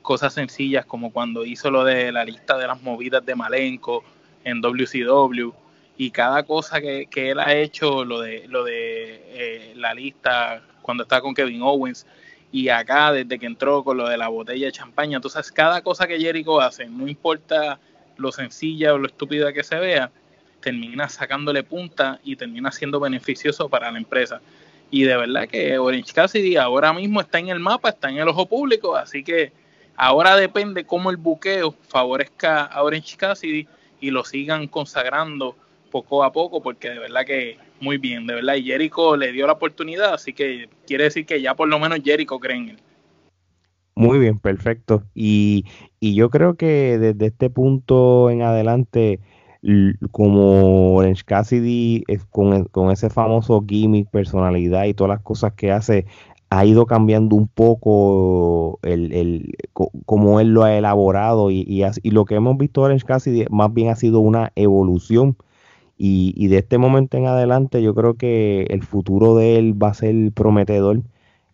cosas 0.06 0.34
sencillas 0.34 0.86
como 0.86 1.12
cuando 1.12 1.44
hizo 1.44 1.70
lo 1.70 1.84
de 1.84 2.12
la 2.14 2.24
lista 2.24 2.58
de 2.58 2.68
las 2.68 2.82
movidas 2.82 3.26
de 3.26 3.36
Malenko 3.36 4.04
en 4.46 4.62
WCW 4.62 5.52
y 5.98 6.12
cada 6.12 6.44
cosa 6.44 6.80
que, 6.80 7.08
él 7.14 7.40
ha 7.40 7.54
hecho, 7.54 8.06
lo 8.06 8.22
de, 8.22 8.48
lo 8.48 8.64
de 8.64 9.22
eh, 9.28 9.74
la 9.76 9.94
lista 9.94 10.62
cuando 10.82 11.04
está 11.04 11.20
con 11.20 11.34
Kevin 11.34 11.62
Owens 11.62 12.06
y 12.52 12.70
acá 12.70 13.12
desde 13.12 13.40
que 13.40 13.46
entró 13.46 13.84
con 13.84 13.98
lo 13.98 14.08
de 14.08 14.18
la 14.18 14.28
botella 14.28 14.68
de 14.68 14.72
champaña, 14.72 15.18
entonces 15.18 15.52
cada 15.52 15.82
cosa 15.82 16.08
que 16.08 16.20
Jericho 16.20 16.62
hace, 16.62 16.86
no 16.86 17.08
importa 17.08 17.80
lo 18.18 18.32
sencilla 18.32 18.94
o 18.94 18.98
lo 18.98 19.08
estúpida 19.08 19.52
que 19.52 19.64
se 19.64 19.76
vea, 19.76 20.12
termina 20.62 21.10
sacándole 21.10 21.64
punta 21.64 22.20
y 22.24 22.36
termina 22.36 22.72
siendo 22.72 23.00
beneficioso 23.00 23.68
para 23.68 23.92
la 23.92 23.98
empresa. 23.98 24.40
Y 24.92 25.04
de 25.04 25.18
verdad 25.18 25.48
que 25.48 25.78
Orange 25.78 26.14
Cassidy 26.14 26.56
ahora 26.58 26.94
mismo 26.94 27.20
está 27.22 27.40
en 27.40 27.50
el 27.50 27.60
mapa, 27.60 27.90
está 27.90 28.10
en 28.10 28.18
el 28.18 28.28
ojo 28.28 28.46
público, 28.46 28.96
así 28.96 29.24
que 29.24 29.52
Ahora 29.98 30.36
depende 30.36 30.86
cómo 30.86 31.10
el 31.10 31.18
buqueo 31.18 31.74
favorezca 31.88 32.64
a 32.64 32.84
Orange 32.84 33.18
Cassidy 33.18 33.68
y 34.02 34.12
lo 34.12 34.24
sigan 34.24 34.68
consagrando 34.68 35.56
poco 35.92 36.24
a 36.24 36.32
poco, 36.32 36.62
porque 36.62 36.90
de 36.90 37.00
verdad 37.00 37.26
que 37.26 37.58
muy 37.80 37.98
bien, 37.98 38.28
de 38.28 38.36
verdad. 38.36 38.56
Y 38.56 38.64
Jericho 38.64 39.16
le 39.16 39.32
dio 39.32 39.48
la 39.48 39.54
oportunidad, 39.54 40.14
así 40.14 40.34
que 40.34 40.70
quiere 40.86 41.06
decir 41.06 41.26
que 41.26 41.42
ya 41.42 41.56
por 41.56 41.68
lo 41.68 41.80
menos 41.80 42.00
Jericho 42.04 42.40
cree 42.40 42.58
en 42.58 42.70
él. 42.70 42.80
Muy 43.96 44.20
bien, 44.20 44.40
perfecto. 44.40 45.04
Y, 45.14 45.66
y 46.02 46.16
yo 46.16 46.30
creo 46.30 46.56
que 46.56 46.98
desde 46.98 47.28
este 47.28 47.50
punto 47.50 48.30
en 48.30 48.42
adelante, 48.42 49.22
como 50.12 50.96
Orange 50.96 51.24
Cassidy 51.24 52.04
con, 52.30 52.66
con 52.66 52.92
ese 52.92 53.10
famoso 53.10 53.64
gimmick, 53.66 54.10
personalidad 54.10 54.84
y 54.84 54.94
todas 54.94 55.16
las 55.16 55.22
cosas 55.22 55.54
que 55.54 55.72
hace, 55.72 56.06
ha 56.56 56.66
ido 56.66 56.86
cambiando 56.86 57.36
un 57.36 57.48
poco 57.48 58.80
el, 58.84 59.12
el 59.12 59.56
como 60.06 60.40
él 60.40 60.54
lo 60.54 60.64
ha 60.64 60.78
elaborado 60.78 61.52
y, 61.52 61.66
y, 61.68 62.12
lo 62.12 62.26
que 62.26 62.36
hemos 62.36 62.58
visto 62.58 62.82
Orange 62.82 63.06
casi 63.06 63.46
más 63.50 63.74
bien 63.74 63.90
ha 63.90 63.96
sido 63.96 64.20
una 64.22 64.52
evolución 64.56 65.36
y, 65.98 66.34
y, 66.38 66.48
de 66.48 66.60
este 66.60 66.78
momento 66.78 67.18
en 67.18 67.26
adelante 67.28 67.82
yo 67.82 67.94
creo 67.94 68.16
que 68.16 68.64
el 68.70 68.84
futuro 68.84 69.36
de 69.36 69.58
él 69.58 69.82
va 69.82 69.90
a 69.90 69.94
ser 69.94 70.32
prometedor. 70.34 71.02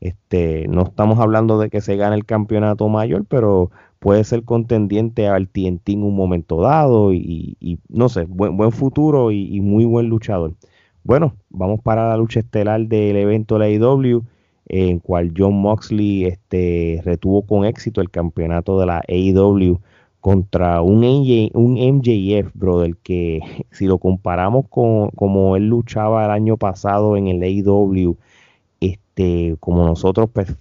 Este, 0.02 0.68
no 0.68 0.84
estamos 0.84 1.20
hablando 1.20 1.60
de 1.60 1.70
que 1.70 1.82
se 1.82 1.96
gane 1.96 2.16
el 2.16 2.26
campeonato 2.26 2.90
mayor, 2.90 3.26
pero 3.26 3.72
puede 4.00 4.24
ser 4.24 4.44
contendiente 4.44 5.28
al 5.28 5.48
TNT 5.48 5.90
en 5.90 6.04
un 6.04 6.16
momento 6.16 6.62
dado 6.62 7.14
y, 7.14 7.56
y 7.60 7.80
no 7.90 8.10
sé, 8.10 8.26
buen, 8.26 8.58
buen 8.58 8.72
futuro 8.72 9.32
y, 9.32 9.62
muy 9.62 9.86
buen 9.86 10.10
luchador. 10.10 10.56
Bueno, 11.04 11.36
vamos 11.50 11.82
para 11.82 12.10
la 12.10 12.18
lucha 12.18 12.40
estelar 12.40 12.82
del 12.88 13.16
evento 13.16 13.58
de 13.58 13.60
la 13.60 13.70
IW 13.70 14.24
en 14.74 15.00
cual 15.00 15.34
John 15.38 15.56
Moxley 15.56 16.26
este, 16.26 17.02
retuvo 17.04 17.46
con 17.46 17.66
éxito 17.66 18.00
el 18.00 18.10
campeonato 18.10 18.80
de 18.80 18.86
la 18.86 19.04
AEW 19.10 19.82
contra 20.22 20.82
un, 20.82 21.04
un 21.54 21.74
MJF, 21.74 22.54
brother, 22.54 22.96
que 23.04 23.42
si 23.72 23.86
lo 23.86 23.98
comparamos 23.98 24.66
con 24.70 25.10
como 25.12 25.58
él 25.58 25.68
luchaba 25.68 26.24
el 26.26 26.32
año 26.32 26.56
pasado 26.56 27.18
en 27.18 27.28
el 27.28 27.44
AEW, 27.44 28.16
este, 28.80 29.58
como 29.60 29.86
nosotros 29.86 30.30
pues, 30.32 30.56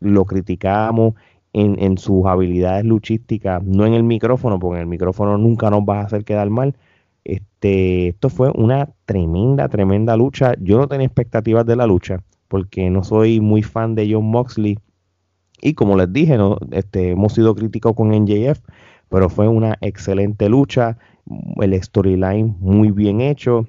lo 0.00 0.24
criticábamos 0.26 1.14
en, 1.52 1.82
en, 1.82 1.98
sus 1.98 2.24
habilidades 2.26 2.84
luchísticas, 2.84 3.64
no 3.64 3.84
en 3.84 3.94
el 3.94 4.04
micrófono, 4.04 4.60
porque 4.60 4.76
en 4.76 4.82
el 4.82 4.88
micrófono 4.88 5.38
nunca 5.38 5.70
nos 5.70 5.80
va 5.80 6.00
a 6.00 6.04
hacer 6.04 6.24
quedar 6.24 6.50
mal. 6.50 6.76
Este, 7.24 8.08
esto 8.08 8.28
fue 8.30 8.52
una 8.54 8.90
tremenda, 9.06 9.68
tremenda 9.68 10.16
lucha. 10.16 10.54
Yo 10.60 10.78
no 10.78 10.86
tenía 10.88 11.06
expectativas 11.06 11.66
de 11.66 11.76
la 11.76 11.86
lucha 11.86 12.22
porque 12.48 12.90
no 12.90 13.04
soy 13.04 13.40
muy 13.40 13.62
fan 13.62 13.94
de 13.94 14.12
John 14.12 14.26
Moxley. 14.26 14.78
Y 15.60 15.74
como 15.74 15.96
les 15.96 16.12
dije, 16.12 16.36
¿no? 16.36 16.58
este, 16.72 17.10
hemos 17.10 17.32
sido 17.32 17.54
críticos 17.54 17.94
con 17.94 18.10
NJF, 18.10 18.60
pero 19.08 19.28
fue 19.28 19.48
una 19.48 19.78
excelente 19.80 20.48
lucha, 20.48 20.98
el 21.60 21.82
storyline 21.82 22.56
muy 22.60 22.90
bien 22.90 23.20
hecho 23.20 23.66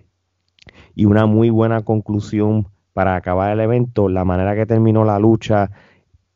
y 0.95 1.05
una 1.05 1.25
muy 1.25 1.49
buena 1.49 1.83
conclusión 1.83 2.67
para 2.93 3.15
acabar 3.15 3.51
el 3.51 3.59
evento. 3.59 4.09
La 4.09 4.25
manera 4.25 4.55
que 4.55 4.65
terminó 4.65 5.05
la 5.05 5.19
lucha 5.19 5.71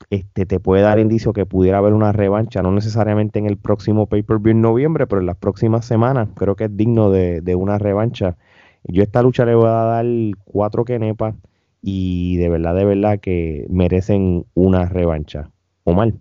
este, 0.10 0.46
te 0.46 0.60
puede 0.60 0.84
dar 0.84 1.00
indicio 1.00 1.34
que 1.34 1.46
pudiera 1.46 1.78
haber 1.78 1.94
una 1.94 2.12
revancha, 2.12 2.62
no 2.62 2.72
necesariamente 2.72 3.40
en 3.40 3.46
el 3.46 3.58
próximo 3.58 4.08
pay-per-view 4.08 4.52
en 4.52 4.62
noviembre, 4.62 5.08
pero 5.08 5.22
en 5.22 5.28
las 5.28 5.38
próximas 5.38 5.86
semanas 5.86 6.30
creo 6.36 6.56
que 6.56 6.66
es 6.66 6.76
digno 6.76 7.10
de, 7.12 7.56
una 7.56 7.78
revancha. 7.78 8.38
Yo 8.84 9.04
esta 9.04 9.22
lucha 9.22 9.46
le 9.46 9.56
voy 9.56 9.68
a 9.68 9.86
dar 9.86 10.06
cuatro 10.44 10.86
kenepas 10.86 11.36
y 11.82 12.38
de 12.38 12.50
verdad, 12.50 12.76
de 12.76 12.86
verdad 12.86 13.20
que 13.20 13.66
merecen 13.70 14.46
una 14.54 14.86
revancha. 14.86 15.50
¿O 15.84 15.94
mal? 15.94 16.14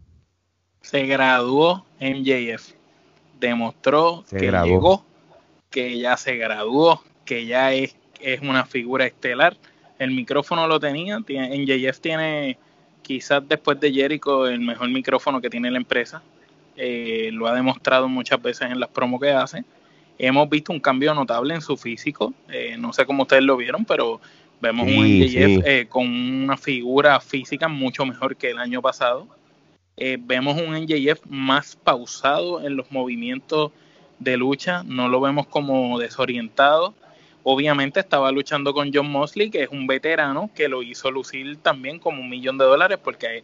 Se 0.81 1.07
graduó 1.07 1.85
en 1.99 2.25
JF. 2.25 2.73
Demostró 3.39 4.25
que 4.31 4.51
llegó, 4.51 5.05
que 5.69 5.99
ya 5.99 6.17
se 6.17 6.37
graduó, 6.37 7.03
que 7.25 7.47
ya 7.47 7.73
es, 7.73 7.97
es 8.21 8.41
una 8.41 8.65
figura 8.65 9.07
estelar. 9.07 9.57
El 9.99 10.13
micrófono 10.13 10.67
lo 10.67 10.81
tenía. 10.81 11.19
En 11.29 11.67
JF 11.67 12.01
tiene, 12.01 12.59
quizás 13.03 13.47
después 13.47 13.79
de 13.81 13.93
Jericho, 13.93 14.47
el 14.47 14.61
mejor 14.61 14.89
micrófono 14.89 15.41
que 15.41 15.51
tiene 15.51 15.71
la 15.71 15.79
empresa. 15.79 16.23
eh, 16.77 17.31
lo 17.33 17.47
ha 17.47 17.55
demostrado 17.55 18.09
muchas 18.09 18.41
veces 18.41 18.71
en 18.71 18.81
las 18.81 18.89
promos 18.89 19.21
que 19.21 19.31
hace. 19.31 19.65
Hemos 20.19 20.49
visto 20.49 20.73
un 20.73 20.81
cambio 20.81 21.15
notable 21.15 21.55
en 21.55 21.61
su 21.61 21.77
físico, 21.77 22.33
eh, 22.49 22.77
no 22.79 22.93
sé 22.93 23.07
cómo 23.07 23.23
ustedes 23.23 23.43
lo 23.43 23.57
vieron, 23.57 23.85
pero 23.85 24.21
vemos 24.61 24.87
un 24.87 25.05
NJF 25.05 25.67
eh, 25.67 25.87
con 25.89 26.07
una 26.07 26.57
figura 26.57 27.21
física 27.21 27.69
mucho 27.69 28.05
mejor 28.05 28.37
que 28.37 28.51
el 28.51 28.59
año 28.59 28.83
pasado. 28.83 29.27
vemos 30.21 30.61
un 30.61 30.75
NJF 30.75 31.27
más 31.27 31.77
pausado 31.77 32.65
en 32.65 32.77
los 32.77 32.91
movimientos 32.91 33.73
de 34.21 34.37
lucha, 34.37 34.83
no 34.85 35.09
lo 35.09 35.21
vemos 35.21 35.47
como 35.47 35.99
desorientado. 35.99 36.95
Obviamente 37.43 38.01
estaba 38.01 38.31
luchando 38.31 38.73
con 38.75 38.93
John 38.93 39.11
Mosley, 39.11 39.51
que 39.51 39.63
es 39.63 39.71
un 39.71 39.87
veterano 39.87 40.51
que 40.55 40.69
lo 40.69 40.83
hizo 40.83 41.11
lucir 41.11 41.57
también 41.57 41.99
como 41.99 42.21
un 42.21 42.29
millón 42.29 42.59
de 42.59 42.67
dólares, 42.67 42.99
porque 43.03 43.43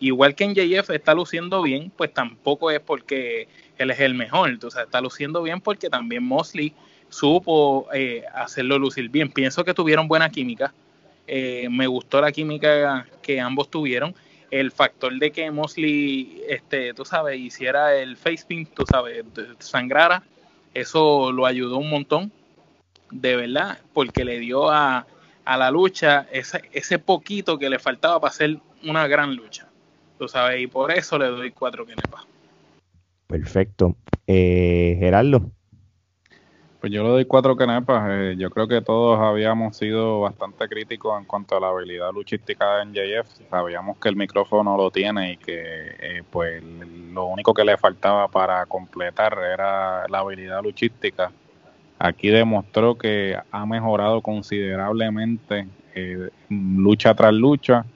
igual 0.00 0.34
que 0.34 0.44
en 0.44 0.54
JF 0.54 0.90
está 0.90 1.14
luciendo 1.14 1.62
bien, 1.62 1.92
pues 1.94 2.12
tampoco 2.12 2.70
es 2.70 2.80
porque 2.80 3.48
él 3.76 3.90
es 3.90 4.00
el 4.00 4.14
mejor, 4.14 4.58
o 4.64 4.70
sea, 4.70 4.84
está 4.84 5.00
luciendo 5.00 5.42
bien 5.42 5.60
porque 5.60 5.90
también 5.90 6.24
Mosley 6.24 6.72
supo 7.14 7.88
eh, 7.92 8.24
hacerlo 8.34 8.78
lucir 8.78 9.08
bien. 9.08 9.30
Pienso 9.30 9.64
que 9.64 9.74
tuvieron 9.74 10.08
buena 10.08 10.30
química, 10.30 10.72
eh, 11.26 11.68
me 11.70 11.86
gustó 11.86 12.20
la 12.20 12.32
química 12.32 13.06
que 13.22 13.40
ambos 13.40 13.70
tuvieron. 13.70 14.14
El 14.50 14.70
factor 14.70 15.12
de 15.18 15.30
que 15.32 15.50
Mosley, 15.50 16.42
este, 16.48 16.94
tú 16.94 17.04
sabes, 17.04 17.38
hiciera 17.38 17.94
el 17.94 18.16
face 18.16 18.66
tú 18.74 18.84
sabes, 18.88 19.24
sangrara, 19.58 20.22
eso 20.74 21.32
lo 21.32 21.46
ayudó 21.46 21.78
un 21.78 21.90
montón, 21.90 22.32
de 23.10 23.36
verdad, 23.36 23.78
porque 23.92 24.24
le 24.24 24.38
dio 24.38 24.70
a, 24.70 25.06
a 25.44 25.56
la 25.56 25.70
lucha 25.70 26.26
ese, 26.30 26.62
ese 26.72 26.98
poquito 26.98 27.58
que 27.58 27.70
le 27.70 27.78
faltaba 27.78 28.20
para 28.20 28.30
hacer 28.30 28.58
una 28.82 29.06
gran 29.06 29.34
lucha 29.34 29.68
tú 30.18 30.28
sabes, 30.28 30.62
y 30.62 30.66
por 30.66 30.90
eso 30.90 31.18
le 31.18 31.26
doy 31.26 31.50
cuatro 31.50 31.84
kenepas. 31.84 32.22
Perfecto. 33.26 33.96
Eh, 34.26 34.96
Gerardo. 34.98 35.50
Pues 36.84 36.92
yo 36.92 37.02
le 37.02 37.08
doy 37.08 37.24
cuatro 37.24 37.56
kenepas. 37.56 38.10
Eh, 38.10 38.34
yo 38.36 38.50
creo 38.50 38.68
que 38.68 38.82
todos 38.82 39.18
habíamos 39.18 39.74
sido 39.74 40.20
bastante 40.20 40.68
críticos 40.68 41.18
en 41.18 41.24
cuanto 41.24 41.56
a 41.56 41.60
la 41.60 41.68
habilidad 41.68 42.12
luchística 42.12 42.76
de 42.76 42.84
NJF. 42.84 43.48
Sabíamos 43.48 43.96
que 43.96 44.10
el 44.10 44.16
micrófono 44.16 44.76
lo 44.76 44.90
tiene 44.90 45.32
y 45.32 45.36
que 45.38 45.62
eh, 45.98 46.22
pues 46.30 46.62
lo 46.62 47.24
único 47.24 47.54
que 47.54 47.64
le 47.64 47.78
faltaba 47.78 48.28
para 48.28 48.66
completar 48.66 49.32
era 49.32 50.06
la 50.08 50.18
habilidad 50.18 50.62
luchística. 50.62 51.32
Aquí 51.98 52.28
demostró 52.28 52.96
que 52.96 53.34
ha 53.50 53.64
mejorado 53.64 54.20
considerablemente 54.20 55.66
eh, 55.94 56.28
lucha 56.50 57.14
tras 57.14 57.32
lucha 57.32 57.86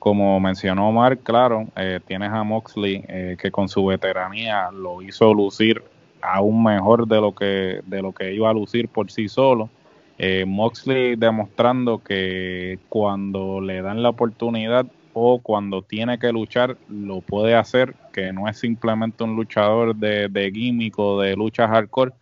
como 0.00 0.40
mencionó 0.40 0.88
Omar, 0.88 1.18
claro, 1.18 1.68
eh, 1.76 2.00
tienes 2.04 2.32
a 2.32 2.42
Moxley 2.42 3.04
que 3.38 3.52
con 3.52 3.68
su 3.68 3.86
veteranía 3.86 4.68
lo 4.72 5.00
hizo 5.00 5.32
lucir 5.32 5.80
aún 6.22 6.62
mejor 6.62 7.06
de 7.06 7.20
lo 7.20 7.34
que 7.34 7.80
de 7.84 8.02
lo 8.02 8.12
que 8.12 8.32
iba 8.32 8.48
a 8.48 8.54
lucir 8.54 8.88
por 8.88 9.10
sí 9.10 9.28
solo. 9.28 9.68
Eh, 10.18 10.44
Moxley 10.46 11.16
demostrando 11.16 11.98
que 11.98 12.78
cuando 12.88 13.60
le 13.60 13.82
dan 13.82 14.02
la 14.02 14.10
oportunidad 14.10 14.86
o 15.14 15.40
cuando 15.40 15.82
tiene 15.82 16.18
que 16.18 16.32
luchar 16.32 16.76
lo 16.88 17.20
puede 17.20 17.54
hacer, 17.54 17.94
que 18.12 18.32
no 18.32 18.48
es 18.48 18.58
simplemente 18.58 19.24
un 19.24 19.36
luchador 19.36 19.96
de, 19.96 20.28
de 20.28 20.50
gimmick 20.50 20.98
o 20.98 21.20
de 21.20 21.34
lucha 21.34 21.66
hardcore, 21.66 22.12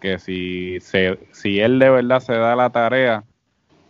que 0.00 0.18
si 0.18 0.78
se, 0.80 1.18
si 1.32 1.58
él 1.60 1.78
de 1.78 1.90
verdad 1.90 2.20
se 2.20 2.34
da 2.34 2.54
la 2.54 2.70
tarea 2.70 3.24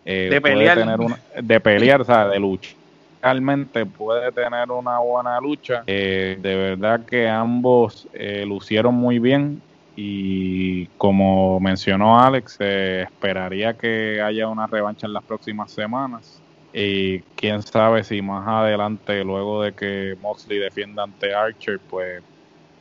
de 0.05 0.41
pelear, 0.41 0.79
tener 0.79 1.01
una, 1.01 1.19
de 1.43 1.61
pelear, 1.61 2.01
o 2.01 2.05
sea, 2.05 2.29
de 2.29 2.39
lucha 2.39 2.77
realmente 3.23 3.85
puede 3.87 4.31
tener 4.33 4.71
una 4.71 4.99
buena 4.99 5.41
lucha. 5.41 5.83
Eh, 5.87 6.39
de 6.41 6.57
verdad 6.57 7.05
que 7.05 7.29
ambos 7.29 8.09
eh, 8.13 8.45
lucieron 8.47 8.95
muy 8.95 9.19
bien 9.19 9.61
y 9.97 10.87
como 10.99 11.59
mencionó 11.59 12.21
Alex, 12.21 12.59
esperaría 12.61 13.75
que 13.75 14.21
haya 14.21 14.47
una 14.49 14.67
revancha 14.67 15.07
en 15.07 15.15
las 15.15 15.25
próximas 15.25 15.73
semanas. 15.73 16.43
Y 16.73 17.21
quién 17.37 17.63
sabe 17.63 18.05
si 18.05 18.21
más 18.21 18.47
adelante, 18.47 19.25
luego 19.25 19.63
de 19.63 19.73
que 19.73 20.15
Moxley 20.21 20.59
defienda 20.59 21.05
ante 21.05 21.35
Archer, 21.35 21.81
pues 21.89 22.23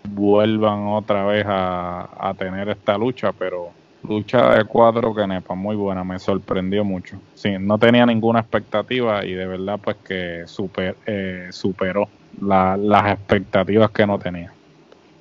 vuelvan 0.10 0.88
otra 0.88 1.24
vez 1.26 1.45
a, 1.48 2.10
a 2.30 2.34
tener 2.34 2.68
esta 2.68 2.98
lucha, 2.98 3.32
pero 3.32 3.72
lucha 4.07 4.56
de 4.56 4.65
cuatro 4.65 5.14
que 5.14 5.27
nepa, 5.27 5.56
muy 5.56 5.76
buena, 5.76 6.03
me 6.03 6.19
sorprendió 6.19 6.84
mucho. 6.84 7.18
Sí, 7.34 7.52
no 7.60 7.77
tenía 7.77 8.06
ninguna 8.06 8.40
expectativa 8.40 9.26
y 9.26 9.34
de 9.34 9.45
verdad 9.45 9.80
pues 9.84 9.98
que 9.98 10.44
super, 10.48 10.95
eh, 11.06 11.48
superó 11.52 12.07
las 12.41 13.11
expectativas 13.11 13.91
que 13.91 14.06
no 14.06 14.19
tenía. 14.19 14.52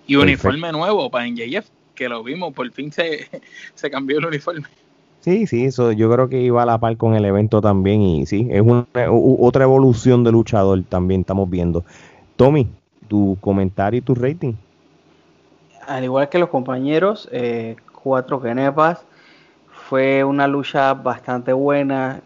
Y 0.06 0.16
uniforme 0.16 0.70
nuevo 0.72 1.10
para 1.10 1.26
NJF, 1.26 1.68
que 1.94 2.08
lo 2.08 2.22
vimos, 2.22 2.52
por 2.52 2.70
fin 2.72 2.92
se, 2.92 3.28
se 3.74 3.90
cambió 3.90 4.18
el 4.18 4.26
uniforme. 4.26 4.66
Sí, 5.20 5.46
sí, 5.46 5.64
eso 5.64 5.92
yo 5.92 6.10
creo 6.12 6.28
que 6.28 6.42
iba 6.42 6.62
a 6.62 6.66
la 6.66 6.76
par 6.76 6.98
con 6.98 7.14
el 7.14 7.24
evento 7.24 7.62
también 7.62 8.02
y 8.02 8.26
sí, 8.26 8.46
es 8.50 8.60
una, 8.60 8.86
otra 9.10 9.64
evolución 9.64 10.22
de 10.22 10.32
luchador 10.32 10.82
también 10.86 11.22
estamos 11.22 11.48
viendo. 11.48 11.82
Tommy, 12.36 12.68
tu 13.08 13.38
comentario 13.40 13.98
y 13.98 14.02
tu 14.02 14.14
rating. 14.14 14.52
Al 15.86 16.04
igual 16.04 16.28
que 16.28 16.38
los 16.38 16.50
compañeros, 16.50 17.28
eh, 17.32 17.76
cuatro 18.04 18.40
genepas. 18.40 19.04
Fue 19.88 20.22
una 20.22 20.46
lucha 20.46 20.94
bastante 20.94 21.52
buena. 21.52 22.20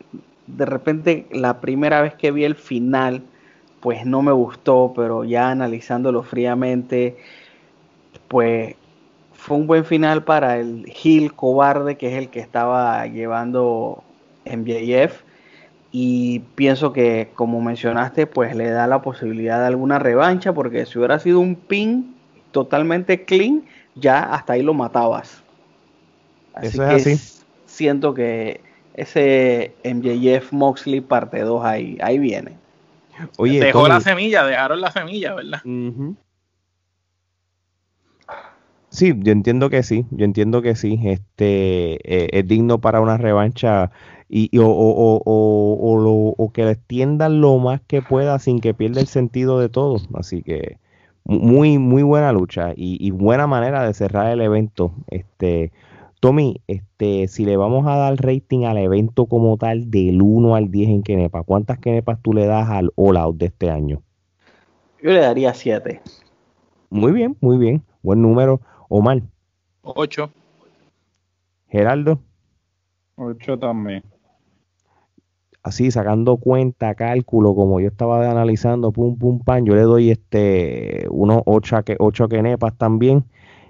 De 0.46 0.66
repente, 0.66 1.26
la 1.30 1.60
primera 1.60 2.02
vez 2.02 2.14
que 2.14 2.32
vi 2.32 2.44
el 2.44 2.56
final, 2.56 3.22
pues 3.80 4.04
no 4.04 4.20
me 4.20 4.32
gustó, 4.32 4.92
pero 4.94 5.24
ya 5.24 5.50
analizándolo 5.50 6.22
fríamente, 6.24 7.16
pues 8.26 8.74
fue 9.32 9.56
un 9.56 9.66
buen 9.68 9.84
final 9.84 10.24
para 10.24 10.58
el 10.58 10.84
Gil 10.86 11.32
cobarde, 11.32 11.96
que 11.96 12.08
es 12.08 12.18
el 12.18 12.28
que 12.28 12.40
estaba 12.40 13.06
llevando 13.06 14.02
MJF. 14.44 15.22
Y 15.90 16.40
pienso 16.54 16.92
que, 16.92 17.30
como 17.34 17.60
mencionaste, 17.60 18.26
pues 18.26 18.54
le 18.54 18.68
da 18.68 18.86
la 18.86 19.00
posibilidad 19.00 19.60
de 19.60 19.66
alguna 19.66 19.98
revancha, 19.98 20.52
porque 20.52 20.84
si 20.86 20.98
hubiera 20.98 21.18
sido 21.18 21.40
un 21.40 21.54
pin 21.54 22.14
totalmente 22.50 23.24
clean, 23.24 23.64
ya 23.94 24.22
hasta 24.34 24.54
ahí 24.54 24.62
lo 24.62 24.74
matabas. 24.74 25.42
Así 26.58 26.78
que 26.78 26.84
así. 26.84 27.16
Siento 27.66 28.14
que 28.14 28.60
ese 28.94 29.74
MJF 29.84 30.52
Moxley 30.52 31.00
parte 31.00 31.40
2 31.40 31.64
ahí, 31.64 31.98
ahí 32.02 32.18
viene. 32.18 32.56
Oye, 33.36 33.60
Dejó 33.60 33.88
la 33.88 34.00
semilla, 34.00 34.44
dejaron 34.44 34.80
la 34.80 34.90
semilla, 34.90 35.34
¿verdad? 35.34 35.60
Sí, 38.90 39.14
yo 39.18 39.32
entiendo 39.32 39.70
que 39.70 39.82
sí, 39.82 40.06
yo 40.10 40.24
entiendo 40.24 40.62
que 40.62 40.74
sí, 40.74 40.98
este 41.04 41.94
eh, 42.04 42.30
es 42.32 42.48
digno 42.48 42.80
para 42.80 43.00
una 43.00 43.18
revancha 43.18 43.90
y, 44.28 44.56
o, 44.58 44.66
o, 44.66 45.22
o, 45.24 46.34
o, 46.36 46.52
que 46.52 46.64
le 46.64 46.72
extiendan 46.72 47.40
lo 47.40 47.58
más 47.58 47.80
que 47.86 48.02
pueda 48.02 48.38
sin 48.38 48.60
que 48.60 48.74
pierda 48.74 49.00
el 49.00 49.06
sentido 49.06 49.60
de 49.60 49.68
todo, 49.68 49.98
así 50.14 50.42
que 50.42 50.78
muy 51.24 51.78
muy 51.78 52.02
buena 52.02 52.32
lucha 52.32 52.72
y, 52.74 52.96
y 53.06 53.10
buena 53.10 53.46
manera 53.46 53.86
de 53.86 53.94
cerrar 53.94 54.32
el 54.32 54.40
evento, 54.40 54.94
este 55.08 55.70
Tommy, 56.20 56.60
este, 56.66 57.28
si 57.28 57.44
le 57.44 57.56
vamos 57.56 57.86
a 57.86 57.96
dar 57.96 58.16
rating 58.16 58.64
al 58.64 58.78
evento 58.78 59.26
como 59.26 59.56
tal 59.56 59.90
del 59.90 60.20
1 60.20 60.54
al 60.54 60.70
10 60.70 60.88
en 60.88 61.02
Kenepa, 61.02 61.44
¿cuántas 61.44 61.78
Kenepas 61.78 62.20
tú 62.20 62.32
le 62.32 62.46
das 62.46 62.68
al 62.68 62.90
All 62.96 63.16
Out 63.16 63.36
de 63.36 63.46
este 63.46 63.70
año? 63.70 64.02
Yo 65.00 65.10
le 65.10 65.20
daría 65.20 65.54
7. 65.54 66.00
Muy 66.90 67.12
bien, 67.12 67.36
muy 67.40 67.56
bien. 67.56 67.84
Buen 68.02 68.20
número. 68.20 68.60
Omar. 68.88 69.22
8. 69.82 70.30
Geraldo. 71.68 72.18
8 73.14 73.58
también. 73.58 74.02
Así, 75.62 75.90
sacando 75.90 76.38
cuenta, 76.38 76.94
cálculo, 76.94 77.54
como 77.54 77.78
yo 77.78 77.88
estaba 77.88 78.28
analizando, 78.28 78.90
pum, 78.90 79.18
pum, 79.18 79.40
pan, 79.40 79.66
yo 79.66 79.74
le 79.74 79.82
doy 79.82 80.10
este 80.10 81.06
unos 81.10 81.42
8, 81.44 81.76
8 81.98 82.28
Kenepas 82.28 82.76
también. 82.76 83.24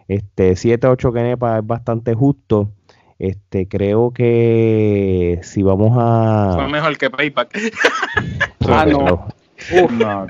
Este, 0.08 0.52
7-8 0.52 1.12
Kenepa 1.12 1.58
es 1.58 1.66
bastante 1.66 2.14
justo. 2.14 2.70
Este, 3.18 3.68
creo 3.68 4.12
que 4.12 5.40
si 5.42 5.62
vamos 5.62 5.96
a. 5.98 6.52
Fue 6.54 6.68
mejor 6.68 6.96
que 6.96 7.10
Payback. 7.10 7.58
ah, 8.68 8.86
no. 8.86 9.28
no 9.90 10.26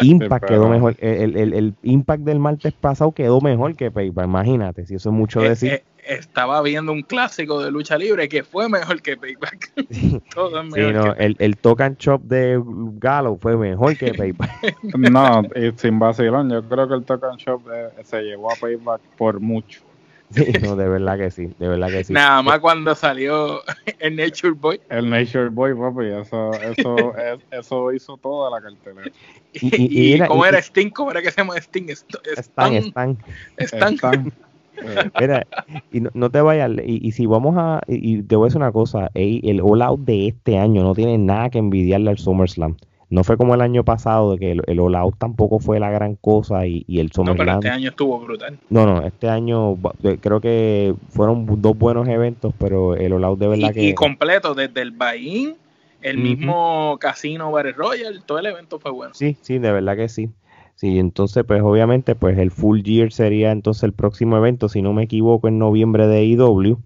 Impact 0.00 0.44
quedó 0.46 0.68
mejor. 0.68 0.96
El, 1.00 1.36
el, 1.36 1.54
el, 1.54 1.74
Impact 1.82 2.22
del 2.22 2.38
martes 2.38 2.72
pasado 2.72 3.12
quedó 3.12 3.40
mejor 3.40 3.74
que 3.74 3.90
Payback. 3.90 4.26
Imagínate, 4.26 4.86
si 4.86 4.94
eso 4.94 5.08
es 5.08 5.14
mucho 5.14 5.42
eh, 5.42 5.48
decir. 5.48 5.72
Eh, 5.72 5.84
estaba 6.08 6.62
viendo 6.62 6.90
un 6.92 7.02
clásico 7.02 7.62
de 7.62 7.70
lucha 7.70 7.98
libre 7.98 8.28
que 8.28 8.42
fue 8.42 8.68
mejor 8.68 9.02
que 9.02 9.16
Payback. 9.16 9.72
Todo 10.34 10.60
es 10.60 10.66
mejor 10.70 10.92
sí, 10.92 10.92
no, 10.92 11.14
el, 11.14 11.36
el 11.38 11.56
Token 11.56 11.96
Chop 11.96 12.22
de 12.22 12.60
Galo 12.98 13.36
fue 13.36 13.56
mejor 13.56 13.96
que 13.96 14.14
Payback. 14.14 14.82
no, 14.96 15.42
sin 15.76 15.98
vacilón, 15.98 16.50
yo 16.50 16.62
creo 16.62 16.88
que 16.88 16.94
el 16.94 17.04
Token 17.04 17.36
Chop 17.36 17.62
se 18.02 18.22
llevó 18.22 18.52
a 18.52 18.56
Payback 18.56 19.00
por 19.16 19.40
mucho. 19.40 19.82
Sí, 20.30 20.44
no, 20.62 20.76
de 20.76 20.86
verdad 20.86 21.16
que 21.16 21.30
sí, 21.30 21.50
de 21.58 21.68
verdad 21.68 21.88
que 21.88 22.04
sí. 22.04 22.12
Nada 22.12 22.42
más 22.42 22.58
cuando 22.60 22.94
salió 22.94 23.62
el 23.98 24.14
Nature 24.14 24.52
Boy. 24.52 24.78
El 24.90 25.08
Nature 25.08 25.48
Boy, 25.48 25.74
papi, 25.74 26.04
eso, 26.04 26.52
eso, 26.52 27.14
eso 27.50 27.92
hizo 27.92 28.16
toda 28.18 28.50
la 28.50 28.60
cartelera. 28.60 29.10
Y, 29.54 30.16
y, 30.16 30.26
cómo 30.26 30.44
era 30.44 30.58
Sting, 30.58 30.90
cómo 30.90 31.12
era 31.12 31.22
que 31.22 31.30
se 31.30 31.40
llama 31.40 31.56
Sting, 31.56 31.88
Stan, 31.88 32.74
Stan. 32.74 33.18
Stan. 33.56 34.32
Mira, 35.20 35.46
y 35.92 36.00
no, 36.00 36.30
te 36.30 36.40
vayas, 36.40 36.70
y, 36.84 37.10
si 37.12 37.26
vamos 37.26 37.56
a, 37.58 37.80
y 37.86 38.22
te 38.22 38.36
voy 38.36 38.46
a 38.46 38.48
decir 38.48 38.60
una 38.60 38.72
cosa, 38.72 39.10
el 39.14 39.60
All 39.62 39.82
Out 39.82 40.00
de 40.00 40.28
este 40.28 40.58
año 40.58 40.82
no 40.82 40.94
tiene 40.94 41.18
nada 41.18 41.50
que 41.50 41.58
envidiarle 41.58 42.10
al 42.10 42.18
SummerSlam. 42.18 42.76
No 43.10 43.24
fue 43.24 43.38
como 43.38 43.54
el 43.54 43.62
año 43.62 43.84
pasado, 43.84 44.32
de 44.32 44.38
que 44.38 44.52
el, 44.52 44.80
All 44.80 44.94
Out 44.94 45.16
tampoco 45.18 45.58
fue 45.58 45.80
la 45.80 45.90
gran 45.90 46.16
cosa 46.16 46.66
y, 46.66 46.84
el 46.88 47.10
SummerSlam... 47.10 47.36
No, 47.36 47.44
pero 47.44 47.52
este 47.54 47.70
año 47.70 47.90
estuvo 47.90 48.20
brutal. 48.20 48.58
No, 48.68 48.86
no, 48.86 49.02
este 49.02 49.28
año 49.28 49.76
creo 50.20 50.40
que 50.40 50.94
fueron 51.08 51.60
dos 51.62 51.76
buenos 51.78 52.06
eventos, 52.08 52.52
pero 52.58 52.94
el 52.94 53.12
All 53.12 53.24
Out 53.24 53.38
de 53.38 53.48
verdad 53.48 53.72
que... 53.72 53.82
Y 53.82 53.94
completo, 53.94 54.54
desde 54.54 54.82
el 54.82 54.90
buy 54.92 55.56
el 56.02 56.18
mismo 56.18 56.96
Casino 57.00 57.50
Battle 57.50 57.72
Royal, 57.72 58.22
todo 58.24 58.38
el 58.38 58.46
evento 58.46 58.78
fue 58.78 58.92
bueno. 58.92 59.14
Sí, 59.14 59.36
sí, 59.40 59.58
de 59.58 59.72
verdad 59.72 59.96
que 59.96 60.08
sí. 60.08 60.30
Sí, 60.78 61.00
entonces 61.00 61.42
pues 61.44 61.60
obviamente 61.60 62.14
pues 62.14 62.38
el 62.38 62.52
Full 62.52 62.82
Year 62.82 63.10
sería 63.12 63.50
entonces 63.50 63.82
el 63.82 63.92
próximo 63.92 64.36
evento, 64.36 64.68
si 64.68 64.80
no 64.80 64.92
me 64.92 65.02
equivoco, 65.02 65.48
en 65.48 65.58
noviembre 65.58 66.06
de 66.06 66.24
IW. 66.24 66.78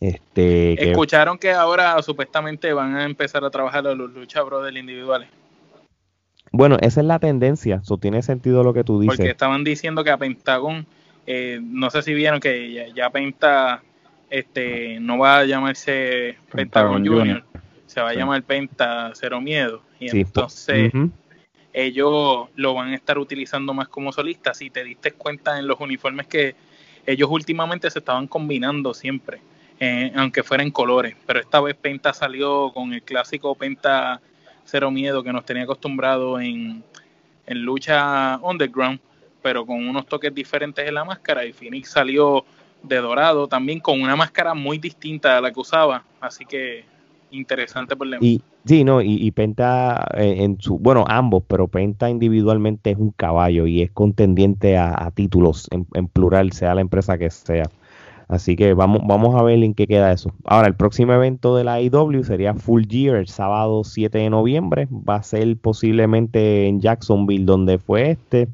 Este, 0.00 0.90
Escucharon 0.90 1.38
que 1.38 1.52
ahora 1.52 2.02
supuestamente 2.02 2.72
van 2.72 2.96
a 2.96 3.04
empezar 3.04 3.44
a 3.44 3.50
trabajar 3.50 3.84
los 3.84 4.10
lucha 4.12 4.42
brothers 4.42 4.76
individuales. 4.76 5.28
Bueno, 6.50 6.78
esa 6.80 7.00
es 7.00 7.06
la 7.06 7.20
tendencia, 7.20 7.80
eso 7.80 7.96
tiene 7.96 8.22
sentido 8.22 8.64
lo 8.64 8.74
que 8.74 8.82
tú 8.82 8.98
dices. 8.98 9.16
Porque 9.16 9.30
estaban 9.30 9.62
diciendo 9.62 10.02
que 10.02 10.10
a 10.10 10.18
Pentagon, 10.18 10.84
eh, 11.28 11.60
no 11.62 11.90
sé 11.90 12.02
si 12.02 12.12
vieron 12.12 12.40
que 12.40 12.92
ya, 12.92 13.10
Penta 13.10 13.84
este, 14.30 14.98
no 14.98 15.16
va 15.16 15.38
a 15.38 15.44
llamarse 15.44 16.38
Pentagon, 16.50 17.06
Junior, 17.06 17.44
se 17.86 18.00
va 18.00 18.08
a 18.08 18.14
llamar 18.14 18.42
Penta 18.42 19.12
Cero 19.14 19.40
Miedo. 19.40 19.82
Y 20.00 20.10
pues, 20.10 20.14
entonces 20.14 20.92
ellos 21.76 22.48
lo 22.56 22.72
van 22.72 22.88
a 22.88 22.94
estar 22.94 23.18
utilizando 23.18 23.74
más 23.74 23.88
como 23.88 24.10
solistas. 24.10 24.56
Si 24.56 24.70
te 24.70 24.82
diste 24.82 25.12
cuenta 25.12 25.58
en 25.58 25.66
los 25.66 25.78
uniformes 25.78 26.26
que 26.26 26.56
ellos 27.04 27.28
últimamente 27.30 27.90
se 27.90 27.98
estaban 27.98 28.26
combinando 28.28 28.94
siempre, 28.94 29.42
eh, 29.78 30.10
aunque 30.16 30.42
fuera 30.42 30.62
en 30.62 30.70
colores, 30.70 31.14
pero 31.26 31.38
esta 31.38 31.60
vez 31.60 31.76
Penta 31.76 32.14
salió 32.14 32.72
con 32.72 32.94
el 32.94 33.02
clásico 33.02 33.54
Penta 33.54 34.22
Cero 34.64 34.90
Miedo 34.90 35.22
que 35.22 35.34
nos 35.34 35.44
tenía 35.44 35.64
acostumbrado 35.64 36.40
en, 36.40 36.82
en 37.46 37.62
lucha 37.62 38.38
underground, 38.42 38.98
pero 39.42 39.66
con 39.66 39.86
unos 39.86 40.06
toques 40.06 40.34
diferentes 40.34 40.88
en 40.88 40.94
la 40.94 41.04
máscara. 41.04 41.44
Y 41.44 41.52
Phoenix 41.52 41.90
salió 41.90 42.46
de 42.82 42.96
dorado 42.96 43.48
también 43.48 43.80
con 43.80 44.00
una 44.00 44.16
máscara 44.16 44.54
muy 44.54 44.78
distinta 44.78 45.36
a 45.36 45.42
la 45.42 45.52
que 45.52 45.60
usaba, 45.60 46.04
así 46.22 46.46
que 46.46 46.86
interesante 47.30 47.96
por 47.96 48.08
Y, 48.20 48.42
sí, 48.64 48.84
no, 48.84 49.00
y, 49.02 49.30
Penta 49.32 50.06
eh, 50.14 50.36
en 50.38 50.60
su, 50.60 50.78
bueno, 50.78 51.04
ambos, 51.08 51.44
pero 51.46 51.68
Penta 51.68 52.10
individualmente 52.10 52.90
es 52.90 52.98
un 52.98 53.10
caballo 53.10 53.66
y 53.66 53.82
es 53.82 53.90
contendiente 53.90 54.76
a, 54.76 55.10
títulos 55.14 55.68
en, 55.70 56.08
plural, 56.08 56.52
sea 56.52 56.74
la 56.74 56.80
empresa 56.80 57.18
que 57.18 57.30
sea. 57.30 57.64
Así 58.28 58.56
que 58.56 58.74
vamos, 58.74 59.02
vamos 59.06 59.36
a 59.36 59.42
ver 59.42 59.62
en 59.62 59.74
qué 59.74 59.86
queda 59.86 60.10
eso. 60.10 60.32
Ahora, 60.44 60.66
el 60.66 60.74
próximo 60.74 61.12
evento 61.12 61.56
de 61.56 61.62
la 61.62 61.80
IW 61.80 62.24
sería 62.24 62.54
Full 62.54 62.84
Gear 62.88 63.16
el 63.16 63.28
sábado 63.28 63.84
7 63.84 64.18
de 64.18 64.30
noviembre. 64.30 64.88
Va 64.90 65.16
a 65.16 65.22
ser 65.22 65.56
posiblemente 65.58 66.66
en 66.66 66.80
Jacksonville, 66.80 67.44
donde 67.44 67.78
fue 67.78 68.10
este. 68.10 68.48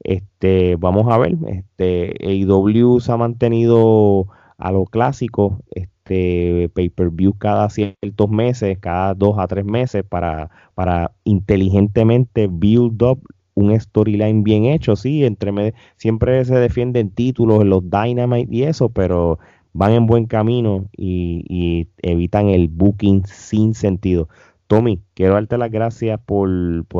Este, 0.00 0.76
vamos 0.76 1.10
a 1.10 1.16
ver. 1.16 1.36
Este, 1.48 2.14
AEW 2.20 3.00
se 3.00 3.10
ha 3.10 3.16
mantenido 3.16 4.26
a 4.58 4.70
lo 4.70 4.84
clásico. 4.84 5.60
Este, 5.70 5.95
este, 6.06 6.68
pay-per-view 6.74 7.34
cada 7.36 7.68
ciertos 7.68 8.30
meses, 8.30 8.78
cada 8.78 9.14
dos 9.14 9.38
a 9.38 9.46
tres 9.48 9.64
meses, 9.64 10.04
para, 10.04 10.50
para 10.74 11.12
inteligentemente 11.24 12.48
build 12.48 13.02
up 13.02 13.20
un 13.54 13.78
storyline 13.78 14.44
bien 14.44 14.66
hecho, 14.66 14.96
sí, 14.96 15.24
entre 15.24 15.74
siempre 15.96 16.44
se 16.44 16.54
defienden 16.56 17.10
títulos 17.10 17.64
los 17.64 17.82
Dynamite 17.90 18.54
y 18.54 18.64
eso, 18.64 18.90
pero 18.90 19.38
van 19.72 19.92
en 19.92 20.06
buen 20.06 20.26
camino 20.26 20.88
y, 20.96 21.44
y 21.48 21.88
evitan 22.02 22.48
el 22.48 22.68
booking 22.68 23.24
sin 23.26 23.74
sentido. 23.74 24.28
Tommy, 24.66 25.00
quiero 25.14 25.34
darte 25.34 25.58
las 25.58 25.70
gracias 25.70 26.18
por, 26.20 26.48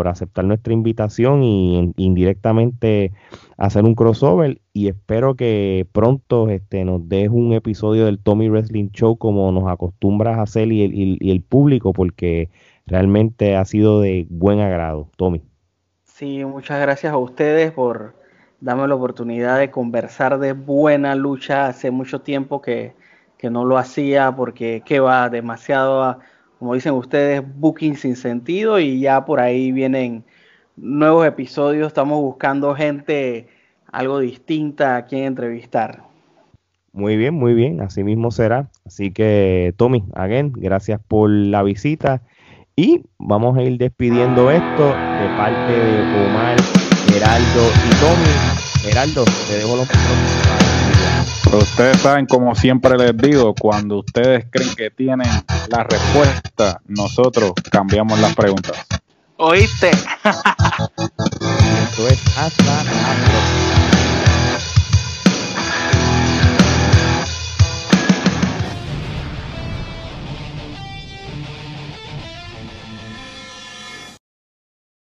aceptar 0.07 0.45
nuestra 0.45 0.73
invitación 0.73 1.43
y 1.43 1.93
indirectamente 1.97 3.13
hacer 3.57 3.85
un 3.85 3.97
crossover 3.97 4.61
y 4.73 4.87
espero 4.89 5.35
que 5.35 5.87
pronto 5.91 6.49
este, 6.49 6.85
nos 6.85 7.09
des 7.09 7.29
un 7.29 7.53
episodio 7.55 8.05
del 8.05 8.21
Tommy 8.21 8.49
Wrestling 8.49 8.91
Show 8.91 9.17
como 9.17 9.51
nos 9.51 9.69
acostumbras 9.69 10.39
a 10.39 10.43
hacer 10.43 10.71
y, 10.71 11.19
el 11.21 11.43
público 11.43 11.93
porque 11.93 12.51
realmente 12.87 13.57
ha 13.57 13.65
sido 13.65 14.01
de 14.01 14.27
buen 14.31 14.61
agrado. 14.61 15.11
Tommy. 15.17 15.43
Sí, 16.05 16.45
muchas 16.45 16.81
gracias 16.81 17.13
a 17.13 17.19
ustedes 17.19 17.73
por 17.73 18.15
darme 18.61 18.87
la 18.87 18.95
oportunidad 18.95 19.59
de 19.59 19.73
conversar 19.73 20.39
de 20.39 20.53
buena 20.53 21.17
lucha. 21.17 21.67
Hace 21.67 21.91
mucho 21.91 22.21
tiempo 22.21 22.63
que, 22.63 22.95
que 23.39 23.51
no 23.51 23.65
lo 23.65 23.77
hacía 23.77 24.37
porque 24.37 24.83
que 24.87 25.01
va 25.01 25.29
demasiado... 25.29 26.05
A, 26.05 26.19
como 26.59 26.75
dicen 26.75 26.95
ustedes, 26.95 27.43
booking 27.57 27.97
sin 27.97 28.17
sentido 28.17 28.79
y 28.79 29.01
ya 29.01 29.25
por 29.25 29.41
ahí 29.41 29.73
vienen 29.73 30.25
nuevos 30.77 31.27
episodios. 31.27 31.89
Estamos 31.89 32.21
buscando 32.21 32.75
gente 32.75 33.49
algo 33.93 34.21
distinta 34.21 34.97
a 34.97 35.07
quien 35.07 35.25
entrevistar. 35.25 36.03
Muy 36.93 37.17
bien, 37.17 37.35
muy 37.35 37.53
bien, 37.53 37.83
así 37.83 38.05
mismo 38.05 38.31
será. 38.31 38.71
Así 38.87 39.11
que, 39.11 39.75
Tommy, 39.77 40.05
again, 40.15 40.53
gracias 40.55 41.01
por 41.07 41.29
la 41.29 41.63
visita 41.63 42.23
y 42.75 43.03
vamos 43.19 43.57
a 43.59 43.63
ir 43.63 43.77
despidiendo 43.77 44.51
esto 44.51 44.87
de 44.87 45.29
parte 45.37 45.73
de 45.73 46.27
Omar, 46.27 46.57
Geraldo 47.09 47.71
y 47.87 47.91
Tommy. 48.01 48.83
Geraldo, 48.83 49.25
te 49.49 49.57
dejo 49.57 49.77
los 49.77 49.89
ustedes 51.53 51.99
saben, 51.99 52.27
como 52.27 52.55
siempre 52.55 52.97
les 52.97 53.15
digo, 53.17 53.55
cuando 53.55 53.99
ustedes 53.99 54.47
creen 54.51 54.75
que 54.75 54.91
tienen 54.91 55.29
la 55.69 55.85
respuesta, 55.85 56.81
nosotros 56.87 57.53
cambiamos 57.71 58.19
las 58.21 58.35
preguntas. 58.35 58.87
¿Oíste? 59.39 59.91
Esto 59.91 60.09
es 62.09 62.39
hasta 62.39 62.65
la 62.65 62.83
próxima. 62.83 63.96